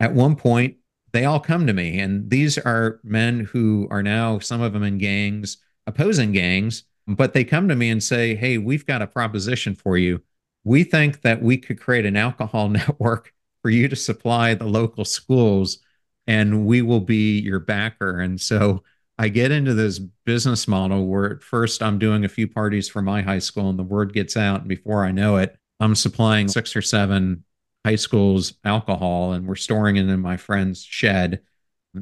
at 0.00 0.14
one 0.14 0.36
point, 0.36 0.76
they 1.12 1.24
all 1.24 1.40
come 1.40 1.66
to 1.66 1.72
me, 1.72 2.00
and 2.00 2.30
these 2.30 2.58
are 2.58 3.00
men 3.04 3.40
who 3.40 3.86
are 3.90 4.02
now 4.02 4.38
some 4.38 4.60
of 4.60 4.72
them 4.72 4.82
in 4.82 4.98
gangs, 4.98 5.58
opposing 5.86 6.32
gangs, 6.32 6.84
but 7.06 7.34
they 7.34 7.44
come 7.44 7.68
to 7.68 7.76
me 7.76 7.90
and 7.90 8.02
say, 8.02 8.34
"Hey, 8.34 8.58
we've 8.58 8.86
got 8.86 9.02
a 9.02 9.06
proposition 9.06 9.74
for 9.74 9.96
you. 9.98 10.22
We 10.64 10.84
think 10.84 11.22
that 11.22 11.42
we 11.42 11.58
could 11.58 11.80
create 11.80 12.06
an 12.06 12.16
alcohol 12.16 12.68
network." 12.70 13.34
for 13.64 13.70
you 13.70 13.88
to 13.88 13.96
supply 13.96 14.52
the 14.52 14.66
local 14.66 15.06
schools 15.06 15.78
and 16.26 16.66
we 16.66 16.82
will 16.82 17.00
be 17.00 17.40
your 17.40 17.58
backer. 17.58 18.20
And 18.20 18.38
so 18.38 18.82
I 19.18 19.28
get 19.28 19.50
into 19.50 19.72
this 19.72 19.98
business 19.98 20.68
model 20.68 21.06
where 21.06 21.32
at 21.32 21.42
first 21.42 21.82
I'm 21.82 21.98
doing 21.98 22.26
a 22.26 22.28
few 22.28 22.46
parties 22.46 22.90
for 22.90 23.00
my 23.00 23.22
high 23.22 23.38
school 23.38 23.70
and 23.70 23.78
the 23.78 23.82
word 23.82 24.12
gets 24.12 24.36
out. 24.36 24.60
And 24.60 24.68
before 24.68 25.02
I 25.02 25.12
know 25.12 25.38
it, 25.38 25.56
I'm 25.84 25.94
supplying 25.94 26.48
six 26.48 26.74
or 26.74 26.82
seven 26.82 27.44
high 27.84 27.96
schools 27.96 28.54
alcohol 28.64 29.32
and 29.32 29.46
we're 29.46 29.54
storing 29.54 29.96
it 29.96 30.08
in 30.08 30.20
my 30.20 30.36
friend's 30.36 30.82
shed. 30.82 31.40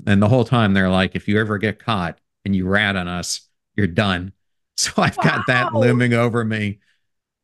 And 0.06 0.22
the 0.22 0.28
whole 0.28 0.44
time 0.44 0.72
they're 0.72 0.88
like, 0.88 1.14
if 1.14 1.28
you 1.28 1.40
ever 1.40 1.58
get 1.58 1.78
caught 1.78 2.18
and 2.44 2.54
you 2.54 2.66
rat 2.66 2.96
on 2.96 3.08
us, 3.08 3.48
you're 3.76 3.86
done. 3.86 4.32
So 4.74 4.90
I've 4.96 5.18
wow. 5.18 5.24
got 5.24 5.46
that 5.48 5.74
looming 5.74 6.14
over 6.14 6.46
me. 6.46 6.80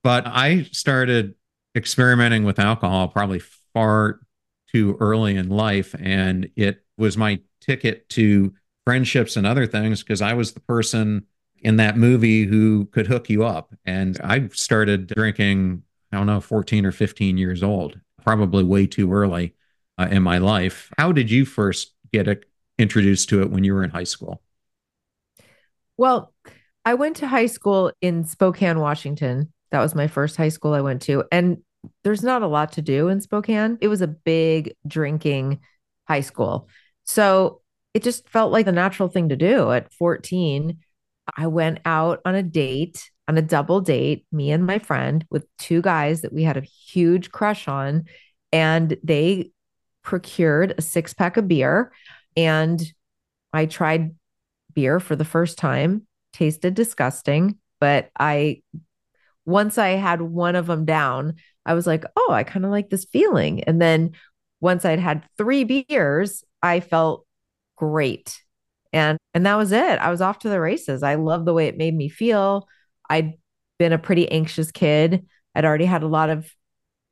But 0.03 0.27
I 0.27 0.63
started 0.73 1.35
experimenting 1.77 2.45
with 2.45 2.59
alcohol 2.59 3.09
probably 3.09 3.41
far 3.75 4.21
too 4.73 4.97
early 4.99 5.37
in 5.37 5.51
life. 5.51 5.95
And 6.01 6.51
it 6.57 6.83
was 6.97 7.19
my 7.19 7.41
ticket 7.61 8.09
to 8.11 8.55
friendships 8.87 9.37
and 9.37 9.47
other 9.47 9.67
things 9.67 10.03
because 10.03 10.23
I 10.23 10.33
was 10.33 10.53
the 10.53 10.61
person 10.61 11.27
in 11.61 11.77
that 11.77 11.97
movie 11.97 12.45
who 12.45 12.87
could 12.87 13.07
hook 13.07 13.29
you 13.29 13.45
up. 13.45 13.75
And 13.85 14.19
I 14.23 14.49
started 14.53 15.07
drinking, 15.09 15.83
I 16.13 16.17
don't 16.17 16.27
know, 16.27 16.41
14 16.41 16.87
or 16.87 16.93
15 16.93 17.37
years 17.37 17.63
old, 17.63 18.01
probably 18.25 18.65
way 18.65 18.87
too 18.87 19.13
early 19.13 19.55
uh, 19.99 20.09
in 20.11 20.23
my 20.23 20.39
life. 20.39 20.91
How 20.97 21.13
did 21.13 21.31
you 21.31 21.45
first 21.45 21.93
get 22.13 22.29
a, 22.29 22.41
introduced 22.79 23.29
to 23.31 23.43
it 23.43 23.51
when 23.51 23.65
you 23.65 23.75
were 23.75 23.85
in 23.85 23.91
high 23.91 24.05
school? 24.05 24.41
Well, 25.97 26.33
I 26.85 26.95
went 26.95 27.17
to 27.17 27.27
high 27.27 27.47
school 27.47 27.93
in 28.01 28.25
Spokane, 28.25 28.79
Washington. 28.79 29.53
That 29.71 29.81
was 29.81 29.95
my 29.95 30.07
first 30.07 30.37
high 30.37 30.49
school 30.49 30.73
I 30.73 30.81
went 30.81 31.03
to. 31.03 31.25
And 31.31 31.59
there's 32.05 32.23
not 32.23 32.43
a 32.43 32.47
lot 32.47 32.73
to 32.73 32.83
do 32.83 33.09
in 33.09 33.21
Spokane. 33.21 33.79
It 33.81 33.89
was 33.89 34.01
a 34.01 34.07
big 34.07 34.75
drinking 34.87 35.61
high 36.07 36.21
school. 36.21 36.69
So 37.05 37.61
it 37.95 38.03
just 38.03 38.29
felt 38.29 38.53
like 38.53 38.65
the 38.65 38.73
natural 38.73 39.09
thing 39.09 39.29
to 39.31 39.37
do 39.37 39.71
at 39.71 39.93
14. 39.93 40.79
I 41.37 41.47
went 41.49 41.81
out 41.85 42.21
on 42.25 42.35
a 42.35 42.43
date, 42.43 43.11
on 43.29 43.37
a 43.37 43.43
double 43.43 43.81
date, 43.81 44.27
me 44.33 44.51
and 44.51 44.67
my 44.67 44.79
friend 44.79 45.25
with 45.31 45.47
two 45.59 45.83
guys 45.83 46.23
that 46.23 46.33
we 46.33 46.43
had 46.43 46.57
a 46.57 46.63
huge 46.63 47.31
crush 47.31 47.69
on. 47.69 48.07
And 48.53 48.97
they 49.05 49.51
procured 50.03 50.75
a 50.77 50.83
six 50.83 51.13
pack 51.13 51.37
of 51.37 51.47
beer. 51.47 51.93
And 52.37 52.83
I 53.53 53.67
tried 53.67 54.15
beer 54.75 54.99
for 54.99 55.15
the 55.15 55.27
first 55.27 55.59
time, 55.59 56.07
tasted 56.33 56.75
disgusting. 56.75 57.59
But 57.81 58.11
I, 58.19 58.63
once 59.45 59.77
I 59.77 59.91
had 59.91 60.23
one 60.23 60.57
of 60.57 60.67
them 60.67 60.87
down, 60.87 61.35
I 61.67 61.75
was 61.75 61.87
like, 61.87 62.05
oh, 62.17 62.33
I 62.33 62.45
kind 62.45 62.65
of 62.65 62.71
like 62.71 62.89
this 62.89 63.05
feeling. 63.05 63.63
And 63.65 63.81
then 63.81 64.13
once 64.61 64.87
I'd 64.87 65.01
had 65.01 65.27
three 65.37 65.65
beers, 65.65 66.43
I 66.63 66.81
felt 66.81 67.27
great. 67.77 68.41
And 68.93 69.19
and 69.35 69.45
that 69.45 69.57
was 69.57 69.71
it. 69.71 69.99
I 69.99 70.11
was 70.11 70.23
off 70.23 70.39
to 70.41 70.49
the 70.49 70.61
races. 70.61 71.03
I 71.03 71.17
loved 71.17 71.45
the 71.45 71.53
way 71.53 71.67
it 71.67 71.77
made 71.77 71.95
me 71.95 72.09
feel. 72.09 72.67
I'd 73.09 73.35
been 73.79 73.93
a 73.93 73.99
pretty 73.99 74.31
anxious 74.31 74.71
kid. 74.71 75.27
I'd 75.55 75.65
already 75.65 75.85
had 75.85 76.03
a 76.03 76.09
lot 76.09 76.31
of 76.31 76.51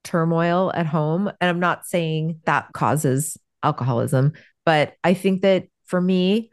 turmoil 0.05 0.73
at 0.75 0.87
home, 0.87 1.29
and 1.41 1.51
I'm 1.51 1.61
not 1.61 1.87
saying 1.87 2.41
that 2.45 2.73
causes 2.73 3.37
alcoholism, 3.63 4.33
but 4.65 4.95
I 5.03 5.15
think 5.15 5.43
that 5.43 5.69
for 5.85 6.01
me, 6.01 6.51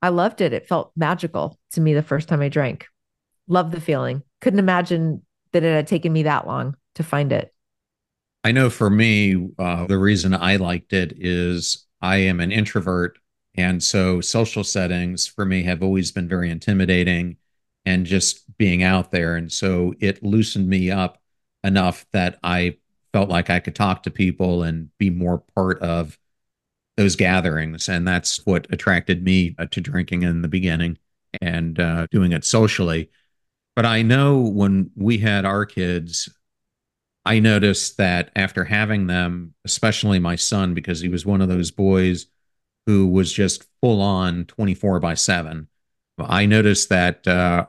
I 0.00 0.10
loved 0.10 0.40
it. 0.40 0.52
It 0.52 0.68
felt 0.68 0.92
magical 0.96 1.58
to 1.72 1.80
me 1.80 1.94
the 1.94 2.02
first 2.02 2.28
time 2.28 2.40
I 2.40 2.48
drank. 2.48 2.86
Loved 3.48 3.72
the 3.72 3.80
feeling. 3.80 4.22
Couldn't 4.40 4.58
imagine 4.58 5.22
that 5.52 5.64
it 5.64 5.74
had 5.74 5.86
taken 5.86 6.12
me 6.12 6.24
that 6.24 6.46
long 6.46 6.76
to 6.94 7.02
find 7.02 7.32
it. 7.32 7.52
I 8.44 8.52
know 8.52 8.70
for 8.70 8.88
me, 8.88 9.50
uh, 9.58 9.86
the 9.86 9.98
reason 9.98 10.34
I 10.34 10.56
liked 10.56 10.92
it 10.92 11.14
is 11.16 11.86
I 12.00 12.18
am 12.18 12.40
an 12.40 12.52
introvert. 12.52 13.18
And 13.56 13.82
so 13.82 14.20
social 14.20 14.62
settings 14.62 15.26
for 15.26 15.44
me 15.44 15.64
have 15.64 15.82
always 15.82 16.12
been 16.12 16.28
very 16.28 16.50
intimidating 16.50 17.36
and 17.84 18.06
just 18.06 18.44
being 18.58 18.82
out 18.82 19.10
there. 19.10 19.36
And 19.36 19.52
so 19.52 19.94
it 20.00 20.22
loosened 20.22 20.68
me 20.68 20.90
up 20.90 21.20
enough 21.64 22.06
that 22.12 22.38
I 22.42 22.76
felt 23.12 23.28
like 23.28 23.50
I 23.50 23.60
could 23.60 23.74
talk 23.74 24.02
to 24.02 24.10
people 24.10 24.62
and 24.62 24.90
be 24.98 25.10
more 25.10 25.38
part 25.54 25.80
of 25.80 26.18
those 26.96 27.16
gatherings. 27.16 27.88
And 27.88 28.06
that's 28.06 28.44
what 28.44 28.66
attracted 28.70 29.22
me 29.22 29.54
uh, 29.58 29.66
to 29.66 29.80
drinking 29.80 30.22
in 30.22 30.42
the 30.42 30.48
beginning 30.48 30.98
and 31.40 31.78
uh, 31.78 32.06
doing 32.10 32.32
it 32.32 32.44
socially. 32.44 33.10
But 33.76 33.86
I 33.86 34.02
know 34.02 34.40
when 34.40 34.90
we 34.96 35.18
had 35.18 35.44
our 35.44 35.64
kids, 35.64 36.28
I 37.24 37.38
noticed 37.38 37.96
that 37.98 38.30
after 38.34 38.64
having 38.64 39.06
them, 39.06 39.54
especially 39.64 40.18
my 40.18 40.34
son, 40.34 40.74
because 40.74 41.00
he 41.00 41.08
was 41.08 41.24
one 41.24 41.40
of 41.40 41.48
those 41.48 41.70
boys 41.70 42.26
who 42.86 43.06
was 43.06 43.32
just 43.32 43.66
full 43.80 44.00
on 44.00 44.46
24 44.46 44.98
by 44.98 45.14
7, 45.14 45.67
I 46.18 46.46
noticed 46.46 46.88
that 46.88 47.26
uh, 47.26 47.66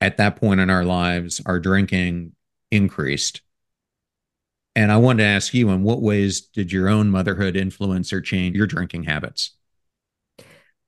at 0.00 0.16
that 0.16 0.36
point 0.36 0.60
in 0.60 0.70
our 0.70 0.84
lives, 0.84 1.40
our 1.44 1.60
drinking 1.60 2.32
increased. 2.70 3.42
And 4.76 4.92
I 4.92 4.96
wanted 4.96 5.24
to 5.24 5.28
ask 5.28 5.52
you, 5.52 5.70
in 5.70 5.82
what 5.82 6.00
ways 6.00 6.40
did 6.40 6.72
your 6.72 6.88
own 6.88 7.10
motherhood 7.10 7.56
influence 7.56 8.12
or 8.12 8.20
change 8.20 8.56
your 8.56 8.66
drinking 8.66 9.04
habits? 9.04 9.56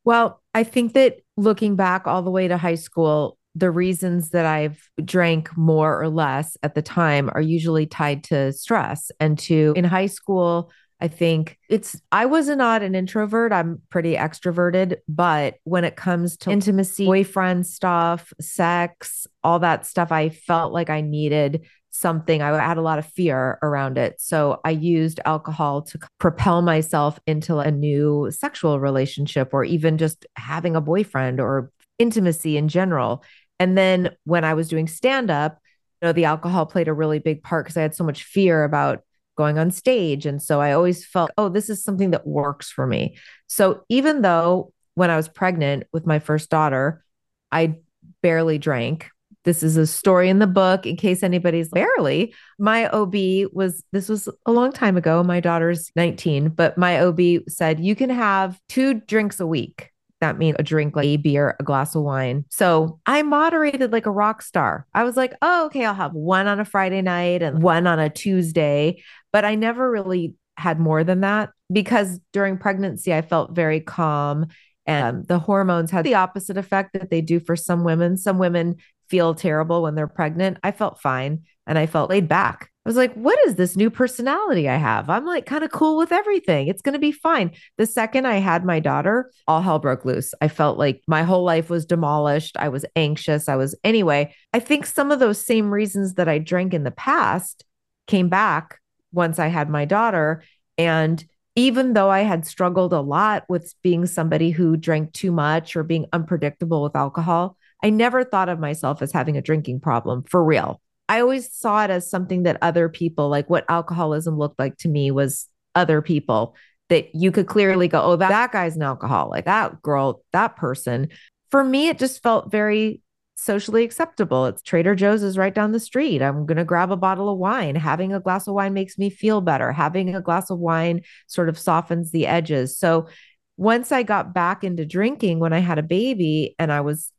Well, 0.05 0.41
I 0.55 0.65
think 0.65 0.95
that 0.95 1.19
looking 1.37 1.77
back 1.77 2.07
all 2.07 2.23
the 2.23 2.31
way 2.31 2.49
to 2.49 2.57
high 2.57 2.77
school, 2.77 3.39
the 3.55 3.71
reasons 3.71 4.31
that 4.31 4.47
I've 4.47 4.89
drank 5.05 5.57
more 5.57 6.01
or 6.01 6.09
less 6.09 6.57
at 6.63 6.75
the 6.75 6.83
time 6.83 7.31
are 7.35 7.41
usually 7.41 7.87
tied 7.87 8.25
to 8.25 8.53
stress 8.53 9.11
and 9.21 9.39
to 9.41 9.75
in 9.77 9.85
high 9.85 10.07
school. 10.07 10.71
I 11.03 11.09
think 11.09 11.59
it's, 11.69 12.01
I 12.13 12.27
was 12.27 12.47
not 12.49 12.85
an 12.85 12.95
introvert. 12.95 13.53
I'm 13.53 13.83
pretty 13.91 14.15
extroverted. 14.15 14.99
But 15.09 15.57
when 15.65 15.83
it 15.83 15.97
comes 15.97 16.37
to 16.39 16.51
intimacy, 16.51 17.07
boyfriend 17.07 17.67
stuff, 17.67 18.33
sex, 18.41 19.27
all 19.43 19.59
that 19.59 19.85
stuff, 19.85 20.13
I 20.13 20.29
felt 20.29 20.73
like 20.73 20.91
I 20.91 21.01
needed 21.01 21.67
something. 21.91 22.41
I 22.41 22.57
had 22.57 22.79
a 22.79 22.83
lot 22.83 23.01
of 23.01 23.07
fear 23.07 23.59
around 23.65 23.99
it. 23.99 24.21
So 24.21 24.61
I 24.65 24.71
used 24.71 25.19
alcohol 25.25 25.83
to 25.83 25.99
propel 26.19 26.63
myself 26.63 27.19
into 27.27 27.59
a 27.59 27.73
new 27.73 28.31
sexual 28.31 28.79
relationship 28.79 29.51
or 29.53 29.65
even 29.65 29.99
just 29.99 30.25
having 30.37 30.77
a 30.77 30.81
boyfriend 30.81 31.41
or 31.41 31.73
intimacy 31.99 32.57
in 32.57 32.69
general. 32.69 33.25
And 33.59 33.77
then 33.77 34.11
when 34.23 34.45
I 34.45 34.55
was 34.55 34.69
doing 34.69 34.87
stand 34.87 35.33
up, 35.33 35.59
you 36.01 36.07
know, 36.07 36.13
the 36.13 36.27
alcohol 36.27 36.65
played 36.65 36.87
a 36.87 36.95
really 36.95 37.19
big 37.19 37.43
part 37.43 37.65
because 37.65 37.77
I 37.77 37.83
had 37.83 37.97
so 37.97 38.05
much 38.05 38.23
fear 38.23 38.63
about 38.63 39.03
going 39.43 39.59
on 39.59 39.73
stage. 39.73 40.25
And 40.25 40.41
so 40.41 40.61
I 40.61 40.71
always 40.71 41.05
felt, 41.05 41.33
oh, 41.37 41.49
this 41.49 41.69
is 41.69 41.83
something 41.83 42.13
that 42.13 42.25
works 42.25 42.71
for 42.71 42.87
me. 42.87 43.17
So 43.49 43.83
even 43.89 44.23
though 44.23 44.73
when 44.95 45.11
I 45.11 45.17
was 45.17 45.29
pregnant 45.29 45.85
with 45.93 46.07
my 46.07 46.21
first 46.21 46.49
daughter, 46.49 47.05
I 47.51 47.79
barely 48.23 48.59
drank. 48.59 49.11
This 49.45 49.65
is 49.65 49.77
a 49.77 49.85
story 49.89 50.29
in 50.29 50.39
the 50.39 50.47
book 50.47 50.87
in 50.87 50.97
case 50.97 51.25
anybody's 51.25 51.71
barely. 51.71 52.33
My 52.61 52.89
OB 52.91 53.15
was, 53.53 53.83
this 53.91 54.09
was 54.09 54.29
a 54.47 54.53
long 54.53 54.71
time 54.71 54.97
ago. 54.97 55.25
My 55.25 55.41
daughter's 55.41 55.91
19, 55.97 56.51
but 56.51 56.79
my 56.79 57.01
OB 57.01 57.21
said, 57.49 57.81
you 57.81 57.97
can 57.97 58.11
have 58.11 58.61
two 58.69 58.95
drinks 58.95 59.41
a 59.41 59.47
week 59.47 59.93
that 60.23 60.39
means 60.39 60.55
a 60.59 60.63
drink 60.63 60.95
like 60.95 61.05
a 61.05 61.17
beer, 61.17 61.57
a 61.59 61.65
glass 61.65 61.97
of 61.97 62.05
wine. 62.05 62.45
So 62.49 63.01
I 63.07 63.23
moderated 63.23 63.91
like 63.91 64.07
a 64.07 64.11
rock 64.11 64.41
star. 64.41 64.87
I 64.95 65.03
was 65.03 65.17
like, 65.17 65.35
oh, 65.43 65.67
okay, 65.67 65.85
I'll 65.85 65.95
have 65.95 66.15
one 66.15 66.47
on 66.47 66.61
a 66.61 66.65
Friday 66.65 67.03
night 67.03 67.43
and 67.43 67.61
one 67.61 67.89
on 67.89 67.99
a 67.99 68.09
Tuesday. 68.09 69.03
But 69.33 69.45
I 69.45 69.55
never 69.55 69.91
really 69.91 70.35
had 70.57 70.79
more 70.79 71.05
than 71.05 71.21
that 71.21 71.51
because 71.73 72.21
during 72.33 72.59
pregnancy, 72.59 73.13
I 73.15 73.23
felt 73.23 73.55
very 73.55 73.81
calm. 73.81 74.47
And 74.85 75.27
the 75.29 75.39
hormones 75.39 75.91
had 75.91 76.05
the 76.05 76.17
opposite 76.17 76.57
effect 76.57 76.93
that 76.95 77.11
they 77.11 77.21
do 77.21 77.39
for 77.39 77.55
some 77.55 77.85
women. 77.85 78.17
Some 78.17 78.39
women 78.39 78.77
feel 79.09 79.35
terrible 79.35 79.83
when 79.83 79.95
they're 79.95 80.09
pregnant. 80.09 80.59
I 80.63 80.73
felt 80.73 81.01
fine 81.01 81.43
and 81.67 81.79
I 81.79 81.87
felt 81.87 82.11
laid 82.11 82.29
back. 82.29 82.69
I 82.85 82.89
was 82.89 82.97
like, 82.97 83.15
what 83.15 83.39
is 83.47 83.55
this 83.55 83.77
new 83.77 83.91
personality 83.91 84.69
I 84.69 84.77
have? 84.77 85.09
I'm 85.09 85.25
like 85.25 85.47
kind 85.47 85.63
of 85.63 85.71
cool 85.71 85.97
with 85.97 86.11
everything. 86.11 86.67
It's 86.67 86.83
going 86.83 86.95
to 86.95 86.99
be 86.99 87.13
fine. 87.13 87.53
The 87.79 87.87
second 87.87 88.27
I 88.27 88.39
had 88.39 88.65
my 88.65 88.81
daughter, 88.81 89.31
all 89.47 89.63
hell 89.63 89.79
broke 89.79 90.05
loose. 90.05 90.35
I 90.41 90.49
felt 90.49 90.79
like 90.79 91.01
my 91.07 91.23
whole 91.23 91.45
life 91.45 91.71
was 91.71 91.87
demolished. 91.87 92.57
I 92.59 92.71
was 92.71 92.85
anxious. 92.97 93.49
I 93.49 93.55
was, 93.55 93.79
anyway, 93.85 94.35
I 94.53 94.59
think 94.59 94.85
some 94.87 95.13
of 95.13 95.21
those 95.21 95.47
same 95.47 95.71
reasons 95.71 96.15
that 96.15 96.29
I 96.29 96.39
drank 96.39 96.75
in 96.75 96.83
the 96.83 96.91
past 96.91 97.65
came 98.09 98.29
back 98.29 98.81
once 99.13 99.39
I 99.39 99.49
had 99.49 99.71
my 99.71 99.85
daughter. 99.85 100.43
And 100.79 101.25
even 101.55 101.93
though 101.93 102.11
I 102.11 102.21
had 102.21 102.47
struggled 102.47 102.93
a 102.93 103.01
lot 103.01 103.45
with 103.49 103.75
being 103.83 104.07
somebody 104.07 104.51
who 104.51 104.77
drank 104.77 105.13
too 105.13 105.31
much 105.31 105.77
or 105.77 105.83
being 105.83 106.07
unpredictable 106.13 106.83
with 106.83 106.97
alcohol, 106.97 107.57
I 107.83 107.91
never 107.91 108.25
thought 108.25 108.49
of 108.49 108.59
myself 108.59 109.03
as 109.03 109.13
having 109.13 109.37
a 109.37 109.43
drinking 109.43 109.81
problem 109.81 110.23
for 110.25 110.43
real. 110.43 110.81
I 111.09 111.21
always 111.21 111.53
saw 111.53 111.85
it 111.85 111.91
as 111.91 112.09
something 112.09 112.45
that 112.45 112.59
other 112.63 112.89
people, 112.89 113.29
like 113.29 113.51
what 113.51 113.67
alcoholism 113.69 114.39
looked 114.39 114.59
like 114.59 114.79
to 114.79 114.89
me, 114.89 115.11
was 115.11 115.49
other 115.75 116.01
people 116.01 116.55
that 116.89 117.15
you 117.15 117.33
could 117.33 117.47
clearly 117.47 117.89
go, 117.89 118.01
oh, 118.03 118.17
that, 118.17 118.29
that 118.29 118.53
guy's 118.53 118.77
an 118.77 118.83
alcoholic, 118.83 119.45
that 119.45 119.83
girl, 119.83 120.23
that 120.33 120.57
person. 120.57 121.09
For 121.51 121.63
me, 121.63 121.89
it 121.89 121.99
just 121.99 122.23
felt 122.23 122.51
very 122.51 123.03
socially 123.43 123.83
acceptable. 123.83 124.47
It's 124.47 124.63
Trader 124.63 124.95
Joe's 124.95 125.23
is 125.23 125.37
right 125.37 125.55
down 125.55 125.73
the 125.73 125.81
street. 125.81 126.23
I'm 126.23 126.47
going 126.47 126.59
to 126.59 126.65
grab 126.65 126.93
a 126.93 126.97
bottle 126.97 127.29
of 127.29 127.39
wine. 127.39 127.75
Having 127.75 128.13
a 128.13 128.21
glass 128.21 128.47
of 128.47 128.55
wine 128.55 128.73
makes 128.73 128.99
me 128.99 129.11
feel 129.11 129.41
better. 129.41 129.73
Having 129.73 130.15
a 130.15 130.21
glass 130.21 130.51
of 130.51 130.59
wine 130.59 131.03
sort 131.27 131.49
of 131.49 131.59
softens 131.59 132.13
the 132.13 132.27
edges. 132.27 132.79
So 132.79 133.09
once 133.57 133.93
I 133.93 134.03
got 134.03 134.33
back 134.33 134.65
into 134.65 134.87
drinking 134.87 135.41
when 135.41 135.53
I 135.53 135.59
had 135.59 135.79
a 135.79 135.83
baby 135.83 136.55
and 136.59 136.73
I 136.73 136.81
was 136.81 137.13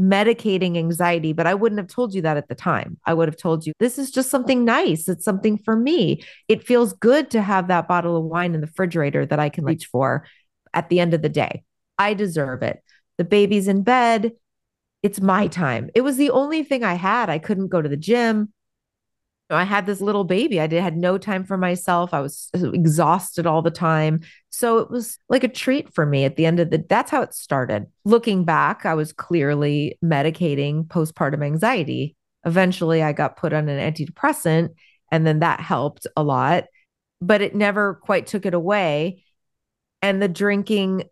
medicating 0.00 0.76
anxiety, 0.76 1.32
but 1.32 1.46
I 1.46 1.54
wouldn't 1.54 1.78
have 1.78 1.88
told 1.88 2.14
you 2.14 2.22
that 2.22 2.36
at 2.36 2.48
the 2.48 2.54
time. 2.54 2.98
I 3.06 3.14
would 3.14 3.28
have 3.28 3.36
told 3.36 3.66
you, 3.66 3.72
this 3.78 3.98
is 3.98 4.10
just 4.10 4.30
something 4.30 4.64
nice. 4.64 5.08
It's 5.08 5.24
something 5.24 5.58
for 5.58 5.76
me. 5.76 6.22
It 6.48 6.66
feels 6.66 6.94
good 6.94 7.30
to 7.30 7.42
have 7.42 7.68
that 7.68 7.86
bottle 7.86 8.16
of 8.16 8.24
wine 8.24 8.54
in 8.54 8.60
the 8.60 8.66
refrigerator 8.66 9.26
that 9.26 9.38
I 9.38 9.50
can 9.50 9.64
reach 9.64 9.86
for 9.86 10.26
at 10.72 10.88
the 10.88 11.00
end 11.00 11.14
of 11.14 11.22
the 11.22 11.28
day. 11.28 11.64
I 11.98 12.14
deserve 12.14 12.62
it. 12.62 12.82
The 13.18 13.24
baby's 13.24 13.68
in 13.68 13.82
bed. 13.82 14.32
It's 15.02 15.20
my 15.20 15.46
time. 15.46 15.90
It 15.94 16.02
was 16.02 16.16
the 16.16 16.30
only 16.30 16.62
thing 16.62 16.84
I 16.84 16.94
had. 16.94 17.30
I 17.30 17.38
couldn't 17.38 17.68
go 17.68 17.80
to 17.80 17.88
the 17.88 17.96
gym. 17.96 18.52
I 19.48 19.64
had 19.64 19.86
this 19.86 20.00
little 20.00 20.24
baby. 20.24 20.60
I 20.60 20.66
did 20.66 20.82
had 20.82 20.96
no 20.96 21.18
time 21.18 21.44
for 21.44 21.56
myself. 21.56 22.14
I 22.14 22.20
was 22.20 22.50
exhausted 22.54 23.46
all 23.46 23.62
the 23.62 23.70
time. 23.70 24.20
So 24.50 24.78
it 24.78 24.90
was 24.90 25.18
like 25.28 25.42
a 25.42 25.48
treat 25.48 25.92
for 25.92 26.06
me 26.06 26.24
at 26.24 26.36
the 26.36 26.46
end 26.46 26.60
of 26.60 26.70
the 26.70 26.84
that's 26.88 27.10
how 27.10 27.22
it 27.22 27.34
started. 27.34 27.86
Looking 28.04 28.44
back, 28.44 28.86
I 28.86 28.94
was 28.94 29.12
clearly 29.12 29.98
medicating 30.04 30.86
postpartum 30.86 31.44
anxiety. 31.44 32.16
Eventually 32.44 33.02
I 33.02 33.12
got 33.12 33.36
put 33.36 33.52
on 33.52 33.68
an 33.68 33.92
antidepressant 33.92 34.70
and 35.10 35.26
then 35.26 35.40
that 35.40 35.60
helped 35.60 36.06
a 36.16 36.22
lot, 36.22 36.64
but 37.20 37.42
it 37.42 37.54
never 37.54 37.94
quite 37.94 38.28
took 38.28 38.46
it 38.46 38.54
away. 38.54 39.24
And 40.00 40.22
the 40.22 40.28
drinking 40.28 41.04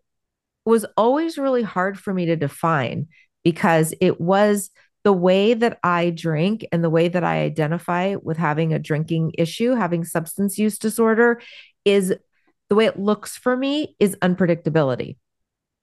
was 0.65 0.85
always 0.95 1.37
really 1.37 1.63
hard 1.63 1.99
for 1.99 2.13
me 2.13 2.27
to 2.27 2.35
define 2.35 3.07
because 3.43 3.93
it 4.01 4.19
was 4.19 4.69
the 5.03 5.13
way 5.13 5.53
that 5.53 5.79
I 5.83 6.09
drink 6.09 6.65
and 6.71 6.83
the 6.83 6.89
way 6.89 7.07
that 7.07 7.23
I 7.23 7.41
identify 7.41 8.15
with 8.15 8.37
having 8.37 8.73
a 8.73 8.79
drinking 8.79 9.31
issue, 9.37 9.73
having 9.73 10.03
substance 10.03 10.57
use 10.57 10.77
disorder, 10.77 11.41
is 11.85 12.13
the 12.69 12.75
way 12.75 12.85
it 12.85 12.99
looks 12.99 13.37
for 13.37 13.55
me 13.55 13.95
is 13.99 14.15
unpredictability. 14.17 15.17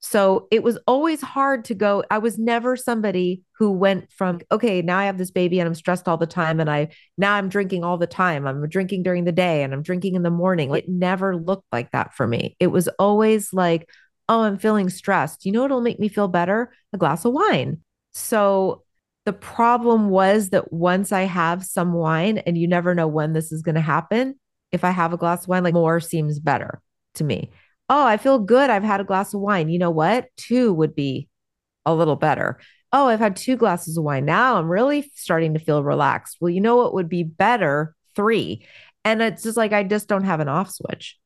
So 0.00 0.46
it 0.50 0.62
was 0.62 0.78
always 0.86 1.20
hard 1.20 1.64
to 1.64 1.74
go. 1.74 2.04
I 2.10 2.18
was 2.18 2.38
never 2.38 2.76
somebody 2.76 3.42
who 3.58 3.72
went 3.72 4.12
from, 4.12 4.40
okay, 4.52 4.82
now 4.82 4.98
I 4.98 5.06
have 5.06 5.18
this 5.18 5.30
baby 5.30 5.58
and 5.58 5.66
I'm 5.66 5.74
stressed 5.74 6.06
all 6.06 6.18
the 6.18 6.26
time. 6.26 6.60
And 6.60 6.70
I 6.70 6.90
now 7.16 7.34
I'm 7.34 7.48
drinking 7.48 7.82
all 7.82 7.96
the 7.96 8.06
time. 8.06 8.46
I'm 8.46 8.68
drinking 8.68 9.02
during 9.02 9.24
the 9.24 9.32
day 9.32 9.62
and 9.62 9.72
I'm 9.72 9.82
drinking 9.82 10.14
in 10.14 10.22
the 10.22 10.30
morning. 10.30 10.72
It 10.74 10.88
never 10.88 11.34
looked 11.34 11.66
like 11.72 11.90
that 11.92 12.14
for 12.14 12.26
me. 12.26 12.56
It 12.60 12.68
was 12.68 12.86
always 12.98 13.52
like, 13.52 13.88
oh, 14.28 14.42
I'm 14.42 14.58
feeling 14.58 14.90
stressed. 14.90 15.44
You 15.44 15.52
know 15.52 15.62
what'll 15.62 15.80
make 15.80 16.00
me 16.00 16.08
feel 16.08 16.28
better? 16.28 16.72
A 16.92 16.98
glass 16.98 17.24
of 17.24 17.32
wine. 17.32 17.80
So 18.12 18.82
the 19.24 19.32
problem 19.32 20.08
was 20.08 20.50
that 20.50 20.72
once 20.72 21.12
I 21.12 21.22
have 21.22 21.64
some 21.64 21.92
wine, 21.92 22.38
and 22.38 22.56
you 22.56 22.68
never 22.68 22.94
know 22.94 23.08
when 23.08 23.32
this 23.32 23.52
is 23.52 23.62
going 23.62 23.74
to 23.74 23.80
happen, 23.80 24.38
if 24.72 24.84
I 24.84 24.90
have 24.90 25.12
a 25.12 25.16
glass 25.16 25.44
of 25.44 25.48
wine, 25.48 25.64
like 25.64 25.74
more 25.74 26.00
seems 26.00 26.38
better 26.38 26.80
to 27.14 27.24
me 27.24 27.50
oh, 27.88 28.04
I 28.04 28.16
feel 28.16 28.38
good. 28.38 28.70
I've 28.70 28.82
had 28.82 29.00
a 29.00 29.04
glass 29.04 29.34
of 29.34 29.40
wine. 29.40 29.68
You 29.68 29.78
know 29.78 29.90
what? 29.90 30.28
Two 30.36 30.72
would 30.74 30.94
be 30.94 31.28
a 31.84 31.94
little 31.94 32.16
better. 32.16 32.58
Oh, 32.92 33.06
I've 33.06 33.20
had 33.20 33.36
two 33.36 33.56
glasses 33.56 33.96
of 33.96 34.04
wine. 34.04 34.24
Now 34.24 34.56
I'm 34.56 34.68
really 34.68 35.10
starting 35.14 35.54
to 35.54 35.60
feel 35.60 35.82
relaxed. 35.82 36.38
Well, 36.40 36.50
you 36.50 36.60
know 36.60 36.76
what 36.76 36.94
would 36.94 37.08
be 37.08 37.22
better? 37.22 37.94
Three. 38.14 38.66
And 39.04 39.22
it's 39.22 39.42
just 39.42 39.56
like 39.56 39.72
I 39.72 39.82
just 39.84 40.08
don't 40.08 40.24
have 40.24 40.40
an 40.40 40.48
off 40.48 40.70
switch. 40.70 41.18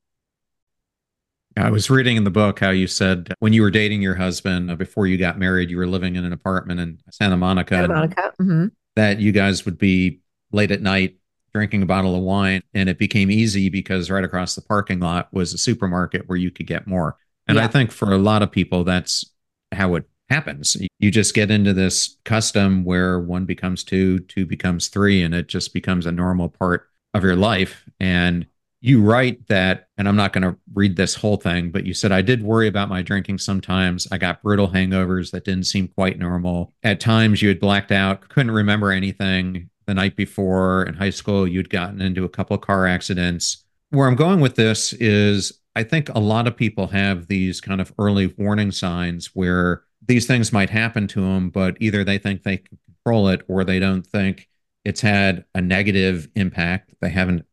I 1.57 1.71
was 1.71 1.91
reading 1.91 2.17
in 2.17 2.25
the 2.25 2.31
book 2.31 2.61
how 2.61 2.71
you 2.71 2.87
said 2.87 3.35
when 3.41 3.53
you 3.53 3.63
were 3.63 3.71
dating 3.71 4.03
your 4.03 4.15
husband 4.15 4.71
uh, 4.71 4.77
before 4.77 5.07
you 5.07 5.17
got 5.17 5.39
married, 5.39 5.71
you 5.71 5.77
were 5.77 5.87
living 5.87 6.17
in 6.17 6.25
an 6.25 6.33
apartment 6.33 6.81
in 6.81 6.99
Santa 7.11 7.37
Monica. 7.37 7.75
Santa 7.75 7.89
Monica. 7.89 8.33
Mm-hmm. 8.41 8.67
That 8.97 9.21
you 9.21 9.33
guys 9.33 9.65
would 9.65 9.79
be 9.79 10.21
late 10.53 10.71
at 10.71 10.83
night 10.83 11.17
drinking 11.53 11.83
a 11.83 11.87
bottle 11.87 12.15
of 12.15 12.23
wine 12.23 12.63
and 12.75 12.89
it 12.89 12.99
became 12.99 13.31
easy 13.31 13.69
because 13.69 14.11
right 14.11 14.25
across 14.25 14.55
the 14.55 14.63
parking 14.63 15.01
lot 15.01 15.33
was 15.33 15.53
a 15.53 15.59
supermarket 15.59 16.29
where 16.29 16.39
you 16.39 16.51
could 16.51 16.67
get 16.67 16.87
more. 16.87 17.17
And 17.49 17.57
yeah. 17.57 17.65
I 17.65 17.67
think 17.67 17.91
for 17.91 18.13
a 18.13 18.19
lot 18.19 18.43
of 18.43 18.53
people, 18.53 18.85
that's 18.85 19.25
how 19.73 19.97
it 19.97 20.05
happens. 20.29 20.77
You 21.01 21.11
just 21.11 21.35
get 21.35 21.51
into 21.51 21.73
this 21.73 22.17
custom 22.25 22.85
where 22.85 23.19
one 23.19 23.45
becomes 23.47 23.83
two, 23.83 24.21
two 24.21 24.47
becomes 24.47 24.89
three, 24.89 25.23
and 25.23 25.35
it 25.35 25.49
just 25.49 25.75
becomes 25.75 26.07
a 26.07 26.13
normal 26.13 26.49
part 26.49 26.89
of 27.15 27.25
your 27.25 27.35
life. 27.35 27.85
And 27.99 28.47
you 28.81 29.03
write 29.03 29.47
that, 29.49 29.89
and 29.99 30.09
I'm 30.09 30.17
not 30.17 30.33
going 30.33 30.43
to 30.43 30.57
read 30.73 30.97
this 30.97 31.15
whole 31.15 31.37
thing, 31.37 31.71
but 31.71 31.85
you 31.85 31.93
said, 31.93 32.13
I 32.13 32.23
did 32.23 32.43
worry 32.43 32.67
about 32.67 32.89
my 32.89 33.03
drinking 33.03 33.39
sometimes. 33.39 34.09
I 34.11 34.19
got 34.19 34.43
brutal 34.43 34.69
hangovers 34.69 35.31
that 35.33 35.45
didn't 35.45 35.65
seem 35.65 35.89
quite 35.89 36.19
normal. 36.19 36.73
At 36.83 37.01
times, 37.01 37.43
you 37.43 37.49
had 37.49 37.61
blacked 37.61 37.93
out, 37.93 38.29
couldn't 38.29 38.53
remember 38.53 38.91
anything 38.91 39.69
the 39.87 39.95
night 39.95 40.17
before 40.17 40.85
in 40.85 40.95
high 40.95 41.11
school, 41.11 41.47
you'd 41.47 41.69
gotten 41.69 42.01
into 42.01 42.25
a 42.25 42.29
couple 42.29 42.55
of 42.55 42.63
car 42.63 42.87
accidents. 42.87 43.65
Where 43.91 44.07
I'm 44.07 44.15
going 44.15 44.41
with 44.41 44.55
this 44.55 44.93
is 44.95 45.61
I 45.75 45.83
think 45.83 46.09
a 46.11 46.21
lot 46.21 46.47
of 46.47 46.57
people 46.57 46.87
have 46.89 47.27
these 47.27 47.61
kind 47.61 47.81
of 47.81 47.93
early 47.99 48.29
warning 48.39 48.71
signs 48.71 49.31
where 49.35 49.83
these 50.07 50.27
things 50.27 50.53
might 50.53 50.71
happen 50.71 51.07
to 51.09 51.21
them, 51.21 51.51
but 51.51 51.77
either 51.81 52.05
they 52.05 52.19
think 52.19 52.43
they 52.43 52.59
can 52.59 52.79
control 52.87 53.29
it 53.29 53.43
or 53.49 53.65
they 53.65 53.79
don't 53.79 54.07
think 54.07 54.49
it's 54.85 55.01
had 55.01 55.45
a 55.55 55.61
negative 55.61 56.29
impact. 56.37 56.95
They 57.01 57.11
haven't 57.11 57.45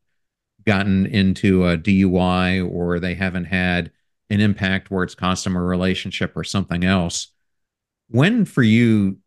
gotten 0.68 1.06
into 1.08 1.66
a 1.66 1.78
DUI 1.78 2.70
or 2.70 3.00
they 3.00 3.16
haven't 3.16 3.46
had 3.46 3.90
an 4.30 4.42
impact 4.42 4.92
where 4.92 5.04
it's 5.04 5.16
cost 5.16 5.46
them 5.46 5.56
a 5.56 5.64
relationship 5.64 6.34
or 6.36 6.44
something 6.44 6.84
else. 6.84 7.30
When 8.10 8.46
for 8.46 8.62
you 8.62 9.18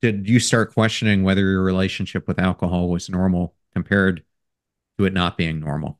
did 0.00 0.28
you 0.28 0.40
start 0.40 0.74
questioning 0.74 1.22
whether 1.22 1.42
your 1.42 1.62
relationship 1.62 2.26
with 2.26 2.40
alcohol 2.40 2.88
was 2.88 3.08
normal 3.08 3.54
compared 3.72 4.24
to 4.98 5.04
it 5.04 5.12
not 5.12 5.36
being 5.36 5.60
normal? 5.60 5.98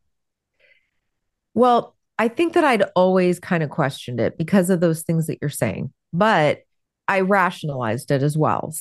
Well, 1.55 1.95
I 2.19 2.29
think 2.29 2.55
that 2.55 2.65
I'd 2.65 2.83
always 2.97 3.39
kind 3.39 3.63
of 3.63 3.71
questioned 3.71 4.19
it 4.19 4.37
because 4.37 4.71
of 4.71 4.81
those 4.81 5.03
things 5.03 5.29
that 5.29 5.39
you're 5.41 5.51
saying, 5.51 5.93
but 6.13 6.63
I 7.07 7.21
rationalized 7.21 8.11
it 8.11 8.25
as 8.25 8.37
well. 8.37 8.75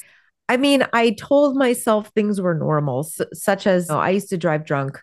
I 0.49 0.57
mean, 0.57 0.85
I 0.91 1.11
told 1.11 1.55
myself 1.55 2.09
things 2.09 2.41
were 2.41 2.55
normal, 2.55 3.03
such 3.33 3.67
as 3.67 3.89
you 3.89 3.95
know, 3.95 4.01
I 4.01 4.09
used 4.09 4.29
to 4.29 4.37
drive 4.37 4.65
drunk 4.65 4.99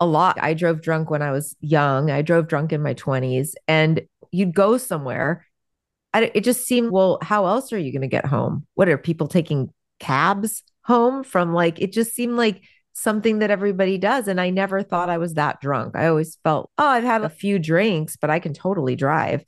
a 0.00 0.06
lot. 0.06 0.38
I 0.40 0.54
drove 0.54 0.80
drunk 0.80 1.10
when 1.10 1.22
I 1.22 1.30
was 1.30 1.54
young. 1.60 2.10
I 2.10 2.22
drove 2.22 2.48
drunk 2.48 2.72
in 2.72 2.82
my 2.82 2.94
20s, 2.94 3.52
and 3.68 4.02
you'd 4.32 4.54
go 4.54 4.78
somewhere 4.78 5.44
I, 6.12 6.30
it 6.34 6.44
just 6.44 6.66
seemed, 6.66 6.90
well, 6.90 7.18
how 7.22 7.46
else 7.46 7.72
are 7.72 7.78
you 7.78 7.92
going 7.92 8.02
to 8.02 8.08
get 8.08 8.26
home? 8.26 8.66
What 8.74 8.88
are 8.88 8.98
people 8.98 9.28
taking 9.28 9.72
cabs 9.98 10.62
home 10.84 11.22
from? 11.24 11.54
Like, 11.54 11.80
it 11.80 11.92
just 11.92 12.14
seemed 12.14 12.36
like 12.36 12.62
something 12.92 13.38
that 13.38 13.50
everybody 13.50 13.98
does. 13.98 14.26
And 14.28 14.40
I 14.40 14.50
never 14.50 14.82
thought 14.82 15.08
I 15.08 15.18
was 15.18 15.34
that 15.34 15.60
drunk. 15.60 15.96
I 15.96 16.08
always 16.08 16.36
felt, 16.42 16.70
oh, 16.78 16.86
I've 16.86 17.04
had 17.04 17.22
a 17.22 17.30
few 17.30 17.58
drinks, 17.58 18.16
but 18.16 18.30
I 18.30 18.40
can 18.40 18.54
totally 18.54 18.96
drive. 18.96 19.44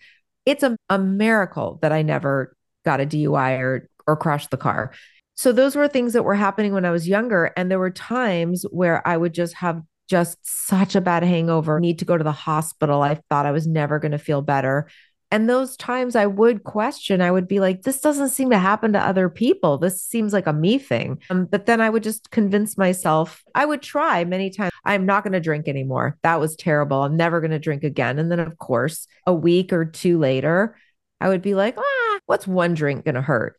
It's 0.46 0.62
a, 0.62 0.76
a 0.88 0.98
miracle 0.98 1.78
that 1.82 1.92
I 1.92 2.02
never 2.02 2.56
got 2.84 3.00
a 3.00 3.06
DUI 3.06 3.58
or, 3.58 3.88
or 4.06 4.16
crashed 4.16 4.50
the 4.50 4.56
car. 4.56 4.92
So 5.34 5.50
those 5.50 5.74
were 5.74 5.88
things 5.88 6.12
that 6.12 6.24
were 6.24 6.34
happening 6.34 6.72
when 6.72 6.84
I 6.84 6.90
was 6.90 7.08
younger. 7.08 7.52
And 7.56 7.70
there 7.70 7.78
were 7.78 7.90
times 7.90 8.64
where 8.70 9.06
I 9.06 9.16
would 9.16 9.34
just 9.34 9.54
have 9.54 9.82
just 10.12 10.36
such 10.42 10.94
a 10.94 11.00
bad 11.00 11.22
hangover, 11.22 11.80
need 11.80 11.98
to 12.00 12.04
go 12.04 12.18
to 12.18 12.22
the 12.22 12.32
hospital. 12.32 13.00
I 13.00 13.14
thought 13.30 13.46
I 13.46 13.50
was 13.50 13.66
never 13.66 13.98
going 13.98 14.12
to 14.12 14.18
feel 14.18 14.42
better. 14.42 14.88
And 15.30 15.48
those 15.48 15.74
times 15.78 16.14
I 16.14 16.26
would 16.26 16.64
question, 16.64 17.22
I 17.22 17.30
would 17.30 17.48
be 17.48 17.60
like, 17.60 17.80
this 17.80 18.02
doesn't 18.02 18.28
seem 18.28 18.50
to 18.50 18.58
happen 18.58 18.92
to 18.92 19.00
other 19.00 19.30
people. 19.30 19.78
This 19.78 20.02
seems 20.02 20.34
like 20.34 20.46
a 20.46 20.52
me 20.52 20.76
thing. 20.76 21.22
Um, 21.30 21.46
but 21.46 21.64
then 21.64 21.80
I 21.80 21.88
would 21.88 22.02
just 22.02 22.30
convince 22.30 22.76
myself, 22.76 23.42
I 23.54 23.64
would 23.64 23.80
try 23.80 24.24
many 24.24 24.50
times, 24.50 24.72
I'm 24.84 25.06
not 25.06 25.24
going 25.24 25.32
to 25.32 25.40
drink 25.40 25.66
anymore. 25.66 26.18
That 26.22 26.38
was 26.38 26.56
terrible. 26.56 27.02
I'm 27.02 27.16
never 27.16 27.40
going 27.40 27.52
to 27.52 27.58
drink 27.58 27.84
again. 27.84 28.18
And 28.18 28.30
then, 28.30 28.40
of 28.40 28.58
course, 28.58 29.06
a 29.26 29.32
week 29.32 29.72
or 29.72 29.86
two 29.86 30.18
later, 30.18 30.76
I 31.22 31.30
would 31.30 31.40
be 31.40 31.54
like, 31.54 31.78
ah, 31.78 32.18
what's 32.26 32.46
one 32.46 32.74
drink 32.74 33.06
going 33.06 33.14
to 33.14 33.22
hurt? 33.22 33.56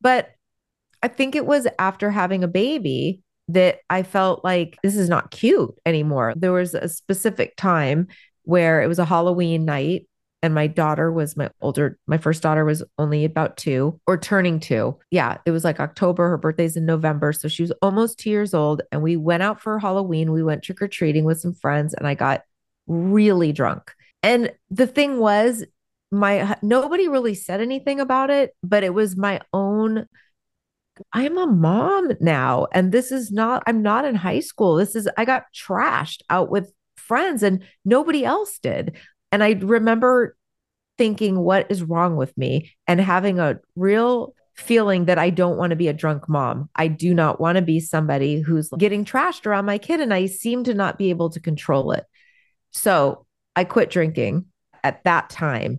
But 0.00 0.30
I 1.02 1.08
think 1.08 1.34
it 1.34 1.44
was 1.44 1.66
after 1.78 2.10
having 2.10 2.42
a 2.42 2.48
baby 2.48 3.20
that 3.52 3.78
I 3.88 4.02
felt 4.02 4.44
like 4.44 4.78
this 4.82 4.96
is 4.96 5.08
not 5.08 5.30
cute 5.30 5.74
anymore. 5.86 6.34
There 6.36 6.52
was 6.52 6.74
a 6.74 6.88
specific 6.88 7.56
time 7.56 8.08
where 8.44 8.82
it 8.82 8.88
was 8.88 8.98
a 8.98 9.04
Halloween 9.04 9.64
night 9.64 10.06
and 10.42 10.54
my 10.54 10.66
daughter 10.66 11.12
was 11.12 11.36
my 11.36 11.50
older 11.60 11.98
my 12.06 12.18
first 12.18 12.42
daughter 12.42 12.64
was 12.64 12.82
only 12.98 13.24
about 13.24 13.56
2 13.56 14.00
or 14.06 14.16
turning 14.16 14.58
2 14.58 14.96
yeah 15.10 15.36
it 15.44 15.50
was 15.50 15.64
like 15.64 15.80
october 15.80 16.28
her 16.28 16.38
birthday's 16.38 16.76
in 16.76 16.86
november 16.86 17.32
so 17.32 17.48
she 17.48 17.62
was 17.62 17.72
almost 17.82 18.18
2 18.18 18.30
years 18.30 18.54
old 18.54 18.82
and 18.90 19.02
we 19.02 19.16
went 19.16 19.42
out 19.42 19.60
for 19.60 19.78
halloween. 19.78 20.32
We 20.32 20.42
went 20.42 20.62
trick 20.62 20.80
or 20.82 20.88
treating 20.88 21.24
with 21.24 21.40
some 21.40 21.54
friends 21.54 21.94
and 21.94 22.06
i 22.06 22.14
got 22.14 22.42
really 22.86 23.52
drunk. 23.52 23.92
And 24.22 24.52
the 24.70 24.86
thing 24.86 25.18
was 25.18 25.64
my 26.10 26.56
nobody 26.60 27.08
really 27.08 27.34
said 27.34 27.60
anything 27.60 28.00
about 28.00 28.30
it 28.30 28.54
but 28.62 28.82
it 28.82 28.92
was 28.92 29.16
my 29.16 29.40
own 29.52 30.06
I'm 31.12 31.38
a 31.38 31.46
mom 31.46 32.12
now 32.20 32.66
and 32.72 32.92
this 32.92 33.12
is 33.12 33.30
not 33.30 33.62
I'm 33.66 33.82
not 33.82 34.04
in 34.04 34.14
high 34.14 34.40
school 34.40 34.76
this 34.76 34.94
is 34.94 35.08
I 35.16 35.24
got 35.24 35.44
trashed 35.54 36.22
out 36.30 36.50
with 36.50 36.72
friends 36.96 37.42
and 37.42 37.62
nobody 37.84 38.24
else 38.24 38.58
did 38.58 38.96
and 39.32 39.44
I 39.44 39.52
remember 39.52 40.36
thinking, 41.00 41.38
what 41.38 41.66
is 41.70 41.82
wrong 41.82 42.16
with 42.16 42.36
me? 42.36 42.74
And 42.86 43.00
having 43.00 43.38
a 43.38 43.58
real 43.74 44.34
feeling 44.54 45.06
that 45.06 45.18
I 45.18 45.30
don't 45.30 45.56
want 45.56 45.70
to 45.70 45.76
be 45.76 45.88
a 45.88 45.94
drunk 45.94 46.28
mom. 46.28 46.68
I 46.76 46.88
do 46.88 47.14
not 47.14 47.40
want 47.40 47.56
to 47.56 47.62
be 47.62 47.80
somebody 47.80 48.40
who's 48.40 48.68
getting 48.76 49.06
trashed 49.06 49.46
around 49.46 49.64
my 49.64 49.78
kid. 49.78 50.00
And 50.00 50.12
I 50.12 50.26
seem 50.26 50.64
to 50.64 50.74
not 50.74 50.98
be 50.98 51.08
able 51.08 51.30
to 51.30 51.40
control 51.40 51.92
it. 51.92 52.04
So 52.72 53.24
I 53.56 53.64
quit 53.64 53.88
drinking 53.88 54.44
at 54.84 55.02
that 55.04 55.30
time. 55.30 55.78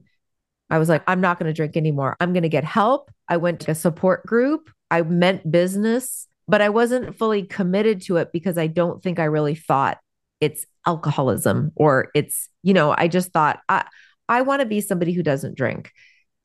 I 0.71 0.79
was 0.79 0.89
like, 0.89 1.03
I'm 1.05 1.21
not 1.21 1.37
going 1.37 1.49
to 1.49 1.53
drink 1.53 1.77
anymore. 1.77 2.17
I'm 2.19 2.33
going 2.33 2.41
to 2.41 2.49
get 2.49 2.63
help. 2.63 3.11
I 3.27 3.37
went 3.37 3.59
to 3.61 3.71
a 3.71 3.75
support 3.75 4.25
group. 4.25 4.71
I 4.91 5.01
meant 5.01 5.49
business, 5.49 6.27
but 6.47 6.61
I 6.61 6.69
wasn't 6.69 7.17
fully 7.17 7.43
committed 7.43 8.01
to 8.03 8.17
it 8.17 8.31
because 8.31 8.57
I 8.57 8.67
don't 8.67 9.01
think 9.01 9.17
I 9.17 9.23
really 9.23 9.55
thought 9.55 9.97
it's 10.39 10.65
alcoholism 10.85 11.71
or 11.75 12.09
it's, 12.13 12.49
you 12.61 12.73
know, 12.73 12.93
I 12.95 13.07
just 13.07 13.31
thought 13.31 13.59
I 13.69 13.85
I 14.27 14.41
want 14.43 14.61
to 14.61 14.65
be 14.65 14.81
somebody 14.81 15.13
who 15.13 15.23
doesn't 15.23 15.57
drink. 15.57 15.91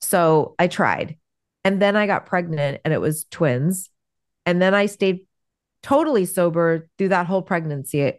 So 0.01 0.55
I 0.59 0.67
tried. 0.67 1.17
And 1.63 1.81
then 1.81 1.95
I 1.95 2.07
got 2.07 2.25
pregnant 2.25 2.81
and 2.83 2.93
it 2.93 3.01
was 3.01 3.25
twins. 3.25 3.89
And 4.45 4.61
then 4.61 4.73
I 4.73 4.85
stayed 4.85 5.27
totally 5.83 6.25
sober 6.25 6.87
through 6.97 7.09
that 7.09 7.27
whole 7.27 7.41
pregnancy. 7.41 8.13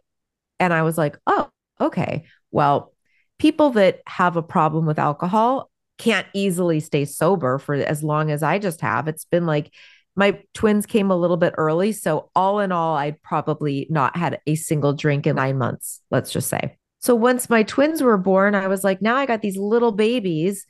And 0.61 0.73
I 0.73 0.83
was 0.83 0.99
like, 0.99 1.19
oh, 1.27 1.49
okay. 1.81 2.25
Well, 2.51 2.93
people 3.39 3.71
that 3.71 4.01
have 4.07 4.37
a 4.37 4.43
problem 4.43 4.87
with 4.87 4.99
alcohol 4.99 5.71
can't 5.99 6.27
easily 6.35 6.81
stay 6.81 7.05
sober 7.05 7.59
for 7.59 7.75
as 7.75 8.03
long 8.03 8.31
as 8.31 8.43
I 8.43 8.59
just 8.59 8.81
have. 8.81 9.09
It's 9.09 9.25
been 9.25 9.47
like 9.47 9.73
my 10.19 10.43
twins 10.53 10.85
came 10.85 11.13
a 11.13 11.17
little 11.17 11.37
bit 11.37 11.55
early. 11.57 11.93
So, 11.93 12.29
all 12.35 12.59
in 12.59 12.73
all, 12.73 12.97
I'd 12.97 13.23
probably 13.23 13.87
not 13.89 14.17
had 14.17 14.41
a 14.49 14.57
single 14.57 14.93
drink 14.93 15.29
in 15.29 15.37
nine 15.37 15.57
months, 15.57 16.01
let's 16.11 16.33
just 16.33 16.49
say. 16.49 16.77
So, 16.99 17.15
once 17.15 17.49
my 17.49 17.63
twins 17.63 18.03
were 18.03 18.19
born, 18.19 18.57
I 18.57 18.67
was 18.67 18.83
like, 18.83 19.01
now 19.01 19.15
I 19.15 19.27
got 19.27 19.43
these 19.43 19.57
little 19.57 19.93
babies, 19.93 20.67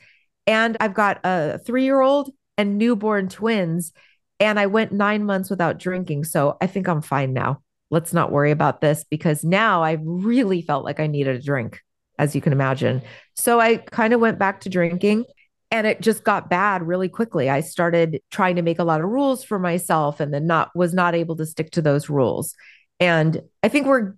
and 0.47 0.77
I've 0.81 0.93
got 0.93 1.21
a 1.25 1.59
three 1.65 1.85
year 1.85 2.03
old 2.03 2.31
and 2.59 2.77
newborn 2.77 3.31
twins. 3.31 3.93
And 4.39 4.61
I 4.61 4.67
went 4.67 4.93
nine 4.93 5.25
months 5.25 5.49
without 5.49 5.79
drinking. 5.79 6.25
So, 6.25 6.59
I 6.61 6.67
think 6.67 6.87
I'm 6.87 7.01
fine 7.01 7.33
now. 7.33 7.63
Let's 7.91 8.13
not 8.13 8.31
worry 8.31 8.51
about 8.51 8.83
this 8.83 9.07
because 9.09 9.45
now 9.45 9.83
I 9.83 9.97
really 10.03 10.61
felt 10.61 10.85
like 10.85 11.01
I 11.01 11.07
needed 11.07 11.37
a 11.37 11.43
drink, 11.43 11.81
as 12.19 12.35
you 12.35 12.43
can 12.43 12.53
imagine. 12.53 13.01
So, 13.35 13.61
I 13.61 13.79
kind 13.79 14.13
of 14.13 14.21
went 14.21 14.39
back 14.39 14.61
to 14.61 14.69
drinking 14.69 15.25
and 15.71 15.87
it 15.87 16.01
just 16.01 16.25
got 16.25 16.49
bad 16.49 16.83
really 16.83 17.09
quickly. 17.09 17.51
I 17.51 17.61
started 17.61 18.21
trying 18.31 18.57
to 18.57 18.63
make 18.63 18.79
a 18.79 18.85
lot 18.85 19.01
of 19.01 19.09
rules 19.09 19.45
for 19.45 19.59
myself 19.59 20.21
and 20.21 20.33
then 20.33 20.47
not 20.47 20.71
was 20.75 20.95
not 20.95 21.15
able 21.15 21.37
to 21.37 21.47
stick 21.47 21.71
to 21.73 21.83
those 21.83 22.09
rules. 22.09 22.55
And 23.01 23.43
I 23.63 23.69
think 23.69 23.87
we're 23.87 24.15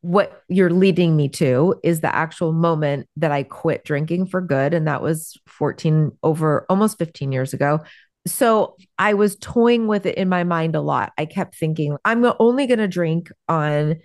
what 0.00 0.42
you're 0.48 0.70
leading 0.70 1.16
me 1.16 1.28
to 1.28 1.74
is 1.82 2.00
the 2.00 2.14
actual 2.14 2.52
moment 2.52 3.08
that 3.16 3.32
I 3.32 3.42
quit 3.42 3.84
drinking 3.84 4.26
for 4.26 4.40
good. 4.40 4.72
And 4.72 4.86
that 4.86 5.02
was 5.02 5.36
14 5.48 6.12
over 6.22 6.66
almost 6.68 6.98
15 6.98 7.32
years 7.32 7.52
ago. 7.52 7.80
So 8.26 8.76
I 8.98 9.14
was 9.14 9.36
toying 9.36 9.86
with 9.88 10.06
it 10.06 10.16
in 10.16 10.28
my 10.28 10.44
mind 10.44 10.76
a 10.76 10.80
lot. 10.80 11.12
I 11.18 11.26
kept 11.26 11.56
thinking, 11.56 11.96
I'm 12.04 12.24
only 12.38 12.66
going 12.66 12.78
to 12.78 12.88
drink 12.88 13.30
on 13.48 13.96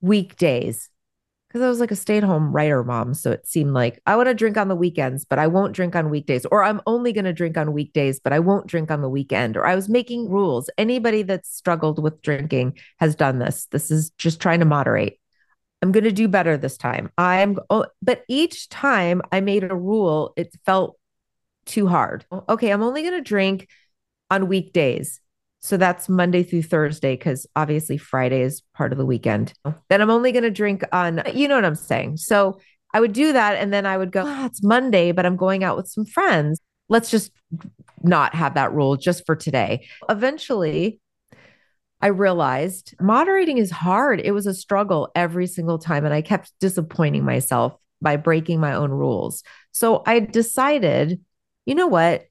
weekdays 0.00 0.88
because 1.52 1.66
I 1.66 1.68
was 1.68 1.80
like 1.80 1.90
a 1.90 1.96
stay 1.96 2.16
at 2.16 2.22
home 2.22 2.50
writer 2.50 2.82
mom. 2.82 3.12
So 3.12 3.30
it 3.30 3.46
seemed 3.46 3.74
like 3.74 4.00
I 4.06 4.16
want 4.16 4.28
to 4.28 4.34
drink 4.34 4.56
on 4.56 4.68
the 4.68 4.74
weekends, 4.74 5.26
but 5.26 5.38
I 5.38 5.48
won't 5.48 5.74
drink 5.74 5.94
on 5.94 6.08
weekdays. 6.08 6.46
Or 6.46 6.64
I'm 6.64 6.80
only 6.86 7.12
going 7.12 7.26
to 7.26 7.32
drink 7.34 7.58
on 7.58 7.74
weekdays, 7.74 8.20
but 8.20 8.32
I 8.32 8.38
won't 8.38 8.68
drink 8.68 8.90
on 8.90 9.02
the 9.02 9.08
weekend. 9.10 9.58
Or 9.58 9.66
I 9.66 9.74
was 9.74 9.86
making 9.86 10.30
rules. 10.30 10.70
Anybody 10.78 11.22
that's 11.22 11.54
struggled 11.54 12.02
with 12.02 12.22
drinking 12.22 12.78
has 13.00 13.14
done 13.14 13.38
this. 13.38 13.66
This 13.70 13.90
is 13.90 14.10
just 14.16 14.40
trying 14.40 14.60
to 14.60 14.64
moderate. 14.64 15.20
I'm 15.82 15.92
going 15.92 16.04
to 16.04 16.12
do 16.12 16.26
better 16.26 16.56
this 16.56 16.78
time. 16.78 17.10
I'm, 17.18 17.58
oh, 17.68 17.84
but 18.00 18.22
each 18.28 18.70
time 18.70 19.20
I 19.30 19.42
made 19.42 19.64
a 19.64 19.74
rule, 19.74 20.32
it 20.38 20.54
felt 20.64 20.96
too 21.66 21.86
hard. 21.86 22.24
Okay, 22.48 22.70
I'm 22.70 22.82
only 22.82 23.02
going 23.02 23.12
to 23.12 23.20
drink 23.20 23.68
on 24.30 24.48
weekdays. 24.48 25.20
So 25.62 25.76
that's 25.76 26.08
Monday 26.08 26.42
through 26.42 26.64
Thursday, 26.64 27.16
because 27.16 27.46
obviously 27.54 27.96
Friday 27.96 28.42
is 28.42 28.62
part 28.74 28.90
of 28.90 28.98
the 28.98 29.06
weekend. 29.06 29.52
Then 29.88 30.00
I'm 30.00 30.10
only 30.10 30.32
going 30.32 30.42
to 30.42 30.50
drink 30.50 30.82
on, 30.92 31.22
you 31.32 31.46
know 31.46 31.54
what 31.54 31.64
I'm 31.64 31.76
saying? 31.76 32.16
So 32.16 32.58
I 32.92 32.98
would 32.98 33.12
do 33.12 33.32
that. 33.32 33.56
And 33.56 33.72
then 33.72 33.86
I 33.86 33.96
would 33.96 34.10
go, 34.10 34.24
oh, 34.26 34.44
it's 34.44 34.62
Monday, 34.62 35.12
but 35.12 35.24
I'm 35.24 35.36
going 35.36 35.62
out 35.62 35.76
with 35.76 35.86
some 35.88 36.04
friends. 36.04 36.60
Let's 36.88 37.10
just 37.10 37.30
not 38.02 38.34
have 38.34 38.54
that 38.54 38.74
rule 38.74 38.96
just 38.96 39.24
for 39.24 39.36
today. 39.36 39.86
Eventually, 40.08 41.00
I 42.00 42.08
realized 42.08 42.96
moderating 43.00 43.58
is 43.58 43.70
hard. 43.70 44.20
It 44.20 44.32
was 44.32 44.46
a 44.46 44.54
struggle 44.54 45.12
every 45.14 45.46
single 45.46 45.78
time. 45.78 46.04
And 46.04 46.12
I 46.12 46.22
kept 46.22 46.52
disappointing 46.58 47.24
myself 47.24 47.76
by 48.00 48.16
breaking 48.16 48.58
my 48.58 48.74
own 48.74 48.90
rules. 48.90 49.44
So 49.70 50.02
I 50.06 50.18
decided, 50.18 51.20
you 51.66 51.76
know 51.76 51.86
what? 51.86 52.24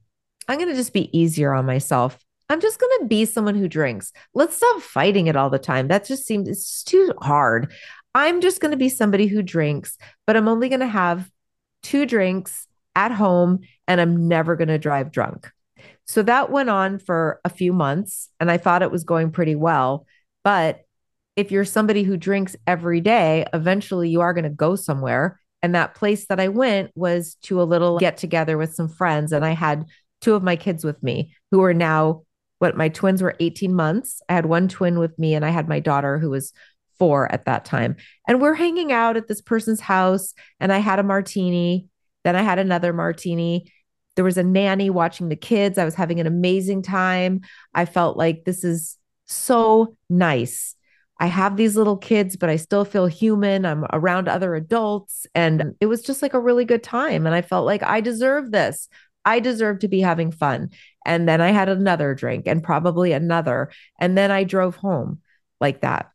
I'm 0.49 0.57
going 0.57 0.69
to 0.69 0.75
just 0.75 0.91
be 0.91 1.17
easier 1.17 1.53
on 1.53 1.65
myself 1.65 2.19
I'm 2.51 2.59
just 2.59 2.81
going 2.81 2.99
to 2.99 3.05
be 3.05 3.23
someone 3.23 3.55
who 3.55 3.69
drinks. 3.69 4.11
Let's 4.33 4.57
stop 4.57 4.81
fighting 4.81 5.27
it 5.27 5.37
all 5.37 5.49
the 5.49 5.57
time. 5.57 5.87
That 5.87 6.05
just 6.05 6.25
seems 6.25 6.49
it's 6.49 6.83
too 6.83 7.13
hard. 7.21 7.71
I'm 8.13 8.41
just 8.41 8.59
going 8.59 8.71
to 8.71 8.77
be 8.77 8.89
somebody 8.89 9.27
who 9.27 9.41
drinks, 9.41 9.97
but 10.27 10.35
I'm 10.35 10.49
only 10.49 10.67
going 10.67 10.81
to 10.81 10.87
have 10.87 11.29
two 11.81 12.05
drinks 12.05 12.67
at 12.93 13.13
home 13.13 13.59
and 13.87 14.01
I'm 14.01 14.27
never 14.27 14.57
going 14.57 14.67
to 14.67 14.77
drive 14.77 15.13
drunk. 15.13 15.49
So 16.05 16.23
that 16.23 16.51
went 16.51 16.69
on 16.69 16.99
for 16.99 17.39
a 17.45 17.49
few 17.49 17.71
months 17.71 18.27
and 18.37 18.51
I 18.51 18.57
thought 18.57 18.81
it 18.81 18.91
was 18.91 19.05
going 19.05 19.31
pretty 19.31 19.55
well. 19.55 20.05
But 20.43 20.81
if 21.37 21.51
you're 21.51 21.63
somebody 21.63 22.03
who 22.03 22.17
drinks 22.17 22.57
every 22.67 22.99
day, 22.99 23.45
eventually 23.53 24.09
you 24.09 24.19
are 24.19 24.33
going 24.33 24.43
to 24.43 24.49
go 24.49 24.75
somewhere. 24.75 25.39
And 25.63 25.73
that 25.73 25.95
place 25.95 26.27
that 26.27 26.41
I 26.41 26.49
went 26.49 26.91
was 26.95 27.35
to 27.43 27.61
a 27.61 27.63
little 27.63 27.97
get 27.97 28.17
together 28.17 28.57
with 28.57 28.75
some 28.75 28.89
friends. 28.89 29.31
And 29.31 29.45
I 29.45 29.51
had 29.51 29.85
two 30.19 30.35
of 30.35 30.43
my 30.43 30.57
kids 30.57 30.83
with 30.83 31.01
me 31.01 31.33
who 31.51 31.63
are 31.63 31.73
now 31.73 32.23
what 32.61 32.77
my 32.77 32.89
twins 32.89 33.23
were 33.23 33.35
18 33.39 33.73
months. 33.73 34.21
I 34.29 34.33
had 34.33 34.45
one 34.45 34.67
twin 34.67 34.99
with 34.99 35.17
me, 35.17 35.33
and 35.33 35.43
I 35.43 35.49
had 35.49 35.67
my 35.67 35.79
daughter 35.79 36.19
who 36.19 36.29
was 36.29 36.53
four 36.99 37.29
at 37.31 37.45
that 37.45 37.65
time. 37.65 37.95
And 38.27 38.39
we're 38.39 38.53
hanging 38.53 38.91
out 38.91 39.17
at 39.17 39.27
this 39.27 39.41
person's 39.41 39.79
house, 39.79 40.35
and 40.59 40.71
I 40.71 40.77
had 40.77 40.99
a 40.99 41.03
martini. 41.03 41.87
Then 42.23 42.35
I 42.35 42.43
had 42.43 42.59
another 42.59 42.93
martini. 42.93 43.71
There 44.15 44.23
was 44.23 44.37
a 44.37 44.43
nanny 44.43 44.91
watching 44.91 45.29
the 45.29 45.35
kids. 45.35 45.79
I 45.79 45.85
was 45.85 45.95
having 45.95 46.19
an 46.19 46.27
amazing 46.27 46.83
time. 46.83 47.41
I 47.73 47.85
felt 47.85 48.15
like 48.15 48.45
this 48.45 48.63
is 48.63 48.97
so 49.25 49.97
nice. 50.07 50.75
I 51.19 51.25
have 51.25 51.57
these 51.57 51.75
little 51.75 51.97
kids, 51.97 52.35
but 52.35 52.49
I 52.49 52.57
still 52.57 52.85
feel 52.85 53.07
human. 53.07 53.65
I'm 53.65 53.85
around 53.91 54.27
other 54.27 54.53
adults. 54.53 55.25
And 55.33 55.75
it 55.79 55.87
was 55.87 56.03
just 56.03 56.21
like 56.21 56.35
a 56.35 56.39
really 56.39 56.65
good 56.65 56.83
time. 56.83 57.25
And 57.25 57.33
I 57.33 57.41
felt 57.41 57.65
like 57.65 57.81
I 57.81 58.01
deserve 58.01 58.51
this. 58.51 58.87
I 59.25 59.39
deserve 59.39 59.79
to 59.79 59.87
be 59.87 60.01
having 60.01 60.31
fun. 60.31 60.71
And 61.05 61.27
then 61.27 61.41
I 61.41 61.51
had 61.51 61.69
another 61.69 62.15
drink 62.15 62.47
and 62.47 62.63
probably 62.63 63.11
another. 63.11 63.71
And 63.99 64.17
then 64.17 64.31
I 64.31 64.43
drove 64.43 64.75
home 64.75 65.21
like 65.59 65.81
that. 65.81 66.11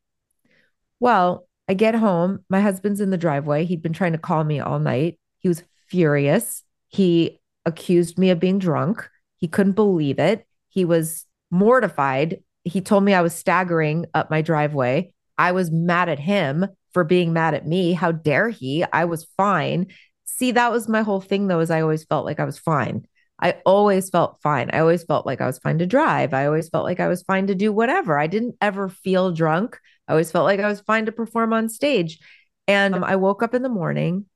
Well, 1.00 1.46
I 1.68 1.74
get 1.74 1.94
home. 1.94 2.44
My 2.48 2.60
husband's 2.60 3.00
in 3.00 3.10
the 3.10 3.18
driveway. 3.18 3.64
He'd 3.64 3.82
been 3.82 3.92
trying 3.92 4.12
to 4.12 4.18
call 4.18 4.44
me 4.44 4.60
all 4.60 4.78
night. 4.78 5.18
He 5.38 5.48
was 5.48 5.62
furious. 5.88 6.62
He 6.88 7.40
accused 7.64 8.18
me 8.18 8.30
of 8.30 8.40
being 8.40 8.58
drunk. 8.58 9.08
He 9.36 9.48
couldn't 9.48 9.72
believe 9.72 10.18
it. 10.18 10.46
He 10.68 10.84
was 10.84 11.26
mortified. 11.50 12.42
He 12.64 12.80
told 12.80 13.04
me 13.04 13.14
I 13.14 13.22
was 13.22 13.34
staggering 13.34 14.06
up 14.14 14.30
my 14.30 14.42
driveway. 14.42 15.12
I 15.38 15.52
was 15.52 15.70
mad 15.70 16.08
at 16.08 16.18
him 16.18 16.66
for 16.92 17.04
being 17.04 17.32
mad 17.32 17.54
at 17.54 17.66
me. 17.66 17.92
How 17.92 18.12
dare 18.12 18.48
he? 18.48 18.84
I 18.92 19.04
was 19.04 19.26
fine. 19.36 19.88
See, 20.26 20.52
that 20.52 20.70
was 20.70 20.88
my 20.88 21.02
whole 21.02 21.20
thing 21.20 21.46
though, 21.48 21.60
is 21.60 21.70
I 21.70 21.80
always 21.80 22.04
felt 22.04 22.26
like 22.26 22.38
I 22.38 22.44
was 22.44 22.58
fine. 22.58 23.06
I 23.40 23.56
always 23.66 24.10
felt 24.10 24.40
fine. 24.42 24.70
I 24.72 24.80
always 24.80 25.04
felt 25.04 25.26
like 25.26 25.40
I 25.40 25.46
was 25.46 25.58
fine 25.58 25.78
to 25.78 25.86
drive. 25.86 26.32
I 26.32 26.46
always 26.46 26.68
felt 26.68 26.84
like 26.84 27.00
I 27.00 27.08
was 27.08 27.22
fine 27.22 27.46
to 27.48 27.54
do 27.54 27.72
whatever. 27.72 28.18
I 28.18 28.26
didn't 28.26 28.56
ever 28.60 28.88
feel 28.88 29.32
drunk. 29.32 29.78
I 30.08 30.12
always 30.12 30.30
felt 30.30 30.44
like 30.44 30.60
I 30.60 30.68
was 30.68 30.80
fine 30.80 31.06
to 31.06 31.12
perform 31.12 31.52
on 31.52 31.68
stage. 31.68 32.18
And 32.66 32.94
um, 32.94 33.04
I 33.04 33.16
woke 33.16 33.42
up 33.42 33.54
in 33.54 33.62
the 33.62 33.68
morning 33.68 34.26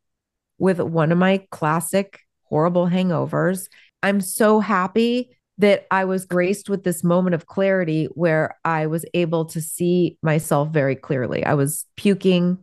with 0.59 0.81
one 0.81 1.13
of 1.13 1.19
my 1.19 1.47
classic 1.51 2.21
horrible 2.45 2.87
hangovers. 2.87 3.69
I'm 4.03 4.21
so 4.21 4.61
happy 4.61 5.37
that 5.59 5.87
I 5.91 6.05
was 6.05 6.25
graced 6.27 6.69
with 6.71 6.85
this 6.85 7.05
moment 7.05 7.35
of 7.35 7.47
clarity 7.47 8.07
where 8.15 8.57
I 8.65 8.87
was 8.87 9.05
able 9.15 9.47
to 9.47 9.61
see 9.61 10.19
myself 10.23 10.71
very 10.71 10.97
clearly. 10.97 11.45
I 11.45 11.55
was 11.55 11.87
puking. 11.97 12.59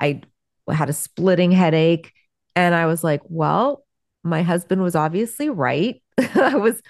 I 0.00 0.22
had 0.70 0.88
a 0.88 0.92
splitting 0.92 1.52
headache. 1.52 2.12
And 2.56 2.74
I 2.74 2.86
was 2.86 3.02
like, 3.04 3.20
well, 3.24 3.84
my 4.22 4.42
husband 4.42 4.82
was 4.82 4.94
obviously 4.94 5.48
right. 5.48 6.02
I 6.18 6.56
was 6.56 6.80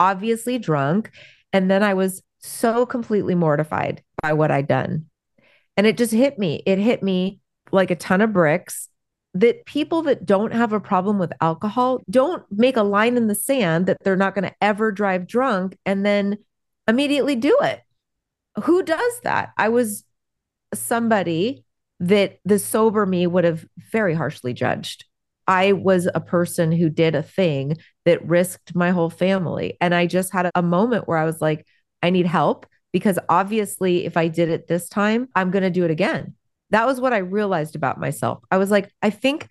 obviously 0.00 0.58
drunk. 0.58 1.10
And 1.52 1.70
then 1.70 1.82
I 1.82 1.94
was 1.94 2.22
so 2.40 2.86
completely 2.86 3.34
mortified 3.34 4.02
by 4.22 4.32
what 4.32 4.50
I'd 4.50 4.68
done. 4.68 5.06
And 5.76 5.86
it 5.86 5.96
just 5.96 6.12
hit 6.12 6.38
me. 6.38 6.62
It 6.66 6.78
hit 6.78 7.02
me 7.02 7.40
like 7.72 7.90
a 7.90 7.96
ton 7.96 8.20
of 8.20 8.32
bricks 8.32 8.88
that 9.34 9.66
people 9.66 10.02
that 10.02 10.24
don't 10.24 10.52
have 10.52 10.72
a 10.72 10.80
problem 10.80 11.18
with 11.18 11.32
alcohol 11.40 12.00
don't 12.10 12.44
make 12.50 12.76
a 12.76 12.82
line 12.82 13.16
in 13.16 13.26
the 13.26 13.34
sand 13.34 13.86
that 13.86 13.98
they're 14.02 14.16
not 14.16 14.34
going 14.34 14.44
to 14.48 14.54
ever 14.60 14.90
drive 14.90 15.26
drunk 15.26 15.76
and 15.84 16.04
then 16.04 16.38
immediately 16.88 17.36
do 17.36 17.56
it. 17.62 17.80
Who 18.64 18.82
does 18.82 19.20
that? 19.22 19.52
I 19.56 19.68
was 19.68 20.04
somebody 20.74 21.64
that 22.00 22.38
the 22.44 22.58
sober 22.58 23.04
me 23.06 23.26
would 23.26 23.44
have 23.44 23.66
very 23.92 24.14
harshly 24.14 24.54
judged. 24.54 25.04
I 25.48 25.72
was 25.72 26.08
a 26.14 26.20
person 26.20 26.70
who 26.70 26.90
did 26.90 27.14
a 27.14 27.22
thing 27.22 27.78
that 28.04 28.24
risked 28.24 28.74
my 28.74 28.90
whole 28.90 29.10
family. 29.10 29.78
And 29.80 29.94
I 29.94 30.06
just 30.06 30.32
had 30.32 30.50
a 30.54 30.62
moment 30.62 31.08
where 31.08 31.18
I 31.18 31.24
was 31.24 31.40
like, 31.40 31.66
I 32.02 32.10
need 32.10 32.26
help 32.26 32.66
because 32.92 33.18
obviously, 33.28 34.04
if 34.04 34.16
I 34.16 34.28
did 34.28 34.50
it 34.50 34.68
this 34.68 34.88
time, 34.88 35.28
I'm 35.34 35.50
going 35.50 35.62
to 35.62 35.70
do 35.70 35.84
it 35.84 35.90
again. 35.90 36.34
That 36.70 36.86
was 36.86 37.00
what 37.00 37.12
I 37.12 37.18
realized 37.18 37.76
about 37.76 37.98
myself. 37.98 38.42
I 38.50 38.58
was 38.58 38.70
like, 38.70 38.92
I 39.02 39.10
think 39.10 39.48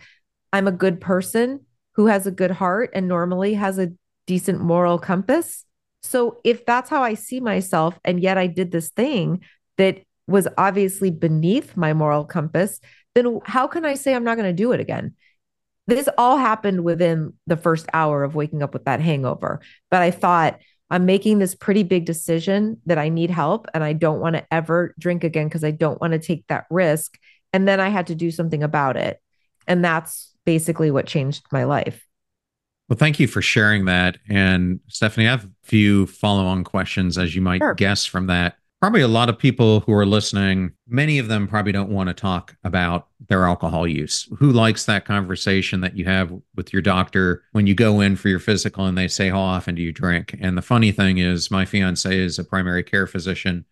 I'm 0.53 0.67
a 0.67 0.71
good 0.71 1.01
person 1.01 1.65
who 1.93 2.05
has 2.07 2.27
a 2.27 2.31
good 2.31 2.51
heart 2.51 2.91
and 2.93 3.07
normally 3.07 3.55
has 3.55 3.79
a 3.79 3.91
decent 4.27 4.61
moral 4.61 4.99
compass. 4.99 5.65
So 6.03 6.39
if 6.43 6.65
that's 6.65 6.89
how 6.89 7.01
I 7.01 7.15
see 7.15 7.39
myself, 7.39 7.99
and 8.05 8.21
yet 8.21 8.37
I 8.37 8.47
did 8.47 8.71
this 8.71 8.89
thing 8.89 9.41
that 9.77 10.01
was 10.27 10.47
obviously 10.57 11.09
beneath 11.09 11.75
my 11.75 11.93
moral 11.93 12.23
compass, 12.23 12.79
then 13.15 13.39
how 13.45 13.67
can 13.67 13.83
I 13.83 13.95
say 13.95 14.13
I'm 14.13 14.23
not 14.23 14.37
going 14.37 14.49
to 14.49 14.53
do 14.53 14.71
it 14.73 14.79
again? 14.79 15.15
This 15.88 16.09
all 16.17 16.38
happened 16.38 16.83
within 16.83 17.33
the 17.47 17.57
first 17.57 17.88
hour 17.93 18.23
of 18.23 18.35
waking 18.35 18.61
up 18.61 18.73
with 18.73 18.85
that 18.85 18.99
hangover. 18.99 19.61
But 19.89 20.01
I 20.01 20.11
thought, 20.11 20.59
I'm 20.89 21.05
making 21.05 21.39
this 21.39 21.55
pretty 21.55 21.83
big 21.83 22.05
decision 22.05 22.79
that 22.85 22.97
I 22.97 23.09
need 23.09 23.29
help 23.29 23.67
and 23.73 23.83
I 23.83 23.93
don't 23.93 24.21
want 24.21 24.35
to 24.35 24.45
ever 24.51 24.93
drink 24.97 25.23
again 25.23 25.47
because 25.47 25.63
I 25.63 25.71
don't 25.71 25.99
want 25.99 26.13
to 26.13 26.19
take 26.19 26.47
that 26.47 26.65
risk. 26.69 27.17
And 27.51 27.67
then 27.67 27.79
I 27.79 27.89
had 27.89 28.07
to 28.07 28.15
do 28.15 28.31
something 28.31 28.63
about 28.63 28.95
it. 28.95 29.21
And 29.67 29.83
that's 29.83 30.33
basically 30.45 30.91
what 30.91 31.05
changed 31.05 31.45
my 31.51 31.65
life. 31.65 32.05
Well, 32.88 32.97
thank 32.97 33.19
you 33.19 33.27
for 33.27 33.41
sharing 33.41 33.85
that. 33.85 34.17
And 34.29 34.79
Stefanie, 34.89 35.27
I 35.27 35.31
have 35.31 35.43
a 35.43 35.49
few 35.63 36.05
follow 36.07 36.45
on 36.45 36.63
questions, 36.63 37.17
as 37.17 37.35
you 37.35 37.41
might 37.41 37.59
sure. 37.59 37.73
guess 37.73 38.05
from 38.05 38.27
that 38.27 38.55
probably 38.80 39.01
a 39.01 39.07
lot 39.07 39.30
of 39.30 39.39
people 39.39 39.80
who 39.82 39.93
are 39.93 40.05
listening, 40.05 40.71
many 40.88 41.17
of 41.17 41.28
them 41.28 41.47
probably 41.47 41.71
don't 41.71 41.89
want 41.89 42.09
to 42.09 42.13
talk 42.13 42.55
about 42.63 43.07
their 43.28 43.45
alcohol 43.45 43.88
use. 43.88 44.30
Who 44.38 44.51
likes 44.51 44.86
that 44.86 45.05
conversation 45.05 45.82
that 45.82 45.97
you 45.97 46.05
have 46.05 46.32
with 46.55 46.71
your 46.71 46.82
doctor 46.84 47.43
when 47.53 47.65
you 47.65 47.73
go 47.73 48.01
in 48.01 48.15
for 48.15 48.30
your 48.30 48.39
physical 48.39 48.86
and 48.86 48.97
they 48.97 49.07
say, 49.07 49.30
How 49.30 49.39
often 49.39 49.75
do 49.75 49.82
you 49.82 49.91
drink? 49.91 50.36
And 50.39 50.55
the 50.57 50.61
funny 50.61 50.91
thing 50.91 51.17
is, 51.17 51.49
my 51.49 51.65
fiance 51.65 52.15
is 52.15 52.38
a 52.38 52.43
primary 52.43 52.84
care 52.84 53.07
physician, 53.07 53.65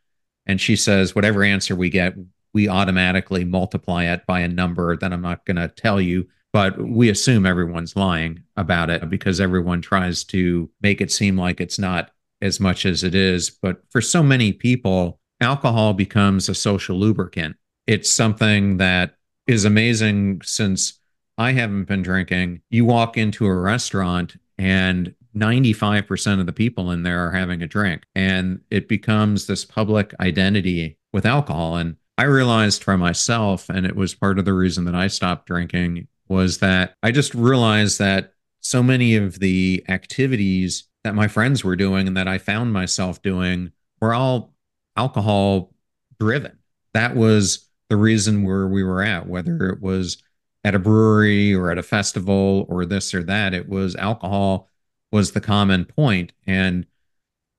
and 0.48 0.60
she 0.60 0.76
says, 0.76 1.14
Whatever 1.14 1.44
answer 1.44 1.76
we 1.76 1.90
get, 1.90 2.16
we 2.54 2.68
automatically 2.68 3.44
multiply 3.44 4.06
it 4.06 4.26
by 4.26 4.40
a 4.40 4.48
number 4.48 4.98
that 4.98 5.14
I'm 5.14 5.22
not 5.22 5.46
going 5.46 5.58
to 5.58 5.68
tell 5.68 6.02
you. 6.02 6.28
but 6.54 6.80
we 6.80 7.10
assume 7.10 7.46
everyone's 7.46 7.98
lying 7.98 8.42
about 8.56 8.90
it 8.90 9.10
because 9.10 9.42
everyone 9.42 9.82
tries 9.82 10.24
to 10.24 10.70
make 10.82 11.02
it 11.02 11.12
seem 11.12 11.38
like 11.38 11.60
it's 11.60 11.78
not 11.78 12.12
as 12.42 12.60
much 12.60 12.86
as 12.86 13.04
it 13.04 13.16
is. 13.16 13.50
But 13.50 13.82
for 13.90 14.02
so 14.02 14.22
many 14.24 14.52
people, 14.52 15.20
alcohol 15.42 15.94
becomes 15.94 16.50
a 16.50 16.56
social 16.56 16.98
lubricant. 16.98 17.56
It's 17.88 18.10
something 18.10 18.78
that 18.78 19.16
is 19.48 19.66
amazing 19.66 20.42
since 20.44 21.00
I 21.38 21.52
haven't 21.52 21.86
been 21.86 22.02
drinking. 22.02 22.62
You 22.70 22.86
walk 22.86 23.18
into 23.18 23.46
a 23.46 23.54
restaurant 23.54 24.36
and 24.58 25.14
95% 25.36 26.40
of 26.40 26.46
the 26.46 26.54
people 26.54 26.92
in 26.92 27.04
there 27.04 27.28
are 27.28 27.32
having 27.32 27.62
a 27.62 27.68
drink, 27.68 28.04
and 28.16 28.62
it 28.72 28.88
becomes 28.88 29.46
this 29.46 29.66
public 29.66 30.14
identity 30.20 30.98
with 31.12 31.26
alcohol. 31.26 31.76
And 31.76 31.98
I 32.18 32.24
realized 32.24 32.84
for 32.84 32.98
myself, 32.98 33.70
and 33.70 33.86
it 33.86 33.96
was 33.96 34.16
part 34.16 34.40
of 34.40 34.46
the 34.46 34.54
reason 34.54 34.86
that 34.86 34.96
I 34.96 35.08
stopped 35.08 35.48
drinking, 35.48 36.08
was 36.30 36.60
that 36.60 36.96
I 37.04 37.12
just 37.12 37.36
realized 37.36 38.00
that 38.00 38.32
so 38.62 38.82
many 38.82 39.16
of 39.16 39.40
the 39.40 39.84
activities 39.90 40.86
that 41.06 41.16
my 41.16 41.28
friends 41.28 41.64
were 41.64 41.76
doing 41.76 42.08
and 42.08 42.18
that 42.18 42.28
I 42.28 42.40
found 42.40 42.74
myself 42.74 43.22
doing 43.22 43.72
were 44.02 44.14
all 44.14 44.56
alcohol 44.98 45.72
driven. 46.20 46.58
That 46.94 47.16
was 47.16 47.70
the 47.90 47.96
reason 47.96 48.44
where 48.44 48.68
we 48.68 48.84
were 48.84 49.04
at, 49.04 49.28
whether 49.28 49.68
it 49.68 49.82
was 49.82 50.18
at 50.64 50.74
a 50.74 50.80
brewery 50.80 51.54
or 51.54 51.70
at 51.70 51.78
a 51.78 51.84
festival 51.84 52.66
or 52.70 52.88
this 52.88 53.14
or 53.14 53.22
that, 53.22 53.54
it 53.54 53.70
was 53.70 53.96
alcohol 53.96 54.68
was 55.12 55.32
the 55.32 55.42
common 55.42 55.86
point. 55.86 56.34
And 56.48 56.88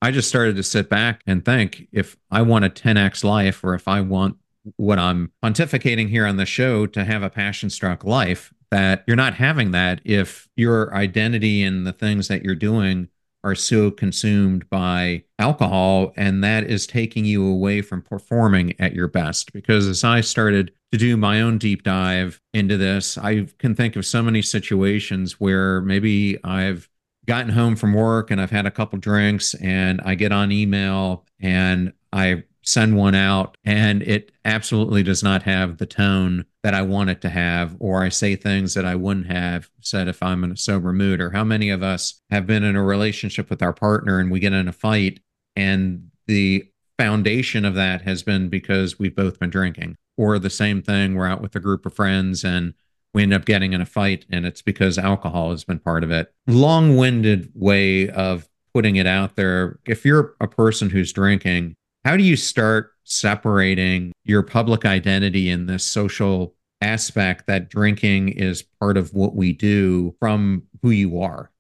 I 0.03 0.11
just 0.11 0.28
started 0.28 0.57
to 0.57 0.64
sit 0.64 0.88
back 0.88 1.22
and 1.24 1.44
think 1.44 1.86
if 1.92 2.16
I 2.32 2.42
want 2.42 2.64
a 2.64 2.70
10x 2.70 3.22
life 3.22 3.62
or 3.62 3.74
if 3.74 3.86
I 3.86 4.01
want 4.01 4.38
what 4.74 4.99
I'm 4.99 5.30
pontificating 5.40 6.09
here 6.09 6.26
on 6.26 6.36
the 6.36 6.47
show 6.47 6.84
to 6.88 7.05
have 7.05 7.22
a 7.22 7.30
passion 7.30 7.70
struck 7.70 8.03
life, 8.03 8.53
that 8.72 9.05
you're 9.07 9.14
not 9.14 9.34
having 9.34 9.70
that 9.70 10.01
if 10.05 10.49
your 10.57 10.92
identity 10.92 11.62
and 11.62 11.86
the 11.86 11.92
things 11.92 12.26
that 12.26 12.42
you're 12.42 12.57
doing 12.57 13.09
are 13.47 13.55
so 13.55 13.92
consumed 13.92 14.68
by 14.70 15.22
alcohol 15.38 16.12
and 16.16 16.42
that 16.42 16.64
is 16.64 16.84
taking 16.84 17.24
you 17.24 17.47
away 17.47 17.80
from 17.80 18.03
performing 18.03 18.74
at 18.80 18.92
your 18.92 19.07
best. 19.07 19.53
Because 19.53 19.86
as 19.86 20.03
i 20.03 20.20
started 20.20 20.72
to 20.90 20.99
do 20.99 21.16
my 21.16 21.40
own 21.40 21.57
deep 21.57 21.84
dive 21.84 22.40
into 22.53 22.76
this 22.76 23.16
i 23.18 23.47
can 23.59 23.74
think 23.74 23.94
of 23.97 24.05
so 24.05 24.22
many 24.22 24.42
situations 24.42 25.38
where 25.40 25.80
maybe 25.80 26.38
i've 26.44 26.88
gotten 27.26 27.53
home 27.53 27.76
from 27.76 27.92
work 27.92 28.30
and 28.30 28.40
i've 28.40 28.51
had 28.51 28.66
a 28.66 28.70
couple 28.70 28.99
drinks 28.99 29.55
and 29.55 30.01
i 30.05 30.14
get 30.14 30.32
on 30.32 30.51
email 30.51 31.24
and 31.40 31.92
i 32.12 32.42
send 32.66 32.96
one 32.96 33.14
out 33.14 33.56
and 33.64 34.02
it 34.02 34.32
absolutely 34.44 35.02
does 35.02 35.22
not 35.22 35.44
have 35.44 35.78
the 35.78 35.86
tone 35.86 36.44
that 36.64 36.74
I 36.74 36.82
want 36.82 37.10
it 37.10 37.20
to 37.20 37.28
have, 37.28 37.76
or 37.78 38.02
I 38.02 38.08
say 38.08 38.34
things 38.34 38.74
that 38.74 38.84
I 38.84 38.96
wouldn't 38.96 39.28
have 39.28 39.70
said 39.80 40.08
if 40.08 40.20
I'm 40.20 40.42
in 40.42 40.50
a 40.50 40.56
sober 40.56 40.92
mood, 40.92 41.20
or 41.20 41.30
how 41.30 41.44
many 41.44 41.70
of 41.70 41.82
us 41.82 42.20
have 42.30 42.46
been 42.46 42.64
in 42.64 42.74
a 42.74 42.82
relationship 42.82 43.48
with 43.48 43.62
our 43.62 43.72
partner 43.72 44.18
and 44.18 44.32
we 44.32 44.40
get 44.40 44.52
in 44.52 44.66
a 44.66 44.72
fight 44.72 45.20
and 45.54 46.10
the 46.26 46.68
foundation 46.98 47.64
of 47.64 47.74
that 47.74 48.02
has 48.02 48.24
been 48.24 48.48
because 48.48 48.98
we've 48.98 49.14
both 49.14 49.38
been 49.38 49.50
drinking, 49.50 49.96
or 50.16 50.38
the 50.38 50.50
same 50.50 50.82
thing, 50.82 51.14
we're 51.14 51.28
out 51.28 51.40
with 51.40 51.54
a 51.54 51.60
group 51.60 51.86
of 51.86 51.94
friends 51.94 52.44
and 52.44 52.74
we 53.14 53.22
end 53.22 53.32
up 53.32 53.44
getting 53.44 53.74
in 53.74 53.80
a 53.80 53.86
fight 53.86 54.26
and 54.28 54.44
it's 54.44 54.60
because 54.60 54.98
alcohol 54.98 55.50
has 55.50 55.62
been 55.62 55.78
part 55.78 56.02
of 56.02 56.10
it. 56.10 56.34
Long 56.48 56.96
winded 56.96 57.52
way 57.54 58.08
of 58.10 58.48
putting 58.74 58.96
it 58.96 59.06
out 59.06 59.36
there. 59.36 59.78
If 59.86 60.04
you're 60.04 60.34
a 60.40 60.48
person 60.48 60.90
who's 60.90 61.12
drinking, 61.12 61.76
how 62.07 62.16
do 62.16 62.22
you 62.22 62.36
start 62.36 62.92
separating 63.02 64.12
your 64.22 64.40
public 64.44 64.84
identity 64.84 65.50
in 65.50 65.66
this 65.66 65.84
social 65.84 66.54
aspect 66.80 67.48
that 67.48 67.68
drinking 67.68 68.28
is 68.28 68.62
part 68.78 68.96
of 68.96 69.12
what 69.12 69.34
we 69.34 69.52
do 69.52 70.14
from 70.20 70.62
who 70.82 70.90
you 70.90 71.20
are? 71.20 71.50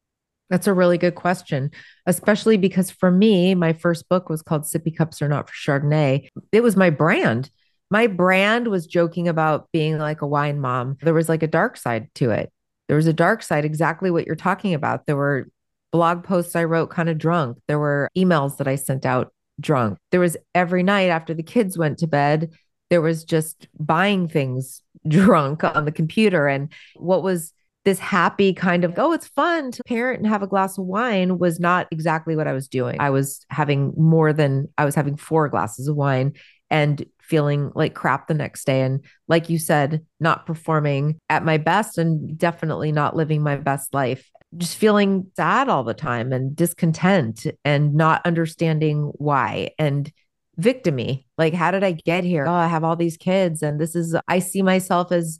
That's 0.48 0.68
a 0.68 0.72
really 0.72 0.98
good 0.98 1.16
question, 1.16 1.72
especially 2.06 2.58
because 2.58 2.92
for 2.92 3.10
me, 3.10 3.56
my 3.56 3.72
first 3.72 4.08
book 4.08 4.28
was 4.28 4.40
called 4.40 4.62
Sippy 4.62 4.96
Cups 4.96 5.20
Are 5.20 5.28
Not 5.28 5.50
for 5.50 5.54
Chardonnay. 5.56 6.28
It 6.52 6.62
was 6.62 6.76
my 6.76 6.90
brand. 6.90 7.50
My 7.90 8.06
brand 8.06 8.68
was 8.68 8.86
joking 8.86 9.26
about 9.26 9.66
being 9.72 9.98
like 9.98 10.22
a 10.22 10.28
wine 10.28 10.60
mom. 10.60 10.96
There 11.02 11.12
was 11.12 11.28
like 11.28 11.42
a 11.42 11.48
dark 11.48 11.76
side 11.76 12.08
to 12.16 12.30
it. 12.30 12.52
There 12.86 12.96
was 12.96 13.08
a 13.08 13.12
dark 13.12 13.42
side, 13.42 13.64
exactly 13.64 14.12
what 14.12 14.26
you're 14.26 14.36
talking 14.36 14.74
about. 14.74 15.06
There 15.06 15.16
were 15.16 15.48
blog 15.90 16.22
posts 16.22 16.54
I 16.54 16.62
wrote 16.62 16.90
kind 16.90 17.08
of 17.08 17.18
drunk. 17.18 17.58
There 17.66 17.80
were 17.80 18.08
emails 18.16 18.58
that 18.58 18.68
I 18.68 18.76
sent 18.76 19.04
out 19.04 19.32
drunk. 19.60 19.98
There 20.10 20.20
was 20.20 20.36
every 20.54 20.82
night 20.82 21.08
after 21.08 21.34
the 21.34 21.42
kids 21.42 21.78
went 21.78 21.98
to 21.98 22.06
bed, 22.06 22.52
there 22.90 23.00
was 23.00 23.24
just 23.24 23.68
buying 23.78 24.28
things 24.28 24.82
drunk 25.08 25.64
on 25.64 25.84
the 25.84 25.92
computer. 25.92 26.46
And 26.46 26.72
what 26.96 27.22
was 27.22 27.52
this 27.84 27.98
happy 28.00 28.52
kind 28.52 28.84
of, 28.84 28.94
oh, 28.98 29.12
it's 29.12 29.28
fun 29.28 29.70
to 29.70 29.82
parent 29.84 30.18
and 30.18 30.26
have 30.26 30.42
a 30.42 30.48
glass 30.48 30.76
of 30.76 30.84
wine 30.84 31.38
was 31.38 31.60
not 31.60 31.86
exactly 31.92 32.34
what 32.34 32.48
I 32.48 32.52
was 32.52 32.66
doing. 32.66 32.96
I 33.00 33.10
was 33.10 33.46
having 33.48 33.92
more 33.96 34.32
than, 34.32 34.68
I 34.76 34.84
was 34.84 34.96
having 34.96 35.16
four 35.16 35.48
glasses 35.48 35.86
of 35.86 35.94
wine 35.94 36.32
and 36.68 37.06
feeling 37.20 37.70
like 37.76 37.94
crap 37.94 38.26
the 38.26 38.34
next 38.34 38.64
day. 38.64 38.82
And 38.82 39.04
like 39.28 39.48
you 39.48 39.58
said, 39.58 40.04
not 40.18 40.46
performing 40.46 41.20
at 41.28 41.44
my 41.44 41.58
best 41.58 41.96
and 41.96 42.36
definitely 42.36 42.90
not 42.90 43.14
living 43.14 43.42
my 43.42 43.56
best 43.56 43.94
life 43.94 44.28
just 44.56 44.76
feeling 44.76 45.30
sad 45.36 45.68
all 45.68 45.84
the 45.84 45.94
time 45.94 46.32
and 46.32 46.54
discontent 46.54 47.46
and 47.64 47.94
not 47.94 48.22
understanding 48.24 49.12
why. 49.16 49.70
And 49.78 50.12
victimy 50.60 51.26
like 51.36 51.52
how 51.52 51.70
did 51.70 51.84
i 51.84 51.92
get 51.92 52.24
here? 52.24 52.46
Oh 52.46 52.52
i 52.52 52.66
have 52.66 52.82
all 52.82 52.96
these 52.96 53.16
kids 53.16 53.62
and 53.62 53.78
this 53.78 53.94
is 53.94 54.16
i 54.26 54.38
see 54.38 54.62
myself 54.62 55.12
as 55.12 55.38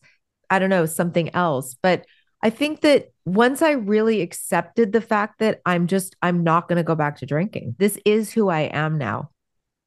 i 0.51 0.59
don't 0.59 0.71
know 0.71 0.87
something 0.87 1.35
else. 1.35 1.75
But 1.83 2.05
i 2.43 2.51
think 2.51 2.83
that 2.83 3.07
once 3.25 3.63
i 3.63 3.73
really 3.73 4.21
accepted 4.21 4.93
the 4.93 5.01
fact 5.01 5.39
that 5.39 5.61
i'm 5.65 5.87
just 5.87 6.17
i'm 6.23 6.45
not 6.45 6.69
going 6.69 6.77
to 6.77 6.83
go 6.83 6.95
back 6.95 7.17
to 7.19 7.27
drinking. 7.27 7.77
This 7.79 7.99
is 8.05 8.33
who 8.33 8.49
i 8.49 8.63
am 8.63 8.99
now. 8.99 9.31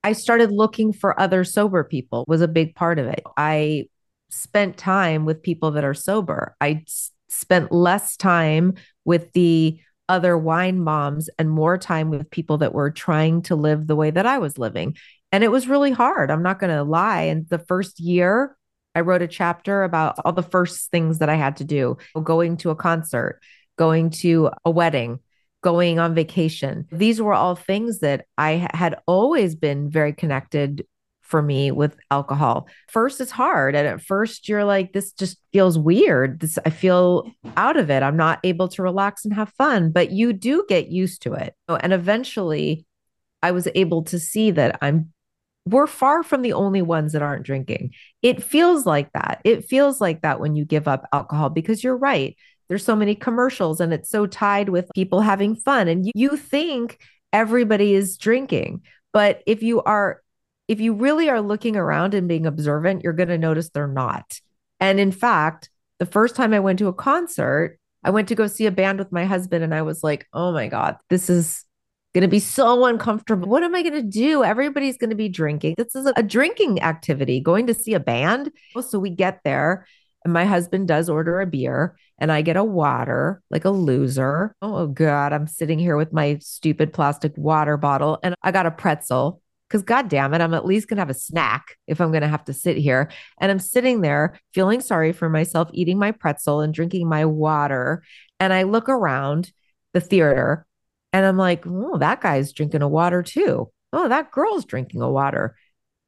I 0.03 0.13
started 0.13 0.51
looking 0.51 0.93
for 0.93 1.19
other 1.19 1.43
sober 1.43 1.83
people 1.83 2.25
was 2.27 2.41
a 2.41 2.47
big 2.47 2.73
part 2.73 2.99
of 2.99 3.05
it. 3.05 3.21
I 3.37 3.85
spent 4.29 4.77
time 4.77 5.25
with 5.25 5.43
people 5.43 5.71
that 5.71 5.83
are 5.83 5.93
sober. 5.93 6.55
I 6.61 6.85
spent 7.27 7.71
less 7.71 8.17
time 8.17 8.75
with 9.05 9.31
the 9.33 9.79
other 10.07 10.37
wine 10.37 10.79
moms 10.79 11.29
and 11.37 11.49
more 11.49 11.77
time 11.77 12.09
with 12.09 12.31
people 12.31 12.57
that 12.57 12.73
were 12.73 12.91
trying 12.91 13.43
to 13.43 13.55
live 13.55 13.85
the 13.85 13.95
way 13.95 14.09
that 14.09 14.25
I 14.25 14.39
was 14.39 14.57
living. 14.57 14.97
And 15.31 15.43
it 15.43 15.51
was 15.51 15.67
really 15.67 15.91
hard. 15.91 16.31
I'm 16.31 16.43
not 16.43 16.59
going 16.59 16.75
to 16.75 16.83
lie. 16.83 17.23
And 17.23 17.47
the 17.49 17.59
first 17.59 17.99
year, 17.99 18.57
I 18.95 19.01
wrote 19.01 19.21
a 19.21 19.27
chapter 19.27 19.83
about 19.83 20.15
all 20.25 20.33
the 20.33 20.41
first 20.41 20.89
things 20.89 21.19
that 21.19 21.29
I 21.29 21.35
had 21.35 21.57
to 21.57 21.63
do 21.63 21.97
going 22.23 22.57
to 22.57 22.71
a 22.71 22.75
concert, 22.75 23.39
going 23.77 24.09
to 24.09 24.49
a 24.65 24.71
wedding, 24.71 25.19
going 25.61 25.99
on 25.99 26.15
vacation. 26.15 26.87
These 26.91 27.21
were 27.21 27.33
all 27.33 27.55
things 27.55 27.99
that 27.99 28.25
I 28.37 28.67
had 28.73 28.99
always 29.05 29.55
been 29.55 29.91
very 29.91 30.13
connected 30.13 30.85
for 31.29 31.41
me 31.41 31.71
with 31.71 31.95
alcohol. 32.09 32.67
First, 32.87 33.21
it's 33.21 33.31
hard. 33.31 33.75
And 33.75 33.87
at 33.87 34.01
first, 34.01 34.49
you're 34.49 34.63
like, 34.65 34.93
this 34.93 35.11
just 35.11 35.37
feels 35.53 35.77
weird. 35.77 36.39
This, 36.39 36.57
I 36.65 36.71
feel 36.71 37.31
out 37.55 37.77
of 37.77 37.91
it. 37.91 38.01
I'm 38.01 38.17
not 38.17 38.39
able 38.43 38.67
to 38.69 38.81
relax 38.81 39.25
and 39.25 39.33
have 39.35 39.53
fun, 39.57 39.91
but 39.91 40.11
you 40.11 40.33
do 40.33 40.65
get 40.67 40.87
used 40.87 41.21
to 41.23 41.33
it. 41.33 41.53
Oh, 41.67 41.75
and 41.75 41.93
eventually, 41.93 42.85
I 43.43 43.51
was 43.51 43.67
able 43.75 44.03
to 44.05 44.19
see 44.19 44.51
that 44.51 44.79
I'm, 44.81 45.13
we're 45.65 45.87
far 45.87 46.23
from 46.23 46.41
the 46.41 46.53
only 46.53 46.81
ones 46.81 47.13
that 47.13 47.21
aren't 47.21 47.45
drinking. 47.45 47.93
It 48.23 48.41
feels 48.41 48.87
like 48.87 49.11
that. 49.13 49.39
It 49.43 49.65
feels 49.65 50.01
like 50.01 50.23
that 50.23 50.39
when 50.39 50.55
you 50.55 50.65
give 50.65 50.87
up 50.87 51.07
alcohol 51.13 51.49
because 51.49 51.83
you're 51.83 51.95
right. 51.95 52.35
There's 52.69 52.83
so 52.83 52.95
many 52.95 53.13
commercials 53.13 53.79
and 53.79 53.93
it's 53.93 54.09
so 54.09 54.25
tied 54.25 54.69
with 54.69 54.89
people 54.95 55.21
having 55.21 55.55
fun. 55.55 55.87
And 55.87 56.05
you, 56.07 56.11
you 56.15 56.37
think 56.37 56.99
everybody 57.31 57.93
is 57.93 58.17
drinking. 58.17 58.81
But 59.13 59.41
if 59.45 59.63
you 59.63 59.81
are 59.83 60.21
if 60.69 60.79
you 60.79 60.93
really 60.93 61.29
are 61.29 61.41
looking 61.41 61.75
around 61.75 62.13
and 62.13 62.27
being 62.27 62.45
observant, 62.45 63.03
you're 63.03 63.11
going 63.11 63.29
to 63.29 63.39
notice 63.39 63.69
they're 63.69 63.87
not. 63.87 64.39
And 64.79 64.99
in 64.99 65.11
fact, 65.11 65.71
the 65.97 66.05
first 66.05 66.35
time 66.35 66.53
I 66.53 66.59
went 66.59 66.77
to 66.79 66.87
a 66.87 66.93
concert, 66.93 67.79
I 68.03 68.11
went 68.11 68.27
to 68.27 68.35
go 68.35 68.45
see 68.45 68.67
a 68.67 68.71
band 68.71 68.99
with 68.99 69.11
my 69.11 69.25
husband, 69.25 69.63
and 69.63 69.73
I 69.73 69.81
was 69.81 70.03
like, 70.03 70.27
oh 70.31 70.53
my 70.53 70.67
God, 70.67 70.95
this 71.09 71.27
is 71.27 71.65
going 72.13 72.21
to 72.21 72.27
be 72.27 72.39
so 72.39 72.85
uncomfortable. 72.85 73.49
What 73.49 73.63
am 73.63 73.73
I 73.73 73.81
going 73.81 73.95
to 73.95 74.03
do? 74.03 74.43
Everybody's 74.43 74.97
going 74.97 75.09
to 75.09 75.15
be 75.15 75.27
drinking. 75.27 75.73
This 75.75 75.95
is 75.95 76.11
a 76.15 76.21
drinking 76.21 76.83
activity, 76.83 77.39
going 77.39 77.65
to 77.65 77.73
see 77.73 77.95
a 77.95 77.99
band. 77.99 78.51
So 78.79 78.99
we 78.99 79.09
get 79.09 79.41
there, 79.43 79.87
and 80.23 80.31
my 80.31 80.45
husband 80.45 80.87
does 80.87 81.09
order 81.09 81.41
a 81.41 81.47
beer, 81.47 81.97
and 82.19 82.31
I 82.31 82.43
get 82.43 82.57
a 82.57 82.63
water 82.63 83.41
like 83.49 83.65
a 83.65 83.71
loser. 83.71 84.53
Oh, 84.61 84.75
oh 84.75 84.87
God, 84.87 85.33
I'm 85.33 85.47
sitting 85.47 85.79
here 85.79 85.97
with 85.97 86.13
my 86.13 86.37
stupid 86.41 86.93
plastic 86.93 87.33
water 87.37 87.75
bottle, 87.75 88.19
and 88.21 88.35
I 88.43 88.51
got 88.51 88.67
a 88.67 88.71
pretzel 88.71 89.41
because 89.69 89.83
god 89.83 90.09
damn 90.09 90.33
it 90.33 90.41
i'm 90.41 90.53
at 90.53 90.65
least 90.65 90.87
going 90.87 90.97
to 90.97 91.01
have 91.01 91.09
a 91.09 91.13
snack 91.13 91.77
if 91.87 92.01
i'm 92.01 92.11
going 92.11 92.21
to 92.21 92.27
have 92.27 92.43
to 92.43 92.53
sit 92.53 92.77
here 92.77 93.09
and 93.39 93.51
i'm 93.51 93.59
sitting 93.59 94.01
there 94.01 94.39
feeling 94.53 94.81
sorry 94.81 95.11
for 95.11 95.29
myself 95.29 95.69
eating 95.73 95.99
my 95.99 96.11
pretzel 96.11 96.61
and 96.61 96.73
drinking 96.73 97.07
my 97.07 97.25
water 97.25 98.03
and 98.39 98.51
i 98.53 98.63
look 98.63 98.89
around 98.89 99.51
the 99.93 100.01
theater 100.01 100.65
and 101.13 101.25
i'm 101.25 101.37
like 101.37 101.63
oh 101.67 101.97
that 101.97 102.21
guy's 102.21 102.51
drinking 102.51 102.81
a 102.81 102.87
water 102.87 103.21
too 103.21 103.71
oh 103.93 104.07
that 104.07 104.31
girl's 104.31 104.65
drinking 104.65 105.01
a 105.01 105.09
water 105.09 105.55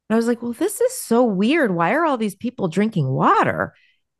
and 0.08 0.14
i 0.14 0.16
was 0.16 0.26
like 0.26 0.42
well 0.42 0.52
this 0.52 0.80
is 0.80 1.00
so 1.00 1.22
weird 1.22 1.74
why 1.74 1.92
are 1.92 2.04
all 2.04 2.18
these 2.18 2.36
people 2.36 2.68
drinking 2.68 3.08
water 3.08 3.74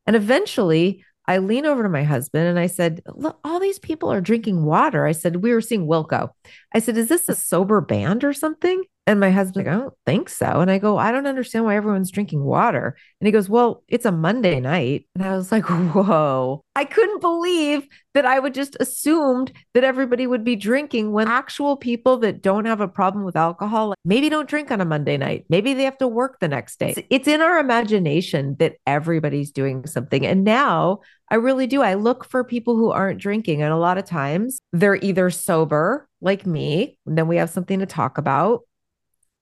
and 0.06 0.16
eventually 0.16 1.04
I 1.26 1.38
lean 1.38 1.66
over 1.66 1.84
to 1.84 1.88
my 1.88 2.02
husband 2.02 2.48
and 2.48 2.58
I 2.58 2.66
said, 2.66 3.00
Look, 3.06 3.38
all 3.44 3.60
these 3.60 3.78
people 3.78 4.12
are 4.12 4.20
drinking 4.20 4.64
water. 4.64 5.06
I 5.06 5.12
said, 5.12 5.36
We 5.36 5.52
were 5.52 5.60
seeing 5.60 5.86
Wilco. 5.86 6.30
I 6.74 6.80
said, 6.80 6.96
Is 6.96 7.08
this 7.08 7.28
a 7.28 7.36
sober 7.36 7.80
band 7.80 8.24
or 8.24 8.32
something? 8.32 8.82
And 9.04 9.18
my 9.18 9.30
husband's 9.30 9.66
like, 9.66 9.74
I 9.74 9.78
don't 9.78 9.94
think 10.06 10.28
so. 10.28 10.60
And 10.60 10.70
I 10.70 10.78
go, 10.78 10.96
I 10.96 11.10
don't 11.10 11.26
understand 11.26 11.64
why 11.64 11.74
everyone's 11.76 12.12
drinking 12.12 12.44
water. 12.44 12.96
And 13.20 13.26
he 13.26 13.32
goes, 13.32 13.48
Well, 13.48 13.82
it's 13.88 14.04
a 14.04 14.12
Monday 14.12 14.60
night. 14.60 15.06
And 15.16 15.24
I 15.24 15.36
was 15.36 15.50
like, 15.50 15.64
Whoa. 15.68 16.62
I 16.76 16.84
couldn't 16.84 17.20
believe 17.20 17.86
that 18.14 18.26
I 18.26 18.38
would 18.38 18.54
just 18.54 18.76
assumed 18.78 19.52
that 19.74 19.82
everybody 19.82 20.26
would 20.26 20.44
be 20.44 20.54
drinking 20.54 21.10
when 21.10 21.26
actual 21.26 21.76
people 21.76 22.18
that 22.18 22.42
don't 22.42 22.66
have 22.66 22.80
a 22.80 22.88
problem 22.88 23.24
with 23.24 23.36
alcohol 23.36 23.94
maybe 24.04 24.28
don't 24.28 24.48
drink 24.48 24.70
on 24.70 24.80
a 24.80 24.84
Monday 24.84 25.16
night. 25.16 25.46
Maybe 25.48 25.74
they 25.74 25.84
have 25.84 25.98
to 25.98 26.08
work 26.08 26.38
the 26.38 26.48
next 26.48 26.78
day. 26.78 27.06
It's 27.10 27.28
in 27.28 27.40
our 27.40 27.58
imagination 27.58 28.56
that 28.60 28.76
everybody's 28.86 29.50
doing 29.50 29.86
something. 29.86 30.24
And 30.24 30.44
now 30.44 31.00
I 31.28 31.36
really 31.36 31.66
do. 31.66 31.82
I 31.82 31.94
look 31.94 32.24
for 32.28 32.44
people 32.44 32.76
who 32.76 32.90
aren't 32.90 33.20
drinking. 33.20 33.62
And 33.62 33.72
a 33.72 33.78
lot 33.78 33.98
of 33.98 34.04
times 34.04 34.60
they're 34.72 34.96
either 34.96 35.30
sober, 35.30 36.06
like 36.20 36.46
me, 36.46 36.98
and 37.06 37.16
then 37.16 37.26
we 37.26 37.36
have 37.36 37.50
something 37.50 37.78
to 37.78 37.86
talk 37.86 38.18
about, 38.18 38.60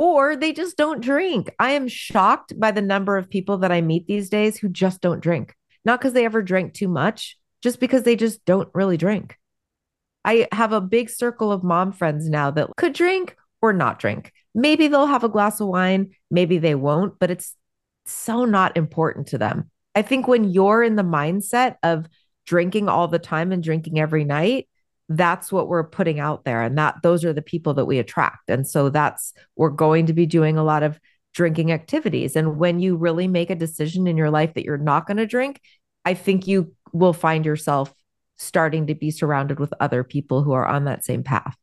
or 0.01 0.35
they 0.35 0.55
just 0.55 0.79
don't 0.79 1.03
drink. 1.03 1.55
I 1.59 1.73
am 1.73 1.87
shocked 1.87 2.59
by 2.59 2.71
the 2.71 2.81
number 2.81 3.19
of 3.19 3.29
people 3.29 3.59
that 3.59 3.71
I 3.71 3.83
meet 3.83 4.07
these 4.07 4.31
days 4.31 4.57
who 4.57 4.71
just 4.71 5.03
don't 5.03 5.21
drink, 5.21 5.55
not 5.85 6.01
because 6.01 6.15
they 6.15 6.25
ever 6.25 6.41
drank 6.41 6.73
too 6.73 6.89
much, 6.89 7.37
just 7.63 7.79
because 7.79 8.03
they 8.03 8.17
just 8.17 8.43
don't 8.47 8.71
really 8.73 8.97
drink. 8.97 9.37
I 10.25 10.49
have 10.53 10.73
a 10.73 10.81
big 10.81 11.11
circle 11.11 11.53
of 11.53 11.63
mom 11.63 11.93
friends 11.93 12.31
now 12.31 12.51
that 12.51 12.71
could 12.79 12.95
drink 12.95 13.37
or 13.61 13.75
not 13.75 13.99
drink. 13.99 14.33
Maybe 14.55 14.89
they'll 14.89 15.05
have 15.05 15.23
a 15.23 15.29
glass 15.29 15.61
of 15.61 15.69
wine, 15.69 16.13
maybe 16.31 16.57
they 16.57 16.75
won't, 16.75 17.19
but 17.19 17.31
it's 17.31 17.55
so 18.07 18.47
not 18.47 18.79
important 18.79 19.27
to 19.29 19.39
them. 19.39 19.71
I 19.95 20.01
think 20.01 20.27
when 20.27 20.45
you're 20.45 20.83
in 20.83 20.97
the 20.97 21.03
mindset 21.03 21.77
of 21.83 22.07
drinking 22.47 22.89
all 22.89 23.07
the 23.07 23.19
time 23.19 23.53
and 23.53 23.63
drinking 23.63 24.01
every 24.01 24.25
night, 24.25 24.67
that's 25.11 25.53
what 25.53 25.69
we're 25.69 25.85
putting 25.85 26.21
out 26.21 26.45
there. 26.45 26.63
And 26.63 26.79
that 26.79 26.97
those 27.03 27.25
are 27.25 27.33
the 27.33 27.43
people 27.43 27.75
that 27.75 27.85
we 27.85 27.99
attract. 27.99 28.49
And 28.49 28.67
so 28.67 28.89
that's 28.89 29.35
we're 29.57 29.69
going 29.69 30.07
to 30.07 30.13
be 30.15 30.25
doing 30.25 30.57
a 30.57 30.65
lot 30.65 30.83
of 30.83 30.99
drinking 31.35 31.73
activities. 31.73 32.37
And 32.37 32.57
when 32.57 32.81
you 32.81 32.97
really 32.97 33.29
make 33.29 33.51
a 33.51 33.55
decision 33.55 34.07
in 34.07 34.17
your 34.17 34.31
life 34.31 34.55
that 34.55 34.65
you're 34.65 34.79
not 34.79 35.07
going 35.07 35.19
to 35.19 35.27
drink 35.27 35.61
i 36.05 36.15
think 36.15 36.47
you 36.47 36.75
will 36.93 37.13
find 37.13 37.45
yourself 37.45 37.95
starting 38.37 38.87
to 38.87 38.95
be 38.95 39.11
surrounded 39.11 39.61
with 39.61 39.73
other 39.81 40.03
people 40.03 40.43
who 40.43 40.53
are 40.53 40.67
on 40.67 40.85
that 40.85 41.05
same 41.05 41.23
path. 41.23 41.57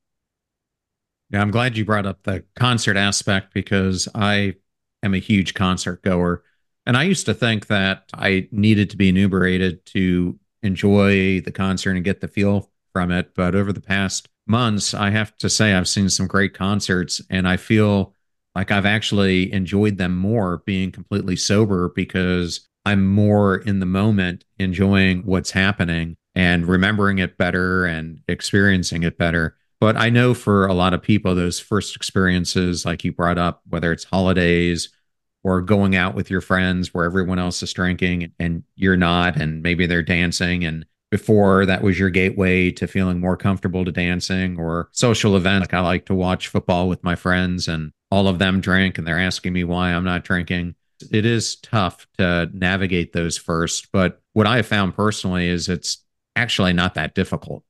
Yeah 1.30 1.42
i'm 1.42 1.52
glad 1.52 1.78
you 1.78 1.86
brought 1.86 2.06
up 2.06 2.24
the 2.24 2.44
concert 2.56 2.98
aspect 2.98 3.54
because 3.54 4.08
i 4.16 4.56
am 5.04 5.14
a 5.14 5.20
huge 5.20 5.54
concert 5.54 6.02
goer. 6.02 6.44
And 6.86 6.96
i 6.96 7.04
used 7.04 7.26
to 7.26 7.34
think 7.34 7.68
that 7.68 8.04
i 8.14 8.48
needed 8.52 8.90
to 8.92 8.98
be 8.98 9.10
inebriated 9.10 9.86
to 9.88 10.40
enjoy 10.64 11.42
the 11.42 11.52
concert 11.52 11.92
and 11.92 12.04
get 12.04 12.22
the 12.22 12.28
feel 12.28 12.72
from 12.98 13.12
it. 13.12 13.36
But 13.36 13.54
over 13.54 13.72
the 13.72 13.80
past 13.80 14.28
months, 14.48 14.96
I 14.96 15.12
have 15.12 15.38
to 15.38 15.52
say 15.52 15.74
I've 15.74 15.88
seen 15.88 16.10
some 16.10 16.26
great 16.26 16.56
concerts 16.56 17.22
and 17.30 17.48
I 17.48 17.56
feel 17.56 18.16
like 18.56 18.72
I've 18.72 18.88
actually 18.88 19.54
enjoyed 19.54 20.00
them 20.00 20.16
more 20.16 20.64
being 20.66 20.92
completely 20.92 21.36
sober 21.36 21.90
because 21.90 22.68
I'm 22.88 23.06
more 23.06 23.58
in 23.58 23.80
the 23.80 23.86
moment, 23.86 24.46
enjoying 24.58 25.22
what's 25.26 25.52
happening 25.52 26.18
and 26.34 26.68
remembering 26.68 27.20
it 27.20 27.38
better 27.38 27.86
and 27.86 28.20
experiencing 28.28 29.04
it 29.04 29.20
better. 29.20 29.56
But 29.80 29.96
I 29.96 30.10
know 30.10 30.34
for 30.34 30.66
a 30.66 30.74
lot 30.74 30.96
of 30.96 31.04
people, 31.04 31.36
those 31.36 31.60
first 31.60 31.96
experiences, 31.96 32.84
like 32.84 33.04
you 33.04 33.12
brought 33.12 33.38
up, 33.38 33.62
whether 33.70 33.92
it's 33.92 34.06
holidays 34.06 34.90
or 35.44 35.62
going 35.62 35.96
out 35.96 36.16
with 36.16 36.32
your 36.32 36.42
friends 36.42 36.96
where 36.96 37.06
everyone 37.06 37.38
else 37.38 37.62
is 37.62 37.74
drinking 37.74 38.34
and 38.40 38.64
you're 38.76 38.98
not, 38.98 39.36
and 39.40 39.62
maybe 39.62 39.86
they're 39.86 40.02
dancing 40.02 40.66
and 40.66 40.84
before 41.10 41.66
that 41.66 41.82
was 41.82 41.98
your 41.98 42.10
gateway 42.10 42.72
to 42.72 42.88
feeling 42.88 43.20
more 43.20 43.38
comfortable 43.38 43.86
to 43.86 43.92
dancing 43.92 44.60
or 44.60 44.90
social 44.92 45.38
events. 45.38 45.68
Like 45.68 45.74
I 45.74 45.80
like 45.82 46.06
to 46.08 46.16
watch 46.16 46.50
football 46.50 46.90
with 46.90 47.04
my 47.04 47.16
friends 47.16 47.68
and 47.68 47.92
all 48.12 48.28
of 48.28 48.40
them 48.40 48.62
drink 48.62 48.98
and 48.98 49.08
they're 49.08 49.20
asking 49.20 49.54
me 49.54 49.64
why 49.64 49.94
I'm 49.94 50.04
not 50.04 50.24
drinking. 50.24 50.76
It 51.12 51.26
is 51.26 51.56
tough 51.58 52.08
to 52.18 52.50
navigate 52.54 53.14
those 53.14 53.38
first, 53.38 53.90
but 53.92 54.22
what 54.34 54.48
I 54.48 54.58
have 54.58 54.68
found 54.68 54.96
personally 54.96 55.48
is 55.48 55.70
it's 55.70 56.04
actually 56.36 56.74
not 56.74 56.96
that 56.96 57.14
difficult. 57.14 57.64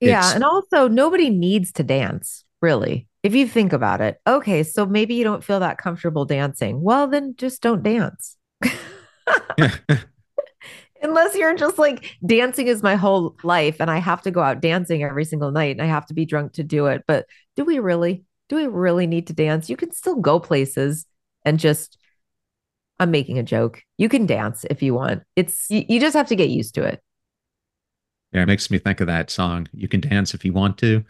Yeah. 0.00 0.20
It's, 0.20 0.34
and 0.34 0.44
also, 0.44 0.88
nobody 0.88 1.30
needs 1.30 1.72
to 1.72 1.82
dance, 1.82 2.44
really. 2.62 3.08
If 3.22 3.34
you 3.34 3.48
think 3.48 3.72
about 3.72 4.00
it, 4.00 4.18
okay, 4.26 4.62
so 4.62 4.86
maybe 4.86 5.14
you 5.14 5.24
don't 5.24 5.42
feel 5.42 5.60
that 5.60 5.78
comfortable 5.78 6.24
dancing. 6.24 6.82
Well, 6.82 7.06
then 7.06 7.34
just 7.36 7.62
don't 7.62 7.82
dance. 7.82 8.36
unless 11.04 11.36
you're 11.36 11.54
just 11.54 11.78
like 11.78 12.16
dancing 12.26 12.66
is 12.66 12.82
my 12.82 12.96
whole 12.96 13.36
life 13.44 13.76
and 13.78 13.90
I 13.90 13.98
have 13.98 14.22
to 14.22 14.30
go 14.30 14.40
out 14.40 14.60
dancing 14.60 15.02
every 15.04 15.24
single 15.24 15.52
night 15.52 15.72
and 15.72 15.82
I 15.82 15.86
have 15.86 16.06
to 16.06 16.14
be 16.14 16.24
drunk 16.24 16.54
to 16.54 16.64
do 16.64 16.86
it. 16.86 17.04
But 17.06 17.26
do 17.54 17.64
we 17.64 17.78
really? 17.78 18.24
Do 18.48 18.56
we 18.56 18.66
really 18.66 19.06
need 19.06 19.28
to 19.28 19.32
dance? 19.32 19.70
You 19.70 19.76
can 19.76 19.92
still 19.92 20.16
go 20.16 20.40
places 20.40 21.06
and 21.44 21.58
just 21.58 21.98
I'm 22.98 23.10
making 23.10 23.38
a 23.38 23.42
joke. 23.42 23.82
You 23.98 24.08
can 24.08 24.26
dance 24.26 24.64
if 24.70 24.82
you 24.82 24.94
want. 24.94 25.22
It's 25.36 25.66
you, 25.70 25.84
you 25.88 26.00
just 26.00 26.16
have 26.16 26.28
to 26.28 26.36
get 26.36 26.48
used 26.48 26.74
to 26.76 26.84
it. 26.84 27.02
Yeah, 28.32 28.42
it 28.42 28.46
makes 28.46 28.70
me 28.70 28.78
think 28.78 29.00
of 29.00 29.06
that 29.06 29.30
song. 29.30 29.68
You 29.72 29.88
can 29.88 30.00
dance 30.00 30.34
if 30.34 30.44
you 30.44 30.52
want 30.52 30.78
to. 30.78 31.04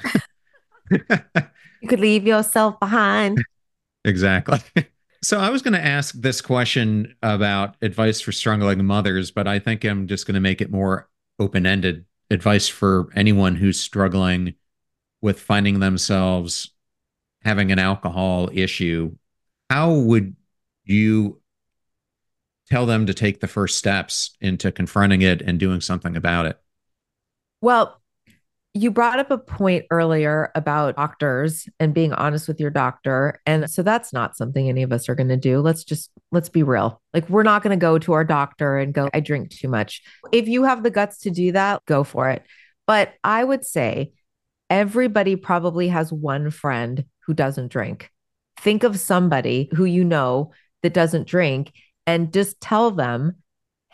you 0.91 1.89
could 1.89 2.01
leave 2.01 2.27
yourself 2.27 2.79
behind. 2.81 3.43
Exactly. 4.07 4.61
So 5.25 5.41
I 5.41 5.49
was 5.49 5.63
going 5.63 5.73
to 5.73 5.83
ask 5.83 6.15
this 6.17 6.43
question 6.43 7.17
about 7.23 7.77
advice 7.81 8.21
for 8.21 8.31
struggling 8.31 8.85
mothers, 8.85 9.31
but 9.31 9.49
I 9.49 9.59
think 9.59 9.83
I'm 9.83 10.07
just 10.07 10.27
going 10.27 10.35
to 10.35 10.41
make 10.41 10.61
it 10.61 10.71
more 10.71 11.09
open-ended 11.39 12.05
advice 12.31 12.69
for 12.69 13.09
anyone 13.17 13.57
who's 13.57 13.81
struggling 13.81 14.55
with 15.23 15.41
finding 15.41 15.81
themselves 15.81 16.73
having 17.43 17.73
an 17.73 17.79
alcohol 17.79 18.51
issue. 18.53 19.17
How 19.71 19.95
would 19.95 20.37
you 20.85 21.41
tell 22.69 22.85
them 22.85 23.07
to 23.07 23.15
take 23.15 23.41
the 23.41 23.49
first 23.49 23.79
steps 23.79 24.37
into 24.43 24.71
confronting 24.71 25.23
it 25.23 25.41
and 25.41 25.59
doing 25.59 25.81
something 25.81 26.17
about 26.17 26.45
it? 26.45 26.61
Well, 27.63 27.99
you 28.77 28.91
brought 28.91 29.21
up 29.21 29.31
a 29.31 29.39
point 29.39 29.85
earlier 29.91 30.51
about 30.57 30.97
doctors 30.97 31.69
and 31.79 31.95
being 31.95 32.13
honest 32.13 32.49
with 32.49 32.59
your 32.59 32.71
doctor. 32.71 33.41
And 33.47 33.71
so 33.71 33.85
that's 33.85 34.13
not 34.13 34.37
something 34.37 34.69
any 34.69 34.83
of 34.83 34.93
us 34.93 35.09
are 35.09 35.15
going 35.15 35.29
to 35.29 35.37
do. 35.37 35.61
Let's 35.61 35.85
just, 35.85 36.11
let's 36.33 36.49
be 36.49 36.65
real. 36.65 37.01
Like, 37.13 37.31
we're 37.31 37.45
not 37.45 37.63
going 37.63 37.79
to 37.79 37.81
go 37.81 38.01
to 38.01 38.13
our 38.15 38.25
doctor 38.25 38.77
and 38.79 38.93
go, 38.93 39.09
I 39.15 39.21
drink 39.21 39.51
too 39.51 39.69
much. 39.69 40.03
If 40.33 40.49
you 40.49 40.65
have 40.65 40.83
the 40.83 40.91
guts 40.91 41.19
to 41.21 41.31
do 41.31 41.53
that, 41.53 41.85
go 41.87 42.03
for 42.03 42.31
it. 42.31 42.43
But 42.85 43.15
I 43.23 43.45
would 43.45 43.65
say 43.65 44.13
everybody 44.69 45.37
probably 45.37 45.89
has 45.89 46.13
one 46.13 46.51
friend 46.51 47.05
who 47.27 47.35
doesn't 47.35 47.71
drink. 47.71 48.11
Think 48.59 48.83
of 48.83 48.99
somebody 48.99 49.71
who 49.73 49.85
you 49.85 50.05
know 50.05 50.53
that 50.83 50.95
doesn't 50.95 51.29
drink 51.29 51.73
and 52.09 52.33
just 52.33 52.61
tell 52.61 52.91
them 52.91 53.37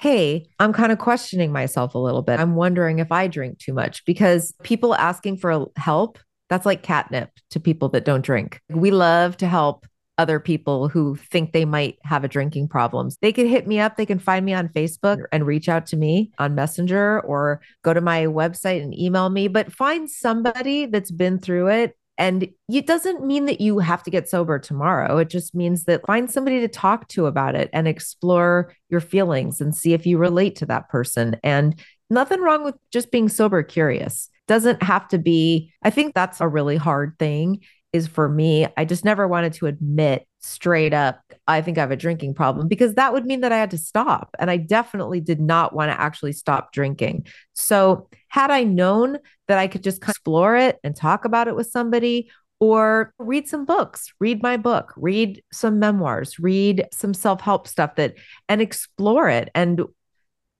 hey, 0.00 0.46
I'm 0.58 0.72
kind 0.72 0.92
of 0.92 0.98
questioning 0.98 1.52
myself 1.52 1.94
a 1.94 1.98
little 1.98 2.22
bit. 2.22 2.40
I'm 2.40 2.54
wondering 2.54 3.00
if 3.00 3.12
I 3.12 3.26
drink 3.26 3.58
too 3.58 3.74
much 3.74 4.02
because 4.06 4.54
people 4.62 4.94
asking 4.94 5.36
for 5.36 5.66
help, 5.76 6.18
that's 6.48 6.64
like 6.64 6.82
catnip 6.82 7.30
to 7.50 7.60
people 7.60 7.90
that 7.90 8.06
don't 8.06 8.24
drink. 8.24 8.62
We 8.70 8.92
love 8.92 9.36
to 9.36 9.46
help 9.46 9.86
other 10.16 10.40
people 10.40 10.88
who 10.88 11.16
think 11.16 11.52
they 11.52 11.66
might 11.66 11.98
have 12.02 12.24
a 12.24 12.28
drinking 12.28 12.68
problems. 12.68 13.18
They 13.20 13.32
can 13.32 13.46
hit 13.46 13.66
me 13.66 13.78
up. 13.78 13.96
They 13.96 14.06
can 14.06 14.18
find 14.18 14.44
me 14.44 14.54
on 14.54 14.68
Facebook 14.68 15.22
and 15.32 15.46
reach 15.46 15.68
out 15.68 15.84
to 15.86 15.96
me 15.98 16.30
on 16.38 16.54
Messenger 16.54 17.20
or 17.20 17.60
go 17.82 17.92
to 17.92 18.00
my 18.00 18.24
website 18.24 18.82
and 18.82 18.98
email 18.98 19.28
me, 19.28 19.48
but 19.48 19.70
find 19.70 20.10
somebody 20.10 20.86
that's 20.86 21.10
been 21.10 21.38
through 21.38 21.68
it 21.68 21.96
and 22.20 22.46
it 22.68 22.86
doesn't 22.86 23.24
mean 23.24 23.46
that 23.46 23.62
you 23.62 23.78
have 23.78 24.02
to 24.02 24.10
get 24.10 24.28
sober 24.28 24.58
tomorrow. 24.58 25.16
It 25.16 25.30
just 25.30 25.54
means 25.54 25.84
that 25.84 26.06
find 26.06 26.30
somebody 26.30 26.60
to 26.60 26.68
talk 26.68 27.08
to 27.08 27.24
about 27.24 27.54
it 27.54 27.70
and 27.72 27.88
explore 27.88 28.74
your 28.90 29.00
feelings 29.00 29.62
and 29.62 29.74
see 29.74 29.94
if 29.94 30.04
you 30.04 30.18
relate 30.18 30.56
to 30.56 30.66
that 30.66 30.90
person. 30.90 31.36
And 31.42 31.80
nothing 32.10 32.42
wrong 32.42 32.62
with 32.62 32.74
just 32.92 33.10
being 33.10 33.30
sober 33.30 33.62
curious. 33.62 34.28
Doesn't 34.46 34.82
have 34.82 35.08
to 35.08 35.18
be, 35.18 35.72
I 35.82 35.88
think 35.88 36.12
that's 36.12 36.42
a 36.42 36.48
really 36.48 36.76
hard 36.76 37.18
thing 37.18 37.60
is 37.94 38.06
for 38.06 38.28
me. 38.28 38.66
I 38.76 38.84
just 38.84 39.04
never 39.04 39.26
wanted 39.26 39.54
to 39.54 39.66
admit 39.66 40.26
straight 40.40 40.92
up, 40.92 41.20
I 41.46 41.62
think 41.62 41.78
I 41.78 41.82
have 41.82 41.90
a 41.90 41.96
drinking 41.96 42.34
problem 42.34 42.66
because 42.66 42.94
that 42.94 43.12
would 43.12 43.26
mean 43.26 43.40
that 43.42 43.52
I 43.52 43.58
had 43.58 43.70
to 43.72 43.78
stop. 43.78 44.34
And 44.38 44.50
I 44.50 44.56
definitely 44.56 45.20
did 45.20 45.40
not 45.40 45.74
want 45.74 45.90
to 45.90 46.00
actually 46.00 46.32
stop 46.32 46.72
drinking. 46.72 47.26
So, 47.52 48.08
had 48.28 48.50
I 48.50 48.64
known 48.64 49.18
that 49.48 49.58
I 49.58 49.66
could 49.66 49.82
just 49.82 50.02
explore 50.02 50.56
it 50.56 50.78
and 50.84 50.94
talk 50.94 51.24
about 51.24 51.48
it 51.48 51.56
with 51.56 51.66
somebody, 51.68 52.30
or 52.60 53.14
read 53.18 53.48
some 53.48 53.64
books, 53.64 54.12
read 54.20 54.42
my 54.42 54.56
book, 54.56 54.92
read 54.96 55.42
some 55.52 55.78
memoirs, 55.78 56.38
read 56.38 56.86
some 56.92 57.14
self 57.14 57.40
help 57.40 57.66
stuff 57.66 57.96
that 57.96 58.14
and 58.48 58.60
explore 58.60 59.28
it 59.28 59.50
and 59.54 59.82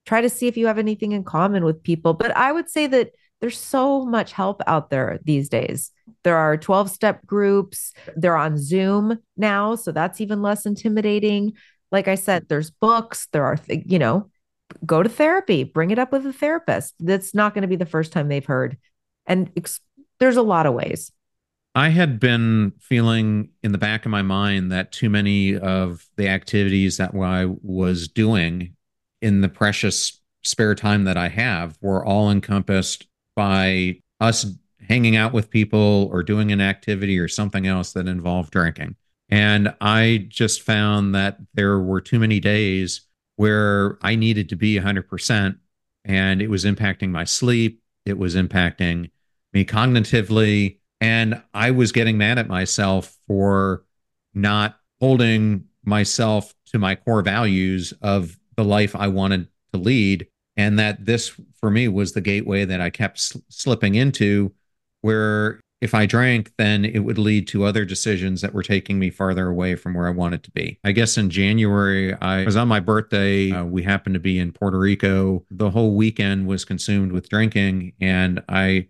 try 0.05 0.19
to 0.19 0.29
see 0.29 0.47
if 0.47 0.57
you 0.57 0.67
have 0.67 0.79
anything 0.79 1.11
in 1.11 1.23
common 1.23 1.63
with 1.63 1.83
people. 1.83 2.13
But 2.13 2.35
I 2.35 2.51
would 2.51 2.69
say 2.69 2.87
that 2.87 3.11
there's 3.41 3.59
so 3.59 4.05
much 4.05 4.31
help 4.31 4.61
out 4.67 4.89
there 4.89 5.19
these 5.23 5.49
days. 5.49 5.91
There 6.23 6.37
are 6.37 6.55
12 6.55 6.91
step 6.91 7.25
groups, 7.25 7.93
they're 8.15 8.37
on 8.37 8.57
Zoom 8.57 9.19
now. 9.35 9.75
So 9.75 9.91
that's 9.91 10.21
even 10.21 10.41
less 10.41 10.65
intimidating. 10.65 11.53
Like 11.91 12.07
I 12.07 12.15
said, 12.15 12.47
there's 12.47 12.69
books, 12.69 13.27
there 13.33 13.43
are, 13.43 13.57
th- 13.57 13.83
you 13.85 13.99
know, 13.99 14.29
go 14.85 15.03
to 15.03 15.09
therapy, 15.09 15.63
bring 15.63 15.91
it 15.91 15.99
up 15.99 16.11
with 16.11 16.25
a 16.25 16.31
therapist. 16.31 16.93
That's 16.99 17.33
not 17.33 17.53
going 17.53 17.63
to 17.63 17.67
be 17.67 17.75
the 17.75 17.85
first 17.85 18.13
time 18.13 18.29
they've 18.29 18.45
heard. 18.45 18.77
And 19.25 19.51
ex- 19.57 19.81
there's 20.19 20.37
a 20.37 20.41
lot 20.41 20.67
of 20.67 20.73
ways. 20.73 21.11
I 21.73 21.89
had 21.89 22.19
been 22.19 22.73
feeling 22.79 23.49
in 23.63 23.71
the 23.71 23.77
back 23.77 24.05
of 24.05 24.11
my 24.11 24.21
mind 24.21 24.71
that 24.71 24.91
too 24.91 25.09
many 25.09 25.57
of 25.57 26.05
the 26.17 26.27
activities 26.27 26.97
that 26.97 27.15
I 27.15 27.45
was 27.61 28.07
doing 28.07 28.75
in 29.21 29.41
the 29.41 29.49
precious 29.49 30.21
spare 30.43 30.75
time 30.75 31.05
that 31.05 31.17
I 31.17 31.29
have 31.29 31.77
were 31.81 32.05
all 32.05 32.29
encompassed 32.29 33.07
by 33.35 34.01
us 34.19 34.45
hanging 34.87 35.15
out 35.15 35.33
with 35.33 35.49
people 35.49 36.09
or 36.11 36.23
doing 36.23 36.51
an 36.51 36.61
activity 36.61 37.17
or 37.17 37.27
something 37.27 37.67
else 37.67 37.93
that 37.93 38.07
involved 38.07 38.51
drinking. 38.51 38.95
And 39.29 39.73
I 39.79 40.25
just 40.27 40.61
found 40.61 41.15
that 41.15 41.37
there 41.53 41.79
were 41.79 42.01
too 42.01 42.19
many 42.19 42.39
days 42.39 43.01
where 43.37 43.97
I 44.01 44.15
needed 44.15 44.49
to 44.49 44.55
be 44.55 44.77
100%, 44.77 45.57
and 46.03 46.41
it 46.41 46.49
was 46.49 46.65
impacting 46.65 47.09
my 47.11 47.23
sleep. 47.23 47.81
It 48.05 48.17
was 48.17 48.35
impacting 48.35 49.09
me 49.53 49.63
cognitively. 49.65 50.79
And 50.99 51.41
I 51.53 51.71
was 51.71 51.91
getting 51.91 52.17
mad 52.17 52.37
at 52.37 52.47
myself 52.47 53.17
for 53.27 53.85
not 54.33 54.77
holding 54.99 55.65
myself 55.83 56.53
to 56.67 56.79
my 56.79 56.95
core 56.95 57.21
values 57.21 57.93
of 58.01 58.37
the 58.55 58.63
life 58.63 58.95
I 58.95 59.07
wanted 59.07 59.47
to 59.73 59.79
lead. 59.79 60.27
And 60.61 60.77
that 60.77 61.05
this, 61.05 61.33
for 61.59 61.71
me, 61.71 61.87
was 61.87 62.13
the 62.13 62.21
gateway 62.21 62.65
that 62.65 62.81
I 62.81 62.91
kept 62.91 63.19
sl- 63.19 63.39
slipping 63.49 63.95
into, 63.95 64.53
where 65.01 65.59
if 65.81 65.95
I 65.95 66.05
drank, 66.05 66.51
then 66.57 66.85
it 66.85 66.99
would 66.99 67.17
lead 67.17 67.47
to 67.47 67.63
other 67.63 67.83
decisions 67.85 68.41
that 68.41 68.53
were 68.53 68.61
taking 68.61 68.99
me 68.99 69.09
farther 69.09 69.47
away 69.47 69.75
from 69.75 69.95
where 69.95 70.07
I 70.07 70.11
wanted 70.11 70.43
to 70.43 70.51
be. 70.51 70.79
I 70.83 70.91
guess 70.91 71.17
in 71.17 71.31
January, 71.31 72.13
I 72.13 72.45
was 72.45 72.55
on 72.55 72.67
my 72.67 72.79
birthday. 72.79 73.51
Uh, 73.51 73.65
we 73.65 73.81
happened 73.81 74.13
to 74.13 74.19
be 74.19 74.37
in 74.37 74.51
Puerto 74.51 74.77
Rico. 74.77 75.43
The 75.49 75.71
whole 75.71 75.95
weekend 75.95 76.45
was 76.45 76.63
consumed 76.63 77.11
with 77.11 77.29
drinking. 77.29 77.93
And 77.99 78.43
I 78.47 78.89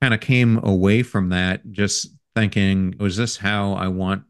kind 0.00 0.14
of 0.14 0.20
came 0.20 0.58
away 0.64 1.02
from 1.02 1.28
that 1.28 1.70
just 1.72 2.08
thinking, 2.34 2.94
was 2.98 3.18
this 3.18 3.36
how 3.36 3.74
I 3.74 3.88
want 3.88 4.22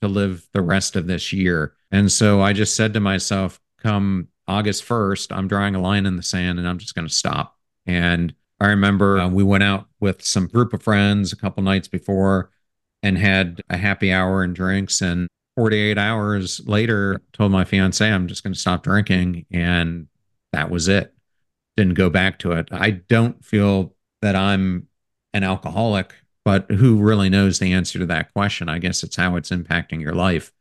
to 0.00 0.08
live 0.08 0.48
the 0.52 0.62
rest 0.62 0.96
of 0.96 1.06
this 1.06 1.32
year? 1.32 1.74
And 1.92 2.10
so 2.10 2.40
I 2.40 2.52
just 2.52 2.74
said 2.74 2.92
to 2.94 3.00
myself, 3.00 3.60
come 3.78 4.26
August 4.52 4.84
1st, 4.84 5.34
I'm 5.34 5.48
drawing 5.48 5.74
a 5.74 5.80
line 5.80 6.04
in 6.04 6.16
the 6.16 6.22
sand 6.22 6.58
and 6.58 6.68
I'm 6.68 6.78
just 6.78 6.94
going 6.94 7.08
to 7.08 7.12
stop. 7.12 7.56
And 7.86 8.34
I 8.60 8.66
remember 8.68 9.18
uh, 9.18 9.28
we 9.28 9.42
went 9.42 9.64
out 9.64 9.86
with 9.98 10.22
some 10.24 10.46
group 10.46 10.72
of 10.72 10.82
friends 10.82 11.32
a 11.32 11.36
couple 11.36 11.62
nights 11.62 11.88
before 11.88 12.50
and 13.02 13.18
had 13.18 13.62
a 13.70 13.76
happy 13.76 14.12
hour 14.12 14.42
and 14.42 14.54
drinks. 14.54 15.00
And 15.00 15.26
48 15.56 15.98
hours 15.98 16.60
later, 16.66 17.22
told 17.32 17.50
my 17.50 17.64
fiance, 17.64 18.08
I'm 18.08 18.28
just 18.28 18.42
going 18.42 18.52
to 18.52 18.58
stop 18.58 18.82
drinking. 18.82 19.46
And 19.50 20.06
that 20.52 20.70
was 20.70 20.86
it. 20.86 21.14
Didn't 21.76 21.94
go 21.94 22.10
back 22.10 22.38
to 22.40 22.52
it. 22.52 22.68
I 22.70 22.90
don't 22.90 23.44
feel 23.44 23.94
that 24.20 24.36
I'm 24.36 24.86
an 25.32 25.44
alcoholic, 25.44 26.14
but 26.44 26.70
who 26.70 26.96
really 26.96 27.30
knows 27.30 27.58
the 27.58 27.72
answer 27.72 27.98
to 27.98 28.06
that 28.06 28.32
question? 28.34 28.68
I 28.68 28.78
guess 28.78 29.02
it's 29.02 29.16
how 29.16 29.36
it's 29.36 29.50
impacting 29.50 30.00
your 30.00 30.14
life. 30.14 30.52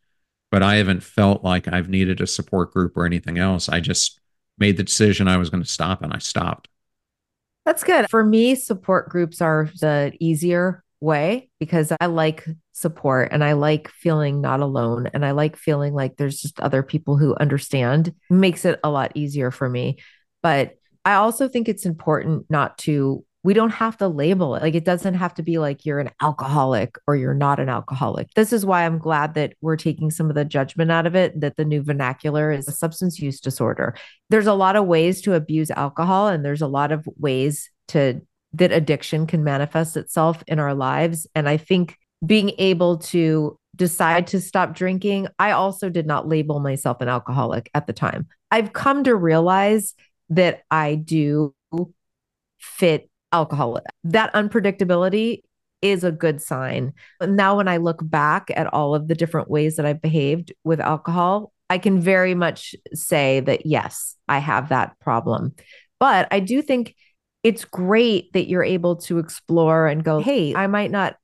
But 0.51 0.61
I 0.61 0.75
haven't 0.75 1.01
felt 1.01 1.43
like 1.43 1.67
I've 1.67 1.89
needed 1.89 2.21
a 2.21 2.27
support 2.27 2.73
group 2.73 2.97
or 2.97 3.05
anything 3.05 3.37
else. 3.37 3.69
I 3.69 3.79
just 3.79 4.19
made 4.57 4.77
the 4.77 4.83
decision 4.83 5.27
I 5.27 5.37
was 5.37 5.49
going 5.49 5.63
to 5.63 5.69
stop 5.69 6.01
and 6.03 6.13
I 6.13 6.19
stopped. 6.19 6.67
That's 7.65 7.83
good. 7.83 8.09
For 8.09 8.23
me, 8.23 8.55
support 8.55 9.09
groups 9.09 9.41
are 9.41 9.69
the 9.79 10.13
easier 10.19 10.83
way 10.99 11.49
because 11.59 11.91
I 11.99 12.05
like 12.07 12.45
support 12.73 13.29
and 13.31 13.43
I 13.43 13.53
like 13.53 13.89
feeling 13.89 14.41
not 14.41 14.59
alone 14.59 15.07
and 15.13 15.25
I 15.25 15.31
like 15.31 15.55
feeling 15.55 15.93
like 15.93 16.17
there's 16.17 16.41
just 16.41 16.59
other 16.59 16.83
people 16.83 17.17
who 17.17 17.35
understand. 17.39 18.09
It 18.09 18.33
makes 18.33 18.65
it 18.65 18.79
a 18.83 18.89
lot 18.89 19.11
easier 19.15 19.51
for 19.51 19.67
me. 19.67 19.97
But 20.43 20.75
I 21.03 21.15
also 21.15 21.47
think 21.47 21.67
it's 21.67 21.85
important 21.85 22.45
not 22.49 22.77
to 22.79 23.25
we 23.43 23.53
don't 23.53 23.71
have 23.71 23.97
to 23.97 24.07
label 24.07 24.55
it. 24.55 24.61
Like 24.61 24.75
it 24.75 24.85
doesn't 24.85 25.15
have 25.15 25.33
to 25.35 25.43
be 25.43 25.57
like 25.57 25.85
you're 25.85 25.99
an 25.99 26.11
alcoholic 26.21 26.95
or 27.07 27.15
you're 27.15 27.33
not 27.33 27.59
an 27.59 27.69
alcoholic. 27.69 28.31
This 28.35 28.53
is 28.53 28.65
why 28.65 28.85
I'm 28.85 28.99
glad 28.99 29.33
that 29.33 29.53
we're 29.61 29.77
taking 29.77 30.11
some 30.11 30.29
of 30.29 30.35
the 30.35 30.45
judgment 30.45 30.91
out 30.91 31.07
of 31.07 31.15
it, 31.15 31.39
that 31.41 31.57
the 31.57 31.65
new 31.65 31.81
vernacular 31.81 32.51
is 32.51 32.67
a 32.67 32.71
substance 32.71 33.19
use 33.19 33.39
disorder. 33.39 33.95
There's 34.29 34.47
a 34.47 34.53
lot 34.53 34.75
of 34.75 34.85
ways 34.85 35.21
to 35.21 35.33
abuse 35.33 35.71
alcohol, 35.71 36.27
and 36.27 36.45
there's 36.45 36.61
a 36.61 36.67
lot 36.67 36.91
of 36.91 37.07
ways 37.17 37.69
to 37.89 38.21
that 38.53 38.71
addiction 38.71 39.27
can 39.27 39.43
manifest 39.43 39.97
itself 39.97 40.43
in 40.47 40.59
our 40.59 40.73
lives. 40.73 41.25
And 41.33 41.47
I 41.47 41.57
think 41.57 41.97
being 42.25 42.51
able 42.57 42.97
to 42.97 43.57
decide 43.75 44.27
to 44.27 44.41
stop 44.41 44.75
drinking, 44.75 45.27
I 45.39 45.51
also 45.51 45.89
did 45.89 46.05
not 46.05 46.27
label 46.27 46.59
myself 46.59 47.01
an 47.01 47.07
alcoholic 47.07 47.69
at 47.73 47.87
the 47.87 47.93
time. 47.93 48.27
I've 48.51 48.73
come 48.73 49.05
to 49.05 49.15
realize 49.15 49.95
that 50.29 50.63
I 50.69 50.95
do 50.95 51.55
fit 52.59 53.09
alcohol. 53.31 53.79
That 54.03 54.33
unpredictability 54.33 55.41
is 55.81 56.03
a 56.03 56.11
good 56.11 56.41
sign. 56.41 56.93
But 57.19 57.29
now, 57.29 57.57
when 57.57 57.67
I 57.67 57.77
look 57.77 57.99
back 58.03 58.51
at 58.55 58.71
all 58.73 58.93
of 58.93 59.07
the 59.07 59.15
different 59.15 59.49
ways 59.49 59.75
that 59.75 59.85
I've 59.85 60.01
behaved 60.01 60.53
with 60.63 60.79
alcohol, 60.79 61.53
I 61.69 61.77
can 61.77 61.99
very 61.99 62.35
much 62.35 62.75
say 62.93 63.39
that 63.41 63.65
yes, 63.65 64.15
I 64.27 64.39
have 64.39 64.69
that 64.69 64.99
problem. 64.99 65.55
But 65.99 66.27
I 66.31 66.39
do 66.39 66.61
think 66.61 66.95
it's 67.43 67.65
great 67.65 68.33
that 68.33 68.47
you're 68.47 68.63
able 68.63 68.97
to 68.97 69.17
explore 69.17 69.87
and 69.87 70.03
go, 70.03 70.19
hey, 70.19 70.53
I 70.53 70.67
might 70.67 70.91
not 70.91 71.15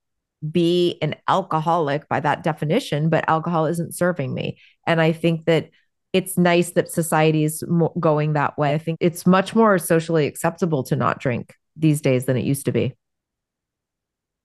be 0.51 0.97
an 1.01 1.15
alcoholic 1.27 2.07
by 2.07 2.19
that 2.19 2.43
definition, 2.43 3.09
but 3.09 3.27
alcohol 3.27 3.65
isn't 3.65 3.95
serving 3.95 4.33
me. 4.33 4.57
And 4.85 5.01
I 5.01 5.11
think 5.11 5.45
that 5.45 5.69
it's 6.13 6.37
nice 6.37 6.71
that 6.71 6.89
society 6.89 7.43
is 7.43 7.63
going 7.99 8.33
that 8.33 8.57
way. 8.57 8.73
I 8.73 8.77
think 8.77 8.97
it's 9.01 9.25
much 9.25 9.53
more 9.53 9.77
socially 9.77 10.25
acceptable 10.25 10.83
to 10.83 10.95
not 10.95 11.19
drink 11.19 11.53
these 11.77 12.01
days 12.01 12.25
than 12.25 12.37
it 12.37 12.43
used 12.43 12.65
to 12.65 12.71
be. 12.71 12.93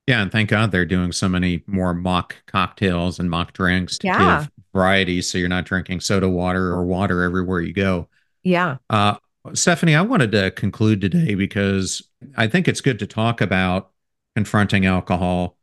Yeah, 0.06 0.22
and 0.22 0.32
thank 0.32 0.50
God 0.50 0.72
they're 0.72 0.84
doing 0.84 1.12
so 1.12 1.28
many 1.28 1.62
more 1.66 1.94
mock 1.94 2.36
cocktails 2.46 3.20
and 3.20 3.30
mock 3.30 3.52
drinks 3.52 3.98
to 3.98 4.08
yeah. 4.08 4.40
give 4.40 4.50
variety 4.72 5.22
so 5.22 5.38
you're 5.38 5.48
not 5.48 5.64
drinking 5.64 6.00
soda 6.00 6.28
water 6.28 6.72
or 6.72 6.84
water 6.84 7.22
everywhere 7.22 7.60
you 7.60 7.72
go. 7.72 8.08
Yeah. 8.42 8.78
Uh, 8.90 9.16
Stefanie, 9.48 9.96
I 9.96 10.02
wanted 10.02 10.32
to 10.32 10.50
conclude 10.52 11.00
today 11.00 11.34
because 11.34 12.02
I 12.36 12.48
think 12.48 12.66
it's 12.66 12.80
good 12.80 12.98
to 13.00 13.06
talk 13.06 13.40
about 13.40 13.90
confronting 14.34 14.86
alcohol 14.86 15.56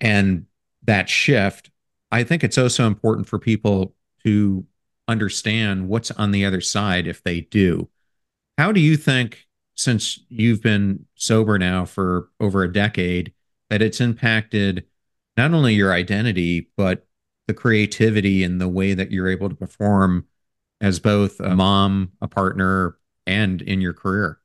and 0.00 0.46
that 0.82 1.08
shift. 1.08 1.70
I 2.10 2.24
think 2.24 2.44
it's 2.44 2.58
also 2.58 2.86
important 2.86 3.26
for 3.26 3.38
people 3.38 3.94
to 4.24 4.66
understand 5.08 5.88
what's 5.88 6.10
on 6.10 6.30
the 6.30 6.44
other 6.44 6.60
side 6.60 7.06
if 7.06 7.22
they 7.22 7.42
do. 7.42 7.88
How 8.58 8.72
do 8.72 8.80
you 8.80 8.96
think 8.96 9.46
since 9.80 10.20
you've 10.28 10.62
been 10.62 11.06
sober 11.14 11.58
now 11.58 11.84
for 11.84 12.28
over 12.38 12.62
a 12.62 12.72
decade 12.72 13.32
that 13.70 13.82
it's 13.82 14.00
impacted 14.00 14.84
not 15.36 15.52
only 15.54 15.74
your 15.74 15.92
identity 15.92 16.70
but 16.76 17.06
the 17.46 17.54
creativity 17.54 18.44
and 18.44 18.60
the 18.60 18.68
way 18.68 18.94
that 18.94 19.10
you're 19.10 19.28
able 19.28 19.48
to 19.48 19.56
perform 19.56 20.26
as 20.80 20.98
both 20.98 21.40
a 21.40 21.54
mom, 21.54 22.12
a 22.20 22.28
partner, 22.28 22.96
and 23.26 23.60
in 23.62 23.80
your 23.80 23.92
career? 23.92 24.38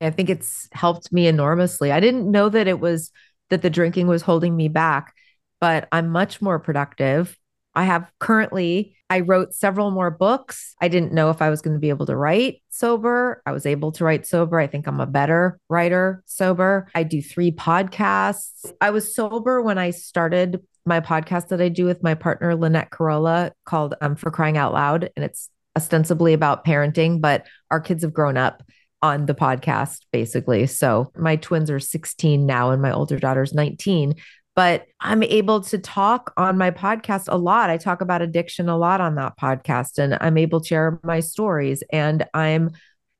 I 0.00 0.10
think 0.10 0.30
it's 0.30 0.68
helped 0.72 1.12
me 1.12 1.26
enormously. 1.26 1.92
I 1.92 2.00
didn't 2.00 2.30
know 2.30 2.48
that 2.48 2.68
it 2.68 2.80
was 2.80 3.10
that 3.50 3.62
the 3.62 3.70
drinking 3.70 4.06
was 4.06 4.22
holding 4.22 4.56
me 4.56 4.68
back, 4.68 5.14
but 5.60 5.88
I'm 5.92 6.08
much 6.08 6.40
more 6.40 6.58
productive. 6.58 7.36
I 7.74 7.84
have 7.84 8.10
currently, 8.18 8.96
I 9.10 9.20
wrote 9.20 9.54
several 9.54 9.90
more 9.90 10.10
books. 10.10 10.74
I 10.80 10.88
didn't 10.88 11.12
know 11.12 11.30
if 11.30 11.40
I 11.40 11.48
was 11.48 11.62
going 11.62 11.74
to 11.74 11.80
be 11.80 11.88
able 11.88 12.06
to 12.06 12.16
write 12.16 12.62
sober. 12.68 13.42
I 13.46 13.52
was 13.52 13.64
able 13.64 13.90
to 13.92 14.04
write 14.04 14.26
sober. 14.26 14.58
I 14.58 14.66
think 14.66 14.86
I'm 14.86 15.00
a 15.00 15.06
better 15.06 15.58
writer 15.68 16.22
sober. 16.26 16.88
I 16.94 17.04
do 17.04 17.22
three 17.22 17.50
podcasts. 17.50 18.70
I 18.80 18.90
was 18.90 19.14
sober 19.14 19.62
when 19.62 19.78
I 19.78 19.90
started 19.90 20.60
my 20.84 21.00
podcast 21.00 21.48
that 21.48 21.60
I 21.60 21.68
do 21.68 21.84
with 21.84 22.02
my 22.02 22.14
partner, 22.14 22.54
Lynette 22.54 22.90
Carolla, 22.90 23.52
called 23.64 23.94
um, 24.00 24.14
For 24.14 24.30
Crying 24.30 24.56
Out 24.58 24.72
Loud. 24.72 25.10
And 25.16 25.24
it's 25.24 25.48
ostensibly 25.76 26.32
about 26.32 26.64
parenting, 26.64 27.20
but 27.20 27.46
our 27.70 27.80
kids 27.80 28.02
have 28.02 28.12
grown 28.12 28.36
up 28.36 28.62
on 29.00 29.26
the 29.26 29.34
podcast, 29.34 30.00
basically. 30.12 30.66
So 30.66 31.12
my 31.16 31.36
twins 31.36 31.70
are 31.70 31.80
16 31.80 32.44
now, 32.44 32.70
and 32.70 32.82
my 32.82 32.92
older 32.92 33.18
daughter's 33.18 33.54
19 33.54 34.14
but 34.58 34.88
I'm 34.98 35.22
able 35.22 35.60
to 35.60 35.78
talk 35.78 36.32
on 36.36 36.58
my 36.58 36.72
podcast 36.72 37.26
a 37.28 37.36
lot. 37.36 37.70
I 37.70 37.76
talk 37.76 38.00
about 38.00 38.22
addiction 38.22 38.68
a 38.68 38.76
lot 38.76 39.00
on 39.00 39.14
that 39.14 39.38
podcast, 39.38 39.98
and 39.98 40.18
I'm 40.20 40.36
able 40.36 40.60
to 40.60 40.66
share 40.66 40.98
my 41.04 41.20
stories. 41.20 41.84
And 41.92 42.26
I'm 42.34 42.72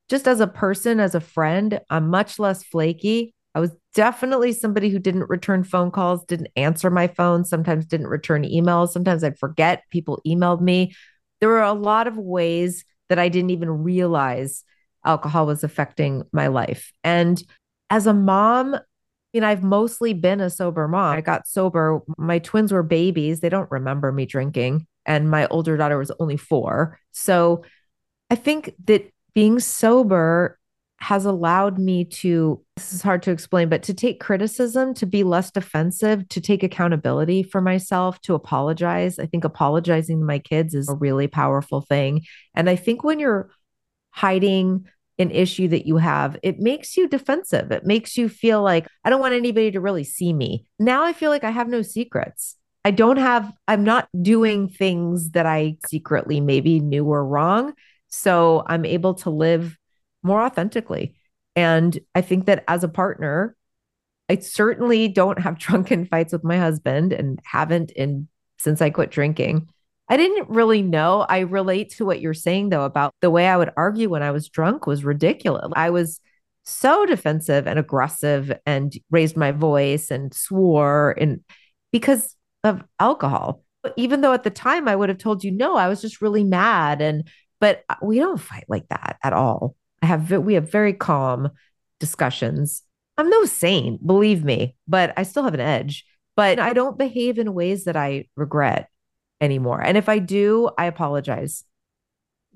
just 0.08 0.26
as 0.26 0.40
a 0.40 0.48
person, 0.48 0.98
as 0.98 1.14
a 1.14 1.20
friend, 1.20 1.80
I'm 1.90 2.08
much 2.08 2.40
less 2.40 2.64
flaky. 2.64 3.36
I 3.54 3.60
was 3.60 3.70
definitely 3.94 4.50
somebody 4.50 4.90
who 4.90 4.98
didn't 4.98 5.28
return 5.28 5.62
phone 5.62 5.92
calls, 5.92 6.24
didn't 6.24 6.48
answer 6.56 6.90
my 6.90 7.06
phone, 7.06 7.44
sometimes 7.44 7.86
didn't 7.86 8.08
return 8.08 8.42
emails. 8.42 8.88
Sometimes 8.88 9.22
I'd 9.22 9.38
forget 9.38 9.84
people 9.90 10.20
emailed 10.26 10.60
me. 10.60 10.92
There 11.38 11.50
were 11.50 11.62
a 11.62 11.72
lot 11.72 12.08
of 12.08 12.18
ways 12.18 12.84
that 13.10 13.20
I 13.20 13.28
didn't 13.28 13.50
even 13.50 13.84
realize 13.84 14.64
alcohol 15.04 15.46
was 15.46 15.62
affecting 15.62 16.24
my 16.32 16.48
life. 16.48 16.90
And 17.04 17.40
as 17.90 18.08
a 18.08 18.12
mom, 18.12 18.76
mean, 19.34 19.44
I've 19.44 19.62
mostly 19.62 20.14
been 20.14 20.40
a 20.40 20.50
sober 20.50 20.88
mom. 20.88 21.16
I 21.16 21.20
got 21.20 21.46
sober. 21.46 22.00
My 22.16 22.38
twins 22.38 22.72
were 22.72 22.82
babies. 22.82 23.40
They 23.40 23.48
don't 23.48 23.70
remember 23.70 24.10
me 24.10 24.26
drinking. 24.26 24.86
And 25.04 25.30
my 25.30 25.46
older 25.48 25.76
daughter 25.76 25.98
was 25.98 26.12
only 26.18 26.36
four. 26.36 26.98
So 27.12 27.64
I 28.30 28.34
think 28.34 28.74
that 28.86 29.10
being 29.34 29.60
sober 29.60 30.58
has 31.00 31.24
allowed 31.24 31.78
me 31.78 32.04
to, 32.04 32.60
this 32.76 32.92
is 32.92 33.02
hard 33.02 33.22
to 33.22 33.30
explain, 33.30 33.68
but 33.68 33.84
to 33.84 33.94
take 33.94 34.18
criticism, 34.18 34.94
to 34.94 35.06
be 35.06 35.22
less 35.22 35.50
defensive, 35.50 36.28
to 36.28 36.40
take 36.40 36.62
accountability 36.64 37.44
for 37.44 37.60
myself, 37.60 38.20
to 38.22 38.34
apologize. 38.34 39.18
I 39.18 39.26
think 39.26 39.44
apologizing 39.44 40.18
to 40.18 40.24
my 40.24 40.40
kids 40.40 40.74
is 40.74 40.88
a 40.88 40.94
really 40.94 41.28
powerful 41.28 41.82
thing. 41.82 42.22
And 42.54 42.68
I 42.68 42.74
think 42.74 43.04
when 43.04 43.20
you're 43.20 43.48
hiding 44.10 44.86
an 45.18 45.30
issue 45.30 45.68
that 45.68 45.86
you 45.86 45.96
have, 45.96 46.36
it 46.42 46.60
makes 46.60 46.96
you 46.96 47.08
defensive. 47.08 47.72
It 47.72 47.84
makes 47.84 48.16
you 48.16 48.28
feel 48.28 48.62
like 48.62 48.86
I 49.04 49.10
don't 49.10 49.20
want 49.20 49.34
anybody 49.34 49.70
to 49.72 49.80
really 49.80 50.04
see 50.04 50.32
me. 50.32 50.66
Now 50.78 51.04
I 51.04 51.12
feel 51.12 51.30
like 51.30 51.44
I 51.44 51.50
have 51.50 51.68
no 51.68 51.82
secrets. 51.82 52.56
I 52.84 52.92
don't 52.92 53.16
have, 53.16 53.52
I'm 53.66 53.84
not 53.84 54.08
doing 54.22 54.68
things 54.68 55.30
that 55.30 55.46
I 55.46 55.76
secretly 55.88 56.40
maybe 56.40 56.80
knew 56.80 57.04
were 57.04 57.24
wrong. 57.24 57.74
So 58.08 58.64
I'm 58.66 58.84
able 58.84 59.14
to 59.14 59.30
live 59.30 59.76
more 60.22 60.40
authentically. 60.40 61.16
And 61.56 61.98
I 62.14 62.20
think 62.20 62.46
that 62.46 62.64
as 62.68 62.84
a 62.84 62.88
partner, 62.88 63.56
I 64.28 64.36
certainly 64.36 65.08
don't 65.08 65.40
have 65.40 65.58
drunken 65.58 66.06
fights 66.06 66.32
with 66.32 66.44
my 66.44 66.58
husband 66.58 67.12
and 67.12 67.40
haven't 67.44 67.90
in 67.90 68.28
since 68.58 68.80
I 68.80 68.90
quit 68.90 69.10
drinking. 69.10 69.68
I 70.08 70.16
didn't 70.16 70.48
really 70.48 70.82
know. 70.82 71.26
I 71.28 71.40
relate 71.40 71.90
to 71.96 72.04
what 72.04 72.20
you're 72.20 72.34
saying 72.34 72.70
though 72.70 72.84
about 72.84 73.14
the 73.20 73.30
way 73.30 73.46
I 73.46 73.56
would 73.56 73.72
argue 73.76 74.08
when 74.08 74.22
I 74.22 74.30
was 74.30 74.48
drunk 74.48 74.86
was 74.86 75.04
ridiculous. 75.04 75.70
I 75.76 75.90
was 75.90 76.20
so 76.64 77.06
defensive 77.06 77.66
and 77.66 77.78
aggressive 77.78 78.52
and 78.66 78.94
raised 79.10 79.36
my 79.36 79.52
voice 79.52 80.10
and 80.10 80.32
swore 80.32 81.14
and 81.18 81.40
because 81.92 82.34
of 82.64 82.82
alcohol. 82.98 83.62
Even 83.96 84.20
though 84.20 84.32
at 84.32 84.44
the 84.44 84.50
time 84.50 84.88
I 84.88 84.96
would 84.96 85.08
have 85.08 85.18
told 85.18 85.44
you 85.44 85.50
no, 85.50 85.76
I 85.76 85.88
was 85.88 86.00
just 86.00 86.20
really 86.20 86.44
mad 86.44 87.00
and 87.00 87.28
but 87.60 87.82
we 88.02 88.18
don't 88.18 88.40
fight 88.40 88.64
like 88.68 88.88
that 88.88 89.18
at 89.22 89.32
all. 89.32 89.74
I 90.02 90.06
have 90.06 90.30
we 90.30 90.54
have 90.54 90.70
very 90.70 90.92
calm 90.92 91.50
discussions. 92.00 92.82
I'm 93.18 93.28
no 93.28 93.44
saint, 93.44 94.06
believe 94.06 94.44
me, 94.44 94.76
but 94.86 95.12
I 95.16 95.24
still 95.24 95.42
have 95.42 95.54
an 95.54 95.60
edge. 95.60 96.04
But 96.36 96.60
I 96.60 96.72
don't 96.72 96.96
behave 96.96 97.38
in 97.38 97.52
ways 97.52 97.84
that 97.84 97.96
I 97.96 98.26
regret 98.36 98.88
anymore. 99.40 99.80
And 99.80 99.96
if 99.96 100.08
I 100.08 100.18
do, 100.18 100.70
I 100.78 100.86
apologize. 100.86 101.64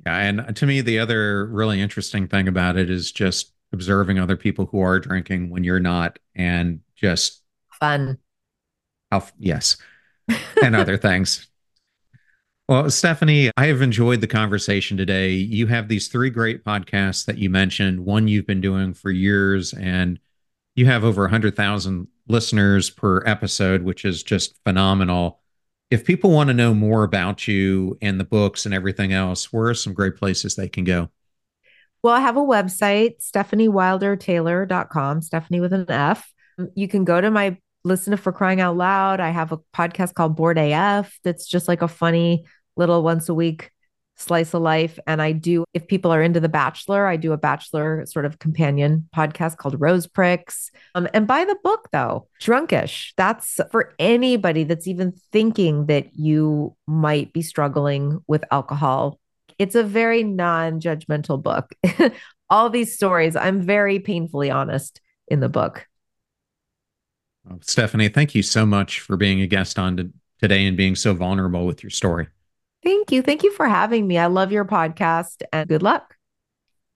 Yeah. 0.07 0.19
And 0.19 0.57
to 0.57 0.67
me, 0.67 0.81
the 0.81 0.99
other 0.99 1.47
really 1.47 1.81
interesting 1.81 2.27
thing 2.27 2.49
about 2.49 2.77
it 2.77 2.91
is 2.91 3.13
just 3.13 3.53
observing 3.73 4.19
other 4.19 4.37
people 4.37 4.67
who 4.67 4.81
are 4.81 4.99
drinking 4.99 5.51
when 5.51 5.65
you're 5.65 5.81
not 5.81 6.19
and 6.35 6.81
just 6.95 7.43
fun. 7.81 8.19
How, 9.11 9.27
yes. 9.39 9.77
and 10.63 10.75
other 10.75 10.97
things. 10.99 11.49
Well, 12.69 12.85
Stefanie, 12.85 13.51
I 13.57 13.67
have 13.67 13.83
enjoyed 13.83 14.21
the 14.21 14.27
conversation 14.27 14.97
today. 14.97 15.31
You 15.31 15.67
have 15.67 15.89
these 15.89 16.09
three 16.09 16.31
great 16.31 16.65
podcasts 16.65 17.27
that 17.27 17.39
you 17.39 17.51
mentioned. 17.51 18.01
One 18.01 18.29
you've 18.29 18.47
been 18.47 18.61
doing 18.61 18.95
for 18.95 19.11
years, 19.11 19.75
and 19.75 20.19
you 20.75 20.87
have 20.87 21.05
over 21.05 21.23
100,000 21.23 22.07
listeners 22.29 22.89
per 22.89 23.23
episode, 23.27 23.83
which 23.83 24.05
is 24.05 24.23
just 24.23 24.59
phenomenal 24.65 25.42
if 25.93 26.07
people 26.07 26.31
want 26.31 26.49
to 26.49 26.55
know 26.55 26.73
more 26.73 27.05
about 27.05 27.47
you 27.47 27.99
and 28.01 28.19
the 28.19 28.25
books 28.25 28.65
and 28.65 28.75
everything 28.75 29.13
else, 29.13 29.53
where 29.53 29.69
are 29.69 29.75
some 29.75 29.93
great 29.93 30.17
places 30.17 30.55
they 30.55 30.67
can 30.67 30.85
go? 30.85 31.11
Well, 32.03 32.15
I 32.15 32.21
have 32.21 32.39
a 32.39 32.41
website, 32.41 33.23
stefaniewildertaylor.com, 33.23 35.21
Stefanie 35.21 35.61
with 35.61 35.75
an 35.75 35.85
F. 35.91 36.33
You 36.75 36.89
can 36.89 37.05
go 37.05 37.21
to 37.21 37.31
my 37.31 37.59
listen 37.85 38.13
to 38.13 38.17
For 38.17 38.33
Crying 38.33 38.63
Out 38.63 38.75
Loud. 38.75 39.21
I 39.21 39.29
have 39.29 39.53
a 39.53 39.59
podcast 39.77 40.15
called 40.15 40.35
Bored 40.35 40.57
AF 40.57 41.15
that's 41.25 41.47
just 41.47 41.69
like 41.69 41.83
a 41.83 41.89
funny 41.89 42.47
little 42.75 43.03
once 43.03 43.29
a 43.29 43.35
week 43.35 43.71
slice 44.17 44.55
of 44.55 44.63
life. 44.63 44.99
And 45.07 45.21
I 45.21 45.33
do, 45.33 45.65
if 45.75 45.87
people 45.87 46.13
are 46.13 46.23
into 46.23 46.41
The 46.41 46.49
Bachelor, 46.49 47.07
I 47.07 47.17
do 47.17 47.33
a 47.33 47.39
Bachelor 47.39 48.07
sort 48.07 48.25
of 48.25 48.39
companion 48.39 49.09
podcast 49.15 49.57
called 49.57 49.81
Rose 49.81 50.07
Pricks. 50.07 50.71
Um, 50.95 51.09
and 51.13 51.27
buy 51.27 51.45
the 51.45 51.57
book, 51.63 51.89
though, 51.93 52.29
Drunkish. 52.41 53.13
That's 53.17 53.61
for 53.71 53.95
anybody 53.99 54.65
that's 54.65 54.87
even 54.87 55.13
thinking 55.33 55.87
that 55.87 56.15
you 56.15 56.77
might 56.87 57.33
be 57.33 57.43
struggling 57.43 58.21
with 58.27 58.45
alcohol. 58.51 59.19
It's 59.59 59.75
a 59.75 59.85
very 59.85 60.23
non 60.23 60.81
judgmental 60.81 61.43
book. 61.43 61.75
All 62.51 62.69
these 62.69 62.95
stories, 62.95 63.35
I'm 63.37 63.63
very 63.63 63.99
painfully 63.99 64.51
honest 64.51 65.01
in 65.29 65.41
the 65.41 65.49
book. 65.49 65.87
Stefanie, 67.61 68.13
thank 68.13 68.35
you 68.35 68.43
so 68.43 68.65
much 68.65 69.01
for 69.01 69.17
being 69.17 69.41
a 69.41 69.47
guest 69.47 69.79
on 69.79 69.97
to, 69.97 70.11
today 70.41 70.67
and 70.67 70.77
being 70.77 70.95
so 70.95 71.15
vulnerable 71.15 71.67
with 71.67 71.83
your 71.83 71.91
story. 71.91 72.29
Thank 72.83 73.13
you. 73.13 73.23
Thank 73.23 73.43
you 73.43 73.53
for 73.53 73.67
having 73.67 74.07
me. 74.07 74.19
I 74.19 74.27
love 74.27 74.53
your 74.53 74.65
podcast 74.65 75.43
and 75.53 75.69
good 75.69 75.83
luck. 75.83 76.17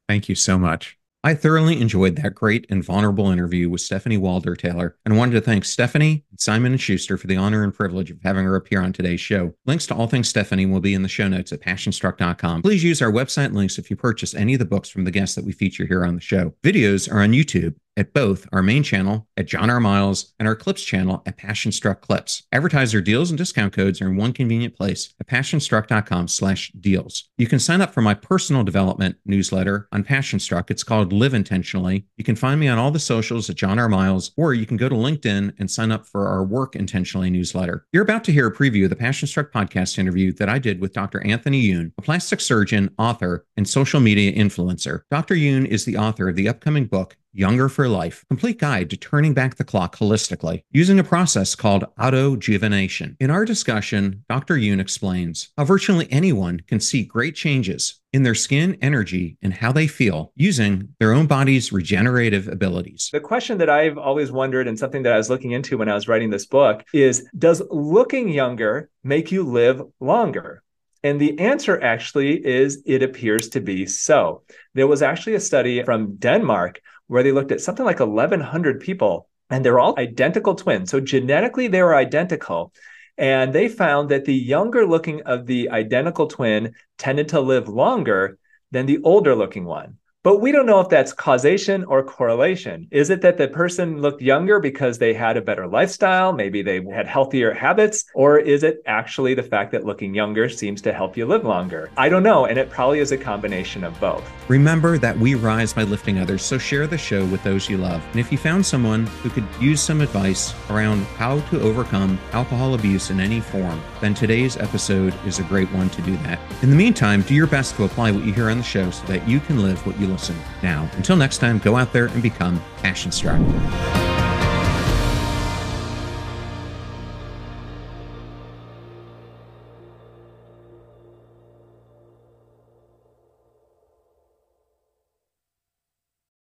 Thank 0.09 0.29
you 0.29 0.35
so 0.35 0.59
much. 0.59 0.99
I 1.25 1.35
thoroughly 1.35 1.81
enjoyed 1.81 2.15
that 2.17 2.37
great 2.37 2.67
and 2.71 2.85
vulnerable 2.85 3.33
interview 3.33 3.69
with 3.69 3.81
Stefanie 3.81 4.19
Wilder-Taylor 4.19 4.97
and 5.05 5.19
wanted 5.19 5.33
to 5.33 5.41
thank 5.41 5.65
Stefanie, 5.65 6.23
Simon 6.39 6.71
and 6.71 6.81
Schuster 6.81 7.17
for 7.17 7.27
the 7.27 7.37
honor 7.37 7.65
and 7.65 7.75
privilege 7.75 8.13
of 8.13 8.19
having 8.23 8.45
her 8.45 8.55
appear 8.55 8.81
on 8.81 8.93
today's 8.93 9.21
show. 9.21 9.53
Links 9.65 9.89
to 9.89 9.95
all 9.97 10.07
things 10.07 10.33
Stefanie 10.33 10.71
will 10.71 10.79
be 10.79 10.95
in 10.95 11.03
the 11.03 11.09
show 11.09 11.27
notes 11.27 11.53
at 11.53 11.61
passionstruck.com. 11.61 12.63
Please 12.63 12.85
use 12.85 13.03
our 13.03 13.11
website 13.11 13.53
links 13.53 13.77
if 13.77 13.91
you 13.91 13.97
purchase 13.97 14.35
any 14.35 14.55
of 14.55 14.61
the 14.61 14.65
books 14.65 14.89
from 14.89 15.03
the 15.03 15.11
guests 15.11 15.35
that 15.35 15.45
we 15.45 15.51
feature 15.51 15.85
here 15.85 16.05
on 16.05 16.15
the 16.15 16.21
show. 16.21 16.55
Videos 16.63 17.13
are 17.13 17.21
on 17.21 17.33
YouTube 17.33 17.75
at 17.97 18.13
both 18.13 18.47
our 18.53 18.63
main 18.63 18.83
channel 18.83 19.27
at 19.37 19.47
John 19.47 19.71
R. 19.71 19.81
Miles 19.81 20.35
and 20.39 20.47
our 20.47 20.55
Clips 20.55 20.83
channel 20.83 21.23
at 21.27 21.37
Passion 21.37 21.73
Struck 21.73 22.01
Clips. 22.01 22.45
Advertiser 22.53 23.01
deals 23.01 23.31
and 23.31 23.39
discount 23.39 23.73
codes 23.73 24.01
are 24.01 24.09
in 24.09 24.17
one 24.17 24.33
convenient 24.33 24.75
place 24.77 25.15
at 25.21 25.27
passionstruck.com 25.27 26.29
slash 26.29 26.73
deals. 26.81 27.29
You 27.39 27.47
can 27.47 27.59
sign 27.59 27.81
up 27.81 27.93
for 27.93 28.03
my 28.03 28.15
personal 28.15 28.65
development 28.65 29.17
newsletter 29.25 29.89
on 29.93 30.05
Passion 30.05 30.39
Struck. 30.39 30.71
It's 30.71 30.83
called 30.83 31.13
Live 31.13 31.35
Intentionally. 31.35 32.07
You 32.17 32.25
can 32.25 32.37
find 32.37 32.61
me 32.61 32.69
on 32.69 32.79
all 32.79 32.91
the 32.91 32.99
socials 32.99 33.49
at 33.51 33.57
John 33.57 33.79
R. 33.79 33.89
Miles, 33.89 34.33
or 34.37 34.55
you 34.55 34.67
can 34.67 34.77
go 34.77 34.89
to 34.89 34.95
LinkedIn 34.95 35.55
and 35.59 35.71
sign 35.71 35.93
up 35.93 36.07
for 36.07 36.29
our 36.29 36.45
Work 36.45 36.77
Intentionally 36.77 37.31
newsletter. 37.31 37.87
You're 37.93 38.03
about 38.03 38.25
to 38.25 38.33
hear 38.33 38.47
a 38.47 38.55
preview 38.55 38.85
of 38.85 38.91
the 38.91 38.97
Passion 38.97 39.29
Struck 39.29 39.53
podcast 39.53 39.99
interview 39.99 40.33
that 40.35 40.49
I 40.49 40.59
did 40.59 40.81
with 40.81 40.93
Dr. 40.93 41.25
Anthony 41.27 41.61
Youn, 41.61 41.93
a 41.99 42.03
plastic 42.03 42.41
surgeon, 42.41 42.95
author, 42.99 43.47
and 43.57 43.69
social 43.69 44.01
media 44.01 44.33
influencer. 44.33 45.03
Dr. 45.11 45.35
Youn 45.35 45.67
is 45.67 45.85
the 45.85 45.97
author 45.97 46.29
of 46.29 46.37
the 46.37 46.49
upcoming 46.49 46.87
book, 46.87 47.17
Younger 47.37 47.69
for 47.69 47.87
Life, 47.87 48.25
complete 48.29 48.59
guide 48.59 48.89
to 48.89 48.97
turning 48.97 49.35
back 49.35 49.57
the 49.57 49.65
clock 49.65 49.97
holistically 49.97 50.63
using 50.71 50.99
a 50.99 51.05
process 51.05 51.55
called 51.55 51.85
autojuvenation. 51.99 53.15
In 53.21 53.31
our 53.31 53.45
discussion, 53.45 54.25
Dr. 54.29 54.57
Youn 54.57 54.81
explains 54.81 55.51
how 55.59 55.67
virtually 55.67 56.09
anyone 56.11 56.61
can 56.67 56.81
see 56.81 57.05
great 57.05 57.35
changes 57.35 58.01
in 58.15 58.23
their 58.23 58.35
skin, 58.35 58.79
energy, 58.81 59.37
and 59.43 59.53
how 59.53 59.71
they 59.71 59.87
feel 59.87 60.33
using 60.35 60.95
their 60.99 61.13
own 61.13 61.27
body's 61.27 61.73
regenerative 61.73 62.49
abilities. 62.49 63.11
The 63.13 63.21
question 63.21 63.59
that 63.59 63.69
I've 63.69 63.99
always 63.99 64.33
wondered 64.33 64.67
and 64.67 64.79
something 64.79 65.03
that 65.03 65.13
I 65.13 65.19
was 65.19 65.29
looking 65.29 65.51
into 65.51 65.77
when 65.77 65.91
I 65.91 65.95
was 65.95 66.09
writing 66.09 66.31
this 66.31 66.47
book 66.47 66.85
is 66.95 67.29
Does 67.37 67.63
looking 67.71 68.31
younger 68.31 68.89
make 69.05 69.31
you 69.31 69.43
live 69.43 69.83
longer? 70.01 70.63
And 71.07 71.21
the 71.21 71.39
answer 71.39 71.81
actually 71.81 72.45
is 72.45 72.83
it 72.85 73.03
appears 73.03 73.49
to 73.51 73.61
be 73.61 73.87
so. 73.87 74.43
There 74.75 74.89
was 74.89 75.03
actually 75.03 75.35
a 75.35 75.41
study 75.41 75.83
from 75.85 76.17
Denmark 76.17 76.81
where 77.07 77.23
they 77.23 77.33
looked 77.33 77.53
at 77.53 77.61
something 77.61 77.85
like 77.85 78.01
1,100 78.01 78.81
people, 78.81 79.29
and 79.51 79.65
they're 79.65 79.79
all 79.79 79.99
identical 79.99 80.55
twins. 80.55 80.91
So 80.91 81.01
genetically, 81.01 81.69
they 81.69 81.83
were 81.83 81.95
identical. 81.95 82.73
And 83.19 83.53
they 83.53 83.69
found 83.69 84.11
that 84.11 84.25
the 84.25 84.35
younger 84.35 84.87
looking 84.87 85.23
of 85.23 85.47
the 85.47 85.71
identical 85.71 86.27
twin 86.27 86.75
tended 86.99 87.29
to 87.29 87.41
live 87.41 87.69
longer 87.69 88.39
than 88.73 88.87
the 88.87 88.99
older 89.03 89.35
looking 89.35 89.65
one. 89.65 89.99
But 90.27 90.41
we 90.41 90.51
don't 90.51 90.67
know 90.67 90.81
if 90.81 90.89
that's 90.89 91.13
causation 91.13 91.85
or 91.85 92.03
correlation. 92.03 92.89
Is 92.91 93.11
it 93.11 93.21
that 93.21 93.39
the 93.39 93.47
person 93.47 94.01
looked 94.01 94.21
younger 94.21 94.59
because 94.59 94.99
they 94.99 95.15
had 95.15 95.37
a 95.37 95.41
better 95.41 95.69
lifestyle? 95.69 96.33
Maybe 96.33 96.63
they 96.63 96.85
had 96.85 97.07
healthier 97.07 97.55
habits? 97.55 98.05
Or 98.13 98.37
is 98.37 98.65
it 98.65 98.83
actually 98.87 99.35
the 99.35 99.45
fact 99.45 99.71
that 99.71 99.85
looking 99.85 100.17
younger 100.17 100.49
seems 100.49 100.83
to 100.83 100.93
help 100.93 101.17
you 101.17 101.27
live 101.27 101.45
longer? 101.45 101.93
I 101.97 102.09
don't 102.09 102.25
know. 102.25 102.47
And 102.47 102.59
it 102.59 102.71
probably 102.71 102.99
is 102.99 103.13
a 103.13 103.17
combination 103.17 103.85
of 103.85 104.01
both. 104.01 104.29
Remember 104.49 104.99
that 104.99 105.17
we 105.17 105.37
rise 105.37 105.73
by 105.73 105.85
lifting 105.85 106.19
others, 106.19 106.43
so 106.43 106.59
share 106.59 106.89
the 106.89 106.99
show 106.99 107.25
with 107.27 107.45
those 107.45 107.71
you 107.71 107.77
love. 107.77 108.05
And 108.11 108.19
if 108.19 108.33
you 108.33 108.39
found 108.39 108.67
someone 108.67 109.07
who 109.23 109.31
could 109.31 109.47
use 109.61 109.81
some 109.81 110.01
advice 110.01 110.53
around 110.71 111.05
how 111.19 111.39
to 111.51 111.61
overcome 111.61 112.19
alcohol 112.33 112.75
abuse 112.75 113.11
in 113.11 113.21
any 113.21 113.39
form, 113.39 113.81
then 114.01 114.13
today's 114.13 114.57
episode 114.57 115.15
is 115.25 115.39
a 115.39 115.45
great 115.45 115.71
one 115.71 115.89
to 115.91 116.03
do 116.03 116.17
that. 116.25 116.41
In 116.65 116.71
the 116.71 116.77
meantime, 116.77 117.23
do 117.23 117.33
your 117.33 117.47
best 117.47 117.77
to 117.77 117.85
apply 117.85 118.11
what 118.11 118.25
you 118.25 118.33
hear 118.33 118.51
on 118.51 118.59
the 118.59 118.65
show 118.65 118.91
so 118.91 119.07
that 119.07 119.29
you 119.29 119.39
can 119.39 119.63
live 119.63 119.87
what 119.87 119.97
you 120.01 120.16
Now, 120.63 120.89
until 120.97 121.17
next 121.17 121.39
time, 121.39 121.59
go 121.59 121.77
out 121.77 121.93
there 121.93 122.07
and 122.07 122.23
become 122.23 122.63
passion 122.83 123.13
struck. 123.13 123.41